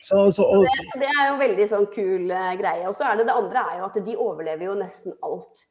Mm. 0.00 0.06
Så, 0.08 0.22
så, 0.32 0.46
og, 0.48 0.64
Det, 0.64 1.02
det 1.02 1.10
er 1.12 1.26
jo 1.28 1.40
veldig 1.40 1.66
sånn 1.68 1.90
kul 1.92 2.30
uh, 2.32 2.54
greie. 2.56 2.86
Og 2.88 2.96
så 2.96 3.04
er 3.08 3.20
det 3.20 3.28
det 3.28 3.36
andre 3.36 3.66
er 3.68 3.82
jo 3.82 3.90
at 3.90 4.00
de 4.06 4.16
overlever 4.16 4.70
jo 4.70 4.78
nesten 4.80 5.16
alt. 5.26 5.68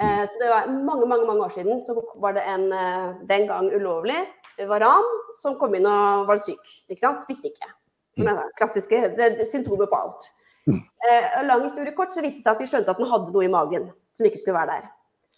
Eh, 0.00 0.22
så 0.24 0.38
det 0.40 0.48
var 0.48 0.70
mange, 0.72 1.06
mange 1.06 1.26
mange 1.28 1.44
år 1.44 1.50
siden 1.52 1.80
så 1.84 1.92
var 2.16 2.32
det 2.32 2.46
en 2.48 2.70
uh, 2.72 3.12
den 3.28 3.44
gang 3.44 3.68
ulovlig 3.74 4.22
varan 4.68 5.04
som 5.36 5.58
kom 5.60 5.74
inn 5.76 5.88
og 5.88 6.24
var 6.30 6.40
syk. 6.40 6.62
ikke 6.88 7.02
sant? 7.02 7.20
Spiste 7.20 7.50
ikke. 7.50 7.68
Som 8.16 8.28
er 8.28 8.38
det 8.38 8.46
klassiske 8.56 9.02
det, 9.18 9.28
det, 9.38 9.48
symptomer 9.50 9.88
på 9.90 10.00
alt. 10.06 10.32
Eh, 10.68 11.38
lang 11.44 11.62
historie 11.64 11.94
kort 11.96 12.14
så 12.14 12.24
viste 12.24 12.40
det 12.40 12.46
seg 12.46 12.52
at 12.54 12.60
vi 12.62 12.68
skjønte 12.70 12.92
at 12.92 13.00
den 13.00 13.08
hadde 13.10 13.32
noe 13.34 13.44
i 13.44 13.52
magen 13.52 13.88
som 14.16 14.28
ikke 14.28 14.40
skulle 14.40 14.58
være 14.60 14.76
der. 14.76 14.90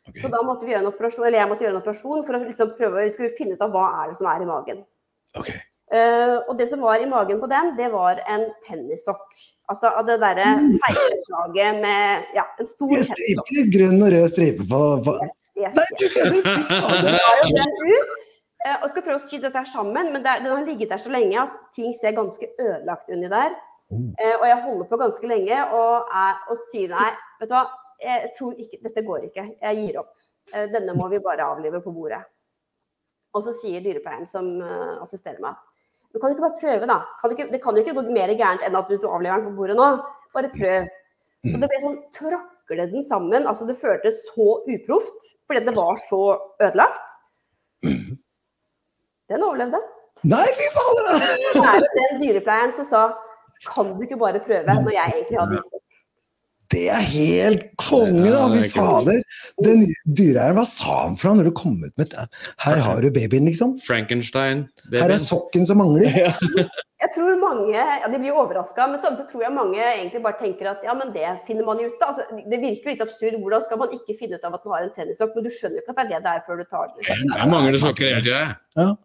Okay. 0.04 0.20
Så 0.20 0.30
da 0.34 0.42
måtte 0.44 0.66
vi 0.66 0.74
gjøre 0.74 0.84
en 0.84 0.90
operasjon, 0.90 1.24
eller 1.24 1.40
jeg 1.40 1.50
måtte 1.50 1.64
gjøre 1.64 1.74
en 1.74 1.80
operasjon 1.80 2.24
for 2.26 2.36
å 2.36 2.42
liksom 2.42 2.74
prøve 2.76 3.06
vi 3.06 3.14
skulle 3.14 3.36
finne 3.38 3.56
ut 3.56 3.62
av 3.64 3.72
hva 3.72 3.86
er 4.02 4.10
det 4.10 4.18
som 4.18 4.28
er 4.28 4.42
i 4.44 4.50
magen. 4.50 4.82
ok. 5.38 5.54
Eh, 5.92 6.36
og 6.48 6.56
det 6.58 6.66
som 6.70 6.80
var 6.80 7.02
i 7.02 7.06
magen 7.08 7.40
på 7.42 7.48
den, 7.50 7.74
det 7.76 7.90
var 7.92 8.22
en 8.30 8.46
tennissokk. 8.64 9.36
Altså 9.68 9.90
av 9.92 10.06
det 10.08 10.16
derre 10.22 10.48
feilslaget 10.86 11.80
med 11.80 12.36
ja, 12.36 12.44
en 12.60 12.68
stor 12.68 12.94
tennissokk. 12.94 13.52
grønn 13.74 14.00
og 14.00 14.12
rød 14.14 14.28
stripe 14.32 14.68
på, 14.68 14.84
på 15.04 15.16
Yes, 15.54 15.70
Nei, 15.76 15.84
yes. 15.86 15.98
du 16.00 16.06
kødder! 16.10 16.40
Fy 16.42 16.62
fader. 16.66 17.18
Eh, 18.64 18.78
og 18.80 18.88
skal 18.90 19.04
prøve 19.04 19.20
å 19.20 19.28
sy 19.28 19.38
dette 19.38 19.60
her 19.60 19.68
sammen, 19.70 20.08
men 20.10 20.24
det 20.24 20.40
den 20.42 20.50
har 20.50 20.64
ligget 20.66 20.90
der 20.90 20.98
så 21.02 21.12
lenge 21.12 21.36
at 21.44 21.52
ting 21.76 21.92
ser 21.94 22.16
ganske 22.16 22.48
ødelagt 22.58 23.12
under 23.12 23.30
der. 23.30 23.54
Eh, 23.92 24.34
og 24.40 24.46
jeg 24.48 24.62
holder 24.64 24.88
på 24.90 24.98
ganske 24.98 25.30
lenge 25.30 25.60
og, 25.76 26.08
er, 26.24 26.40
og 26.50 26.62
sier 26.72 26.90
nei, 26.90 27.10
vet 27.38 27.52
du 27.52 27.54
hva, 27.54 27.66
jeg 28.02 28.32
tror 28.38 28.56
ikke, 28.64 28.80
dette 28.88 29.04
går 29.06 29.28
ikke, 29.28 29.44
jeg 29.60 29.78
gir 29.78 30.00
opp. 30.00 30.16
Denne 30.72 30.96
må 30.98 31.06
vi 31.12 31.22
bare 31.22 31.46
avlive 31.46 31.78
på 31.84 31.92
bordet. 31.94 32.18
Og 33.34 33.44
så 33.46 33.54
sier 33.56 33.84
dyrepleieren 33.84 34.26
som 34.28 34.50
assisterer 35.02 35.38
meg, 35.42 35.54
du 36.14 36.20
kan 36.22 36.30
ikke 36.30 36.44
bare 36.44 36.60
prøve 36.60 36.86
da. 36.86 37.00
Kan 37.20 37.32
ikke, 37.34 37.48
det 37.50 37.60
kan 37.62 37.74
jo 37.74 37.82
ikke 37.82 37.96
gå 37.96 38.04
mer 38.14 38.30
gærent 38.38 38.62
enn 38.62 38.78
at 38.78 38.90
du, 38.90 38.94
avlever 39.08 39.40
den 39.42 39.48
på 39.48 39.56
bordet 39.58 39.74
nå. 39.78 39.88
Bare 40.34 40.50
prøv. 40.52 40.86
Så 41.44 41.58
det 41.60 41.68
ble 41.68 41.80
sånn 41.82 41.98
tråkle 42.14 42.86
den 42.92 43.02
sammen. 43.04 43.48
Altså 43.50 43.66
det 43.66 43.76
føltes 43.80 44.22
så 44.30 44.46
uproft, 44.62 45.34
fordi 45.48 45.64
det 45.66 45.74
var 45.76 45.98
så 46.00 46.22
ødelagt. 46.62 47.18
Den 47.82 49.42
overlevde. 49.42 49.82
Nei, 50.24 50.46
fy 50.56 50.70
fader! 50.72 51.10
Det 51.18 51.64
er 51.68 51.86
den 51.98 52.22
dyrepleieren 52.22 52.72
som 52.76 52.86
sa 52.88 53.02
kan 53.64 53.90
du 53.96 54.02
ikke 54.04 54.18
bare 54.20 54.40
prøve, 54.44 54.64
når 54.66 54.92
jeg 54.92 55.12
egentlig 55.18 55.40
hadde 55.40 55.58
gitt. 55.58 55.73
Det 56.74 56.86
er 56.90 57.04
helt 57.06 57.66
konge, 57.78 58.24
da! 58.26 58.40
Ja, 58.40 58.46
det 58.50 58.62
Fy 58.64 58.66
er 58.66 58.72
fader. 58.74 59.20
Den 59.62 59.84
dyreeieren, 60.18 60.56
hva 60.58 60.64
sa 60.68 60.96
han 61.04 61.14
for 61.20 61.30
noe 61.30 61.42
når 61.42 61.50
du 61.52 61.54
kom 61.60 61.76
ut 61.84 61.94
med 62.00 62.10
det? 62.14 62.24
Her 62.64 62.82
har 62.82 63.04
du 63.04 63.12
babyen, 63.14 63.46
liksom. 63.46 63.76
Frankenstein. 63.84 64.66
Her 64.94 65.14
er 65.14 65.22
sokken 65.22 65.68
som 65.68 65.78
mangler. 65.82 66.10
Jeg 67.04 67.10
tror 67.12 67.34
mange 67.36 67.74
ja, 67.74 68.06
de 68.08 68.18
blir 68.18 68.32
overraska, 68.32 68.86
men 68.88 68.96
samtidig 68.96 69.26
så 69.26 69.32
tror 69.34 69.42
jeg 69.44 69.52
mange 69.52 69.80
egentlig 69.82 70.22
bare 70.24 70.38
tenker 70.40 70.70
at 70.70 70.84
ja, 70.86 70.94
men 70.96 71.10
det 71.12 71.34
finner 71.44 71.66
man 71.66 71.82
jo 71.82 71.90
ut 71.90 72.00
av. 72.00 72.14
Altså, 72.14 72.38
det 72.48 72.60
virker 72.62 72.94
litt 72.94 73.02
absurd. 73.04 73.36
Hvordan 73.42 73.66
skal 73.66 73.80
man 73.82 73.92
ikke 73.98 74.16
finne 74.22 74.38
ut 74.38 74.46
av 74.48 74.56
at 74.56 74.64
man 74.64 74.74
har 74.78 74.86
en 74.86 74.94
tennissokk? 74.96 75.34
Men 75.36 75.44
du 75.44 75.50
skjønner 75.52 75.78
jo 75.78 75.84
ikke 75.84 75.92
at 75.94 76.00
det 76.00 76.04
er 76.06 76.12
det 76.14 76.22
det 76.24 76.32
er 76.32 76.46
før 76.46 76.62
du 76.62 76.64
tar 76.70 76.88
den. 76.94 77.10
Jeg 77.34 77.50
mangler 77.52 77.82
sokker 77.82 78.08
hele 78.08 78.24
tida. 78.24 78.40
jeg. 78.78 78.96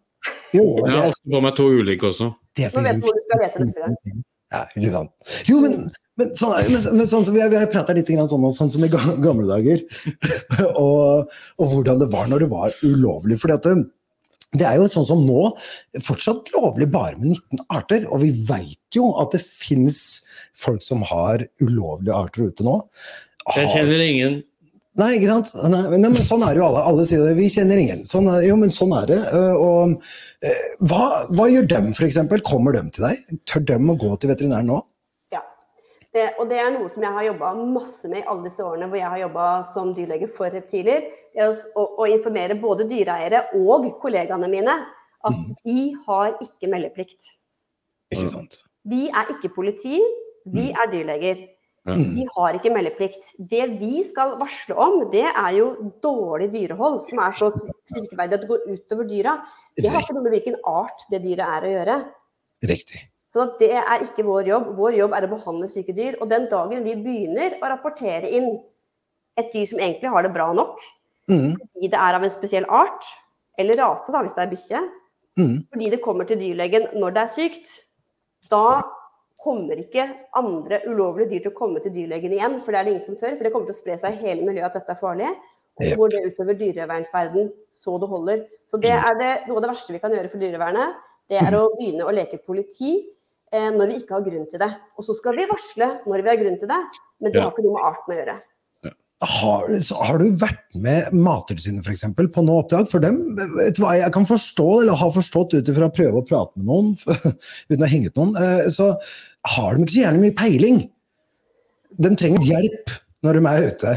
Jo, 0.55 0.63
Jeg 0.85 0.95
har 0.95 1.11
ofte 1.11 1.33
på 1.35 1.43
meg 1.43 1.53
to 1.59 1.67
ulike 1.75 2.07
også. 2.13 2.31
det 2.57 2.69
er 2.69 2.73
Nå 2.77 2.85
vet 2.87 3.01
du 3.01 3.05
hvor 3.05 3.19
du 3.19 3.23
skal 3.25 3.43
lete 3.43 3.65
neste 3.65 3.83
gang. 3.83 4.23
Ja, 4.53 4.63
ikke 4.73 4.91
sant. 4.93 5.11
Jo, 5.45 5.59
men, 5.61 5.75
men, 6.17 6.31
sånn, 6.39 6.55
men, 6.71 6.87
men 6.97 7.07
sånn 7.11 7.25
som 7.27 7.35
vi, 7.35 7.41
har- 7.43 7.51
vi 7.53 7.59
har 7.61 7.69
prata 7.69 7.93
litt 7.93 8.09
grann 8.09 8.29
sånn, 8.31 8.47
sånn 8.55 8.71
som 8.73 8.83
i 8.85 8.89
gamle 8.89 9.45
dager, 9.49 9.83
og, 10.73 11.29
og 11.59 11.71
hvordan 11.75 12.01
det 12.01 12.09
var 12.13 12.27
når 12.31 12.45
det 12.45 12.51
var 12.55 12.73
ulovlig. 12.83 13.37
fordi 13.41 13.57
at 13.59 13.67
det, 13.69 13.75
det 14.57 14.65
er 14.65 14.79
jo 14.81 14.87
sånn 14.89 15.05
som 15.05 15.21
nå, 15.27 15.51
fortsatt 16.01 16.49
lovlig 16.55 16.89
bare 16.89 17.19
med 17.21 17.35
19 17.35 17.61
arter, 17.77 18.07
og 18.09 18.23
vi 18.25 18.31
veit 18.49 18.97
jo 18.97 19.11
at 19.21 19.35
det 19.37 19.43
fins 19.45 20.01
folk 20.57 20.81
som 20.81 21.05
har 21.05 21.45
ulovlige 21.61 22.17
arter 22.17 22.49
ute 22.49 22.65
nå. 22.65 22.79
Jeg 23.55 23.69
kjenner 23.75 24.01
ingen. 24.05 24.39
Nei, 24.99 25.13
ikke 25.15 25.29
sant? 25.29 25.51
Nei, 25.71 25.81
nei, 25.93 26.09
men 26.11 26.25
sånn 26.27 26.43
er 26.43 26.59
jo 26.59 26.65
alle. 26.67 26.83
Alle 26.91 27.05
sier 27.07 27.23
det. 27.23 27.35
Vi 27.37 27.47
kjenner 27.53 27.79
ingen. 27.79 28.03
Sånn 28.07 28.27
er, 28.31 28.43
jo, 28.47 28.57
men 28.59 28.73
sånn 28.75 28.93
er 28.97 29.07
det. 29.11 29.19
Øh, 29.37 29.55
Og 29.63 29.95
øh, 29.95 30.63
hva, 30.89 31.05
hva 31.35 31.47
gjør 31.51 31.67
dem, 31.71 31.91
f.eks.? 31.93 32.19
Kommer 32.47 32.75
dem 32.75 32.89
til 32.95 33.07
deg? 33.07 33.39
Tør 33.49 33.65
dem 33.73 33.91
å 33.91 33.97
gå 33.99 34.11
til 34.19 34.33
veterinæren 34.33 34.69
nå? 34.71 34.79
Ja. 35.35 35.43
Det, 36.15 36.25
og 36.41 36.49
det 36.51 36.59
er 36.59 36.71
noe 36.75 36.89
som 36.91 37.05
jeg 37.05 37.15
har 37.15 37.27
jobba 37.29 37.53
masse 37.61 38.11
med 38.11 38.23
i 38.23 38.27
alle 38.27 38.49
disse 38.49 38.65
årene 38.65 38.89
hvor 38.89 38.99
jeg 38.99 39.13
har 39.13 39.23
jobba 39.23 39.49
som 39.73 39.93
dyrlege 39.95 40.31
for 40.35 40.51
reptiler. 40.53 41.05
Det 41.35 41.45
er 41.45 41.53
å, 41.77 41.85
å 42.03 42.09
informere 42.09 42.57
både 42.59 42.89
dyreeiere 42.89 43.45
og 43.59 43.91
kollegaene 44.01 44.49
mine 44.51 44.79
at 45.19 45.35
mm. 45.35 45.53
de 45.67 45.85
har 46.07 46.33
ikke 46.43 46.71
meldeplikt. 46.71 47.35
Ikke 48.15 48.31
sant? 48.33 48.63
Vi 48.89 49.07
er 49.11 49.31
ikke 49.35 49.51
politi, 49.53 49.99
vi 50.49 50.69
er 50.71 50.91
dyrleger. 50.91 51.45
De 51.85 52.25
har 52.35 52.53
ikke 52.57 52.71
meldeplikt. 52.73 53.31
Det 53.39 53.79
vi 53.79 54.03
skal 54.03 54.35
varsle 54.39 54.75
om, 54.75 55.11
det 55.11 55.25
er 55.29 55.51
jo 55.57 55.91
dårlig 56.03 56.51
dyrehold, 56.53 56.99
som 57.01 57.19
er 57.23 57.31
så 57.31 57.51
kritikkverdig 57.55 58.35
at 58.35 58.41
det 58.43 58.49
går 58.49 58.65
utover 58.67 59.07
dyra. 59.09 59.37
Det 59.77 59.89
har 59.89 60.03
ikke 60.03 60.13
noe 60.17 60.25
med 60.27 60.35
hvilken 60.35 60.59
art 60.67 61.05
det 61.09 61.21
dyret 61.23 61.45
er 61.45 61.65
å 61.65 61.71
gjøre. 61.73 61.95
Riktig. 62.69 63.01
Så 63.33 63.45
det 63.59 63.71
er 63.77 64.03
ikke 64.03 64.25
vår 64.25 64.47
jobb. 64.49 64.69
Vår 64.77 64.97
jobb 64.97 65.13
er 65.13 65.25
å 65.27 65.31
behandle 65.31 65.69
syke 65.69 65.93
dyr. 65.95 66.17
Og 66.21 66.29
den 66.29 66.47
dagen 66.51 66.83
vi 66.83 66.95
begynner 66.97 67.57
å 67.61 67.69
rapportere 67.71 68.29
inn 68.29 68.59
et 69.37 69.53
dyr 69.53 69.65
som 69.69 69.79
egentlig 69.79 70.09
har 70.11 70.23
det 70.23 70.33
bra 70.33 70.51
nok, 70.53 70.79
Mm. 71.29 71.53
fordi 71.61 71.89
det 71.93 71.99
er 71.99 72.15
av 72.17 72.23
en 72.23 72.29
spesiell 72.33 72.65
art, 72.67 73.05
eller 73.57 73.77
rase 73.77 74.11
da, 74.11 74.23
hvis 74.23 74.33
det 74.33 74.41
er 74.43 74.49
bikkje, 74.49 74.79
Mm. 75.37 75.67
fordi 75.71 75.89
det 75.91 76.01
kommer 76.01 76.25
til 76.25 76.37
dyrlegen 76.39 76.87
når 76.97 77.13
det 77.13 77.21
er 77.21 77.33
sykt, 77.35 77.69
da 78.49 78.81
kommer 79.39 79.79
ikke 79.79 80.05
andre 80.37 80.81
ulovlige 80.89 81.29
dyr 81.31 81.43
til 81.45 81.53
å 81.53 81.57
komme 81.57 81.81
til 81.83 81.93
dyrlegen 81.95 82.33
igjen, 82.35 82.57
for 82.63 82.75
det 82.75 82.79
er 82.79 82.87
det 82.87 82.95
ingen 82.95 83.05
som 83.05 83.17
tør. 83.19 83.37
For 83.37 83.47
det 83.47 83.53
kommer 83.53 83.69
til 83.69 83.77
å 83.77 83.79
spre 83.79 83.95
seg 84.01 84.17
i 84.17 84.25
hele 84.25 84.47
miljøet 84.47 84.67
at 84.67 84.81
dette 84.81 84.95
er 84.95 84.99
farlig. 84.99 85.29
Og 85.79 85.85
så 85.85 85.95
går 85.95 86.11
det 86.11 86.23
utover 86.27 86.57
dyrevelferden 86.59 87.53
så 87.71 87.93
det 88.01 88.09
holder. 88.11 88.41
Så 88.67 88.79
det 88.83 88.91
er 88.91 89.15
det, 89.19 89.29
noe 89.47 89.61
av 89.61 89.63
det 89.63 89.71
verste 89.71 89.95
vi 89.95 90.01
kan 90.03 90.15
gjøre 90.15 90.31
for 90.31 90.43
dyrevernet. 90.43 90.97
Det 91.29 91.39
er 91.39 91.55
å 91.55 91.69
begynne 91.77 92.07
å 92.09 92.11
leke 92.11 92.41
politi 92.43 92.97
eh, 92.99 93.69
når 93.71 93.93
vi 93.93 93.99
ikke 94.01 94.17
har 94.17 94.25
grunn 94.25 94.47
til 94.49 94.59
det. 94.59 94.69
Og 94.99 95.07
så 95.07 95.15
skal 95.15 95.37
vi 95.39 95.47
varsle 95.47 95.89
når 96.09 96.25
vi 96.25 96.33
har 96.33 96.41
grunn 96.41 96.59
til 96.59 96.71
det, 96.71 96.79
men 97.21 97.31
det 97.31 97.43
har 97.43 97.53
ikke 97.53 97.63
noe 97.63 97.77
med 97.77 97.87
arten 97.93 98.15
å 98.15 98.19
gjøre. 98.19 98.35
Har, 99.19 99.65
har 100.07 100.21
du 100.21 100.29
vært 100.39 100.61
med 100.79 101.11
Mattilsynet 101.11 101.87
eksempel, 101.91 102.29
på 102.31 102.39
noe 102.47 102.61
oppdrag? 102.61 102.85
For 102.87 103.03
dem, 103.03 103.17
vet 103.57 103.75
du 103.75 103.81
hva 103.83 103.97
jeg 103.99 104.13
kan 104.15 104.27
forstå, 104.29 104.67
eller 104.85 104.95
har 104.95 105.11
forstått 105.11 105.57
ut 105.57 105.71
ifra 105.73 105.89
å 105.89 105.95
prøve 105.95 106.21
å 106.21 106.27
prate 106.27 106.55
med 106.55 106.69
noen, 106.69 106.93
uten 107.71 107.83
å 107.83 107.83
ha 107.83 107.91
hengt 107.91 108.15
noen, 108.15 108.31
eh, 108.39 108.69
så 108.71 108.93
har 109.57 109.75
de 109.75 109.83
ikke 109.83 109.97
så 109.97 110.05
gjerne 110.05 110.23
mye 110.23 110.37
peiling. 110.39 110.79
De 111.99 112.13
trenger 112.15 112.47
hjelp 112.47 112.95
når 113.27 113.41
de 113.41 113.43
er 113.51 113.67
ute. 113.73 113.93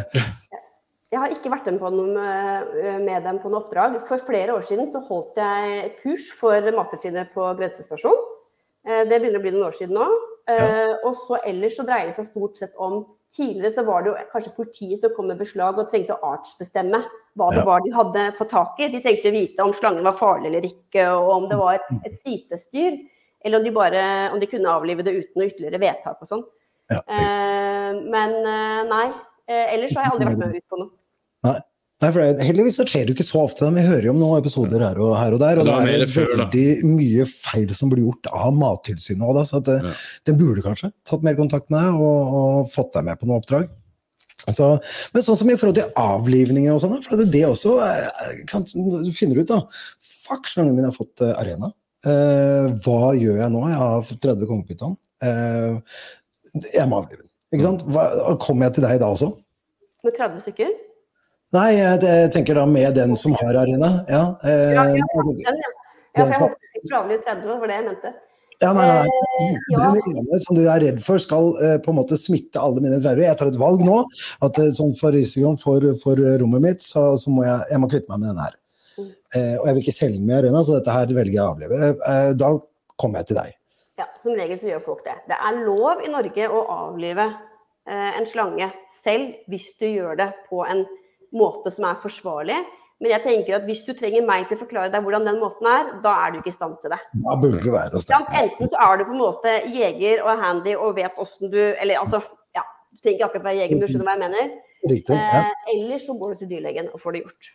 Jeg 1.13 1.21
har 1.23 1.37
ikke 1.37 1.55
vært 1.55 1.71
med, 1.71 1.79
på 1.85 1.95
noen, 1.95 2.19
eh, 2.19 2.99
med 3.07 3.23
dem 3.23 3.39
på 3.39 3.53
noe 3.53 3.63
oppdrag. 3.63 4.01
For 4.11 4.27
flere 4.27 4.59
år 4.59 4.67
siden 4.67 4.91
så 4.91 5.07
holdt 5.07 5.39
jeg 5.39 5.81
et 5.85 6.03
kurs 6.03 6.33
for 6.35 6.75
Mattilsynet 6.75 7.31
på 7.37 7.47
grensestasjon. 7.63 8.27
Eh, 8.89 9.05
Det 9.07 9.23
begynner 9.23 9.39
å 9.39 9.47
bli 9.47 9.55
noen 9.55 9.71
år 9.71 9.79
siden 9.79 9.95
nå. 10.03 10.11
Ja. 10.51 10.97
Og 11.07 11.15
så 11.15 11.39
ellers 11.47 11.77
så 11.79 11.85
dreier 11.87 12.09
det 12.09 12.17
seg 12.17 12.27
stort 12.27 12.59
sett 12.59 12.75
om 12.75 13.05
Tidligere 13.33 13.71
så 13.73 13.83
var 13.87 14.03
det 14.03 14.11
jo 14.13 14.17
kanskje 14.33 14.55
politiet 14.57 15.01
som 15.01 15.13
kom 15.17 15.31
med 15.31 15.39
beslag 15.41 15.79
og 15.81 15.89
trengte 15.89 16.13
å 16.19 16.33
artsbestemme 16.35 16.99
hva 17.39 17.49
det 17.51 17.63
Ja. 17.63 17.65
var 17.65 17.81
de 17.81 17.91
hadde 17.97 18.25
fått 18.37 18.51
tak 18.53 18.81
i. 18.81 18.89
De 18.93 19.01
trengte 19.01 19.31
å 19.31 19.33
vite 19.33 19.65
om 19.65 19.73
slangen 19.73 20.05
var 20.05 20.19
farlig 20.19 20.51
eller 20.51 20.67
ikke, 20.69 21.07
og 21.17 21.31
om 21.39 21.49
det 21.49 21.57
var 21.57 21.81
et 22.05 22.19
sitesdyr. 22.21 22.99
Eller 23.45 23.59
om 23.59 23.65
de, 23.65 23.73
bare, 23.75 24.31
om 24.33 24.39
de 24.39 24.47
kunne 24.47 24.69
avlive 24.71 25.03
det 25.03 25.17
uten 25.17 25.41
noe 25.41 25.49
ytterligere 25.49 25.81
vedtak 25.81 26.21
og 26.21 26.29
sånn. 26.29 26.45
Ja. 26.93 27.01
Eh, 27.09 27.97
men 28.05 28.35
eh, 28.47 28.83
nei. 28.87 29.07
Eh, 29.49 29.75
ellers 29.75 29.97
har 29.97 30.05
jeg 30.05 30.13
aldri 30.13 30.29
vært 30.29 30.39
med 30.39 30.55
ut 30.55 30.69
på 30.69 30.79
noe. 30.79 30.91
Nei, 31.49 31.57
for 32.11 32.19
det, 32.25 32.43
Heldigvis 32.49 32.77
så 32.81 32.85
skjer 32.89 33.05
det 33.07 33.13
jo 33.13 33.17
ikke 33.19 33.27
så 33.29 33.43
ofte. 33.45 33.69
men 33.71 33.83
Vi 33.83 33.89
hører 33.91 34.07
jo 34.09 34.15
om 34.15 34.19
noen 34.23 34.41
episoder 34.43 34.83
her 34.83 34.99
og, 34.99 35.13
her 35.21 35.37
og 35.37 35.43
der. 35.43 35.61
Og 35.61 35.67
Det 35.69 35.75
det 35.75 35.93
er 35.95 36.01
mer 36.01 36.09
før, 36.11 36.33
da. 36.41 36.47
mye 36.89 37.27
feil 37.31 37.75
som 37.79 37.93
blir 37.93 38.03
gjort 38.07 38.31
av 38.33 38.51
Mattilsynet 38.57 39.23
òg. 39.29 39.39
Så 39.47 39.61
at, 39.61 39.69
eh, 39.69 39.85
Ja. 39.87 39.93
den 40.27 40.39
burde 40.41 40.65
kanskje 40.65 40.91
tatt 41.07 41.23
mer 41.23 41.37
kontakt 41.39 41.71
med 41.71 41.79
deg 41.85 42.01
og, 42.01 42.35
og 42.41 42.71
fått 42.73 42.93
deg 42.97 43.05
med 43.05 43.21
på 43.21 43.27
noe 43.31 43.39
oppdrag. 43.43 43.69
Så, 44.51 44.73
men 45.15 45.23
sånn 45.23 45.37
som 45.39 45.51
i 45.53 45.55
forhold 45.55 45.77
til 45.79 45.93
avlivninger 45.95 46.75
og 46.75 46.81
sånn, 46.83 46.97
for 47.05 47.17
det, 47.21 47.29
det 47.31 47.45
også 47.47 47.77
eh, 47.87 48.41
ikke 48.43 48.51
sant? 48.57 48.73
Du 48.75 49.13
finner 49.15 49.39
ut, 49.39 49.47
da. 49.53 49.61
Fuck, 50.03 50.49
slangen 50.51 50.75
min 50.75 50.89
har 50.89 50.97
fått 50.97 51.23
eh, 51.23 51.35
arena. 51.39 51.71
Eh, 52.03 52.73
hva 52.83 53.13
gjør 53.15 53.39
jeg 53.45 53.51
nå? 53.55 53.61
Jeg 53.71 53.79
har 53.79 54.03
30 54.03 54.49
kongepyton. 54.51 54.97
Eh, 55.23 55.79
jeg 56.75 56.89
må 56.91 56.99
avlive 57.05 57.23
den. 57.23 57.29
Ikke 57.53 57.69
sant? 57.69 57.85
Hva, 57.93 58.09
kommer 58.43 58.67
jeg 58.67 58.75
til 58.81 58.89
deg 58.89 58.99
da 59.05 59.13
også? 59.15 59.29
Med 60.03 60.17
30 60.19 60.43
stykker? 60.49 60.73
Nei, 61.53 61.71
jeg, 61.77 62.03
jeg 62.07 62.33
tenker 62.33 62.57
da 62.57 62.67
med 62.69 62.95
den 62.97 63.17
som 63.19 63.35
har 63.37 63.59
arena. 63.61 63.91
Ja, 64.09 64.23
eh, 64.49 64.73
Ja, 64.73 64.85
ja, 64.89 65.01
Den, 65.29 65.59
ja. 65.61 65.73
ja 66.17 66.29
jeg 66.31 66.39
håpet 66.41 66.79
ikke 66.81 67.01
avlive 67.03 67.25
30, 67.27 67.43
det 67.49 67.57
var 67.61 67.69
det 67.73 67.77
jeg 67.77 67.87
mente. 67.91 68.13
ja, 68.63 68.71
nei, 68.73 68.87
nei. 68.89 69.03
Eh, 69.03 69.59
Den 69.75 70.23
ene 70.23 70.41
som 70.47 70.57
du 70.57 70.63
er 70.65 70.81
redd 70.87 71.03
for 71.05 71.21
skal 71.21 71.51
eh, 71.67 71.77
på 71.85 71.93
en 71.93 71.99
måte 71.99 72.17
smitte 72.21 72.63
alle 72.63 72.81
mine 72.85 73.03
traumer. 73.03 73.25
Jeg 73.27 73.39
tar 73.41 73.51
et 73.53 73.61
valg 73.61 73.85
nå. 73.85 74.01
at 74.49 74.59
eh, 74.63 74.73
sånn 74.77 74.97
For 75.01 75.13
risikoen 75.13 75.61
for, 75.61 75.85
for 76.03 76.21
rommet 76.41 76.65
mitt, 76.65 76.85
så, 76.87 77.11
så 77.21 77.33
må 77.33 77.45
jeg, 77.45 77.59
jeg 77.75 77.83
må 77.83 77.91
kvitte 77.93 78.09
meg 78.15 78.23
med 78.23 78.31
den 78.33 78.43
her. 78.47 78.57
Mm. 78.97 79.11
Eh, 79.37 79.55
og 79.59 79.67
jeg 79.67 79.75
vil 79.75 79.85
ikke 79.85 79.97
selge 79.99 80.17
den 80.21 80.29
med 80.29 80.39
arena, 80.41 80.65
så 80.65 80.79
dette 80.79 80.97
her 80.97 81.13
velger 81.21 81.37
jeg 81.37 81.45
å 81.45 81.51
avleve. 81.53 81.93
Eh, 82.15 82.31
da 82.41 82.55
kommer 83.01 83.21
jeg 83.21 83.33
til 83.33 83.41
deg. 83.43 83.59
ja, 84.01 84.09
som 84.25 84.33
regel 84.41 84.57
så 84.59 84.73
gjør 84.73 84.83
folk 84.89 85.05
det. 85.05 85.19
Det 85.29 85.37
er 85.37 85.61
lov 85.67 86.01
i 86.01 86.11
Norge 86.13 86.49
å 86.49 86.65
avlive 86.79 87.29
eh, 87.29 88.11
en 88.17 88.27
slange 88.29 88.73
selv 89.03 89.37
hvis 89.53 89.69
du 89.81 89.89
gjør 89.91 90.17
det 90.23 90.31
på 90.49 90.65
en 90.65 90.87
måte 91.33 91.73
som 91.73 91.85
er 91.89 91.99
forsvarlig. 92.03 92.59
Men 93.03 93.11
jeg 93.11 93.23
tenker 93.25 93.57
at 93.57 93.65
hvis 93.67 93.81
du 93.87 93.93
trenger 93.99 94.23
meg 94.25 94.45
til 94.49 94.55
å 94.57 94.61
forklare 94.61 94.93
deg 94.93 95.03
hvordan 95.03 95.25
den 95.27 95.41
måten 95.43 95.67
er, 95.67 95.89
da 96.05 96.13
er 96.23 96.31
du 96.31 96.37
ikke 96.39 96.53
i 96.53 96.55
stand 96.55 96.77
til 96.83 96.93
det. 96.95 97.01
Da 97.25 97.35
burde 97.43 97.63
det 97.65 97.73
være 97.75 97.99
i 97.99 98.03
stand. 98.05 98.29
Enten 98.43 98.69
så 98.71 98.77
er 98.79 99.01
du 99.01 99.05
på 99.09 99.17
en 99.17 99.23
måte 99.25 99.55
jeger 99.75 100.23
og 100.23 100.39
handy 100.39 100.77
og 100.77 100.95
vet 101.01 101.19
åssen 101.19 101.51
du 101.51 101.59
Eller 101.59 101.99
altså, 101.99 102.21
ja, 102.55 102.63
du 102.93 103.01
trenger 103.03 103.17
ikke 103.19 103.27
akkurat 103.31 103.49
være 103.49 103.59
jeger, 103.63 103.75
men 103.75 103.83
du 103.83 103.89
skjønner 103.91 104.07
hva 104.07 104.15
jeg 104.15 104.23
mener. 104.29 104.55
Riktig. 104.93 105.19
Ja. 105.19 105.43
Eh, 105.43 105.75
eller 105.75 105.99
så 105.99 106.15
går 106.19 106.31
du 106.33 106.39
til 106.45 106.49
dyrlegen 106.55 106.89
og 106.95 107.01
får 107.03 107.13
det 107.19 107.25
gjort. 107.25 107.51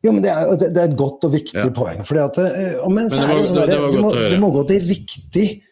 Jo, 0.00 0.12
men 0.16 0.22
det 0.24 0.30
er, 0.32 0.52
det 0.60 0.76
er 0.80 0.86
et 0.88 0.96
godt 0.96 1.24
og 1.28 1.32
viktig 1.34 1.60
Ja. 1.60 1.72
poeng. 1.76 2.04
Fordi 2.08 2.20
at, 2.24 2.38
eh, 2.40 2.88
men 2.88 3.10
så 3.12 3.20
Men 3.20 3.28
det 3.28 3.34
er 3.34 3.40
det 3.40 3.48
sånn 3.48 3.56
det- 3.60 3.66
det 3.68 3.92
du, 3.92 4.00
må, 4.00 4.12
du 4.30 4.36
må 4.40 4.48
gå 4.54 4.66
til 4.68 4.80
riktig 4.88 5.62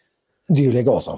dyrlege 0.49 0.89
også. 0.93 1.15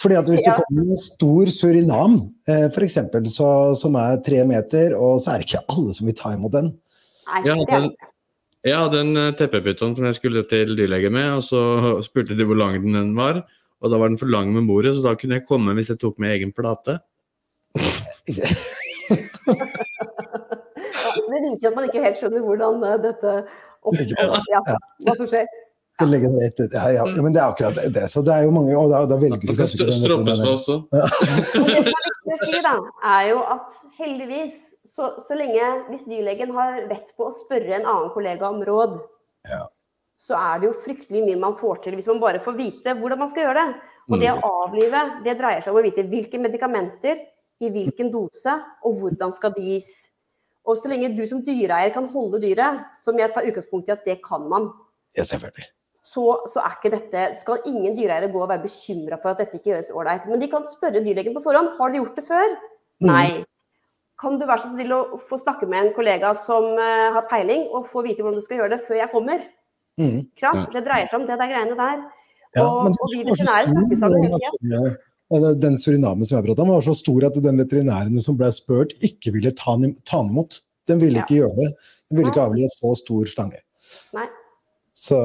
Fordi 0.00 0.16
at 0.18 0.26
Hvis 0.26 0.42
Ja. 0.46 0.54
du 0.56 0.62
kommer 0.66 0.82
med 0.84 0.90
en 0.90 0.96
stor 0.96 1.46
surinam, 1.54 2.14
eh, 2.48 2.68
for 2.74 2.80
eksempel, 2.82 3.22
så, 3.30 3.76
som 3.78 3.94
er 3.94 4.16
tre 4.26 4.44
meter, 4.44 4.96
og 4.98 5.20
så 5.22 5.30
er 5.34 5.38
det 5.38 5.46
ikke 5.48 5.64
alle 5.70 5.94
som 5.94 6.06
vil 6.06 6.14
ta 6.18 6.32
imot 6.34 6.52
den. 6.52 6.72
Nei, 7.28 7.42
Ja, 7.46 7.54
det 7.54 7.68
er 7.70 7.80
den- 7.80 7.96
Jeg 8.64 8.74
hadde 8.76 9.00
en 9.00 9.16
eh, 9.16 9.32
teppepyton 9.32 9.94
som 9.94 10.04
jeg 10.06 10.14
skulle 10.14 10.42
til 10.48 10.74
dyrlege 10.76 11.10
med, 11.12 11.30
og 11.36 11.42
så 11.42 11.60
spurte 12.08 12.36
de 12.36 12.44
hvor 12.44 12.56
lang 12.58 12.80
den 12.82 13.14
var. 13.14 13.44
Og 13.82 13.90
da 13.90 13.98
var 13.98 14.08
den 14.08 14.18
for 14.18 14.26
lang 14.26 14.52
med 14.52 14.66
bordet, 14.66 14.96
så 14.96 15.02
da 15.02 15.14
kunne 15.14 15.34
jeg 15.38 15.46
komme 15.46 15.74
hvis 15.74 15.88
jeg 15.90 15.98
tok 16.00 16.18
med 16.18 16.30
egen 16.38 16.52
plate. 16.52 16.98
Det 21.14 21.40
viser 21.44 21.68
jo 21.68 21.70
at 21.70 21.76
man 21.76 21.84
ikke 21.88 22.02
helt 22.04 22.18
skjønner 22.20 22.42
hvordan 22.44 22.84
eh, 22.88 22.96
dette 23.04 23.34
oppstår, 23.84 24.38
ja, 24.50 24.60
hva 25.04 25.14
som 25.18 25.28
skjer. 25.30 25.46
Du 26.00 26.06
legges 26.10 26.34
rett 26.42 26.58
ut. 26.60 26.72
Ja, 26.74 26.88
ja, 26.90 27.04
men 27.06 27.32
det 27.34 27.38
er 27.38 27.52
akkurat 27.52 27.76
det. 27.94 28.08
Så 28.10 28.22
det 28.26 28.32
er 28.34 28.46
jo 28.48 28.50
mange, 28.50 28.72
og 28.74 28.88
da, 28.90 29.04
da 29.06 29.14
velger 29.20 29.38
du 29.46 29.52
kanskje 29.54 29.78
ikke 29.78 29.86
den 29.92 30.00
stroppes. 30.00 30.40
Det 30.44 30.56
som 30.64 31.68
er 31.70 31.84
viktig 31.86 32.34
å 32.34 32.38
si, 32.40 32.62
da, 32.64 32.72
er 33.14 33.28
jo 33.28 33.36
at 33.54 33.76
heldigvis, 34.00 34.64
så, 34.90 35.12
så 35.22 35.36
lenge 35.38 35.68
hvis 35.92 36.02
dyrlegen 36.10 36.50
har 36.56 36.80
rett 36.90 37.12
på 37.14 37.28
å 37.28 37.34
spørre 37.36 37.76
en 37.78 37.86
annen 37.86 38.10
kollega 38.14 38.48
om 38.50 38.58
råd, 38.66 38.96
Ja. 39.46 39.60
så 40.18 40.34
er 40.40 40.62
det 40.62 40.70
jo 40.70 40.74
fryktelig 40.82 41.22
mye 41.28 41.38
man 41.44 41.54
får 41.60 41.82
til 41.84 41.94
hvis 41.98 42.06
man 42.10 42.18
bare 42.22 42.40
får 42.42 42.56
vite 42.58 42.94
hvordan 42.98 43.20
man 43.22 43.30
skal 43.30 43.46
gjøre 43.46 43.60
det. 43.62 43.76
Og 44.10 44.18
det 44.20 44.32
Mm. 44.34 44.40
å 44.42 44.50
avlive, 44.64 45.00
det 45.24 45.36
dreier 45.38 45.62
seg 45.62 45.72
om 45.72 45.78
å 45.80 45.84
vite 45.86 46.02
hvilke 46.10 46.40
medikamenter, 46.42 47.22
i 47.62 47.70
hvilken 47.70 48.10
dose, 48.12 48.50
og 48.84 48.98
hvordan 48.98 49.30
skal 49.32 49.52
de 49.54 49.62
gis. 49.76 50.10
Og 50.66 50.76
så 50.80 50.88
lenge 50.90 51.12
du 51.16 51.22
som 51.30 51.38
dyreeier 51.44 51.92
kan 51.94 52.06
holde 52.10 52.40
dyret, 52.42 52.90
som 52.98 53.16
jeg 53.16 53.30
tar 53.32 53.46
utgangspunkt 53.46 53.88
i 53.88 53.92
at 53.94 54.04
det 54.04 54.18
kan 54.26 54.48
man, 54.50 54.72
Ja, 55.16 55.22
selvfølgelig. 55.22 55.68
Så, 56.04 56.24
så 56.50 56.60
er 56.60 56.76
ikke 56.76 56.92
dette, 56.92 57.24
skal 57.40 57.64
ingen 57.68 57.96
dyreeiere 57.96 58.28
gå 58.32 58.42
og 58.44 58.50
være 58.50 58.64
bekymra 58.66 59.16
for 59.22 59.32
at 59.32 59.40
dette 59.40 59.56
ikke 59.56 59.72
gjøres 59.72 59.90
ålreit. 59.94 60.26
Men 60.28 60.42
de 60.42 60.50
kan 60.52 60.66
spørre 60.68 61.00
dyrlegen 61.00 61.36
på 61.36 61.42
forhånd 61.46 61.70
har 61.78 61.92
de 61.92 62.00
gjort 62.02 62.18
det 62.18 62.24
før. 62.26 62.56
Mm. 63.00 63.08
Nei. 63.08 63.28
Kan 64.20 64.36
du 64.38 64.44
være 64.46 64.62
så 64.62 64.72
snill 64.74 64.92
å 64.94 65.00
få 65.18 65.38
snakke 65.40 65.66
med 65.70 65.80
en 65.80 65.94
kollega 65.96 66.34
som 66.38 66.66
uh, 66.76 67.14
har 67.16 67.24
peiling, 67.30 67.64
og 67.72 67.88
få 67.90 68.04
vite 68.04 68.22
hvordan 68.22 68.36
du 68.38 68.44
skal 68.44 68.60
gjøre 68.60 68.76
det 68.76 68.84
før 68.84 69.00
jeg 69.00 69.12
kommer? 69.14 69.48
Mm. 70.00 70.20
Ja. 70.42 70.52
Det 70.76 70.84
dreier 70.84 71.08
seg 71.08 71.22
om 71.22 71.26
det 71.30 71.40
der 71.40 71.50
greiene 71.54 71.80
der. 71.80 72.04
Ja, 72.54 72.68
og, 72.68 72.84
men 72.84 72.94
og 73.00 73.10
vi 73.10 73.24
veterinærer 73.24 73.72
snakker 73.72 74.00
sammen 74.04 74.20
den 74.20 74.36
hele 74.36 74.92
tida. 74.92 75.56
den- 75.64 75.80
surinamen 75.80 76.28
som 76.28 76.36
jeg 76.36 76.46
pratet 76.50 76.64
om, 76.66 76.76
var 76.76 76.84
så 76.86 76.94
stor 77.00 77.26
at 77.32 77.42
den 77.48 77.58
veterinæren 77.64 78.22
som 78.22 78.36
ble 78.38 78.52
spurt, 78.54 78.92
ikke 79.02 79.32
ville 79.34 79.56
ta 79.56 79.74
den 79.80 79.96
imot. 79.96 80.60
Den 80.86 81.00
ville 81.00 81.18
Ja. 81.18 81.24
ikke 81.24 81.40
gjøre 81.40 81.56
det. 81.64 81.72
Den 82.10 82.18
ville 82.20 82.30
ikke 82.30 82.44
avlive 82.44 82.68
en 82.68 82.76
så 82.76 82.92
stor 83.00 83.24
stange. 83.24 83.64
Nei. 84.12 84.28
Så 84.94 85.18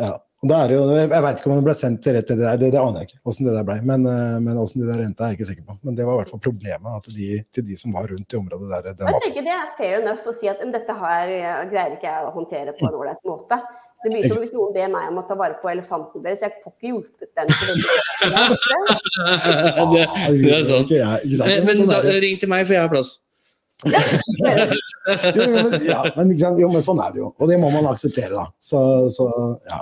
ja. 0.00 0.18
Er 0.40 0.70
det 0.70 0.76
jo, 0.78 0.84
Jeg 0.96 1.10
veit 1.10 1.36
ikke 1.36 1.50
om 1.50 1.58
det 1.58 1.66
ble 1.66 1.74
sendt 1.76 2.06
rett 2.08 2.24
til 2.24 2.38
det 2.40 2.46
der, 2.46 2.56
det, 2.56 2.70
det 2.72 2.80
aner 2.80 3.02
jeg 3.02 3.10
ikke. 3.10 3.18
Hvordan 3.28 3.44
det 3.44 3.52
der 3.58 3.66
ble, 3.68 3.74
Men, 3.84 4.00
eh, 4.08 4.38
men 4.40 4.56
hvordan 4.56 4.80
de 4.80 4.88
der 4.88 5.04
endte, 5.04 5.20
er 5.20 5.28
jeg 5.34 5.36
ikke 5.36 5.50
sikker 5.50 5.66
på. 5.68 5.76
Men 5.84 5.92
det 5.98 6.04
var 6.08 6.16
i 6.16 6.18
hvert 6.22 6.32
fall 6.32 6.46
problemet 6.46 6.88
at 6.96 7.04
de, 7.12 7.44
til 7.52 7.62
de 7.66 7.74
som 7.76 7.92
var 7.92 8.08
rundt 8.08 8.32
i 8.32 8.38
området 8.38 8.68
der. 8.70 8.96
Den 8.96 9.04
Jeg 9.10 9.20
tenker 9.26 9.42
det 9.50 9.56
er 9.58 9.68
fair 9.76 10.00
enough 10.00 10.24
å 10.24 10.32
si 10.32 10.48
at 10.48 10.56
dette 10.64 10.94
her 11.02 11.24
eh, 11.34 11.68
greier 11.68 11.92
ikke 11.98 12.08
jeg 12.08 12.24
å 12.24 12.32
håndtere 12.38 12.72
på 12.78 12.84
en 12.88 12.96
ålreit 13.02 13.20
måte. 13.28 13.56
Det 14.00 14.08
blir 14.14 14.24
som 14.24 14.40
hvis 14.40 14.56
noen 14.56 14.72
ber 14.72 14.88
meg 14.88 15.04
om 15.10 15.20
å 15.20 15.28
ta 15.28 15.36
vare 15.36 15.60
på 15.60 15.68
elefanten 15.68 16.24
deres. 16.24 16.40
Jeg 16.40 16.56
får 16.64 16.72
ikke 16.72 16.88
hjulpet 16.88 17.28
dem 17.36 17.44
til 17.52 17.68
det, 17.68 17.76
det 19.92 20.56
er 20.56 20.64
sant. 20.64 20.88
Men, 20.88 21.68
men 21.68 21.84
da, 21.90 22.00
ring 22.24 22.40
til 22.40 22.48
meg, 22.48 22.64
for 22.64 22.72
jeg 22.78 22.86
har 22.86 22.92
plass. 22.96 23.20
Jo, 25.08 25.46
men, 25.54 25.74
ja, 25.86 26.02
men, 26.16 26.34
jo, 26.38 26.68
men 26.68 26.84
sånn 26.84 27.00
er 27.02 27.14
det 27.14 27.22
jo. 27.22 27.32
Og 27.38 27.50
det 27.50 27.58
må 27.62 27.70
man 27.72 27.88
akseptere, 27.90 28.34
da. 28.34 28.46
Så, 28.60 28.80
så 29.14 29.30
ja. 29.70 29.80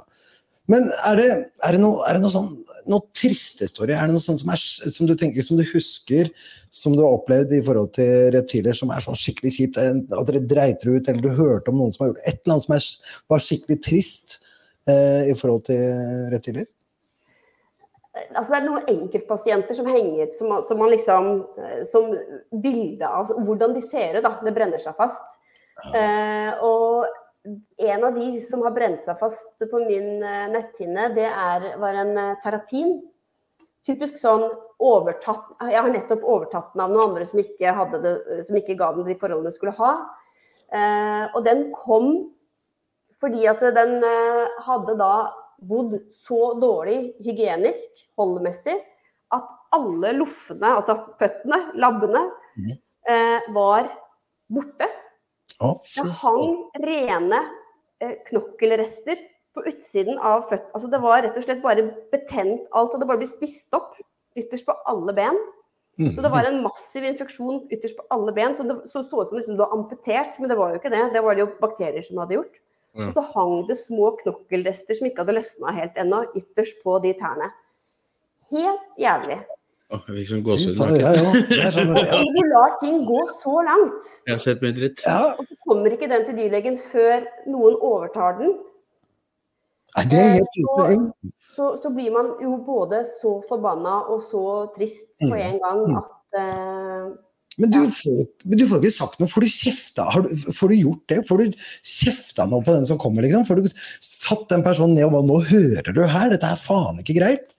Men 0.69 0.87
er 1.09 1.19
det, 1.19 1.29
er 1.65 1.77
det 1.77 1.83
noe, 1.83 2.05
er 2.07 2.19
det 2.19 2.23
noe 2.25 2.35
sånn 2.35 2.53
noe 2.89 3.05
trist 3.17 3.61
historie? 3.63 3.97
Er 3.97 4.09
det 4.09 4.17
noe 4.17 4.23
sånt 4.23 4.41
som, 4.41 4.53
er, 4.53 4.61
som 4.95 5.09
du 5.09 5.15
tenker, 5.19 5.45
som 5.45 5.59
du 5.59 5.65
husker, 5.69 6.31
som 6.73 6.95
du 6.97 7.03
har 7.05 7.19
opplevd 7.19 7.55
i 7.59 7.63
forhold 7.65 7.93
til 7.99 8.31
reptiler, 8.35 8.77
som 8.77 8.93
er 8.95 9.05
sånn 9.05 9.19
skikkelig 9.19 9.55
kjipt? 9.55 9.81
At 9.81 10.31
dere 10.31 10.45
dreit 10.45 10.83
dere 10.83 10.97
ut, 10.97 11.11
eller 11.11 11.25
du 11.25 11.39
hørte 11.39 11.73
om 11.73 11.81
noen 11.83 11.95
som 11.95 12.07
har 12.07 12.13
gjort 12.13 12.25
et 12.25 12.41
eller 12.41 12.57
annet 12.57 12.67
som 12.67 12.77
er, 12.79 12.89
var 13.35 13.45
skikkelig 13.45 13.79
trist 13.85 14.39
eh, 14.89 15.31
i 15.33 15.37
forhold 15.39 15.67
til 15.69 16.29
reptiler? 16.33 16.69
Altså, 18.35 18.51
det 18.53 18.59
er 18.59 18.67
noen 18.67 18.91
enkeltpasienter 18.91 19.77
som 19.79 19.89
henger 19.91 20.31
som, 20.35 20.57
som 20.65 20.81
man 20.81 20.93
liksom 20.93 21.29
eh, 21.61 21.81
Som 21.89 22.11
bilde 22.51 23.07
av 23.07 23.25
altså, 23.25 23.39
hvordan 23.47 23.77
de 23.77 23.83
ser 23.85 24.19
ut, 24.19 24.25
da. 24.25 24.37
Det 24.45 24.55
brenner 24.57 24.83
seg 24.83 24.97
fast. 24.99 25.39
Eh, 25.95 26.53
og 26.65 27.07
en 27.79 28.05
av 28.05 28.17
de 28.19 28.41
som 28.45 28.63
har 28.67 28.75
brent 28.77 29.05
seg 29.07 29.19
fast 29.21 29.69
på 29.71 29.83
min 29.85 30.23
eh, 30.23 30.49
netthinne, 30.53 31.11
det 31.17 31.29
er, 31.29 31.69
var 31.81 32.01
en 32.03 32.17
eh, 32.19 32.39
terapin. 32.45 32.99
Typisk 33.87 34.19
sånn 34.19 34.43
overtatt 34.83 35.55
Jeg 35.71 35.79
har 35.79 35.89
nettopp 35.91 36.25
overtatt 36.27 36.73
den 36.75 36.83
av 36.83 36.91
noen 36.91 37.13
andre 37.13 37.27
som 37.27 37.39
ikke, 37.41 37.73
det, 38.03 38.15
som 38.45 38.59
ikke 38.59 38.77
ga 38.79 38.91
den 38.97 39.07
de 39.07 39.17
forholdene 39.19 39.55
skulle 39.55 39.77
ha. 39.79 39.93
Eh, 40.69 41.25
og 41.33 41.41
den 41.47 41.69
kom 41.77 42.11
fordi 43.19 43.49
at 43.51 43.63
den 43.75 43.99
eh, 44.05 44.59
hadde 44.67 44.95
da 44.99 45.13
bodd 45.61 45.97
så 46.15 46.55
dårlig 46.61 47.15
hygienisk, 47.25 48.05
holdmessig, 48.19 48.77
at 49.35 49.49
alle 49.75 50.13
loffene, 50.17 50.71
altså 50.79 50.95
føttene, 51.21 51.59
labbene, 51.77 52.31
Mhm. 52.57 52.79
eh, 53.09 53.41
var 53.53 53.91
borte. 54.51 54.87
Det 55.59 56.13
hang 56.23 56.71
rene 56.79 57.41
eh, 58.01 58.15
knokkelrester 58.29 59.17
på 59.55 59.65
utsiden 59.67 60.19
av 60.19 60.49
føttene. 60.49 60.73
Altså 60.75 60.91
det 60.91 61.01
var 61.03 61.23
rett 61.23 61.37
og 61.37 61.43
slett 61.43 61.63
bare 61.63 61.83
betent. 62.13 62.67
Alt 62.73 62.93
hadde 62.95 63.07
bare 63.07 63.19
blitt 63.19 63.35
spist 63.35 63.69
opp 63.75 63.97
ytterst 64.37 64.65
på 64.67 64.77
alle 64.87 65.13
ben. 65.13 65.37
Mm. 65.99 66.13
Så 66.15 66.23
det 66.23 66.31
var 66.31 66.47
en 66.47 66.63
massiv 66.63 67.03
infeksjon 67.03 67.65
ytterst 67.75 67.97
på 67.99 68.05
alle 68.15 68.33
ben. 68.33 68.55
Så 68.55 68.63
det 68.63 68.89
så, 68.89 69.03
så 69.03 69.23
ut 69.23 69.29
som 69.29 69.37
liksom 69.39 69.57
du 69.57 69.65
var 69.65 69.73
amputert, 69.75 70.39
men 70.39 70.49
det 70.49 70.57
var 70.57 70.71
jo 70.71 70.79
ikke 70.79 70.93
det. 70.95 71.13
Det 71.13 71.23
var 71.25 71.35
det 71.35 71.41
jo 71.43 71.51
bakterier 71.61 72.03
som 72.07 72.19
hadde 72.23 72.37
gjort. 72.39 72.61
Og 73.07 73.13
så 73.15 73.23
hang 73.35 73.67
det 73.69 73.77
små 73.79 74.11
knokkelrester 74.19 74.95
som 74.99 75.07
ikke 75.07 75.23
hadde 75.23 75.35
løsna 75.37 75.73
helt 75.77 75.95
ennå, 76.03 76.25
ytterst 76.35 76.81
på 76.83 76.97
de 77.03 77.13
tærne. 77.15 77.53
Helt 78.51 78.81
jævlig. 78.99 79.39
Åh, 79.91 80.01
jeg 80.09 80.17
fikk 80.19 80.29
sånn 80.33 80.43
gåsehud. 80.45 81.01
ja, 81.01 81.13
ja. 81.17 81.71
Sånn, 81.73 81.95
ja. 81.97 82.19
Du 82.21 82.41
lar 82.51 82.75
ting 82.81 83.05
gå 83.09 83.21
så 83.39 83.63
langt, 83.65 84.03
Jeg 84.27 84.35
har 84.35 84.43
sett 84.45 84.61
mye 84.63 84.73
dritt. 84.77 85.01
ja. 85.07 85.35
og 85.39 85.47
så 85.49 85.55
kommer 85.67 85.91
ikke 85.95 86.09
den 86.11 86.25
til 86.27 86.35
dyrlegen 86.37 86.77
før 86.91 87.25
noen 87.47 87.77
overtar 87.81 88.39
den, 88.41 88.59
Nei, 89.97 90.05
Det 90.05 90.19
er 90.19 90.29
helt 90.37 90.59
Eh, 90.59 90.65
så- 90.65 91.13
så, 91.57 91.83
så 91.83 91.91
blir 91.95 92.11
man 92.13 92.27
jo 92.43 92.59
både 92.59 93.05
så 93.09 93.43
forbanna 93.49 93.95
og 94.13 94.21
så 94.23 94.69
trist 94.77 95.09
på 95.19 95.31
Mm. 95.33 95.41
en 95.41 95.59
gang 95.59 95.81
Mm. 95.87 95.97
at 95.97 96.41
eh, 96.43 97.09
Men 97.59 97.73
du, 97.75 97.79
får, 97.91 98.19
men 98.47 98.61
du 98.61 98.65
får 98.71 98.83
ikke 98.83 98.95
sagt 98.95 99.19
noe. 99.19 99.31
Får 99.31 99.43
du 99.43 99.51
kjefta? 99.51 100.05
Har 100.15 100.27
du, 100.27 100.35
får 100.55 100.71
du 100.71 100.77
gjort 100.79 101.05
det? 101.11 101.19
Får 101.27 101.41
du 101.43 101.57
kjefta 101.83 102.47
noe 102.47 102.63
på 102.63 102.75
den 102.77 102.87
som 102.87 103.01
kommer, 103.03 103.27
liksom? 103.27 103.47
Får 103.49 103.59
du 103.59 103.71
satt 104.05 104.45
den 104.53 104.63
personen 104.67 104.95
ned 104.95 105.09
og 105.09 105.17
bare 105.17 105.27
Nå 105.29 105.41
hører 105.49 105.91
du 105.97 106.05
her, 106.07 106.31
dette 106.35 106.53
er 106.53 106.61
faen 106.61 107.03
ikke 107.03 107.19
greit. 107.19 107.51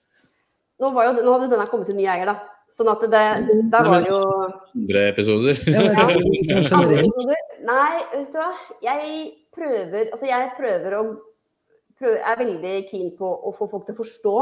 nå, 0.79 0.93
var 0.95 1.09
jo, 1.09 1.17
nå 1.19 1.35
hadde 1.35 1.51
denne 1.51 1.67
kommet 1.67 1.91
til 1.91 1.99
ny 1.99 2.07
eier, 2.07 2.31
da. 2.31 2.37
Sånn 2.79 2.87
at 2.93 3.01
det, 3.11 3.23
der 3.73 3.87
var 3.89 4.05
det 4.05 4.11
jo 4.11 4.19
Andre 4.23 5.01
episoder. 5.09 5.57
Ja, 5.67 5.81
er 5.83 6.13
episoder? 6.15 7.41
Nei, 7.67 7.95
vet 8.13 8.29
du 8.31 8.39
hva. 8.39 8.51
Jeg 8.85 9.09
prøver 9.55 10.13
Altså, 10.13 10.29
jeg 10.29 10.53
prøver 10.55 10.95
å 10.95 11.01
prøver, 11.99 12.21
er 12.23 12.39
veldig 12.39 12.75
keen 12.87 13.11
på 13.19 13.27
å 13.27 13.51
få 13.57 13.67
folk 13.71 13.87
til 13.89 13.97
å 13.97 13.99
forstå. 13.99 14.35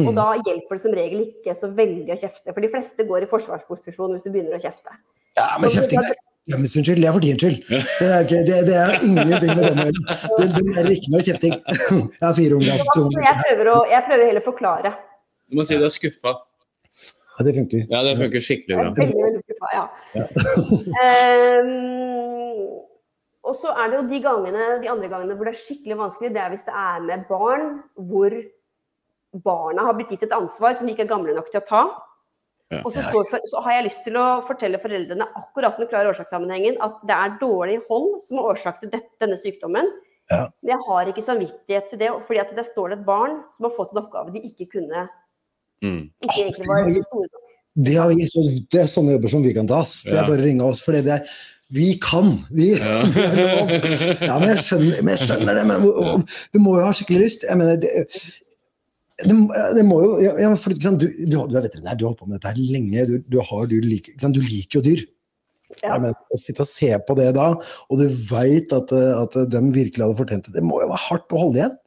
Og 0.00 0.08
Mm. 0.08 0.14
da 0.16 0.26
hjelper 0.40 0.72
det 0.78 0.80
som 0.80 0.92
regel 0.96 1.20
ikke 1.26 1.52
så 1.54 1.68
veldig 1.76 2.08
å 2.14 2.16
kjefte. 2.16 2.52
For 2.54 2.60
de 2.64 2.68
fleste 2.72 3.04
går 3.04 3.22
i 3.26 3.28
forsvarsposisjon 3.28 4.14
hvis 4.14 4.22
du 4.24 4.30
begynner 4.32 4.56
å 4.56 4.62
kjefte. 4.62 4.88
Ja, 5.36 5.58
men 5.60 5.68
kjefting 5.70 6.00
er 6.00 6.14
ja, 6.50 6.56
men 6.58 6.64
det 6.66 7.04
er 7.06 7.12
for 7.14 7.20
din 7.22 7.36
skyld. 7.38 7.58
Det 7.70 8.06
er, 8.08 8.24
ikke, 8.24 8.38
det, 8.48 8.56
det 8.66 8.74
er 8.74 8.96
ingenting 9.06 9.52
med 9.54 9.62
dem 9.62 9.78
å 9.78 9.84
gjøre. 9.86 10.00
Det, 10.40 10.46
det 10.56 10.80
er 10.80 10.88
ikke 10.90 11.12
noe 11.12 11.22
kjefting. 11.22 11.52
Jeg 12.18 12.24
har 12.24 12.34
fire 12.34 12.56
unger. 12.56 12.80
Så 12.82 13.04
altså, 13.04 13.20
jeg 13.22 13.36
prøver, 13.44 13.68
å, 13.70 13.76
jeg 13.92 14.02
prøver 14.08 14.24
heller 14.26 14.42
å 14.42 14.46
forklare. 14.48 14.90
Du 15.46 15.54
må 15.60 15.66
si 15.68 15.78
du 15.78 15.84
er 15.86 15.92
skuffa. 15.94 16.32
Ja, 17.38 17.44
det 17.46 17.54
funker. 17.60 17.84
Ja, 17.92 18.00
det 18.08 18.16
funker 18.18 18.42
skikkelig 18.42 18.74
Jeg 18.74 18.80
er 18.80 18.88
bra. 18.88 18.92
veldig, 18.98 19.22
veldig 19.28 19.42
skuffa, 19.44 19.68
ja. 19.76 19.84
Ehm, 21.02 22.66
og 23.42 23.54
så 23.60 23.72
er 23.76 23.90
det 23.92 23.98
jo 24.00 24.02
de 24.10 24.20
gangene, 24.24 24.66
de 24.82 24.90
andre 24.92 25.08
gangene 25.12 25.36
hvor 25.36 25.48
det 25.48 25.54
er 25.54 25.60
skikkelig 25.62 25.98
vanskelig, 26.00 26.32
det 26.34 26.42
er 26.42 26.50
hvis 26.52 26.66
det 26.66 26.74
er 26.78 27.06
med 27.06 27.24
barn 27.30 27.64
hvor 28.08 28.34
barna 29.32 29.86
har 29.88 29.94
blitt 29.96 30.10
gitt 30.12 30.22
et 30.28 30.34
ansvar 30.36 30.74
som 30.76 30.86
de 30.86 30.92
ikke 30.94 31.06
er 31.06 31.12
gamle 31.14 31.34
nok 31.36 31.50
til 31.52 31.60
å 31.62 31.66
ta. 31.68 31.82
Ja. 32.72 32.80
Og 32.86 32.92
så, 32.94 33.02
står, 33.04 33.26
for- 33.30 33.46
så 33.50 33.60
har 33.64 33.72
jeg 33.78 33.84
lyst 33.90 34.04
til 34.04 34.16
å 34.16 34.26
fortelle 34.48 34.78
foreldrene 34.80 35.26
akkurat 35.36 35.76
den 35.80 35.88
klare 35.90 36.08
årsakssammenhengen 36.12 36.78
at 36.80 37.00
det 37.08 37.16
er 37.16 37.34
dårlig 37.40 37.80
hold 37.90 38.22
som 38.24 38.38
er 38.40 38.48
årsak 38.54 38.80
til 38.80 38.90
det, 38.94 39.02
denne 39.20 39.36
sykdommen. 39.40 39.90
Ja. 40.30 40.46
Men 40.62 40.70
jeg 40.72 40.80
har 40.86 41.10
ikke 41.10 41.24
samvittighet 41.26 41.90
til 41.90 41.98
det, 42.00 42.08
fordi 42.28 42.40
at 42.40 42.54
det 42.56 42.64
står 42.70 42.88
det 42.94 42.98
et 43.00 43.06
barn 43.06 43.42
som 43.52 43.66
har 43.68 43.74
fått 43.76 43.92
en 43.92 44.02
oppgave 44.04 44.32
de 44.36 44.40
ikke 44.52 44.70
kunne 44.78 45.08
Mm. 45.82 46.12
ikke 46.22 46.36
egentlig 46.44 46.66
var 46.68 46.90
store 47.08 47.26
nok. 47.26 47.48
Det, 47.74 47.94
vi, 48.14 48.26
så, 48.30 48.42
det 48.70 48.80
er 48.84 48.86
sånne 48.86 49.16
jobber 49.16 49.28
som 49.32 49.42
vi 49.42 49.52
kan 49.56 49.66
ta. 49.66 49.80
ass. 49.82 50.02
Det 50.06 50.12
er 50.14 50.28
bare 50.28 50.38
å 50.38 50.44
ringe 50.44 50.62
oss. 50.62 50.80
For 50.84 50.92
det 50.94 51.08
er 51.10 51.24
Vi 51.72 51.98
kan! 51.98 52.38
Vi, 52.52 52.68
Ja. 52.78 53.00
er. 53.02 54.22
Ja, 54.28 54.38
men 54.38 54.52
jeg 54.52 54.58
skjønner, 54.62 55.02
men 55.02 55.16
jeg 55.16 55.26
skjønner 55.26 55.54
det. 55.56 55.64
Men 55.66 56.22
du 56.52 56.58
må 56.60 56.76
jo 56.78 56.84
ha 56.86 56.92
skikkelig 56.92 57.22
lyst. 57.24 57.42
Jeg 57.48 57.56
mener, 57.58 57.80
det, 57.82 58.06
det, 59.24 59.38
det 59.78 59.82
må 59.86 59.98
jo 60.02 60.12
ja, 60.22 60.50
for, 60.58 60.74
du, 60.74 60.88
du, 61.00 61.08
du 61.26 61.36
er 61.40 61.64
veterinær, 61.64 61.98
du 61.98 62.06
har 62.06 62.12
holdt 62.12 62.22
på 62.22 62.28
med 62.28 62.38
dette 62.38 62.52
her 62.52 62.60
lenge. 62.60 63.06
Du, 63.08 63.16
du, 63.26 63.38
har, 63.42 63.66
du, 63.70 63.76
liker, 63.84 64.16
du 64.18 64.40
liker 64.40 64.80
jo 64.80 64.84
dyr. 64.86 65.04
Ja. 65.80 65.96
Men 65.96 66.12
å 66.12 66.38
sitte 66.40 66.64
og 66.64 66.68
se 66.68 66.90
på 67.06 67.16
det 67.18 67.30
da, 67.36 67.52
og 67.56 68.00
du 68.00 68.04
veit 68.28 68.74
at, 68.76 68.92
at 68.92 69.38
de 69.50 69.62
virkelig 69.72 70.04
hadde 70.04 70.18
fortjent 70.18 70.50
det, 70.50 70.58
det 70.58 70.66
må 70.66 70.82
jo 70.82 70.90
være 70.90 71.06
hardt 71.06 71.32
å 71.32 71.40
holde 71.46 71.62
igjen. 71.62 71.78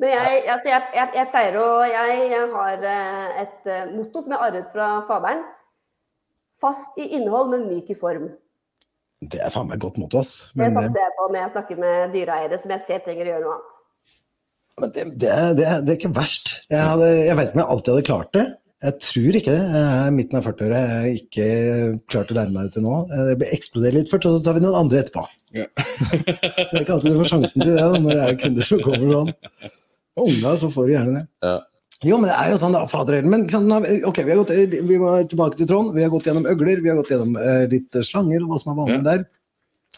Men 0.00 0.14
jeg, 0.14 0.44
altså 0.48 0.70
jeg, 0.70 0.84
jeg, 0.96 1.08
jeg 1.18 1.28
pleier 1.32 1.56
å 1.60 1.64
jeg, 1.84 2.44
har 2.54 2.84
eh, 2.88 3.40
et 3.42 3.66
eh, 3.68 3.90
motto 3.92 4.22
som 4.24 4.32
jeg 4.32 4.46
arvet 4.46 4.70
fra 4.72 4.92
faderen. 5.08 5.42
Fast 6.60 6.96
i 7.00 7.10
innhold, 7.16 7.52
men 7.52 7.66
myk 7.68 7.92
i 7.92 7.96
form. 8.00 8.30
Det 9.20 9.40
er 9.44 9.52
faen 9.52 9.68
meg 9.68 9.80
godt 9.84 9.98
motto, 10.00 10.22
ass. 10.22 10.52
Men, 10.56 10.72
det, 10.72 10.86
passer 10.86 11.02
jeg 11.02 11.14
på 11.18 11.26
når 11.28 11.40
jeg 11.40 11.52
snakker 11.52 11.80
med 11.82 12.14
dyreeiere 12.16 12.58
som 12.60 12.72
jeg 12.72 12.84
ser 12.86 13.02
trenger 13.04 13.28
å 13.28 13.32
gjøre 13.34 13.44
noe 13.44 13.56
annet. 13.58 13.82
Men 14.80 14.94
det, 14.94 15.04
det, 15.20 15.34
det, 15.58 15.68
det 15.86 15.94
er 15.94 15.98
ikke 15.98 16.14
verst. 16.16 16.54
Jeg, 16.70 16.80
hadde, 16.80 17.10
jeg 17.26 17.36
vet 17.38 17.50
ikke 17.50 17.58
om 17.58 17.62
jeg 17.62 17.72
alltid 17.74 17.92
hadde 17.94 18.08
klart 18.08 18.34
det. 18.36 18.46
Jeg 18.80 18.96
tror 19.04 19.36
ikke 19.36 19.52
det. 19.52 19.64
Jeg 19.76 19.88
er 20.06 20.14
midten 20.16 20.38
av 20.38 20.46
40-åra. 20.48 20.78
Jeg 20.80 20.92
har 20.96 21.08
ikke 21.18 21.48
klart 22.12 22.30
å 22.32 22.36
lære 22.38 22.54
meg 22.54 22.68
det 22.68 22.78
til 22.78 22.86
nå. 22.86 23.00
Det 23.36 23.50
eksploderer 23.52 23.98
litt 23.98 24.12
først, 24.12 24.28
og 24.30 24.38
så 24.38 24.44
tar 24.46 24.56
vi 24.56 24.62
noen 24.64 24.78
andre 24.78 25.02
etterpå. 25.02 25.24
Ja. 25.56 25.66
det 26.14 26.62
er 26.64 26.84
ikke 26.84 26.94
alltid 26.96 27.12
du 27.12 27.18
får 27.20 27.32
sjansen 27.34 27.64
til 27.64 27.74
det 27.74 27.82
da, 27.82 28.00
når 28.00 28.14
det 28.14 28.28
er 28.28 28.38
kunder 28.40 28.70
som 28.70 28.80
kommer 28.86 29.12
sånn. 29.18 29.34
Unga, 30.20 30.54
så 30.62 30.70
får 30.72 30.88
du 30.88 30.94
gjerne 30.94 31.18
det. 31.18 31.26
Ja. 31.44 31.58
Jo, 32.00 32.16
men 32.16 32.30
det 32.30 32.36
er 32.40 32.54
jo 32.54 32.60
sånn, 32.62 32.72
da, 32.72 32.86
fader 32.88 33.26
Men 33.28 33.44
ok, 33.44 34.22
vi, 34.24 34.30
har 34.32 34.38
gått, 34.40 34.54
vi 34.88 34.96
må 35.00 35.12
tilbake 35.28 35.58
til 35.58 35.68
Trond. 35.68 35.92
Vi 35.92 36.04
har 36.04 36.12
gått 36.12 36.30
gjennom 36.30 36.48
øgler, 36.48 36.80
vi 36.80 36.88
har 36.88 36.96
gått 36.96 37.12
gjennom 37.12 37.36
uh, 37.36 37.66
litt 37.68 38.00
slanger, 38.06 38.40
og 38.46 38.54
hva 38.54 38.60
som 38.62 38.72
er 38.72 38.78
vanlig 38.80 39.00
Ja. 39.02 39.04
der. 39.10 39.26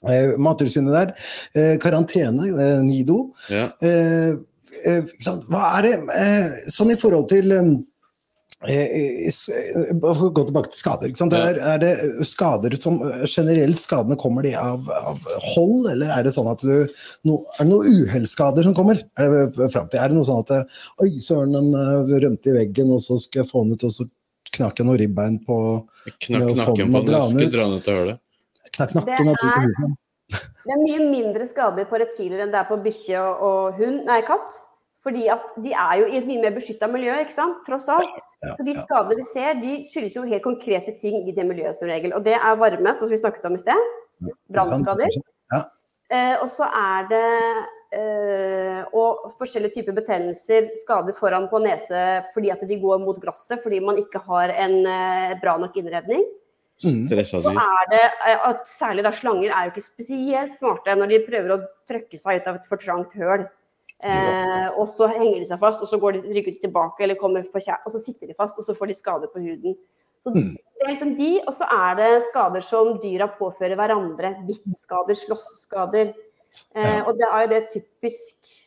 Uh, 0.03 0.33
Mattilsynet 0.43 0.97
der. 0.97 1.13
Uh, 1.55 1.77
karantene, 1.83 2.49
eh, 2.51 2.81
Nido. 2.83 3.21
Ja. 3.47 3.69
Eh, 3.79 3.93
eh, 3.93 4.33
sant, 4.35 4.49
hva 5.51 5.63
er 5.79 5.87
det 5.87 5.95
eh, 6.17 6.61
Sånn 6.73 6.93
i 6.93 6.99
forhold 6.99 7.29
til 7.31 7.53
eh, 7.55 7.71
eh, 8.69 9.27
eh, 9.27 9.93
Gå 9.99 10.45
tilbake 10.49 10.71
til 10.73 10.79
skader. 10.81 11.11
Ikke 11.11 11.23
sant? 11.23 11.35
Er, 11.37 11.59
er 11.75 11.79
det 11.83 11.93
skader 12.29 12.75
som 12.83 13.01
eh, 13.09 13.25
generelt 13.31 13.83
skadene 13.83 14.19
kommer 14.21 14.47
de 14.47 14.55
av, 14.59 14.87
av 14.95 15.21
hold, 15.55 15.89
eller 15.93 16.13
er 16.15 16.27
det 16.27 16.35
sånn 16.37 16.51
at 16.53 16.63
du 16.67 16.87
no, 17.29 17.41
Er 17.59 17.65
det 17.65 17.71
noen 17.73 18.03
uhellsskader 18.03 18.67
som 18.67 18.77
kommer? 18.79 19.03
Er 19.19 19.33
det, 19.35 19.71
frem 19.75 19.89
til? 19.93 20.01
er 20.03 20.13
det 20.13 20.19
noe 20.19 20.29
sånn 20.29 20.43
at 20.45 20.55
eh, 20.59 20.83
Oi, 21.05 21.13
søren, 21.25 21.55
den 21.59 21.73
eh, 21.79 22.19
rømte 22.27 22.53
i 22.53 22.59
veggen, 22.61 22.93
og 22.95 23.03
så 23.05 23.19
skal 23.23 23.43
jeg 23.45 23.51
få 23.51 23.65
den 23.67 23.79
ut, 23.79 23.87
og 23.89 23.97
så 23.99 24.09
knakk 24.53 24.83
jeg 24.83 24.89
noen 24.89 25.01
ribbein 25.01 25.39
på 25.47 25.57
Knakk 26.27 26.55
nakken 26.59 26.93
på 26.93 27.01
den. 27.03 27.09
dra 27.09 27.25
den 27.25 27.35
skulle 27.35 27.49
ut. 27.49 27.55
dra 27.55 27.67
den 27.71 27.79
ut 27.79 27.87
og 27.89 27.99
hølet. 28.03 28.19
det. 28.63 28.71
Knakk 28.77 28.95
nakken 28.99 29.33
huset. 29.63 29.99
Det 30.33 30.73
er 30.73 30.81
mye 30.81 31.07
mindre 31.11 31.45
skader 31.49 31.85
på 31.91 31.99
reptiler 32.01 32.41
enn 32.45 32.53
det 32.53 32.61
er 32.63 32.69
på 32.69 32.79
bikkje 32.81 33.19
og, 33.21 33.41
og 33.45 33.81
hund, 33.81 33.99
nei, 34.09 34.21
katt. 34.25 34.55
Fordi 35.03 35.27
at 35.35 35.55
de 35.59 35.73
er 35.75 35.95
jo 35.99 36.07
i 36.07 36.19
et 36.21 36.27
mye 36.29 36.43
mer 36.45 36.55
beskytta 36.55 36.87
miljø, 36.91 37.17
ikke 37.25 37.35
sant? 37.35 37.61
tross 37.67 37.89
alt. 37.91 38.21
Ja, 38.43 38.55
Så 38.55 38.67
de 38.67 38.75
skadene 38.79 39.19
vi 39.19 39.27
ser, 39.27 39.59
de 39.59 39.77
skyldes 39.89 40.17
jo 40.19 40.23
helt 40.29 40.45
konkrete 40.45 40.95
ting 41.03 41.27
i 41.27 41.35
det 41.35 41.47
miljøet 41.49 41.79
som 41.79 41.91
regel. 41.91 42.15
Og 42.15 42.23
det 42.27 42.37
er 42.39 42.59
varme, 42.61 42.95
sånn 42.95 43.09
som 43.09 43.15
vi 43.15 43.21
snakket 43.21 43.49
om 43.51 43.59
i 43.59 43.63
sted. 43.63 43.93
Brannskader. 44.53 45.11
Ja. 45.53 45.63
Eh, 46.13 46.35
og 46.39 46.49
så 46.53 46.69
er 46.69 47.09
det 47.11 47.27
eh, 47.97 48.83
og 48.93 49.33
forskjellige 49.39 49.81
typer 49.81 49.97
betennelser, 49.97 50.71
skader 50.83 51.17
foran 51.19 51.49
på 51.51 51.61
nese 51.65 52.23
fordi 52.35 52.53
at 52.55 52.63
de 52.69 52.79
går 52.81 53.01
mot 53.03 53.19
glasset 53.23 53.63
fordi 53.65 53.81
man 53.85 54.01
ikke 54.01 54.23
har 54.27 54.53
en 54.53 54.79
eh, 54.87 55.35
bra 55.43 55.57
nok 55.61 55.77
innredning. 55.81 56.25
Mm. 56.83 57.07
Så 57.07 57.39
er 57.53 57.91
det 57.93 58.05
eh, 58.05 58.47
at 58.49 58.63
særlig 58.75 59.05
da 59.07 59.13
slanger 59.15 59.53
er 59.53 59.67
jo 59.67 59.75
ikke 59.75 59.85
spesielt 59.87 60.55
smarte 60.55 60.97
når 60.99 61.13
de 61.13 61.25
prøver 61.27 61.55
å 61.55 61.61
trøkke 61.91 62.19
seg 62.19 62.41
ut 62.41 62.49
av 62.51 62.59
et 62.59 62.71
for 62.71 62.83
trangt 62.83 63.15
høl. 63.19 63.47
Eh, 64.03 64.69
og 64.79 64.89
så 64.91 65.07
henger 65.13 65.39
de 65.39 65.47
seg 65.47 65.61
fast, 65.63 65.83
og 65.85 65.89
så 65.91 65.99
går 66.03 66.17
de 66.19 66.35
rygger 66.35 66.57
de 66.57 66.65
tilbake, 66.65 67.05
eller 67.05 67.19
kommer 67.21 67.45
for 67.47 67.63
kjær, 67.63 67.85
og 67.87 67.93
så 67.95 68.01
sitter 68.03 68.27
de 68.33 68.35
fast, 68.39 68.59
og 68.59 68.67
så 68.67 68.75
får 68.75 68.91
de 68.91 68.97
skader 68.99 69.31
på 69.31 69.43
huden. 69.45 69.77
Så 70.25 70.31
Mm. 70.35 70.57
det 70.57 70.83
er 70.83 70.91
liksom 70.91 71.17
de, 71.19 71.31
og 71.47 71.55
så 71.55 71.67
er 71.71 71.95
det 71.99 72.23
skader 72.31 72.61
som 72.63 72.99
dyra 73.03 73.29
påfører 73.39 73.77
hverandre. 73.79 74.35
Bittskader, 74.47 75.15
slåssskader. 75.15 76.13
Eh, 76.75 77.01
og 77.07 77.15
det 77.19 77.27
er 77.33 77.41
jo 77.43 77.49
det 77.49 77.63
typisk 77.73 78.67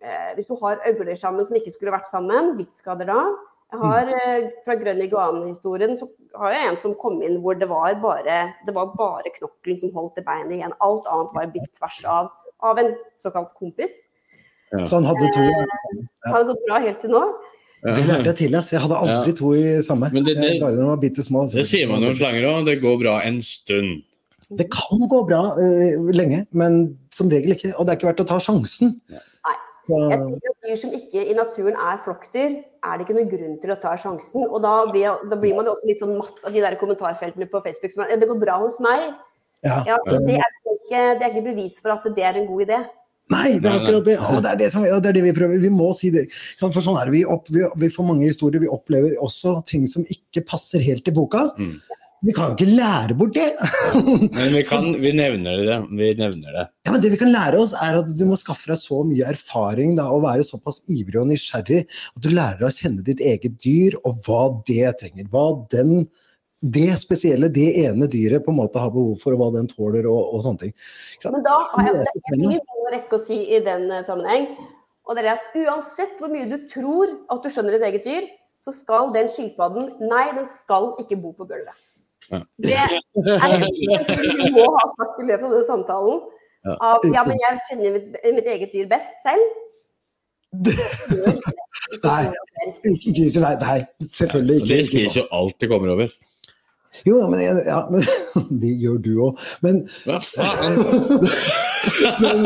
eh, 0.00 0.34
Hvis 0.34 0.46
du 0.46 0.56
har 0.56 0.80
øgler 0.86 1.14
sammen 1.14 1.44
som 1.44 1.56
ikke 1.56 1.70
skulle 1.70 1.92
vært 1.92 2.08
sammen, 2.08 2.56
bittskader 2.56 3.06
da. 3.06 3.18
Jeg 3.72 3.80
har 3.82 4.08
eh, 4.08 4.50
Fra 4.64 4.74
Grønn 4.74 5.02
iguan-historien 5.02 5.96
så 5.98 6.08
har 6.34 6.52
jeg 6.54 6.70
en 6.70 6.76
som 6.76 6.94
kom 6.94 7.20
inn 7.22 7.40
hvor 7.42 7.58
det 7.58 7.68
var 7.68 7.94
bare, 8.00 8.54
det 8.64 8.74
var 8.74 8.94
bare 8.96 9.30
knokkelen 9.36 9.78
som 9.78 9.92
holdt 9.92 10.16
det 10.16 10.24
beinet 10.24 10.56
igjen. 10.56 10.72
Alt 10.80 11.06
annet 11.12 11.34
var 11.34 11.46
bitt 11.52 11.72
tvers 11.76 12.04
av 12.04 12.30
av 12.64 12.78
en 12.78 12.94
såkalt 13.20 13.52
kompis. 13.58 13.92
Så 14.84 14.94
han 14.98 15.04
hadde 15.04 15.28
to. 15.34 15.44
Det 15.46 16.32
hadde 16.32 16.46
gått 16.50 16.64
bra 16.66 16.80
helt 16.82 17.00
til 17.00 17.10
nå. 17.10 17.22
Det 17.86 18.02
lærte 18.08 18.24
jeg 18.32 18.36
til. 18.36 18.54
ass. 18.58 18.72
Jeg 18.72 18.80
hadde 18.82 18.96
aldri 18.98 19.32
to 19.36 19.52
i 19.54 19.80
samme. 19.82 20.10
Men 20.12 20.24
det- 20.24 20.36
det- 20.36 20.56
Eh, 20.56 20.60
Bare 20.60 20.74
når 20.74 20.86
var 20.96 20.96
bitte 20.96 21.22
små. 21.22 21.46
Det 21.52 21.66
sier 21.66 21.86
man 21.88 22.02
jo 22.02 22.08
om 22.08 22.14
slanger 22.14 22.42
òg. 22.42 22.64
Det 22.66 22.80
går 22.82 22.98
bra 23.02 23.20
en 23.22 23.40
stund. 23.42 24.02
Det 24.56 24.70
kan 24.70 25.08
gå 25.08 25.26
bra 25.26 25.42
uh, 25.58 26.10
lenge, 26.12 26.46
men 26.52 26.98
som 27.10 27.28
regel 27.28 27.50
ikke. 27.54 27.74
Og 27.78 27.86
det 27.86 27.92
er 27.92 27.96
ikke 27.98 28.08
verdt 28.14 28.24
å 28.24 28.26
ta 28.26 28.38
sjansen. 28.38 29.00
Nei. 29.10 29.56
Jeg 29.88 30.18
tenker 30.18 30.50
at 30.50 30.66
Dyr 30.66 30.76
som 30.76 30.90
ikke 30.90 31.20
i 31.30 31.34
naturen 31.34 31.76
er 31.78 31.98
flokkdyr, 32.02 32.52
er 32.82 32.98
det 32.98 33.06
ikke 33.06 33.14
noen 33.18 33.30
grunn 33.30 33.60
til 33.62 33.70
å 33.70 33.80
ta 33.80 33.94
sjansen. 33.96 34.42
Og 34.50 34.62
da 34.62 34.84
blir, 34.90 35.14
da 35.30 35.36
blir 35.36 35.54
man 35.54 35.64
jo 35.64 35.72
også 35.76 35.86
litt 35.86 36.00
sånn 36.02 36.16
matt 36.18 36.42
av 36.44 36.52
de 36.52 36.60
der 36.60 36.74
kommentarfeltene 36.74 37.46
på 37.50 37.62
Facebook 37.62 37.92
som 37.92 38.02
er 38.02 38.16
'Det 38.16 38.28
går 38.28 38.40
bra 38.40 38.58
hos 38.58 38.78
meg'. 38.80 39.14
ja. 39.62 39.84
Ja, 39.86 39.96
det, 40.06 40.14
er 40.34 40.50
liksom 40.54 40.74
ikke, 40.74 41.18
det 41.18 41.22
er 41.22 41.30
ikke 41.34 41.54
bevis 41.54 41.80
for 41.80 41.90
at 41.90 42.02
det 42.04 42.18
er 42.24 42.34
en 42.34 42.46
god 42.46 42.66
idé. 42.66 42.86
Nei, 43.34 43.56
det 43.58 43.66
er 43.66 43.80
akkurat 43.80 44.06
det. 44.06 44.16
Og 44.22 44.42
det 44.44 44.52
er 44.52 44.58
det, 44.60 44.70
som, 44.74 44.84
og 44.86 45.02
det 45.02 45.10
er 45.10 45.18
det 45.18 45.24
vi 45.24 45.34
prøver. 45.34 45.62
Vi 45.62 45.72
må 45.74 45.90
si 45.98 46.12
det. 46.14 46.28
For 46.60 46.78
sånn 46.78 46.98
er 47.00 47.08
det. 47.08 47.16
Vi, 47.16 47.22
opp, 47.26 47.50
vi, 47.50 47.64
vi 47.82 47.90
får 47.90 48.06
mange 48.06 48.28
historier. 48.28 48.62
Vi 48.62 48.70
opplever 48.70 49.16
også 49.22 49.58
ting 49.66 49.88
som 49.90 50.06
ikke 50.06 50.44
passer 50.46 50.84
helt 50.84 51.02
til 51.06 51.16
boka. 51.16 51.48
Mm. 51.58 51.78
Vi 52.26 52.32
kan 52.34 52.50
jo 52.50 52.56
ikke 52.56 52.74
lære 52.74 53.14
bort 53.18 53.34
det. 53.36 53.48
Men 54.36 54.54
vi, 54.54 54.62
kan, 54.66 54.86
vi 55.02 55.12
nevner 55.14 55.64
det. 55.68 55.78
Vi 55.98 56.10
nevner 56.18 56.54
det. 56.58 56.64
Ja, 56.86 56.92
men 56.94 57.02
det 57.04 57.10
vi 57.12 57.18
kan 57.20 57.32
lære 57.32 57.58
oss, 57.60 57.74
er 57.76 57.98
at 58.00 58.08
du 58.08 58.22
må 58.28 58.38
skaffe 58.40 58.70
deg 58.70 58.80
så 58.80 59.02
mye 59.06 59.26
erfaring 59.30 59.94
da, 59.98 60.08
og 60.14 60.24
være 60.24 60.46
såpass 60.46 60.80
ivrig 60.90 61.20
og 61.20 61.28
nysgjerrig 61.30 61.82
at 61.84 62.22
du 62.24 62.30
lærer 62.32 62.66
å 62.66 62.72
kjenne 62.72 63.04
ditt 63.06 63.20
eget 63.20 63.58
dyr 63.62 63.98
og 64.02 64.22
hva 64.26 64.46
det 64.66 64.94
trenger. 65.02 65.28
Hva 65.30 65.44
den, 65.74 66.08
det 66.64 66.88
spesielle, 67.02 67.52
det 67.52 67.68
ene 67.84 68.08
dyret 68.10 68.46
på 68.46 68.54
en 68.54 68.62
måte 68.62 68.80
har 68.80 68.94
behov 68.94 69.20
for, 69.20 69.36
og 69.36 69.44
hva 69.44 69.52
den 69.58 69.68
tåler 69.70 70.08
og, 70.08 70.32
og 70.32 70.46
sånne 70.46 70.64
ting. 70.64 70.74
Ikke 71.18 71.28
sant? 71.28 71.36
Men 71.36 71.46
da 71.46 71.60
har 71.74 71.90
jeg, 71.90 72.00
det 72.00 72.34
er 72.38 72.42
mye 72.46 72.64
rekke 72.92 73.18
å 73.18 73.24
si 73.24 73.38
i 73.54 73.60
den 73.64 73.88
eh, 73.90 74.04
sammenheng. 74.06 74.48
Og 75.06 75.16
det 75.16 75.24
er 75.24 75.36
at 75.36 75.58
uansett 75.58 76.18
hvor 76.20 76.32
mye 76.32 76.48
du 76.50 76.58
tror 76.70 77.12
at 77.32 77.42
du 77.44 77.50
skjønner 77.52 77.76
ditt 77.76 77.86
eget 77.86 78.08
dyr, 78.08 78.30
så 78.62 78.72
skal 78.74 79.12
den 79.14 79.28
skilpadden 79.30 79.92
Nei, 80.10 80.24
den 80.34 80.48
skal 80.50 80.94
ikke 81.02 81.18
bo 81.20 81.34
på 81.36 81.46
gulvet. 81.46 81.84
Ja. 82.32 82.40
Det 82.58 82.74
er 82.74 82.96
det 82.96 84.16
du 84.34 84.48
må 84.56 84.64
ha 84.74 84.86
sagt 84.96 85.20
i 85.22 85.28
løpet 85.28 85.46
av 85.46 85.54
den 85.54 85.68
samtalen. 85.68 86.24
Ja. 86.66 86.74
Av, 86.82 87.04
ja, 87.14 87.22
men 87.28 87.38
jeg 87.38 87.60
kjenner 87.68 87.94
mitt, 87.94 88.16
mitt 88.40 88.48
eget 88.50 88.72
dyr 88.74 88.88
best 88.90 89.14
selv. 89.22 89.44
Nei. 92.06 92.22
Ikke, 92.90 93.12
vise 93.14 93.42
vei. 93.42 93.52
Nei, 93.62 93.78
selvfølgelig 94.10 94.56
ikke. 94.62 94.70
de 94.72 94.78
ikke 94.80 94.90
spiser 94.90 95.12
sånn. 95.12 95.28
jo 95.28 95.38
alt 95.38 95.60
de 95.62 95.70
kommer 95.70 95.94
over. 95.94 96.16
Jo, 97.06 97.20
men, 97.28 97.44
ja, 97.66 97.80
men 97.92 98.02
det 98.62 98.72
gjør 98.80 98.98
du 99.04 99.12
òg. 99.28 99.46
Men, 99.62 99.84
Hva 100.08 100.18
faen? 100.24 100.82
men, 102.22 102.42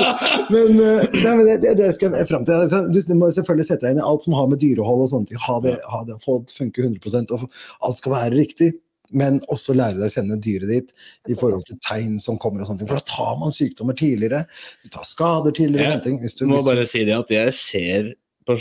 men, 0.50 0.76
eh, 0.80 1.16
nei, 1.22 1.32
men 1.32 1.42
det, 1.46 1.56
det, 1.64 1.74
det 1.78 1.88
skal 1.96 2.16
jeg 2.18 2.28
frem 2.28 2.44
til. 2.48 2.62
Altså, 2.66 2.82
Du, 2.92 3.00
du 3.08 3.16
må 3.18 3.30
selvfølgelig 3.34 3.68
sette 3.70 3.86
deg 3.86 3.96
inn 3.96 4.02
i 4.02 4.06
alt 4.10 4.26
som 4.26 4.36
har 4.38 4.50
med 4.50 4.62
dyrehold 4.62 5.06
og 5.06 5.10
sånt 5.12 5.34
Ha 5.46 5.56
det, 5.64 5.74
ha 5.92 6.04
det, 6.08 6.20
få 6.24 6.40
det 6.44 6.56
funke 6.56 6.86
100% 6.86 7.34
og 7.36 7.48
alt 7.86 8.00
skal 8.02 8.16
være 8.16 8.36
riktig. 8.36 8.72
Men 9.10 9.40
også 9.50 9.74
lære 9.74 9.98
deg 9.98 10.06
å 10.06 10.12
kjenne 10.12 10.36
dyret 10.38 10.70
ditt 10.70 11.32
i 11.32 11.34
forhold 11.38 11.64
til 11.66 11.80
tegn 11.82 12.20
som 12.22 12.36
kommer. 12.38 12.62
og 12.62 12.68
sånne 12.68 12.84
ting. 12.84 12.90
For 12.92 13.00
da 13.00 13.08
tar 13.10 13.40
man 13.40 13.50
sykdommer 13.54 13.96
tidligere. 13.98 14.44
Du 14.84 14.92
tar 14.94 15.08
skader 15.08 15.56
tidligere. 15.56 15.82
Jeg 15.82 15.96
sånne 15.96 16.06
ting. 16.06 16.20
Hvis 16.22 16.38
du, 16.38 16.44
må 16.46 16.60
hvis 16.60 16.68
bare 16.68 16.86
si 16.86 17.02
det 17.08 17.16
at 17.16 17.34
jeg 17.34 17.56
ser 17.58 18.12
på 18.46 18.54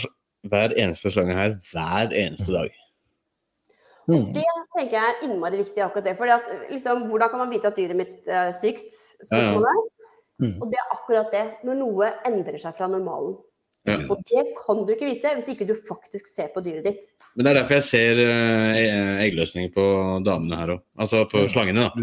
hver 0.50 0.74
eneste 0.74 1.12
slange 1.14 1.36
her 1.36 1.54
hver 1.70 2.14
eneste 2.16 2.50
dag. 2.50 2.74
Mm. 4.10 4.32
Det 4.34 4.44
tenker 4.74 4.96
jeg 4.96 5.06
er 5.06 5.24
innmari 5.26 5.60
viktig, 5.60 5.82
akkurat 5.84 6.08
det. 6.08 6.16
Fordi 6.18 6.34
at, 6.34 6.50
liksom, 6.72 7.06
hvordan 7.10 7.30
kan 7.30 7.42
man 7.44 7.52
vite 7.52 7.70
at 7.70 7.78
dyret 7.78 7.98
mitt 7.98 8.30
er 8.30 8.52
sykt? 8.56 8.90
Spørsmålet. 9.22 9.90
Mm. 10.40 10.56
Og 10.62 10.70
det 10.72 10.78
er 10.80 10.92
akkurat 10.96 11.30
det. 11.34 11.44
Når 11.68 11.74
noe 11.82 12.10
endrer 12.28 12.58
seg 12.62 12.74
fra 12.78 12.88
normalen. 12.88 13.36
Ja. 13.88 13.96
Og 14.12 14.20
det 14.28 14.42
kan 14.60 14.82
du 14.84 14.90
ikke 14.92 15.08
vite 15.08 15.30
hvis 15.38 15.48
ikke 15.54 15.66
du 15.68 15.74
faktisk 15.88 16.26
ser 16.28 16.50
på 16.52 16.60
dyret 16.64 16.84
ditt. 16.90 17.00
Men 17.38 17.46
det 17.46 17.50
er 17.52 17.58
derfor 17.60 17.76
jeg 17.78 17.84
ser 17.86 18.18
eh, 18.24 19.20
eggløsninger 19.24 19.70
på 19.72 19.84
damene 20.26 20.56
her 20.58 20.72
òg. 20.74 20.80
Altså 21.00 21.22
på 21.30 21.44
slangene, 21.52 21.86
da. 21.86 21.90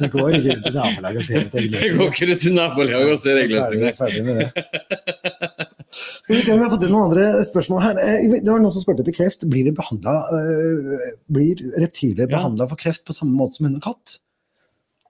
Det. 0.00 0.08
Går 0.12 0.34
ikke 0.34 0.56
rundt 0.56 0.66
i 0.66 0.72
nabolaget 0.74 1.20
og 1.20 1.24
ser 1.28 1.44
etter 1.44 1.68
Det 1.70 1.90
går 1.96 2.10
ikke 2.10 2.28
rundt 2.32 2.46
i 2.50 2.52
nabolaget 2.56 3.12
og 3.14 3.20
ser 3.22 3.38
Ferdig, 3.38 3.44
eggløsninger. 3.46 3.94
ferdig 4.00 4.22
med 4.26 4.34
det. 4.42 4.50
Skal 5.96 6.34
vi 6.34 6.40
se 6.42 6.50
om 6.52 6.58
vi 6.58 6.64
har 6.66 6.72
fått 6.74 6.84
inn 6.88 6.92
noen 6.92 7.06
andre 7.08 7.26
spørsmål 7.46 7.82
her. 7.84 8.00
Eh, 8.02 8.26
Det 8.42 8.50
var 8.50 8.60
noen 8.64 8.74
som 8.74 8.82
spurte 8.82 9.04
etter 9.06 9.14
kreft. 9.16 9.46
Blir, 9.48 9.64
det 9.70 9.76
behandlet, 9.78 10.18
uh, 10.34 11.08
blir 11.32 11.62
reptiler 11.78 12.26
Ja. 12.26 12.32
behandla 12.36 12.66
for 12.68 12.80
kreft 12.80 13.04
på 13.06 13.14
samme 13.16 13.36
måte 13.38 13.56
som 13.60 13.68
hund 13.70 13.78
og 13.78 13.86
katt? 13.86 14.18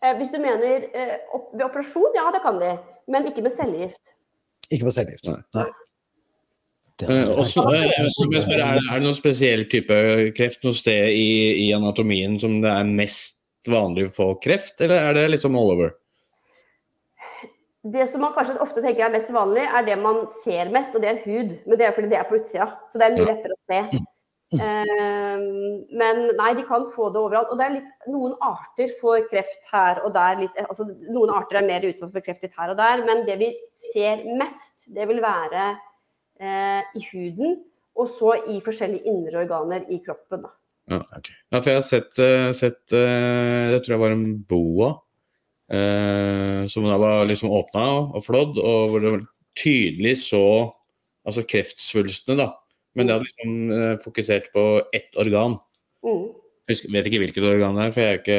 Eh, 0.04 0.12
hvis 0.18 0.30
du 0.34 0.38
mener 0.42 0.86
eh, 0.92 1.16
ved 1.54 1.64
operasjon, 1.64 2.12
ja 2.18 2.28
det 2.34 2.42
kan 2.44 2.60
de. 2.60 2.74
Men 3.08 3.26
ikke 3.30 3.42
med 3.46 3.54
cellegift. 3.54 4.14
Ikke 4.70 4.84
med 4.88 4.94
cellegift. 4.96 5.28
Nei. 5.30 5.40
Nei. 5.56 5.66
Det 6.96 7.10
er- 7.12 7.32
også, 7.36 7.60
eh, 7.76 8.08
så 8.08 8.24
må 8.24 8.32
jeg 8.38 8.46
spørre, 8.46 8.64
er, 8.64 8.80
er 8.80 9.00
det 9.00 9.04
noen 9.04 9.16
spesiell 9.18 9.66
type 9.68 9.96
kreft 10.36 10.62
noe 10.64 10.76
sted 10.76 11.12
i, 11.12 11.66
i 11.66 11.72
anatomien 11.76 12.38
som 12.40 12.60
det 12.64 12.72
er 12.72 12.88
mest 12.88 13.36
vanlig 13.68 14.06
å 14.08 14.14
få 14.14 14.28
kreft, 14.40 14.80
eller 14.80 15.10
er 15.10 15.16
det 15.18 15.26
liksom 15.34 15.56
all 15.58 15.74
over? 15.74 15.94
Det 17.86 18.08
som 18.10 18.20
man 18.24 18.32
kanskje 18.34 18.56
ofte 18.64 18.82
tenker 18.82 19.04
er 19.06 19.12
mest 19.14 19.28
vanlig, 19.30 19.62
er 19.62 19.84
det 19.86 19.98
man 20.00 20.24
ser 20.42 20.72
mest, 20.74 20.94
og 20.96 21.04
det 21.04 21.10
er 21.12 21.20
hud. 21.22 21.52
Men 21.66 21.78
det 21.78 21.86
er 21.86 21.92
fordi 21.94 22.08
det 22.10 22.18
er 22.18 22.26
på 22.26 22.38
utsida, 22.40 22.66
så 22.90 22.98
det 22.98 23.06
er 23.06 23.14
mye 23.14 23.28
lettere 23.28 23.54
å 23.54 23.60
se. 23.70 24.00
Eh, 24.56 25.44
men 26.00 26.22
nei, 26.38 26.50
de 26.58 26.64
kan 26.68 26.86
få 26.94 27.10
det 27.12 27.20
overalt. 27.22 27.52
Og 27.52 27.60
det 27.60 27.66
er 27.66 27.74
litt, 27.78 27.88
noen 28.10 28.36
arter 28.44 28.92
får 29.00 29.28
kreft 29.30 29.70
her 29.72 30.02
og 30.06 30.14
der. 30.16 30.42
Litt, 30.42 30.60
altså, 30.64 30.88
noen 31.06 31.32
arter 31.36 31.60
er 31.60 31.68
mer 31.68 31.86
utsatt 31.88 32.12
for 32.14 32.24
kreft 32.24 32.44
litt 32.46 32.56
her 32.58 32.74
og 32.74 32.80
der, 32.80 33.04
men 33.06 33.24
det 33.28 33.38
vi 33.42 33.50
ser 33.92 34.24
mest, 34.38 34.76
det 34.92 35.08
vil 35.10 35.22
være 35.24 35.70
eh, 36.40 36.94
i 36.96 37.04
huden, 37.10 37.58
og 37.96 38.12
så 38.18 38.36
i 38.52 38.60
forskjellige 38.64 39.08
indre 39.08 39.44
organer 39.44 39.86
i 39.92 40.00
kroppen. 40.04 40.44
Da. 40.44 40.54
Ja, 40.86 41.58
for 41.58 41.70
jeg 41.70 41.80
har 41.80 41.86
sett, 41.86 42.18
eh, 42.22 42.52
sett 42.54 42.92
eh, 42.94 43.72
Jeg 43.72 43.82
tror 43.82 43.94
jeg 43.96 44.02
var 44.04 44.12
en 44.14 44.28
boa 44.46 44.92
eh, 45.66 46.66
som 46.70 46.86
da 46.86 46.98
var 47.00 47.26
liksom 47.26 47.50
åpna 47.50 47.86
og 48.14 48.22
flådd, 48.22 48.60
og 48.62 48.92
hvor 48.92 49.02
det 49.02 49.14
var 49.16 49.24
tydelig 49.58 50.14
så 50.22 50.44
altså 51.26 51.42
kreftsvulstene, 51.48 52.38
da. 52.38 52.52
Men 52.96 53.06
det 53.08 53.14
hadde 53.16 53.28
liksom 53.28 53.54
eh, 53.76 53.94
fokusert 54.02 54.50
på 54.54 54.64
ett 54.96 55.16
organ. 55.20 55.58
Mm. 56.06 56.26
Jeg 56.66 56.88
vet 56.90 57.06
ikke 57.06 57.20
hvilket 57.22 57.44
organ 57.46 57.76
det 57.78 57.84
er, 57.84 57.92
for 57.94 58.02
jeg 58.02 58.14
er 58.14 58.20
ikke, 58.22 58.38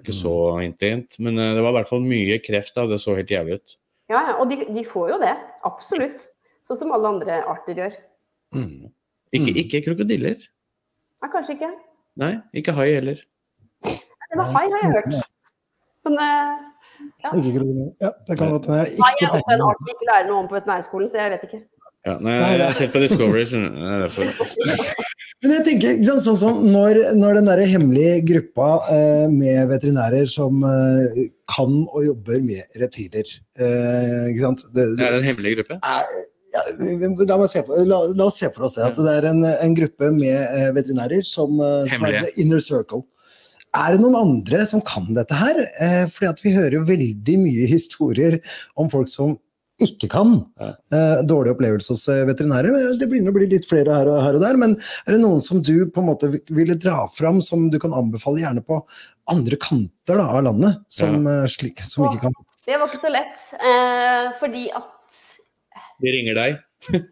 ikke 0.00 0.14
så 0.16 0.32
intelligent. 0.64 1.16
Men 1.24 1.38
eh, 1.40 1.52
det 1.56 1.62
var 1.64 1.72
i 1.72 1.76
hvert 1.78 1.88
fall 1.92 2.02
mye 2.04 2.38
kreft 2.44 2.74
da, 2.76 2.84
det 2.90 2.98
så 3.00 3.14
helt 3.16 3.30
jævlig 3.32 3.60
ut. 3.60 3.76
Ja, 4.10 4.18
ja, 4.28 4.34
og 4.42 4.50
de, 4.50 4.58
de 4.74 4.82
får 4.84 5.14
jo 5.14 5.20
det. 5.22 5.32
Absolutt. 5.64 6.26
Sånn 6.66 6.78
som 6.82 6.92
alle 6.94 7.14
andre 7.14 7.38
arter 7.48 7.78
gjør. 7.78 7.94
Mm. 8.54 8.90
Ikke, 9.32 9.48
Mm. 9.48 9.58
ikke 9.62 9.78
krokodiller. 9.86 10.42
Nei, 11.22 11.28
kanskje 11.32 11.54
ikke. 11.56 11.70
Nei, 12.20 12.34
ikke 12.60 12.74
hai 12.76 12.90
heller. 12.92 13.22
Det 13.86 14.36
var 14.36 14.50
hai, 14.52 14.66
har 14.68 14.82
jeg 14.82 14.90
hørt. 14.92 15.30
Men 16.04 16.18
eh, 16.20 16.58
Ikke 17.30 17.54
krokodiller. 17.54 17.88
Ja, 18.04 18.10
det 18.28 18.36
kan 18.36 18.52
godt 18.52 18.68
hende. 18.68 18.84
Hai 19.00 19.14
er 19.24 19.32
også 19.38 19.54
en 19.56 19.64
art 19.70 19.80
vi 19.86 19.94
ikke 19.94 20.08
lærer 20.10 20.28
noe 20.28 20.42
om 20.42 20.50
på 20.50 20.58
veterinærskolen, 20.58 21.08
så 21.08 21.22
jeg 21.22 21.32
vet 21.38 21.46
ikke. 21.48 21.62
Ja, 22.06 22.16
nei, 22.18 22.34
jeg 22.34 22.58
det- 22.58 22.66
har 22.66 22.74
sett 22.74 22.92
på 22.92 23.00
Discovery. 23.02 23.44
skjønner. 23.46 24.08
Det 24.08 24.18
er. 24.18 24.94
Men 25.42 25.52
jeg 25.56 25.64
tenker, 25.66 25.96
sant, 26.06 26.22
sånn 26.22 26.36
som 26.38 26.58
når, 26.70 26.98
når 27.18 27.34
den 27.40 27.48
der 27.50 27.60
hemmelige 27.66 28.20
gruppa 28.28 28.66
eh, 28.94 29.24
med 29.30 29.66
veterinærer 29.72 30.28
som 30.30 30.60
eh, 30.62 31.24
kan 31.50 31.72
og 31.90 32.04
jobber 32.06 32.38
med 32.46 32.62
reptiler 32.78 33.26
eh, 33.58 34.28
ikke 34.30 34.44
sant? 34.44 34.62
Det, 34.74 34.84
Det 35.00 35.08
er 35.08 35.16
en 35.18 35.26
hemmelig 35.26 35.56
gruppe. 35.56 35.78
ja, 35.82 36.62
vi- 36.78 36.94
vi- 36.94 37.26
la, 37.26 37.38
for, 37.48 37.82
la, 37.84 37.98
la 38.14 38.24
oss 38.28 38.38
se 38.38 38.50
for 38.54 38.68
oss 38.68 38.78
det, 38.78 38.84
at 38.86 38.94
det 39.02 39.16
er 39.18 39.26
en, 39.32 39.42
en 39.44 39.74
gruppe 39.74 40.12
med 40.14 40.30
eh, 40.30 40.70
veterinærer 40.78 41.26
som, 41.26 41.58
eh, 41.58 41.90
som 41.90 42.06
er 42.06 42.20
the 42.22 42.30
inner 42.42 42.60
circle. 42.62 43.02
Er 43.74 43.96
det 43.96 44.02
noen 44.04 44.14
andre 44.20 44.62
som 44.68 44.80
kan 44.84 45.10
dette 45.16 45.34
her? 45.34 45.58
Eh, 45.80 46.04
fordi 46.06 46.28
at 46.30 46.42
vi 46.44 46.54
hører 46.54 46.78
jo 46.78 46.84
veldig 46.86 47.38
mye 47.42 47.66
historier 47.66 48.38
om 48.78 48.90
folk 48.94 49.08
som 49.10 49.34
ikke 49.80 50.08
kan. 50.12 50.34
Eh, 50.60 51.22
dårlig 51.28 51.54
opplevelse 51.54 51.94
hos 51.94 52.04
eh, 52.12 52.24
veterinærer. 52.28 52.96
Det 53.00 53.08
begynner 53.10 53.32
å 53.32 53.36
bli 53.36 53.48
litt 53.50 53.66
flere 53.68 53.94
her 53.96 54.10
og, 54.10 54.20
her 54.24 54.38
og 54.38 54.44
der, 54.44 54.58
men 54.60 54.76
er 55.06 55.16
det 55.16 55.22
noen 55.22 55.42
som 55.44 55.62
du 55.64 55.88
på 55.90 56.02
en 56.02 56.10
måte 56.10 56.30
ville 56.52 56.76
dra 56.80 57.06
fram, 57.14 57.40
som 57.44 57.68
du 57.72 57.78
kan 57.82 57.94
anbefale 57.96 58.44
gjerne 58.44 58.64
på 58.66 58.82
andre 59.32 59.58
kanter 59.62 60.18
da, 60.20 60.28
av 60.36 60.44
landet, 60.48 60.82
som, 60.92 61.22
ja. 61.26 61.46
slik, 61.50 61.82
som 61.86 62.08
ikke 62.10 62.26
kan 62.26 62.36
Det 62.66 62.78
var 62.78 62.90
ikke 62.90 63.02
så 63.02 63.12
lett, 63.12 63.38
eh, 63.58 64.32
fordi 64.42 64.68
at 64.76 65.22
De 66.02 66.18
ringer 66.18 66.38
deg. 66.38 66.60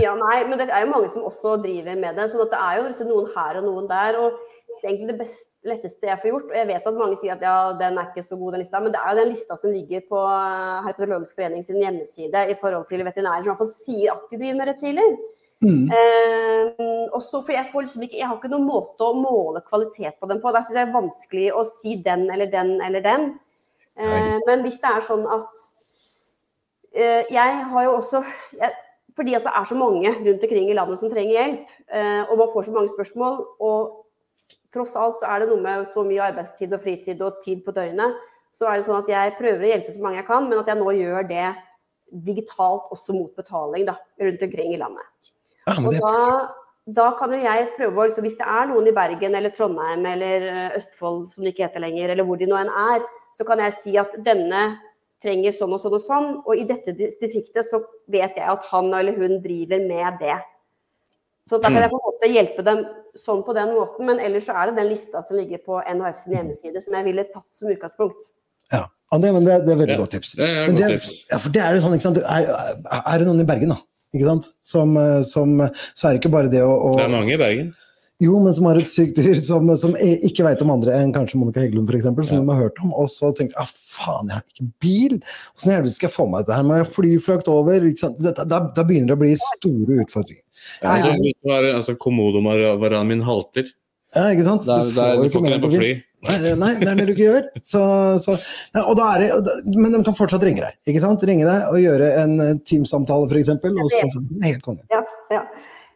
Ja, 0.00 0.14
nei, 0.16 0.38
men 0.48 0.56
det 0.60 0.70
er 0.72 0.84
jo 0.84 0.92
mange 0.92 1.08
som 1.12 1.24
også 1.28 1.58
driver 1.60 1.96
med 2.00 2.16
det. 2.16 2.26
Så 2.32 2.44
det 2.48 2.58
er 2.58 2.78
jo 2.78 2.88
liksom 2.88 3.08
noen 3.08 3.28
her 3.34 3.58
og 3.60 3.66
noen 3.68 3.86
der. 3.88 4.18
og 4.20 4.40
egentlig 4.88 5.10
det 5.12 5.18
best, 5.20 5.50
letteste 5.68 6.08
jeg 6.08 6.20
får 6.22 6.30
gjort. 6.32 6.48
Og 6.50 6.56
jeg 6.58 6.68
vet 6.70 6.88
at 6.88 6.98
mange 6.98 7.18
sier 7.20 7.36
at 7.36 7.44
ja, 7.44 7.56
den 7.78 8.00
er 8.00 8.08
ikke 8.10 8.26
så 8.26 8.38
god, 8.40 8.56
den 8.56 8.64
lista. 8.64 8.80
Men 8.82 8.94
det 8.94 9.02
er 9.02 9.12
jo 9.12 9.20
den 9.20 9.30
lista 9.34 9.58
som 9.60 9.74
ligger 9.74 10.02
på 10.08 10.24
eh, 10.30 10.80
Herpetologisk 10.88 11.38
forening 11.38 11.62
sin 11.66 11.78
hjemmeside 11.82 12.48
i 12.50 12.58
forhold 12.58 12.88
til 12.90 13.04
veterinærer 13.06 13.44
som 13.44 13.50
i 13.50 13.52
hvert 13.52 13.62
fall 13.62 13.76
sier 13.76 14.16
at 14.16 14.26
de 14.30 14.40
driver 14.40 14.58
med 14.60 14.72
reptiler. 14.72 15.14
Mm. 15.62 15.84
Uh, 15.94 17.04
og 17.14 17.20
så, 17.22 17.38
for 17.38 17.54
jeg, 17.54 17.68
får 17.70 17.84
liksom 17.84 18.02
ikke, 18.02 18.16
jeg 18.18 18.26
har 18.26 18.34
ikke 18.34 18.48
noen 18.50 18.64
måte 18.66 19.06
å 19.06 19.14
måle 19.14 19.60
kvalitet 19.62 20.16
på 20.18 20.26
den 20.26 20.40
på. 20.42 20.50
Der 20.50 20.64
syns 20.64 20.74
jeg 20.74 20.80
det 20.80 20.88
er 20.88 20.96
vanskelig 20.96 21.44
å 21.54 21.62
si 21.68 21.94
den 22.02 22.26
eller 22.34 22.50
den 22.50 22.80
eller 22.82 23.04
den. 23.04 23.28
Uh, 23.30 23.52
Eh, 23.96 24.38
men 24.46 24.62
hvis 24.64 24.80
det 24.80 24.88
er 24.88 25.04
sånn 25.04 25.26
at 25.28 25.64
uh, 26.96 27.22
Jeg 27.28 27.56
har 27.68 27.84
jo 27.84 27.96
også 27.98 28.22
jeg, 28.56 28.72
Fordi 29.16 29.34
at 29.36 29.44
det 29.44 29.52
er 29.52 29.66
så 29.68 29.76
mange 29.76 30.14
rundt 30.14 30.46
omkring 30.46 30.70
i 30.70 30.76
landet 30.76 31.00
som 31.00 31.10
trenger 31.12 31.36
hjelp, 31.36 31.72
eh, 31.92 32.22
og 32.30 32.38
man 32.40 32.48
får 32.54 32.64
så 32.64 32.72
mange 32.72 32.88
spørsmål, 32.88 33.34
og 33.60 34.01
tross 34.72 34.94
alt 34.98 35.20
så 35.20 35.28
er 35.30 35.42
det 35.42 35.50
noe 35.50 35.62
med 35.62 35.88
så 35.92 36.04
mye 36.06 36.22
arbeidstid 36.30 36.72
og 36.72 36.82
fritid 36.84 37.20
og 37.24 37.42
tid 37.44 37.60
på 37.66 37.74
døgnet, 37.76 38.16
så 38.52 38.68
er 38.68 38.78
det 38.78 38.86
sånn 38.88 39.00
at 39.00 39.10
jeg 39.10 39.36
prøver 39.38 39.64
å 39.64 39.70
hjelpe 39.70 39.94
så 39.94 40.02
mange 40.04 40.20
jeg 40.20 40.28
kan, 40.28 40.48
men 40.48 40.60
at 40.60 40.68
jeg 40.68 40.80
nå 40.80 40.96
gjør 40.98 41.28
det 41.28 41.46
digitalt 42.26 42.90
også 42.92 43.14
mot 43.16 43.32
betaling 43.38 43.86
da, 43.88 43.96
rundt 44.20 44.42
omkring 44.44 44.74
i 44.74 44.80
landet. 44.80 45.32
Ja, 45.64 45.78
Og 45.78 45.94
da, 45.96 46.16
da 46.98 47.08
kan 47.16 47.32
jo 47.32 47.40
jeg 47.40 47.68
prøve 47.76 48.02
å 48.02 48.06
liksom, 48.08 48.26
Hvis 48.26 48.38
det 48.40 48.48
er 48.50 48.66
noen 48.68 48.88
i 48.90 48.94
Bergen 48.96 49.36
eller 49.38 49.52
Trondheim 49.54 50.02
eller 50.10 50.46
eh, 50.50 50.78
Østfold 50.80 51.28
som 51.30 51.44
det 51.44 51.54
ikke 51.54 51.68
heter 51.68 51.84
lenger, 51.84 52.12
eller 52.12 52.26
hvor 52.26 52.40
de 52.40 52.48
nå 52.50 52.58
enn 52.58 52.72
er, 52.72 53.04
så 53.32 53.46
kan 53.48 53.62
jeg 53.62 53.78
si 53.78 53.94
at 54.00 54.16
denne 54.26 54.64
trenger 55.22 55.54
sånn 55.54 55.72
og 55.72 55.80
sånn 55.80 55.96
og 55.96 56.02
sånn, 56.04 56.30
og 56.42 56.58
i 56.58 56.66
dette 56.68 56.92
distriktet 56.98 57.64
så 57.64 57.80
vet 58.10 58.36
jeg 58.36 58.42
at 58.42 58.64
han 58.72 58.90
eller 58.90 59.16
hun 59.16 59.38
driver 59.44 59.84
med 59.86 60.18
det. 60.20 60.40
Så 61.48 61.58
da 61.58 61.68
kan 61.72 61.82
jeg 61.82 61.90
på 61.90 61.98
en 61.98 62.06
måte 62.06 62.28
hjelpe 62.30 62.62
dem 62.64 62.84
sånn 63.18 63.40
på 63.44 63.54
den 63.56 63.72
måten, 63.74 64.06
men 64.06 64.20
ellers 64.22 64.44
så 64.46 64.54
er 64.56 64.70
det 64.70 64.76
den 64.78 64.90
lista 64.92 65.22
som 65.26 65.36
ligger 65.36 65.58
på 65.66 65.80
NHF 65.82 66.18
sin 66.20 66.36
hjemmeside 66.36 66.80
som 66.84 66.94
jeg 66.94 67.04
ville 67.08 67.24
tatt 67.32 67.48
som 67.52 67.68
utgangspunkt. 67.72 68.28
ja. 68.72 68.86
Ja, 69.12 69.18
det, 69.20 69.28
men 69.34 69.44
det, 69.44 69.66
det 69.66 69.72
er 69.74 69.76
veldig 69.76 69.92
Ja. 69.92 69.98
godt 70.00 70.10
tips. 70.14 70.30
Det 70.38 70.46
er 70.48 70.66
godt 70.70 70.78
det, 70.78 70.86
tips. 70.94 71.08
ja, 71.30 71.36
for 71.36 71.50
det 71.52 71.60
er 71.60 71.74
jo 71.76 71.80
sånn, 71.82 71.94
ikke 71.98 72.06
sant? 72.06 72.20
Er, 72.24 72.46
er 73.12 73.18
det 73.20 73.26
noen 73.28 73.42
i 73.42 73.44
Bergen, 73.44 73.68
da? 73.74 73.76
Ikke 74.16 74.24
sant? 74.24 74.46
Som, 74.64 74.94
eh, 74.96 75.18
som, 75.28 75.52
så 75.92 76.06
er 76.08 76.14
det 76.14 76.20
ikke 76.22 76.30
bare 76.32 76.48
det 76.48 76.62
å, 76.64 76.70
å 76.72 76.92
Det 76.96 77.04
er 77.04 77.12
mange 77.12 77.34
i 77.34 77.36
Bergen. 77.42 77.74
Jo, 78.22 78.36
men 78.44 78.54
som 78.54 78.68
har 78.70 78.78
et 78.78 78.86
sykt 78.90 79.16
dyr 79.18 79.34
som, 79.42 79.66
som 79.80 79.96
e- 79.98 80.20
ikke 80.28 80.44
veit 80.46 80.60
om 80.62 80.70
andre 80.70 80.94
enn 81.00 81.10
kanskje 81.14 81.40
Monica 81.40 81.62
Heggelund 81.64 81.90
f.eks., 81.90 82.04
som 82.06 82.38
Ja. 82.38 82.40
de 82.42 82.52
har 82.52 82.60
hørt 82.68 82.78
om, 82.84 82.92
og 82.94 83.08
så 83.10 83.32
tenker 83.34 83.58
ah, 83.58 83.66
faen, 83.66 84.30
jeg 84.30 84.36
har 84.38 84.44
ikke 84.46 84.68
bil! 84.84 85.16
Åssen 85.56 85.72
i 85.72 85.74
helvete 85.74 85.96
skal 85.96 86.08
jeg 86.10 86.14
få 86.14 86.28
meg 86.30 86.44
dette 86.44 86.54
her? 86.60 86.66
Må 86.68 86.78
jeg 86.78 86.90
fly 86.94 87.12
frakt 87.24 87.50
over? 87.50 87.88
Ikke 87.90 88.04
sant? 88.06 88.22
Dette, 88.22 88.46
da, 88.46 88.60
da 88.76 88.84
begynner 88.86 89.10
det 89.12 89.18
å 89.18 89.22
bli 89.24 89.34
store 89.42 89.98
utfordringer. 90.04 90.44
Ja, 90.84 90.94
altså, 90.94 91.16
hvis 91.18 91.34
du 91.42 91.54
altså, 91.74 91.96
Komodo-varanen 92.06 93.10
min 93.10 93.24
halter. 93.26 93.72
Ja, 94.14 94.26
ikke 94.30 94.44
sant? 94.44 94.66
Der, 94.68 94.90
der, 94.92 95.18
du 95.24 95.30
får 95.32 95.40
ikke 95.46 95.52
den 95.56 95.62
på 95.66 95.72
fly. 95.72 95.92
Nei, 96.22 96.34
nei, 96.60 96.72
det 96.78 96.88
er 96.92 96.98
det 97.00 97.06
du 97.08 97.12
ikke 97.16 97.24
gjør. 97.26 97.46
Så, 97.66 97.80
så, 98.22 98.34
nei, 98.76 98.82
og 98.86 98.94
da 99.00 99.06
er 99.16 99.22
det, 99.24 99.28
og 99.34 99.46
da- 99.48 99.58
men 99.72 99.96
de 99.96 100.02
kan 100.06 100.14
fortsatt 100.14 100.44
ringe 100.46 100.62
deg. 100.62 100.76
ikke 100.92 101.02
sant? 101.02 101.24
Ringe 101.26 101.48
deg 101.48 101.64
og 101.72 101.80
gjøre 101.82 102.10
en 102.22 102.34
eh, 102.44 102.52
Teams-samtale, 102.68 103.26
f.eks. 103.32 103.50
Og 103.56 103.88
så 103.90 104.04
det 104.36 104.44
helt 104.52 104.62
konge. 104.62 104.84
Ja, 104.92 105.00
ja. 105.32 105.42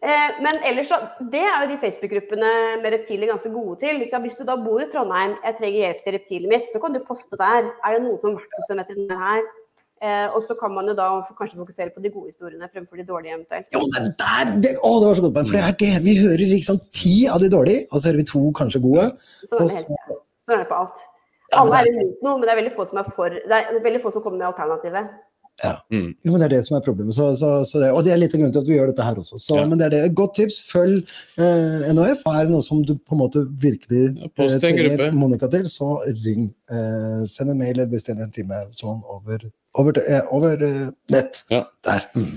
Eh, 0.05 0.41
men 0.45 0.59
ellers 0.69 0.91
så, 0.93 0.99
det 1.33 1.41
er 1.41 1.63
jo 1.63 1.69
de 1.71 1.79
Facebook-gruppene 1.81 2.51
med 2.83 2.93
reptiler 2.93 3.31
ganske 3.33 3.53
gode 3.53 3.79
til. 3.81 4.03
Hvis 4.05 4.37
du 4.39 4.45
da 4.49 4.57
bor 4.61 4.83
i 4.85 4.89
Trondheim, 4.93 5.37
jeg 5.45 5.57
trenger 5.61 5.85
hjelp 5.85 6.03
til 6.05 6.17
reptilet 6.19 6.53
mitt, 6.53 6.67
så 6.73 6.83
kan 6.83 6.93
du 6.93 7.01
poste 7.07 7.39
der. 7.41 7.71
Er 7.85 7.97
det 7.97 8.03
noen 8.05 8.21
som 8.21 8.35
har 8.35 8.43
vært 8.43 8.59
hos 8.61 8.75
en 8.75 8.83
veterinær 8.83 9.23
her? 9.25 9.47
Eh, 10.05 10.29
og 10.37 10.43
så 10.45 10.53
kan 10.61 10.75
man 10.77 10.91
jo 10.91 10.95
da 10.97 11.09
kanskje 11.39 11.57
fokusere 11.57 11.95
på 11.95 12.03
de 12.05 12.11
gode 12.13 12.29
historiene 12.29 12.69
fremfor 12.69 13.01
de 13.01 13.07
dårlige 13.09 13.33
eventuelt. 13.33 13.69
Jo, 13.73 13.81
det 13.95 14.03
er 14.03 14.11
der! 14.21 14.51
Det, 14.67 14.73
å, 14.85 14.91
det 15.01 15.09
var 15.09 15.17
så 15.17 15.25
godt, 15.25 15.39
for 15.49 15.57
det 15.57 15.63
er 15.65 15.79
det. 15.81 15.93
Vi 16.05 16.17
hører 16.21 16.51
liksom 16.53 16.81
ti 16.93 17.15
av 17.33 17.41
de 17.41 17.49
dårlige, 17.53 17.87
og 17.89 17.97
så 17.97 18.11
hører 18.11 18.21
vi 18.21 18.27
to 18.29 18.43
kanskje 18.59 18.83
gode. 18.85 19.07
Sånn 19.49 19.63
er 19.63 19.71
det, 19.71 19.79
så, 19.79 19.97
helt, 19.97 20.19
sånn 20.45 20.59
er 20.59 20.67
det 20.67 20.69
på 20.75 20.83
alt. 20.83 21.07
Alle 21.57 21.81
er 21.81 21.89
imot 21.95 22.27
noe, 22.27 22.37
men 22.37 22.45
det 22.45 22.53
er 22.53 22.61
veldig 22.61 22.75
få 22.77 22.87
som 22.91 23.01
er 23.01 23.09
for. 23.17 23.41
Det 23.41 23.63
er 23.63 23.81
veldig 23.89 24.03
få 24.05 24.13
som 24.13 24.25
kommer 24.27 24.43
med 24.43 24.51
alternativet. 24.51 25.17
Mm. 25.91 26.11
jo, 26.21 26.31
men 26.33 26.41
det 26.43 26.47
er 26.47 26.53
det 26.59 26.67
som 26.67 26.77
er 26.77 26.83
problemet. 26.85 27.15
Så, 27.17 27.31
så, 27.41 27.51
så 27.65 27.81
det, 27.81 27.89
og 27.97 28.03
det 28.05 28.13
er 28.13 28.19
litt 28.21 28.35
av 28.37 28.41
grunnen 28.43 28.53
til 28.53 28.61
at 28.61 28.69
vi 28.69 28.77
gjør 28.77 28.91
dette 28.93 29.05
her 29.07 29.17
også. 29.23 29.39
Så, 29.41 29.57
Ja. 29.57 29.65
Men 29.67 29.79
det 29.81 29.87
er 29.87 29.95
det. 29.95 30.15
Godt 30.19 30.35
tips. 30.37 30.59
Følg 30.69 30.99
eh, 31.41 31.87
NHF. 31.97 32.27
Er 32.29 32.45
det 32.45 32.53
noe 32.53 32.65
som 32.67 32.83
du 32.85 32.93
på 32.99 33.17
en 33.17 33.23
måte 33.23 33.45
virkelig 33.63 34.03
Ja, 34.19 34.29
eh, 34.45 34.59
trenger. 34.61 35.07
Monica 35.17 35.49
til, 35.49 35.65
så 35.73 35.95
ring. 36.27 36.51
Eh, 36.69 37.23
send 37.33 37.51
en 37.55 37.59
mail 37.63 37.73
eller 37.79 37.89
bestill 37.89 38.21
en 38.21 38.31
time 38.35 38.59
sånn 38.77 39.01
over, 39.09 39.47
over, 39.81 40.03
eh, 40.05 40.21
over 40.37 40.63
eh, 40.69 40.91
nett. 41.15 41.41
Ja. 41.51 41.63
Der. 41.89 42.05
Mm. 42.19 42.37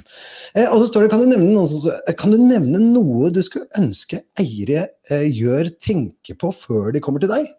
Eh, 0.56 0.70
og 0.72 0.80
så 0.80 0.88
står 0.94 1.08
det, 1.08 1.12
kan 1.12 1.20
du, 1.26 1.28
nevne 1.34 1.52
noe, 1.58 1.68
som- 1.68 2.16
kan 2.24 2.32
du 2.32 2.38
nevne 2.40 2.80
noe 2.94 3.34
du 3.36 3.42
skulle 3.44 3.68
ønske 3.80 4.22
eiere 4.40 4.88
eh, 5.12 5.28
gjør, 5.28 5.74
tenke 5.76 6.38
på 6.40 6.54
før 6.56 6.94
de 6.96 7.04
kommer 7.04 7.20
til 7.20 7.36
deg? 7.36 7.52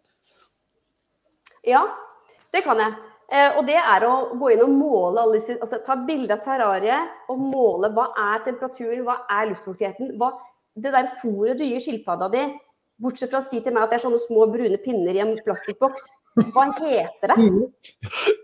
Ja, 1.69 1.85
det 2.55 2.65
kan 2.65 2.81
jeg. 2.81 2.97
Eh, 3.31 3.57
og 3.57 3.66
det 3.69 3.78
er 3.78 4.05
å 4.09 4.15
gå 4.35 4.48
inn 4.51 4.62
og 4.65 4.73
måle 4.74 5.23
alle 5.23 5.39
disse 5.39 5.55
altså 5.62 5.78
Ta 5.86 5.94
bilde 6.02 6.35
av 6.35 6.40
terrariet 6.43 7.31
og 7.31 7.39
måle 7.39 7.93
hva 7.94 8.09
er 8.19 8.43
temperaturen, 8.47 9.05
hva 9.07 9.20
er 9.31 9.52
luftfuktigheten. 9.52 10.16
Hva, 10.19 10.32
det 10.74 10.90
der 10.94 11.12
fôret 11.20 11.59
du 11.61 11.62
gir 11.66 11.82
skilpadda 11.82 12.31
di, 12.32 12.43
bortsett 13.01 13.31
fra 13.31 13.39
å 13.39 13.47
si 13.47 13.61
til 13.62 13.74
meg 13.74 13.86
at 13.86 13.94
det 13.94 14.01
er 14.01 14.05
sånne 14.07 14.20
små 14.23 14.48
brune 14.51 14.81
pinner 14.82 15.15
i 15.15 15.23
en 15.23 15.36
plastikkboks, 15.47 16.09
hva 16.55 16.66
heter 16.77 17.32
det? 17.32 17.39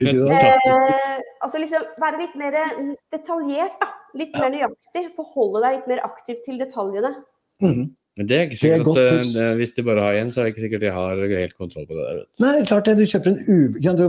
Eh, 0.07 1.19
altså 1.45 1.61
liksom 1.63 1.85
Være 2.03 2.23
litt 2.23 2.35
mer 2.39 2.57
detaljert, 3.15 3.77
da. 3.83 3.93
Litt 4.17 4.35
mer 4.39 4.51
nøyaktig. 4.55 5.05
Forholde 5.19 5.63
deg 5.65 5.79
litt 5.81 5.89
mer 5.91 6.03
aktivt 6.07 6.45
til 6.47 6.59
detaljene. 6.63 7.13
Mhm. 7.63 7.91
Men 8.17 8.29
det 8.31 8.37
er 8.37 8.47
ikke 8.47 8.57
Det 8.57 8.69
er 8.71 8.79
sikkert 8.79 8.99
at 9.03 9.11
eh, 9.13 9.33
det, 9.35 9.49
hvis 9.59 9.75
de 9.77 9.83
bare 9.85 10.05
har 10.07 10.15
én, 10.17 10.31
så 10.33 10.41
er 10.41 10.47
det 10.47 10.55
ikke 10.55 10.65
sikkert 10.65 10.85
de 10.87 10.93
har 10.95 11.19
helt 11.21 11.57
kontroll 11.57 11.85
på 11.89 11.99
det 11.99 12.05
der. 12.05 12.23
vet. 12.23 12.29
Nei, 12.41 12.55
klart 12.71 12.89
det. 12.89 12.95
Du 12.97 13.05
kjøper 13.11 13.35
en 13.35 13.43
u... 13.45 13.59
Kan 13.85 13.99
du 13.99 14.07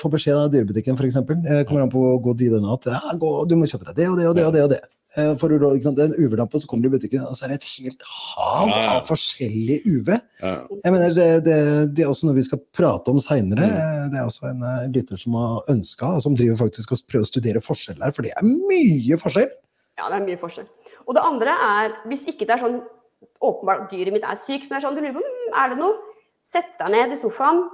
få, 0.00 0.12
beskjed 0.14 0.38
av 0.38 0.48
dyrebutikken, 0.54 0.96
f.eks. 0.96 1.18
Eh, 1.20 1.60
kommer 1.68 1.84
an 1.84 1.92
på 1.92 2.04
god 2.24 2.40
DNA 2.40 2.72
at 2.78 2.88
ja, 2.88 3.18
gå, 3.20 3.34
du 3.50 3.58
må 3.60 3.68
kjøpe 3.68 3.90
deg 3.90 4.00
det 4.00 4.08
og 4.08 4.16
det 4.16 4.30
og 4.30 4.38
det 4.38 4.46
og 4.48 4.54
det. 4.56 4.64
og 4.64 4.72
det. 4.72 4.80
Eh, 5.18 5.32
får 5.36 5.56
ikke 5.58 5.84
sant? 5.84 5.98
Det 5.98 6.06
er 6.06 6.12
en 6.14 6.24
UV-lampe, 6.24 6.60
så 6.62 6.70
kommer 6.70 6.86
du 6.86 6.88
i 6.88 6.94
butikken, 6.94 7.24
og 7.26 7.36
så 7.36 7.44
er 7.44 7.52
det 7.52 7.58
et 7.60 7.68
helt 7.74 8.04
hav 8.06 8.70
Ja, 8.70 8.76
ja. 8.78 8.92
av 8.94 9.08
forskjellig 9.08 9.80
UV. 9.84 10.08
Ja. 10.40 10.52
Jeg 10.86 10.94
mener, 10.94 11.16
det, 11.18 11.26
det, 11.44 11.56
det 11.98 12.04
er 12.06 12.12
også 12.12 12.30
noe 12.30 12.38
vi 12.38 12.46
skal 12.46 12.62
prate 12.76 13.12
om 13.12 13.20
seinere. 13.20 13.66
Mm. 13.74 14.12
Det 14.14 14.22
er 14.22 14.28
også 14.30 14.54
en 14.54 14.62
lytter 14.94 15.20
som 15.20 15.36
har 15.36 15.74
ønska, 15.74 16.14
som 16.24 16.38
driver 16.38 16.62
faktisk 16.62 16.94
og 16.94 17.02
prøver 17.10 17.28
å 17.28 17.32
studere 17.34 17.64
forskjell 17.64 18.00
her, 18.00 18.14
for 18.16 18.24
det 18.24 18.32
er 18.38 18.46
mye 18.46 19.20
forskjell. 19.20 19.52
Ja, 20.00 20.08
det 20.08 20.22
er 20.22 20.24
mye 20.30 20.40
forskjell. 20.40 20.70
Og 21.04 21.18
det 21.18 21.26
andre 21.26 21.58
er, 21.66 22.00
hvis 22.08 22.24
ikke 22.30 22.46
det 22.46 22.56
er 22.56 22.64
sånn 22.64 22.80
åpenbart 23.42 23.90
dyret 23.90 24.12
mitt 24.12 24.24
er 24.24 24.36
sykt, 24.36 24.68
men 24.70 24.78
det 24.80 24.84
er 24.84 24.88
sånn 24.88 24.96
du 24.96 25.02
lurer 25.02 25.18
på 25.18 25.24
"Mm, 25.24 25.64
er 25.64 25.68
det 25.68 25.78
noe, 25.78 25.94
sett 26.44 26.78
deg 26.78 26.90
ned 26.90 27.12
i 27.12 27.16
sofaen 27.16 27.68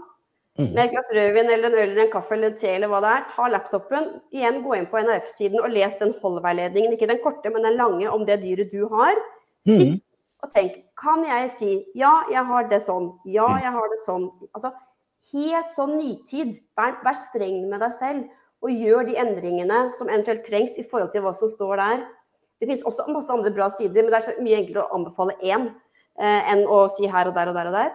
Mm. 0.58 0.72
med 0.72 0.84
et 0.86 0.90
glass 0.90 1.10
rødvin 1.12 1.50
eller 1.52 1.66
en 1.68 1.74
øl 1.74 1.90
eller 1.90 2.02
en 2.06 2.10
kaffe 2.12 2.32
eller 2.32 2.46
en 2.50 2.58
te 2.58 2.66
eller 2.68 2.88
hva 2.88 3.00
det 3.02 3.10
er. 3.12 3.24
Ta 3.28 3.42
laptopen, 3.48 4.22
igjen 4.32 4.62
gå 4.64 4.74
inn 4.76 4.86
på 4.86 4.96
NRF-siden 5.04 5.60
og 5.60 5.68
les 5.70 5.98
den 5.98 6.14
holdveiledningen, 6.14 6.92
ikke 6.96 7.08
den 7.08 7.18
korte, 7.22 7.50
men 7.52 7.62
den 7.62 7.76
lange 7.76 8.08
om 8.10 8.24
det 8.24 8.40
dyret 8.40 8.72
du 8.72 8.88
har. 8.88 9.14
Sitt 9.66 9.88
Mhm. 9.88 10.00
og 10.42 10.50
tenk, 10.54 10.84
kan 10.96 11.24
jeg 11.24 11.50
si 11.50 11.86
ja, 11.94 12.22
jeg 12.30 12.42
har 12.46 12.62
det 12.68 12.80
sånn, 12.80 13.18
ja, 13.26 13.46
jeg 13.58 13.70
har 13.70 13.88
det 13.90 13.98
sånn. 14.06 14.30
Altså, 14.54 14.72
helt 15.34 15.66
sånn 15.68 15.98
nitid. 15.98 16.58
Vær, 16.78 17.02
vær 17.04 17.12
streng 17.14 17.68
med 17.68 17.80
deg 17.80 17.92
selv, 17.92 18.24
og 18.62 18.70
gjør 18.70 19.06
de 19.06 19.14
endringene 19.14 19.90
som 19.92 20.08
eventuelt 20.08 20.46
trengs 20.46 20.78
i 20.78 20.82
forhold 20.84 21.12
til 21.12 21.20
hva 21.20 21.34
som 21.34 21.48
står 21.48 21.76
der. 21.76 22.06
Det 22.56 22.68
finnes 22.68 22.86
også 22.88 23.06
masse 23.12 23.32
andre 23.32 23.52
bra 23.54 23.68
sider, 23.72 24.02
men 24.02 24.12
det 24.12 24.20
er 24.20 24.26
så 24.26 24.34
mye 24.40 24.58
enklere 24.62 24.86
å 24.86 24.96
anbefale 24.96 25.36
én 25.44 25.68
eh, 25.68 26.52
enn 26.52 26.64
å 26.64 26.86
si 26.96 27.08
her 27.10 27.30
og 27.30 27.36
der 27.36 27.52
og 27.52 27.58
der 27.58 27.70
og 27.70 27.76
der. 27.76 27.94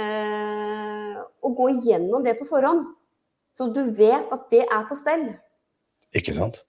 Eh, 0.00 1.20
og 1.42 1.56
gå 1.58 1.70
igjennom 1.74 2.24
det 2.26 2.36
på 2.38 2.46
forhånd, 2.50 2.86
så 3.56 3.70
du 3.74 3.82
vet 3.96 4.30
at 4.30 4.46
det 4.52 4.62
er 4.66 4.84
på 4.86 4.98
stell. 4.98 5.26
Ikke 6.16 6.34
sant? 6.36 6.64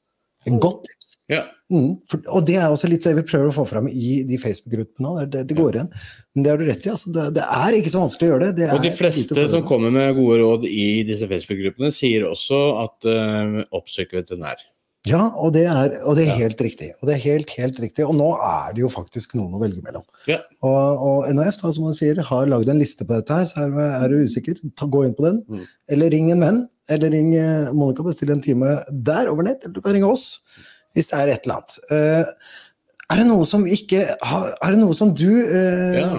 Et 0.47 0.57
Godt 0.57 0.87
tips. 0.87 1.11
Ja. 1.29 1.43
Mm, 1.71 2.01
for, 2.09 2.23
og 2.33 2.45
det 2.47 2.57
er 2.59 2.73
også 2.73 2.89
litt 2.89 3.05
det 3.05 3.13
vi 3.19 3.23
prøver 3.23 3.51
å 3.51 3.55
få 3.55 3.63
fram 3.69 3.85
i 3.87 4.23
de 4.27 4.39
Facebook-gruppene. 4.41 5.13
Det, 5.21 5.27
det, 5.35 5.43
det 5.51 5.57
går 5.59 5.77
igjen. 5.77 5.91
Men 6.33 6.43
det 6.43 6.51
har 6.51 6.59
du 6.59 6.65
rett 6.67 6.87
i. 6.87 6.91
Altså, 6.91 7.13
det, 7.13 7.27
det 7.37 7.45
er 7.45 7.77
ikke 7.77 7.93
så 7.93 8.01
vanskelig 8.01 8.27
å 8.27 8.31
gjøre 8.33 8.47
det. 8.49 8.55
det 8.57 8.69
Og 8.75 8.83
de 8.83 8.93
fleste 8.97 9.45
som 9.53 9.63
kommer 9.67 9.93
med 9.93 10.17
gode 10.17 10.41
råd 10.41 10.67
i 10.67 10.87
disse 11.07 11.29
Facebook-gruppene, 11.29 11.93
sier 11.95 12.25
også 12.27 12.61
at 12.81 13.07
uh, 13.07 13.61
oppsøk 13.77 14.17
veterinær. 14.17 14.65
Ja, 15.09 15.31
og 15.33 15.53
det 15.55 15.63
er, 15.65 15.95
og 16.05 16.13
det 16.15 16.27
er 16.27 16.35
Ja. 16.35 16.35
helt 16.43 16.59
riktig. 16.61 16.91
Og 17.01 17.07
det 17.09 17.15
er 17.15 17.21
helt, 17.23 17.49
helt 17.57 17.79
riktig. 17.81 18.05
Og 18.05 18.13
nå 18.13 18.27
er 18.37 18.73
det 18.75 18.83
jo 18.83 18.89
faktisk 18.93 19.33
noen 19.33 19.55
å 19.57 19.61
velge 19.63 19.81
mellom. 19.81 20.03
Ja. 20.29 20.37
Og, 20.61 21.01
og 21.01 21.29
NAF 21.33 21.57
da, 21.57 21.71
som 21.73 21.87
du 21.89 21.95
sier, 21.97 22.21
har 22.21 22.45
lagd 22.51 22.69
en 22.69 22.77
liste 22.77 23.07
på 23.07 23.17
dette 23.17 23.33
her, 23.33 23.45
så 23.49 23.63
er, 23.65 23.79
er 24.03 24.07
du 24.13 24.19
usikker, 24.21 24.61
ta, 24.77 24.85
gå 24.85 25.05
inn 25.07 25.15
på 25.17 25.25
den. 25.25 25.41
Mm. 25.49 25.63
Eller 25.95 26.13
ring 26.13 26.29
en 26.35 26.45
venn. 26.45 26.59
Eller 26.91 27.09
ring 27.15 27.33
eh, 27.33 27.71
Monica, 27.73 28.03
bestill 28.05 28.29
en 28.35 28.41
time 28.45 28.75
der 28.91 29.31
over 29.31 29.43
nett. 29.47 29.63
Eller 29.65 29.73
du 29.73 29.81
kan 29.81 29.93
ringe 29.97 30.11
oss 30.11 30.35
hvis 30.93 31.07
det 31.09 31.17
er 31.21 31.29
et 31.33 31.45
eller 31.47 31.61
annet. 31.61 31.79
Eh, 31.89 32.51
er 33.11 33.19
det 33.21 33.27
noe 33.27 33.45
som 33.47 33.65
ikke 33.67 34.01
har- 34.23 34.53
Er 34.61 34.71
det 34.71 34.79
noe 34.79 34.95
som 34.95 35.13
du 35.13 35.29
eh, 35.43 35.99
Ja. 35.99 36.09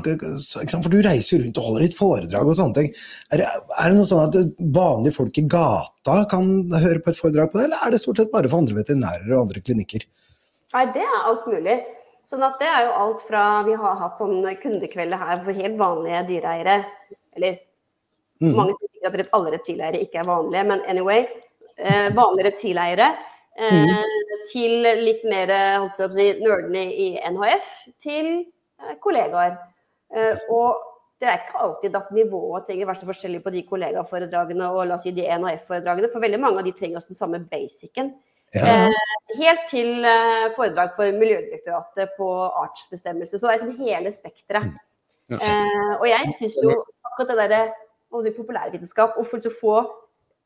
For 0.82 0.90
du 0.92 1.00
reiser 1.02 1.36
jo 1.38 1.44
rundt 1.44 1.58
og 1.58 1.64
holder 1.64 1.82
litt 1.82 1.96
foredrag 1.96 2.46
og 2.46 2.56
sånne 2.58 2.74
ting. 2.74 2.94
Er 3.32 3.42
det, 3.42 3.46
er 3.78 3.88
det 3.88 3.96
noe 3.96 4.08
sånn 4.08 4.26
at 4.28 4.36
vanlige 4.60 5.16
folk 5.16 5.38
i 5.38 5.46
gata 5.46 6.24
kan 6.28 6.70
høre 6.70 7.00
på 7.02 7.10
et 7.10 7.20
foredrag 7.20 7.50
på 7.52 7.58
det, 7.58 7.64
eller 7.64 7.86
er 7.86 7.90
det 7.90 8.00
stort 8.00 8.18
sett 8.18 8.32
bare 8.32 8.48
for 8.48 8.58
andre 8.58 8.78
veterinærer 8.82 9.32
og 9.32 9.48
andre 9.48 9.60
klinikker? 9.60 10.06
Nei, 10.72 10.86
det 10.92 11.02
er 11.04 11.26
alt 11.28 11.46
mulig. 11.46 11.80
Sånn 12.28 12.44
at 12.46 12.60
det 12.62 12.68
er 12.70 12.86
jo 12.86 12.92
alt 13.02 13.24
fra 13.26 13.62
Vi 13.66 13.74
har 13.74 13.98
hatt 13.98 14.20
sånn 14.20 14.44
kundekvelder 14.62 15.18
her 15.18 15.42
for 15.44 15.52
helt 15.52 15.78
vanlige 15.80 16.22
dyreeiere. 16.30 16.78
Eller 17.36 17.58
mm. 18.40 18.54
mange 18.54 18.76
sier 18.78 19.08
at 19.10 19.34
alle 19.36 19.56
reptileiere 19.56 20.00
ikke 20.00 20.22
er 20.22 20.30
vanlige, 20.30 20.64
men 20.70 20.84
anyway. 20.88 21.26
Eh, 21.76 22.08
vanlige 22.14 22.50
reptileiere. 22.50 23.10
Eh, 23.58 23.90
Til 24.50 24.86
litt 25.02 25.22
mer 25.28 25.52
holdt 25.82 26.00
jeg 26.00 26.08
på 26.08 26.08
å 26.08 26.16
si, 26.16 26.28
nerdene 26.40 26.86
i 26.90 27.08
NHF. 27.32 27.68
Til 28.02 28.30
eh, 28.40 28.96
kollegaer. 29.02 29.58
Eh, 30.12 30.46
og 30.52 30.88
det 31.22 31.30
er 31.30 31.40
ikke 31.44 31.64
alltid 31.66 31.96
at 31.96 32.10
nivået 32.16 32.66
trenger 32.66 32.86
å 32.86 32.90
være 32.90 33.00
så 33.02 33.10
forskjellig 33.12 33.42
på 33.44 33.52
de 33.54 33.64
kollegaforedragene 33.68 34.70
og 34.74 34.86
la 34.88 34.96
oss 34.96 35.04
si 35.06 35.12
de 35.14 35.28
NHF-foredragene, 35.30 36.10
for 36.10 36.24
veldig 36.24 36.40
mange 36.42 36.62
av 36.62 36.66
de 36.66 36.72
trenger 36.74 36.98
også 36.98 37.12
den 37.12 37.20
samme 37.20 37.42
basicen. 37.50 38.10
Ja. 38.52 38.88
Helt 39.38 39.62
til 39.70 40.02
foredrag 40.58 40.90
for 40.98 41.14
Miljødirektoratet 41.16 42.18
på 42.18 42.26
artsbestemmelse. 42.64 43.38
Så 43.38 43.46
det 43.46 43.52
er 43.52 43.62
liksom 43.62 43.86
hele 43.86 44.12
spekteret. 44.12 44.74
Ja. 45.30 45.38
Eh, 45.38 45.94
og 46.00 46.08
jeg 46.08 46.34
syns 46.38 46.58
jo 46.60 46.74
akkurat 47.06 47.30
det 47.30 47.38
derre 47.40 48.32
populærvitenskap, 48.36 49.16
å 49.16 49.24
få 49.24 49.40
så 49.40 49.52
få 49.54 49.76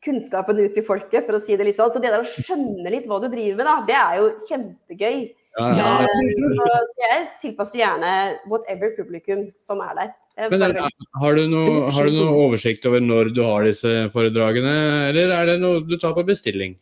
kunnskapen 0.06 0.60
ut 0.62 0.76
til 0.76 0.86
folket, 0.86 1.26
for 1.26 1.38
å 1.38 1.42
si 1.42 1.58
det 1.58 1.66
litt 1.68 1.78
sånn. 1.78 1.90
Så 1.92 2.02
det 2.02 2.12
der 2.12 2.22
å 2.22 2.28
skjønne 2.28 2.92
litt 2.94 3.08
hva 3.10 3.18
du 3.22 3.28
driver 3.28 3.58
med, 3.58 3.66
da, 3.68 3.76
det 3.88 3.98
er 3.98 4.20
jo 4.22 4.30
kjempegøy. 4.46 5.18
Ja, 5.56 5.66
Ja, 5.72 5.72
ja. 5.72 6.78
Så 6.92 7.00
jeg 7.00 7.20
tilpasser 7.40 7.80
gjerne 7.80 8.08
whatever 8.50 8.90
publikum 8.96 9.46
som 9.56 9.80
er 9.80 9.94
der. 9.96 10.10
Men 10.52 10.66
er, 10.66 10.80
har, 11.16 11.38
du 11.38 11.46
noe, 11.48 11.76
har 11.96 12.10
du 12.10 12.16
noe 12.18 12.34
oversikt 12.44 12.84
over 12.88 13.00
når 13.00 13.30
du 13.32 13.40
har 13.46 13.64
disse 13.64 13.92
foredragene, 14.12 14.74
eller 15.08 15.32
er 15.32 15.48
det 15.48 15.54
noe 15.62 15.80
du 15.80 15.96
tar 15.96 16.12
på 16.16 16.26
bestilling? 16.28 16.76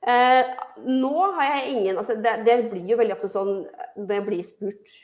Eh, 0.00 0.50
nå 0.88 1.14
har 1.36 1.44
jeg 1.44 1.74
ingen 1.74 1.98
altså 2.00 2.14
det, 2.16 2.38
det 2.46 2.56
blir 2.70 2.88
jo 2.88 2.96
veldig 2.96 3.14
ofte 3.18 3.28
sånn 3.30 3.52
når 4.00 4.14
jeg 4.16 4.26
blir 4.26 4.44
spurt. 4.46 4.96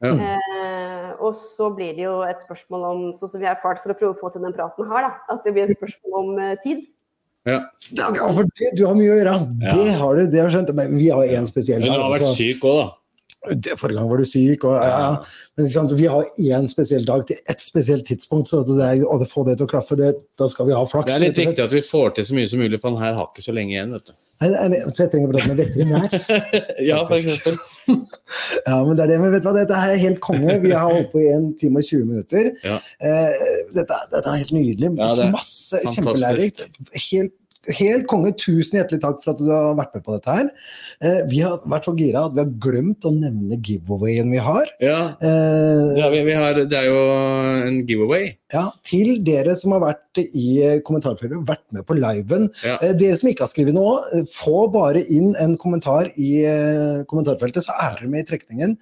Ja. 0.00 0.14
Eh, 0.16 1.10
og 1.20 1.34
så 1.36 1.68
blir 1.76 1.92
det 1.96 2.06
jo 2.06 2.20
et 2.24 2.40
spørsmål 2.40 2.86
om 2.88 3.02
sånn 3.18 3.32
som 3.34 3.42
vi 3.42 3.48
har 3.48 3.58
erfart 3.58 3.82
for 3.82 3.92
å 3.92 3.98
prøve 3.98 4.14
å 4.14 4.20
få 4.20 4.30
til 4.32 4.44
den 4.46 4.54
praten 4.56 4.88
her, 4.88 5.08
da. 5.08 5.10
At 5.34 5.44
det 5.44 5.52
blir 5.56 5.68
et 5.68 5.76
spørsmål 5.76 6.22
om 6.22 6.40
eh, 6.40 6.54
tid. 6.64 6.86
Ja. 7.48 7.58
Ja, 7.96 8.08
for 8.36 8.44
det, 8.44 8.70
du 8.76 8.84
har 8.86 8.96
mye 8.96 9.12
å 9.12 9.18
gjøre. 9.18 9.34
Ja. 9.64 9.74
Det 9.76 9.98
har 10.00 10.16
du, 10.16 10.24
det 10.32 10.40
har 10.42 10.52
skjønt. 10.52 10.72
Men 10.76 10.96
vi 10.96 11.08
har 11.12 11.36
én 11.40 11.48
spesiell 11.48 11.84
Men 11.84 11.94
du 11.94 12.02
har 12.02 12.14
vært 12.14 12.32
syk 12.36 12.64
òg, 12.68 12.80
da. 12.80 12.88
Det, 13.48 13.76
Forrige 13.80 13.96
gang 13.96 14.08
var 14.10 14.20
du 14.20 14.26
syk, 14.28 14.64
og, 14.68 14.74
ja, 14.76 14.96
ja. 15.00 15.44
Men 15.56 15.68
sant, 15.72 15.92
så 15.92 15.96
vi 15.96 16.08
har 16.12 16.26
én 16.36 16.66
spesiell 16.68 17.06
dag 17.08 17.22
til 17.28 17.38
ett 17.48 17.62
spesielt 17.64 18.04
tidspunkt. 18.08 18.50
Så 18.52 18.60
det 18.68 18.80
er, 18.84 19.04
å 19.08 19.16
få 19.28 19.46
det 19.48 19.56
til 19.56 19.68
å 19.68 19.70
klaffe, 19.70 19.96
det, 19.96 20.12
da 20.40 20.48
skal 20.52 20.68
vi 20.68 20.76
ha 20.76 20.82
flaks. 20.88 21.08
Det 21.08 21.16
er 21.16 21.24
litt 21.30 21.40
viktig 21.40 21.64
at 21.64 21.72
vi 21.72 21.84
får 21.84 22.18
til 22.18 22.28
så 22.28 22.36
mye 22.36 22.50
som 22.52 22.60
mulig, 22.60 22.80
for 22.82 22.92
han 22.92 23.00
her 23.00 23.16
har 23.16 23.30
ikke 23.30 23.46
så 23.46 23.54
lenge 23.56 23.76
igjen, 23.76 23.96
vet 23.96 24.10
du. 24.10 24.18
Nei, 24.40 24.48
nei, 24.72 24.78
Så 24.88 25.04
jeg 25.04 25.10
trenger 25.12 25.28
å 25.28 25.32
prate 25.34 25.50
med 25.50 25.58
veterinær. 25.60 26.14
ja, 26.90 27.00
for 27.08 27.16
eksempel. 27.18 27.58
Ja, 28.68 28.76
men 28.86 28.94
det 28.96 29.02
er 29.04 29.10
det, 29.10 29.18
men 29.20 29.32
vet 29.34 29.42
du 29.42 29.48
hva, 29.48 29.52
dette 29.56 29.76
her 29.76 29.92
er 29.92 30.00
helt 30.00 30.20
konge. 30.24 30.54
Vi 30.62 30.70
har 30.72 30.86
holdt 30.86 31.10
på 31.12 31.20
i 31.20 31.26
en 31.32 31.50
time 31.58 31.80
og 31.82 31.88
20 31.88 32.06
minutter. 32.08 32.52
Ja. 32.64 32.76
Eh, 33.02 33.50
dette, 33.74 33.98
dette 34.12 34.22
er 34.30 34.40
helt 34.40 34.54
nydelig. 34.54 34.92
Ja, 35.00 35.10
det 35.18 35.26
er 35.26 35.32
Masse 35.34 35.80
fantastisk. 35.80 35.98
kjempelærerikt. 35.98 36.62
Helt, 37.08 37.34
helt 37.68 38.06
konge. 38.10 38.32
Tusen 38.40 38.78
hjertelig 38.80 39.00
takk 39.02 39.20
for 39.22 39.34
at 39.34 39.40
du 39.40 39.48
har 39.52 39.76
vært 39.78 39.94
med 39.96 40.04
på 40.06 40.14
dette 40.16 40.36
her. 40.36 40.50
Eh, 41.04 41.20
vi 41.30 41.42
har 41.44 41.60
vært 41.68 41.88
så 41.88 41.94
gira 41.98 42.24
at 42.26 42.36
vi 42.36 42.42
har 42.44 42.52
glemt 42.64 43.04
å 43.04 43.12
nevne 43.14 43.58
giveawayen 43.60 44.32
vi 44.32 44.42
har. 44.44 44.70
Ja, 44.80 45.00
Eh, 45.20 45.94
det, 45.96 46.06
vi, 46.14 46.20
vi 46.30 46.34
har, 46.36 46.56
det 46.70 46.76
er 46.76 46.86
jo 46.88 47.00
en 47.66 47.80
giveaway. 47.88 48.30
Ja, 48.54 48.64
til 48.86 49.20
dere 49.26 49.52
som 49.58 49.74
har 49.76 49.82
vært 49.84 50.20
i 50.22 50.80
kommentarfeltet, 50.86 51.42
vært 51.46 51.64
med 51.76 51.84
på 51.86 51.94
liven. 51.98 52.48
Ja. 52.66 52.78
Eh, 52.82 52.94
Dere 52.98 53.18
som 53.20 53.30
ikke 53.30 53.44
har 53.46 53.52
skrevet 53.52 53.76
noe, 53.76 54.00
eh, 54.16 54.24
få 54.30 54.64
bare 54.72 55.04
inn 55.12 55.34
en 55.40 55.56
kommentar 55.60 56.10
i 56.16 56.30
eh, 56.48 57.02
kommentarfeltet, 57.10 57.66
så 57.66 57.76
er 57.76 57.98
dere 58.00 58.10
med 58.10 58.24
i 58.24 58.28
trekningen 58.32 58.76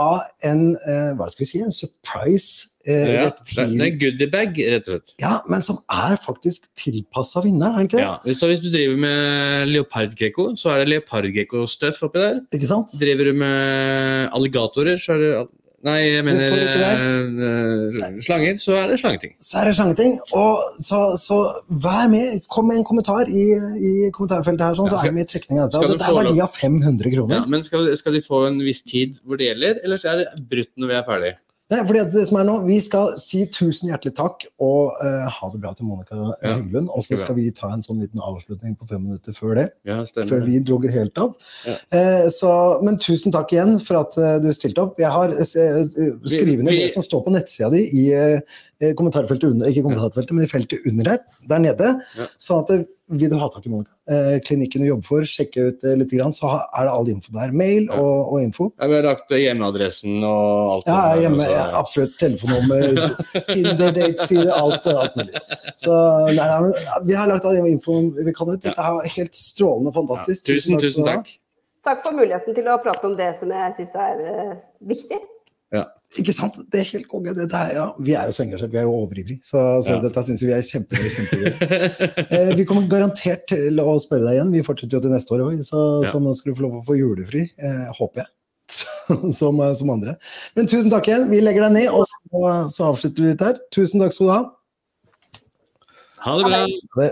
av 0.00 0.22
en 0.46 0.70
eh, 0.78 1.10
hva 1.18 1.28
skal 1.28 1.44
vi 1.44 1.50
si, 1.50 1.62
en 1.64 1.74
surprise 1.74 2.70
eh, 2.86 3.14
Ja, 3.14 3.24
det, 3.24 3.24
reptil. 3.28 3.76
det 3.78 3.86
er 3.86 3.96
goodiebag, 4.04 4.60
rett 4.74 4.88
og 4.88 4.94
slett. 4.96 5.14
Ja, 5.20 5.34
men 5.48 5.62
som 5.62 5.78
er 5.90 6.16
faktisk 6.20 6.68
tilpassa 6.78 7.42
vinneren, 7.44 7.74
er 7.74 7.84
det 7.84 7.90
ikke 7.90 8.00
det? 8.00 8.06
Ja. 8.08 8.34
Så 8.40 8.46
hvis 8.50 8.60
du 8.64 8.70
driver 8.72 8.96
med 8.96 9.68
leopardgekko, 9.74 10.50
så 10.56 10.74
er 10.74 10.84
det 10.84 10.88
leopardgekko-stuff 10.94 12.02
oppi 12.08 12.18
der. 12.24 12.40
Ikke 12.56 12.66
sant? 12.70 12.92
Driver 13.00 13.24
du 13.30 13.32
med 13.40 14.30
alligatorer, 14.36 14.96
så 15.00 15.16
er 15.18 15.24
det 15.26 15.32
Nei, 15.80 15.94
jeg 16.12 16.24
mener 16.26 16.50
eh, 16.52 18.20
slanger, 18.20 18.58
så 18.60 18.74
er 18.76 18.90
det 18.90 18.98
slangeting. 19.00 19.30
Så 19.40 19.62
er 19.62 19.70
det 19.70 19.74
slangeting. 19.78 20.18
Og 20.36 20.58
så, 20.84 20.98
så 21.16 21.38
vær 21.72 22.08
med. 22.12 22.42
Kom 22.52 22.68
med 22.68 22.82
en 22.82 22.84
kommentar 22.84 23.30
i, 23.32 23.46
i 23.80 23.92
kommentarfeltet 24.12 24.60
her, 24.66 24.76
sånn, 24.76 24.90
så 24.90 24.98
Ja, 24.98 25.00
skal- 25.00 25.08
er 25.08 25.14
vi 25.14 25.20
med 25.22 25.28
i 25.28 25.32
trekning 25.32 25.60
av 25.62 25.70
dette. 25.70 25.80
Og 25.80 25.94
dette 25.94 26.04
er 26.10 26.18
verdi 26.18 26.42
av 26.44 26.52
500 26.52 27.14
kroner. 27.16 27.34
Ja, 27.38 27.44
men 27.48 27.64
skal, 27.64 27.88
skal 27.96 28.12
de 28.18 28.20
få 28.26 28.42
en 28.50 28.60
viss 28.60 28.82
tid 28.84 29.16
hvor 29.24 29.40
det 29.40 29.48
gjelder, 29.54 29.80
eller 29.84 29.96
så 29.96 30.12
er 30.12 30.20
det 30.24 30.44
brutt 30.52 30.72
når 30.76 30.92
vi 30.92 30.98
er 31.00 31.06
ferdig? 31.08 31.32
Nei, 31.70 31.80
fordi 31.86 32.02
det 32.12 32.24
som 32.26 32.38
er 32.40 32.46
nå, 32.48 32.56
Vi 32.66 32.78
skal 32.82 33.12
si 33.20 33.44
tusen 33.52 33.90
hjertelig 33.92 34.14
takk 34.18 34.46
og 34.58 34.96
uh, 34.98 35.26
ha 35.30 35.50
det 35.52 35.60
bra 35.62 35.72
til 35.76 35.86
Monica 35.86 36.18
Ja, 36.18 36.56
Heggelund. 36.56 36.90
Og 36.90 37.04
så 37.06 37.18
skal 37.20 37.38
vi 37.38 37.46
ta 37.54 37.70
en 37.74 37.84
sånn 37.84 38.02
liten 38.02 38.22
avslutning 38.22 38.74
på 38.78 38.88
fem 38.90 39.04
minutter 39.06 39.36
før 39.36 39.54
det. 39.60 39.68
Ja, 39.88 40.00
Før 40.04 40.46
vi 40.46 40.58
droger 40.66 40.94
helt 40.94 41.22
av. 41.22 41.36
Ja. 41.68 41.76
Uh, 41.94 42.26
så, 42.34 42.52
men 42.86 42.98
tusen 43.02 43.34
takk 43.34 43.54
igjen 43.54 43.78
for 43.84 44.02
at 44.02 44.18
uh, 44.18 44.38
du 44.42 44.50
stilte 44.56 44.82
opp. 44.82 44.98
Jeg 45.00 45.12
har 45.14 45.36
skrevet 45.44 46.66
ned 46.66 46.74
det 46.74 46.90
som 46.94 47.06
står 47.06 47.24
på 47.26 47.34
nettsida 47.34 47.70
di 47.72 47.86
i 48.02 48.08
kommentarfeltet 48.96 49.50
under, 49.52 49.68
ikke 49.68 49.82
kommentarfeltet, 49.84 50.32
men 50.36 50.46
i 50.46 50.50
feltet 50.50 50.86
under 50.88 51.10
her, 51.12 51.20
der 51.50 51.60
nede. 51.62 51.90
Ja. 52.16 52.26
Sånn 52.40 52.62
at 52.64 52.70
eh, 52.74 52.84
vil 53.20 53.28
du 53.32 53.34
ha 53.40 53.48
tak 53.52 53.66
i 53.66 53.70
Monica, 53.72 53.90
eh, 54.08 54.36
klinikken 54.46 54.84
du 54.84 54.88
jobber 54.88 55.06
for, 55.08 55.26
sjekke 55.28 55.64
ut 55.72 55.84
eh, 55.84 55.96
litt, 55.98 56.12
grann, 56.14 56.32
så 56.32 56.48
er 56.56 56.86
det 56.86 56.92
all 56.94 57.10
info 57.12 57.34
der. 57.34 57.52
Mail 57.52 57.88
Ja. 57.90 57.98
og, 57.98 58.30
og 58.36 58.44
info. 58.44 58.68
Ja, 58.80 58.88
vi 58.92 58.96
har 58.96 59.04
lagt 59.08 59.34
hjemmeadressen 59.34 60.16
og 60.24 60.70
alt. 60.76 60.88
Ja, 60.88 61.00
der, 61.10 61.20
hjemme, 61.26 61.44
altså. 61.44 61.58
ja, 61.58 61.66
absolutt. 61.82 62.14
Telefonnummer, 62.22 63.18
Tinder, 63.52 63.92
dates, 63.98 64.32
alt, 64.56 64.88
alt 64.94 65.20
mulig. 65.20 65.44
Så 65.80 65.98
nei, 66.30 66.38
nei, 66.38 66.60
men 66.64 67.04
vi 67.10 67.18
har 67.18 67.28
lagt 67.30 67.48
all 67.50 67.60
infoen 67.68 68.12
vi 68.16 68.32
kan 68.36 68.48
ut. 68.54 68.62
Dette 68.64 68.80
er 68.80 69.12
helt 69.18 69.36
strålende 69.36 69.92
Ja, 69.92 69.98
fantastisk. 70.00 70.46
tusen, 70.48 70.78
tusen 70.80 71.04
du 71.04 71.10
ha. 71.10 71.18
takk. 71.20 71.36
Takk 71.84 72.02
for 72.04 72.12
muligheten 72.16 72.52
til 72.56 72.66
å 72.68 72.74
prate 72.84 73.06
om 73.08 73.14
det 73.16 73.30
som 73.40 73.52
jeg 73.56 73.76
syns 73.78 73.94
er 73.96 74.18
uh, 74.20 74.64
viktig. 74.84 75.20
Ikke 76.18 76.32
sant? 76.34 76.56
Det 76.72 76.80
er 76.80 76.88
helt 76.88 77.06
konge. 77.06 77.30
Ja, 77.38 77.84
vi 78.02 78.16
er 78.18 78.26
jo 78.26 78.32
så 78.34 78.42
engasjert, 78.42 78.72
vi 78.72 78.80
er 78.80 78.86
jo 78.88 78.94
overivrige. 78.96 79.38
Så, 79.46 79.60
så 79.86 79.92
Ja. 79.94 80.00
dette 80.02 80.24
syns 80.26 80.42
vi 80.42 80.50
er 80.56 80.64
kjempe, 80.66 80.98
kjempegøy. 80.98 81.52
Eh, 82.34 82.50
vi 82.58 82.64
kommer 82.66 82.88
garantert 82.90 83.44
til 83.46 83.78
å 83.78 83.94
spørre 84.02 84.26
deg 84.26 84.40
igjen. 84.40 84.50
Vi 84.56 84.64
fortsetter 84.66 84.98
jo 84.98 85.00
til 85.04 85.14
neste 85.14 85.30
år 85.36 85.44
òg, 85.46 85.62
så, 85.62 85.84
Ja. 86.02 86.10
så 86.10 86.18
nå 86.18 86.34
skal 86.34 86.50
du 86.52 86.58
få 86.58 86.64
lov 86.66 86.80
å 86.80 86.84
få 86.88 86.98
julefri. 86.98 87.44
Eh, 87.62 87.86
håper 87.94 88.24
jeg. 88.24 88.30
som, 89.38 89.62
som 89.78 89.90
andre. 89.94 90.16
Men 90.56 90.66
tusen 90.66 90.90
takk 90.90 91.06
igjen. 91.06 91.30
Vi 91.30 91.40
legger 91.42 91.68
deg 91.68 91.72
ned, 91.78 91.88
og 91.94 92.02
så, 92.10 92.42
så 92.74 92.90
avslutter 92.90 93.22
vi 93.28 93.32
ut 93.38 93.46
her. 93.46 93.62
Tusen 93.70 94.02
takk 94.02 94.12
skal 94.14 94.26
du 94.26 94.32
ha. 94.34 94.42
Ha 96.26 96.36
det 96.38 96.50
bra. 96.50 96.66
Det, 96.98 97.10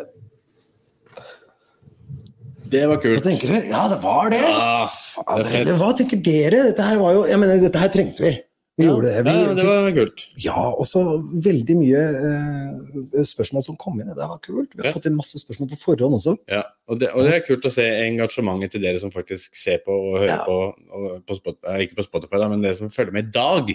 Det 2.68 2.82
var 2.90 2.98
kult. 3.00 3.24
Ja, 3.70 3.86
det 3.88 4.02
var 4.02 4.28
det. 4.34 4.42
Ja, 4.42 4.84
Fader, 4.90 5.64
det 5.70 5.78
hva 5.80 5.94
tenker 5.96 6.20
dere? 6.20 6.66
Dette 6.68 6.84
her 6.84 6.98
var 7.00 7.14
jo 7.16 7.22
Jeg 7.30 7.38
mener, 7.40 7.62
dette 7.62 7.80
her 7.80 7.88
trengte 7.94 8.26
vi. 8.26 8.34
Vi 8.78 8.86
gjorde 8.86 9.10
det. 9.10 9.22
Vi, 9.26 9.32
ja, 9.34 9.54
det 9.58 9.64
var 9.66 9.90
kult. 9.96 10.24
Ja, 10.44 10.54
og 10.78 10.86
så 10.86 11.00
veldig 11.42 11.74
mye 11.80 12.02
eh, 12.38 13.22
spørsmål 13.26 13.64
som 13.66 13.76
kom 13.80 13.98
inn. 13.98 14.06
Det 14.14 14.16
var 14.30 14.38
kult. 14.44 14.70
Vi 14.76 14.82
har 14.84 14.90
Ja. 14.90 14.94
fått 14.94 15.08
inn 15.10 15.16
masse 15.18 15.40
spørsmål 15.40 15.70
på 15.72 15.78
forhånd 15.82 16.14
også. 16.20 16.36
Ja, 16.48 16.62
og 16.86 17.00
det, 17.00 17.10
og 17.10 17.24
det 17.26 17.34
er 17.34 17.44
kult 17.48 17.66
å 17.66 17.72
se 17.74 17.82
engasjementet 18.06 18.70
til 18.76 18.80
dere 18.86 19.00
som 19.02 19.10
faktisk 19.10 19.56
ser 19.58 19.82
på 19.86 19.90
og 19.90 20.20
hører 20.22 20.36
Ja. 20.36 20.44
på, 20.46 20.58
og 20.94 21.26
på 21.26 21.36
Spot, 21.40 21.56
eh, 21.66 21.80
ikke 21.86 21.96
på 21.98 22.04
Spotify, 22.06 22.38
da, 22.38 22.48
men 22.48 22.62
dere 22.62 22.74
som 22.78 22.88
følger 22.88 23.12
med 23.12 23.26
i 23.26 23.32
dag. 23.34 23.66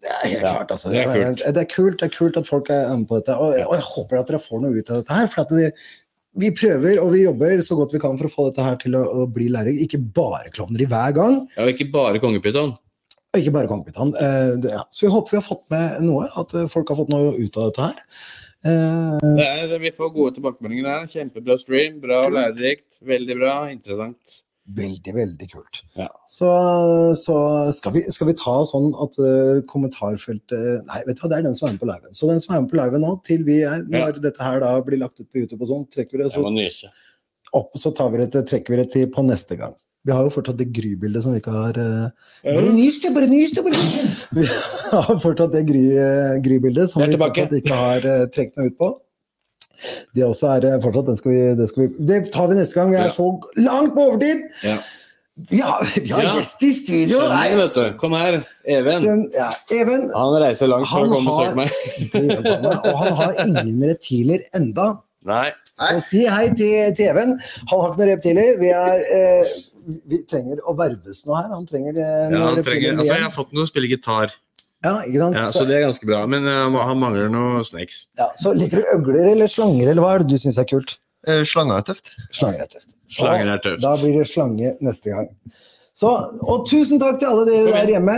Det 0.00 0.10
er 0.10 0.28
helt 0.28 0.42
Ja, 0.42 0.52
klart, 0.58 0.70
altså. 0.70 0.90
det 0.90 1.00
er 1.06 1.12
kult. 1.14 1.42
Det 1.44 1.56
er 1.64 1.70
kult, 1.74 1.98
det 2.00 2.06
er 2.10 2.16
kult 2.18 2.36
at 2.36 2.46
folk 2.46 2.68
er 2.70 2.96
med 2.96 3.08
på 3.08 3.16
dette. 3.20 3.36
Og, 3.36 3.52
og 3.54 3.74
jeg 3.78 3.88
håper 3.94 4.18
at 4.20 4.26
dere 4.28 4.38
får 4.44 4.60
noe 4.60 4.76
ut 4.78 4.90
av 4.90 4.96
dette 5.02 5.12
her. 5.14 5.26
for 5.26 5.40
at 5.42 5.48
de, 5.48 5.72
vi 6.36 6.50
prøver 6.50 6.98
og 7.00 7.12
vi 7.12 7.24
jobber 7.24 7.60
så 7.62 7.76
godt 7.78 7.92
vi 7.94 8.00
kan 8.02 8.18
for 8.18 8.26
å 8.26 8.32
få 8.32 8.46
dette 8.50 8.64
her 8.64 8.76
til 8.76 8.92
å, 8.98 9.04
å 9.22 9.26
bli 9.32 9.48
lærer. 9.48 9.70
Ikke 9.84 10.00
bare 10.02 10.50
klovneri 10.50 10.84
hver 10.90 11.14
gang, 11.14 11.48
Ja, 11.56 11.62
og 11.64 11.70
ikke 11.72 11.92
bare 11.92 12.18
kongepyton. 12.18 12.76
Og 13.34 13.42
ikke 13.42 13.52
bare 13.58 13.70
kongepyton. 13.70 14.14
Eh, 14.16 14.54
ja. 14.70 14.84
Så 14.94 15.06
vi 15.08 15.12
håper 15.12 15.34
vi 15.34 15.40
har 15.42 15.46
fått 15.48 15.66
med 15.74 16.00
noe, 16.06 16.28
at 16.40 16.54
eh, 16.54 16.68
folk 16.72 16.88
har 16.94 16.98
fått 17.02 17.12
noe 17.12 17.34
ut 17.36 17.58
av 17.60 17.68
dette 17.72 17.90
her. 17.90 18.00
Eh, 18.64 19.28
Det 19.36 19.44
er, 19.50 19.76
vi 19.82 19.90
får 19.92 20.14
gode 20.14 20.36
tilbakemeldinger 20.38 20.88
her. 20.88 21.06
Kjempebra 21.10 21.58
stream. 21.60 22.00
Bra 22.00 22.24
og 22.28 22.32
lærerikt. 22.38 23.02
Veldig 23.04 23.36
bra. 23.42 23.54
Interessant. 23.74 24.40
veldig, 24.64 25.12
veldig 25.12 25.46
kult. 25.52 25.82
Ja. 26.00 26.06
Så, 26.30 26.48
så 27.20 27.34
skal, 27.76 27.92
vi, 27.98 28.00
skal 28.14 28.30
vi 28.30 28.34
ta 28.40 28.54
sånn 28.64 28.94
at 28.96 29.18
uh, 29.20 29.58
kommentarfeltet 29.68 30.86
Nei, 30.88 31.02
vet 31.04 31.18
du 31.18 31.20
hva, 31.20 31.28
det 31.34 31.36
er 31.42 31.44
den 31.50 31.58
som 31.58 31.68
er 31.68 31.74
med 31.74 31.82
på 31.82 31.88
liven. 31.90 32.14
Så 32.16 32.30
den 32.30 32.40
som 32.40 32.54
er 32.56 32.62
med 32.64 32.70
på 32.72 32.78
liven 32.80 33.04
nå, 33.04 33.10
til 33.28 33.44
vi 33.44 33.58
er, 33.60 33.82
Ja. 33.92 34.06
når 34.06 34.22
dette 34.24 34.40
her 34.40 34.62
da 34.64 34.70
blir 34.86 35.02
lagt 35.02 35.20
ut 35.20 35.28
på 35.28 35.42
YouTube 35.42 35.60
og 35.66 35.68
sånn, 35.68 35.84
trekker 35.92 36.16
vi 36.16 36.24
det 36.24 36.32
så 36.32 36.40
opp, 37.54 37.76
så 37.78 37.92
tar 37.94 38.08
vi 38.14 38.24
det 38.24 38.46
trekker 38.48 38.72
vi 38.72 38.80
det 38.80 38.88
til 38.96 39.04
på 39.12 39.22
neste 39.28 39.58
gang. 39.60 39.76
Vi 40.04 40.12
har 40.12 40.22
jo 40.26 40.32
fortsatt 40.34 40.58
det 40.60 40.66
Gry-bildet 40.76 41.22
som 41.24 41.32
vi 41.32 41.40
ikke 41.40 41.52
har 41.54 41.78
eh, 41.80 42.08
Bare 42.44 42.72
nys 42.74 42.98
det, 43.00 43.12
bare 43.16 43.28
nys 43.30 43.54
det! 43.56 43.62
bare 43.64 43.78
nys 43.78 43.94
det! 44.04 44.34
Vi 44.36 44.44
har 44.92 45.20
fortsatt 45.22 45.52
det 45.54 45.62
Gry- 45.70 45.96
eh, 45.96 46.34
Gry-bildet 46.44 46.90
som 46.92 47.00
vi 47.04 47.14
tilbake. 47.14 47.46
fortsatt 47.46 47.56
ikke 47.62 47.78
har 47.78 48.04
uh, 48.04 48.26
trukket 48.34 48.58
noe 48.60 48.68
ut 48.68 48.76
på. 48.82 48.90
Det 50.16 50.26
også 50.26 50.50
er 50.58 50.66
eh, 50.70 50.76
fortsatt, 50.84 51.08
den 51.08 51.16
skal 51.22 51.32
vi, 51.32 51.40
det, 51.62 51.68
skal 51.72 51.86
vi, 51.86 52.04
det 52.10 52.18
tar 52.34 52.50
vi 52.52 52.58
neste 52.60 52.76
gang. 52.78 52.92
Vi 52.92 53.00
er 53.00 53.08
Ja. 53.08 53.14
så 53.16 53.30
langt 53.64 53.94
på 53.96 54.04
overtid! 54.10 54.44
Ja. 54.64 54.76
Vi 55.50 55.58
har, 55.66 55.80
vi 55.96 56.12
har 56.14 56.22
Ja. 56.28 56.34
gjest 56.38 56.60
i 56.62 56.70
studio! 56.76 57.18
Sønnen, 57.24 57.56
vet 57.64 57.74
du. 57.80 57.98
Kom 57.98 58.12
her. 58.14 58.36
Even. 58.70 59.00
Sønn- 59.02 59.24
ja, 59.34 59.48
Even, 59.74 60.04
Han 60.14 60.36
reiser 60.44 60.68
langt 60.70 60.86
for 60.92 61.08
å 61.08 61.10
komme 61.16 61.32
og 61.32 61.40
han 61.48 61.56
meg, 61.58 62.84
og 62.84 62.98
han 63.00 63.16
har 63.24 63.40
ingen 63.48 63.82
reptiler 63.88 64.44
enda. 64.54 64.90
Nei. 65.26 65.48
Så 65.80 65.96
si 66.04 66.20
hei 66.30 66.50
til, 66.54 66.92
til 66.94 67.08
Even. 67.10 67.34
Han 67.72 67.80
har 67.80 67.88
ikke 67.90 68.02
noen 68.04 68.12
reptiler. 68.12 68.58
Vi, 68.60 68.68
er, 68.70 69.00
eh, 69.16 69.54
vi 69.84 70.20
trenger 70.30 70.62
å 70.64 70.74
verves 70.78 71.24
nå 71.28 71.36
her. 71.36 71.50
Han 71.52 71.66
trenger 71.68 72.00
eh, 72.00 72.32
Ja, 72.32 72.40
han 72.50 72.64
trenger, 72.64 72.96
altså, 72.98 73.12
jeg 73.12 73.26
har 73.26 73.34
fått 73.34 73.54
noe 73.56 73.66
å 73.66 73.70
spille 73.70 73.90
gitar, 73.90 74.34
Ja, 74.84 74.96
ikke 75.04 75.20
sant? 75.22 75.38
ja, 75.38 75.46
så 75.50 75.62
så, 75.62 75.68
det 75.68 75.78
er 75.78 75.86
ganske 75.86 76.08
bra. 76.08 76.24
Men 76.30 76.48
uh, 76.48 76.80
han 76.84 77.00
mangler 77.00 77.30
noe 77.32 77.64
snacks. 77.66 78.06
ja, 78.20 78.30
så 78.40 78.54
liker 78.56 78.82
du 78.82 78.90
øgler 78.96 79.30
eller 79.34 79.50
slanger, 79.50 79.92
eller 79.92 80.04
hva 80.04 80.14
er 80.16 80.24
det 80.24 80.34
du 80.34 80.40
syns 80.40 80.60
er 80.60 80.68
kult? 80.70 80.98
Uh, 81.28 81.40
slanger 81.48 81.78
er 81.80 81.86
tøft. 81.88 82.10
Slanger 82.36 82.66
er 82.66 82.72
tøft. 82.72 82.96
Så 83.08 83.22
Slanger 83.22 83.54
er 83.54 83.62
tøft. 83.64 83.84
Da 83.84 83.94
blir 84.00 84.18
det 84.20 84.26
slange 84.28 84.74
neste 84.84 85.14
gang. 85.14 85.30
Så, 85.94 86.10
og 86.42 86.64
tusen 86.66 86.98
takk 86.98 87.20
til 87.20 87.30
alle 87.30 87.44
dere 87.46 87.70
der 87.70 87.92
hjemme. 87.94 88.14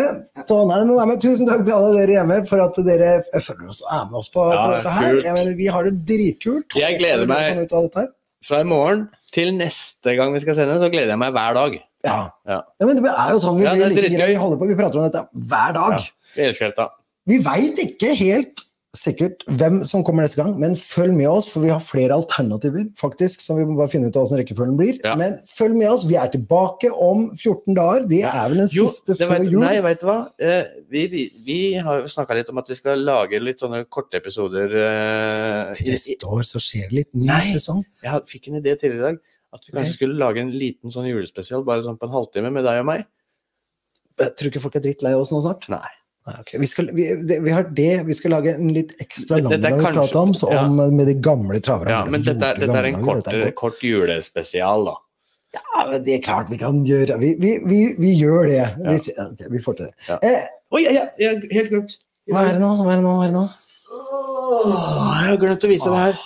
Så, 0.49 0.63
nei, 0.65 0.79
må 0.89 0.95
være 0.97 1.11
med. 1.11 1.21
Tusen 1.21 1.49
takk 1.49 1.67
til 1.67 1.75
alle 1.77 1.91
dere 1.99 2.15
hjemme 2.17 2.39
for 2.49 2.63
at 2.65 2.79
dere 2.87 3.11
følger 3.35 3.69
oss 3.69 3.83
og 3.85 3.91
er 3.93 4.07
med 4.09 4.21
oss 4.23 4.31
på, 4.33 4.47
Ja, 4.49 4.63
på 4.63 4.71
dette 4.79 4.95
her. 4.97 5.19
Jeg 5.27 5.37
mener, 5.37 5.59
vi 5.59 5.69
har 5.75 5.85
det 5.85 5.93
dritkult. 6.09 6.79
Jeg 6.81 6.97
gleder 7.03 7.29
meg. 7.29 7.61
Fra 8.47 8.63
i 8.63 8.69
morgen 8.69 9.07
til 9.37 9.53
neste 9.57 10.17
gang 10.19 10.35
vi 10.35 10.43
skal 10.43 10.57
sende, 10.59 10.79
så 10.81 10.91
gleder 10.93 11.15
jeg 11.15 11.21
meg 11.21 11.35
hver 11.37 11.57
dag. 11.59 11.81
Ja. 12.07 12.19
Ja. 12.47 12.61
ja, 12.63 12.87
men 12.87 13.01
det 13.01 13.11
er 13.11 13.33
jo 13.35 13.41
sånn 13.43 13.59
vi 13.59 13.67
Ja, 13.67 13.75
like 13.75 14.29
Vi 14.31 14.39
holder 14.39 14.61
på, 14.61 14.69
vi 14.71 14.79
prater 14.79 15.01
om 15.01 15.09
dette 15.09 15.25
hver 15.51 15.75
dag. 15.77 15.99
Ja. 15.99 16.31
Vi 16.37 16.47
elsker 16.51 16.71
dette. 16.73 16.89
Vi 17.27 17.41
veit 17.43 17.81
ikke 17.83 18.13
helt 18.15 18.66
sikkert 18.97 19.45
hvem 19.61 19.83
som 19.87 20.03
kommer 20.07 20.25
neste 20.25 20.39
gang, 20.41 20.55
men 20.61 20.77
følg 20.79 21.15
med 21.17 21.29
oss, 21.31 21.49
for 21.53 21.65
vi 21.65 21.71
har 21.73 21.83
flere 21.85 22.17
alternativer, 22.17 22.87
faktisk, 22.99 23.43
så 23.45 23.57
vi 23.59 23.67
må 23.69 23.77
bare 23.79 23.93
finne 23.93 24.09
ut 24.11 24.17
av 24.17 24.27
hvordan 24.27 24.41
rekkefølgen 24.43 24.79
blir. 24.81 24.99
Ja. 25.05 25.15
Men 25.21 25.37
følg 25.51 25.77
med 25.79 25.91
oss, 25.93 26.07
vi 26.09 26.19
er 26.21 26.31
tilbake 26.33 26.91
om 26.91 27.29
14 27.37 27.77
dager. 27.77 28.09
Det 28.11 28.23
er 28.29 28.51
vel 28.53 28.63
den 28.65 28.73
Jo, 28.75 28.89
siste 28.93 29.19
før 29.21 29.35
vet, 29.37 29.49
jul. 29.53 29.61
nei, 29.63 29.75
veit 29.85 30.03
du 30.03 30.09
hva? 30.09 30.19
Eh, 30.41 30.73
vi, 30.93 31.07
vi, 31.13 31.25
vi 31.47 31.59
har 31.77 32.03
jo 32.03 32.13
snakka 32.13 32.39
litt 32.39 32.53
om 32.53 32.63
at 32.63 32.73
vi 32.73 32.79
skal 32.79 33.05
lage 33.07 33.43
litt 33.43 33.63
sånne 33.65 33.85
korte 33.93 34.21
episoder. 34.21 34.73
Eh, 34.83 35.75
Til 35.79 35.93
neste 35.95 36.33
år 36.33 36.47
så 36.49 36.63
skjer 36.63 36.89
det 36.91 37.03
litt 37.03 37.13
ny 37.17 37.29
Nei. 37.31 37.43
sesong. 37.53 37.85
jeg 38.03 38.25
fikk 38.33 38.51
en 38.51 38.61
idé 38.63 38.75
tidligere 38.79 39.03
i 39.03 39.07
dag. 39.11 39.21
At 39.57 39.63
vi 39.63 39.73
kanskje 39.73 39.93
okay. 39.93 39.99
skulle 40.01 40.19
lage 40.21 40.43
en 40.43 40.51
liten 40.53 40.93
sånn 40.93 41.07
julespesial 41.09 41.63
bare 41.65 41.85
sånn 41.87 41.97
på 42.01 42.09
en 42.09 42.17
halvtime 42.17 42.51
med 42.53 42.67
deg 42.67 42.83
og 42.83 42.91
meg. 42.91 43.07
Jeg 44.17 44.33
tror 44.37 44.51
ikke 44.51 44.65
folk 44.65 44.77
er 44.79 44.85
drittlei 44.85 45.13
oss 45.17 45.31
nå 45.33 45.43
snart. 45.45 45.69
Nei. 45.73 45.87
Nei, 46.27 46.35
ok. 46.43 46.53
vi, 46.59 46.67
skal, 46.67 46.89
vi, 46.97 47.05
det, 47.23 47.37
vi 47.45 47.53
har 47.55 47.69
det, 47.71 47.91
vi 48.09 48.15
skal 48.19 48.33
lage 48.35 48.55
en 48.59 48.73
litt 48.75 48.97
ekstra 49.03 49.39
lang 49.39 49.53
vi 49.63 49.71
prater 49.79 50.17
om, 50.19 50.33
så 50.35 50.49
ja. 50.51 50.65
om 50.67 50.81
med 50.97 51.07
de 51.07 51.15
gamle 51.23 51.61
traverne. 51.63 51.93
Ja, 51.95 52.01
men 52.11 52.25
dette, 52.27 52.49
dette 52.59 52.79
er 52.81 52.89
en 52.91 53.05
kort, 53.05 53.23
Dette 53.29 53.47
er 53.53 53.55
kort 53.55 53.79
julespesial, 53.87 54.89
da. 54.89 54.97
Ja, 55.55 55.85
men 55.93 56.03
det 56.03 56.17
er 56.17 56.23
klart 56.27 56.51
vi 56.51 56.59
kan 56.59 56.81
gjøre 56.85 57.21
Vi, 57.23 57.29
vi, 57.39 57.53
vi, 57.71 57.79
vi 58.03 58.11
gjør 58.19 58.49
det. 58.51 58.65
Vi, 58.81 58.89
Ja. 58.91 58.97
sier- 58.99 59.29
ok, 59.31 59.45
vi 59.55 59.61
får 59.63 59.77
til 59.79 59.87
det. 59.87 59.95
Ja. 60.09 60.19
Eh, 60.27 60.49
Oi, 60.75 60.83
har 60.91 61.13
helt 61.21 61.71
glemt. 61.71 61.95
hva 62.29 62.43
er 62.49 62.59
det 62.59 62.61
nå? 62.65 62.73
Hva 62.83 62.91
er 62.93 62.99
det 62.99 63.05
nå? 63.07 63.15
Er 63.23 63.31
det 63.31 63.37
nå? 63.39 63.45
Åh, 63.95 65.23
jeg 65.23 65.31
har 65.31 65.39
glemt 65.43 65.65
å 65.67 65.71
vise 65.71 65.93
det 65.93 66.01
her. 66.03 66.19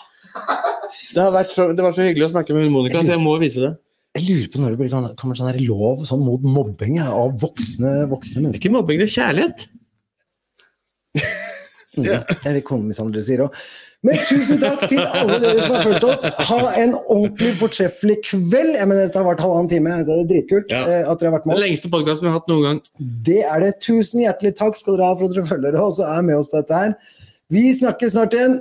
Det, 0.90 1.44
så, 1.52 1.68
det 1.76 1.84
var 1.84 1.92
så 1.94 2.02
hyggelig 2.08 2.26
å 2.30 2.32
snakke 2.32 2.56
med 2.56 2.70
Monica, 2.72 3.02
så 3.04 3.14
jeg 3.14 3.22
må 3.22 3.36
vise 3.42 3.62
det. 3.62 3.74
Jeg 4.18 4.24
lurer 4.26 4.48
på 4.50 4.58
når 4.64 4.72
det 4.74 4.78
blir- 4.80 5.14
kommer 5.20 5.36
sånn 5.38 5.52
her 5.52 5.60
lov 5.62 6.00
sånn 6.08 6.24
mot 6.24 6.42
mobbing 6.42 6.98
av 7.04 7.36
voksne, 7.38 8.08
voksne 8.10 8.40
er 8.40 8.42
mennesker. 8.48 8.64
ikke 8.64 8.72
mobbing, 8.74 8.98
det 8.98 9.06
er 9.06 9.14
kjærlighet. 9.20 9.68
Det 12.00 12.46
er 12.46 12.52
det 12.54 12.62
konemishandlere 12.68 13.22
sier 13.26 13.40
òg. 13.46 13.56
Men 14.06 14.16
tusen 14.24 14.56
takk 14.62 14.86
til 14.88 15.00
alle 15.02 15.34
dere 15.42 15.64
som 15.66 15.74
har 15.74 15.82
fulgt 15.84 16.04
oss. 16.08 16.22
Ha 16.48 16.58
en 16.80 16.94
ordentlig 17.02 17.50
fortreffelig 17.60 18.14
kveld. 18.30 18.70
Jeg 18.78 18.88
mener, 18.88 19.08
Dette 19.10 19.20
har 19.20 19.26
vært 19.26 19.42
halvannen 19.44 19.68
time. 19.68 19.96
Det 20.06 20.14
er 20.14 20.28
dritkult 20.30 20.70
Ja. 20.72 20.80
eh, 20.86 21.02
at 21.10 21.20
dere 21.20 21.32
har 21.32 21.36
vært 21.38 21.46
med 21.50 21.56
Den 21.56 21.60
Det 21.60 21.66
lengste 21.68 21.90
podkasten 21.92 22.24
vi 22.24 22.30
har 22.32 22.38
hatt 22.38 22.48
noen 22.48 22.62
gang. 22.64 22.80
Det 23.28 23.42
er 23.44 23.60
det. 23.66 23.74
Tusen 23.84 24.22
hjertelig 24.24 24.54
takk 24.56 24.78
skal 24.80 24.96
dere 24.96 25.10
ha 25.10 25.18
for 25.18 25.28
at 25.28 25.34
dere 25.36 25.44
følger 25.50 25.76
oss 25.82 25.98
og 26.00 26.06
er 26.08 26.22
med 26.30 26.36
oss 26.38 26.48
på 26.48 26.62
dette 26.62 26.80
her. 26.80 26.94
Vi 27.50 27.66
snakkes 27.76 28.14
snart 28.16 28.32
igjen. 28.38 28.60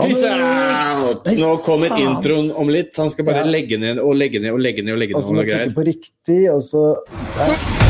Peace 0.00 0.24
out! 0.24 1.28
Nå 1.36 1.52
kommer 1.62 1.92
introen 2.00 2.50
om 2.56 2.66
litt. 2.72 2.96
Han 2.96 3.10
skal 3.12 3.28
bare 3.28 3.44
Ja. 3.44 3.52
legge 3.52 3.78
ned 3.78 4.00
og 4.00 4.16
legge 4.16 4.40
ned 4.40 4.50
og 4.56 4.58
legge 4.58 4.82
ned 4.82 4.94
og 4.96 4.98
legge 5.04 5.12
ned. 5.14 5.20
Og 5.20 5.22
og 5.22 5.28
så 5.28 5.36
må 5.36 5.44
du 5.44 5.52
trykke 5.52 5.74
på 5.76 5.86
riktig, 5.86 6.40
og 6.50 6.62
så 6.64 6.96
ja. 7.36 7.81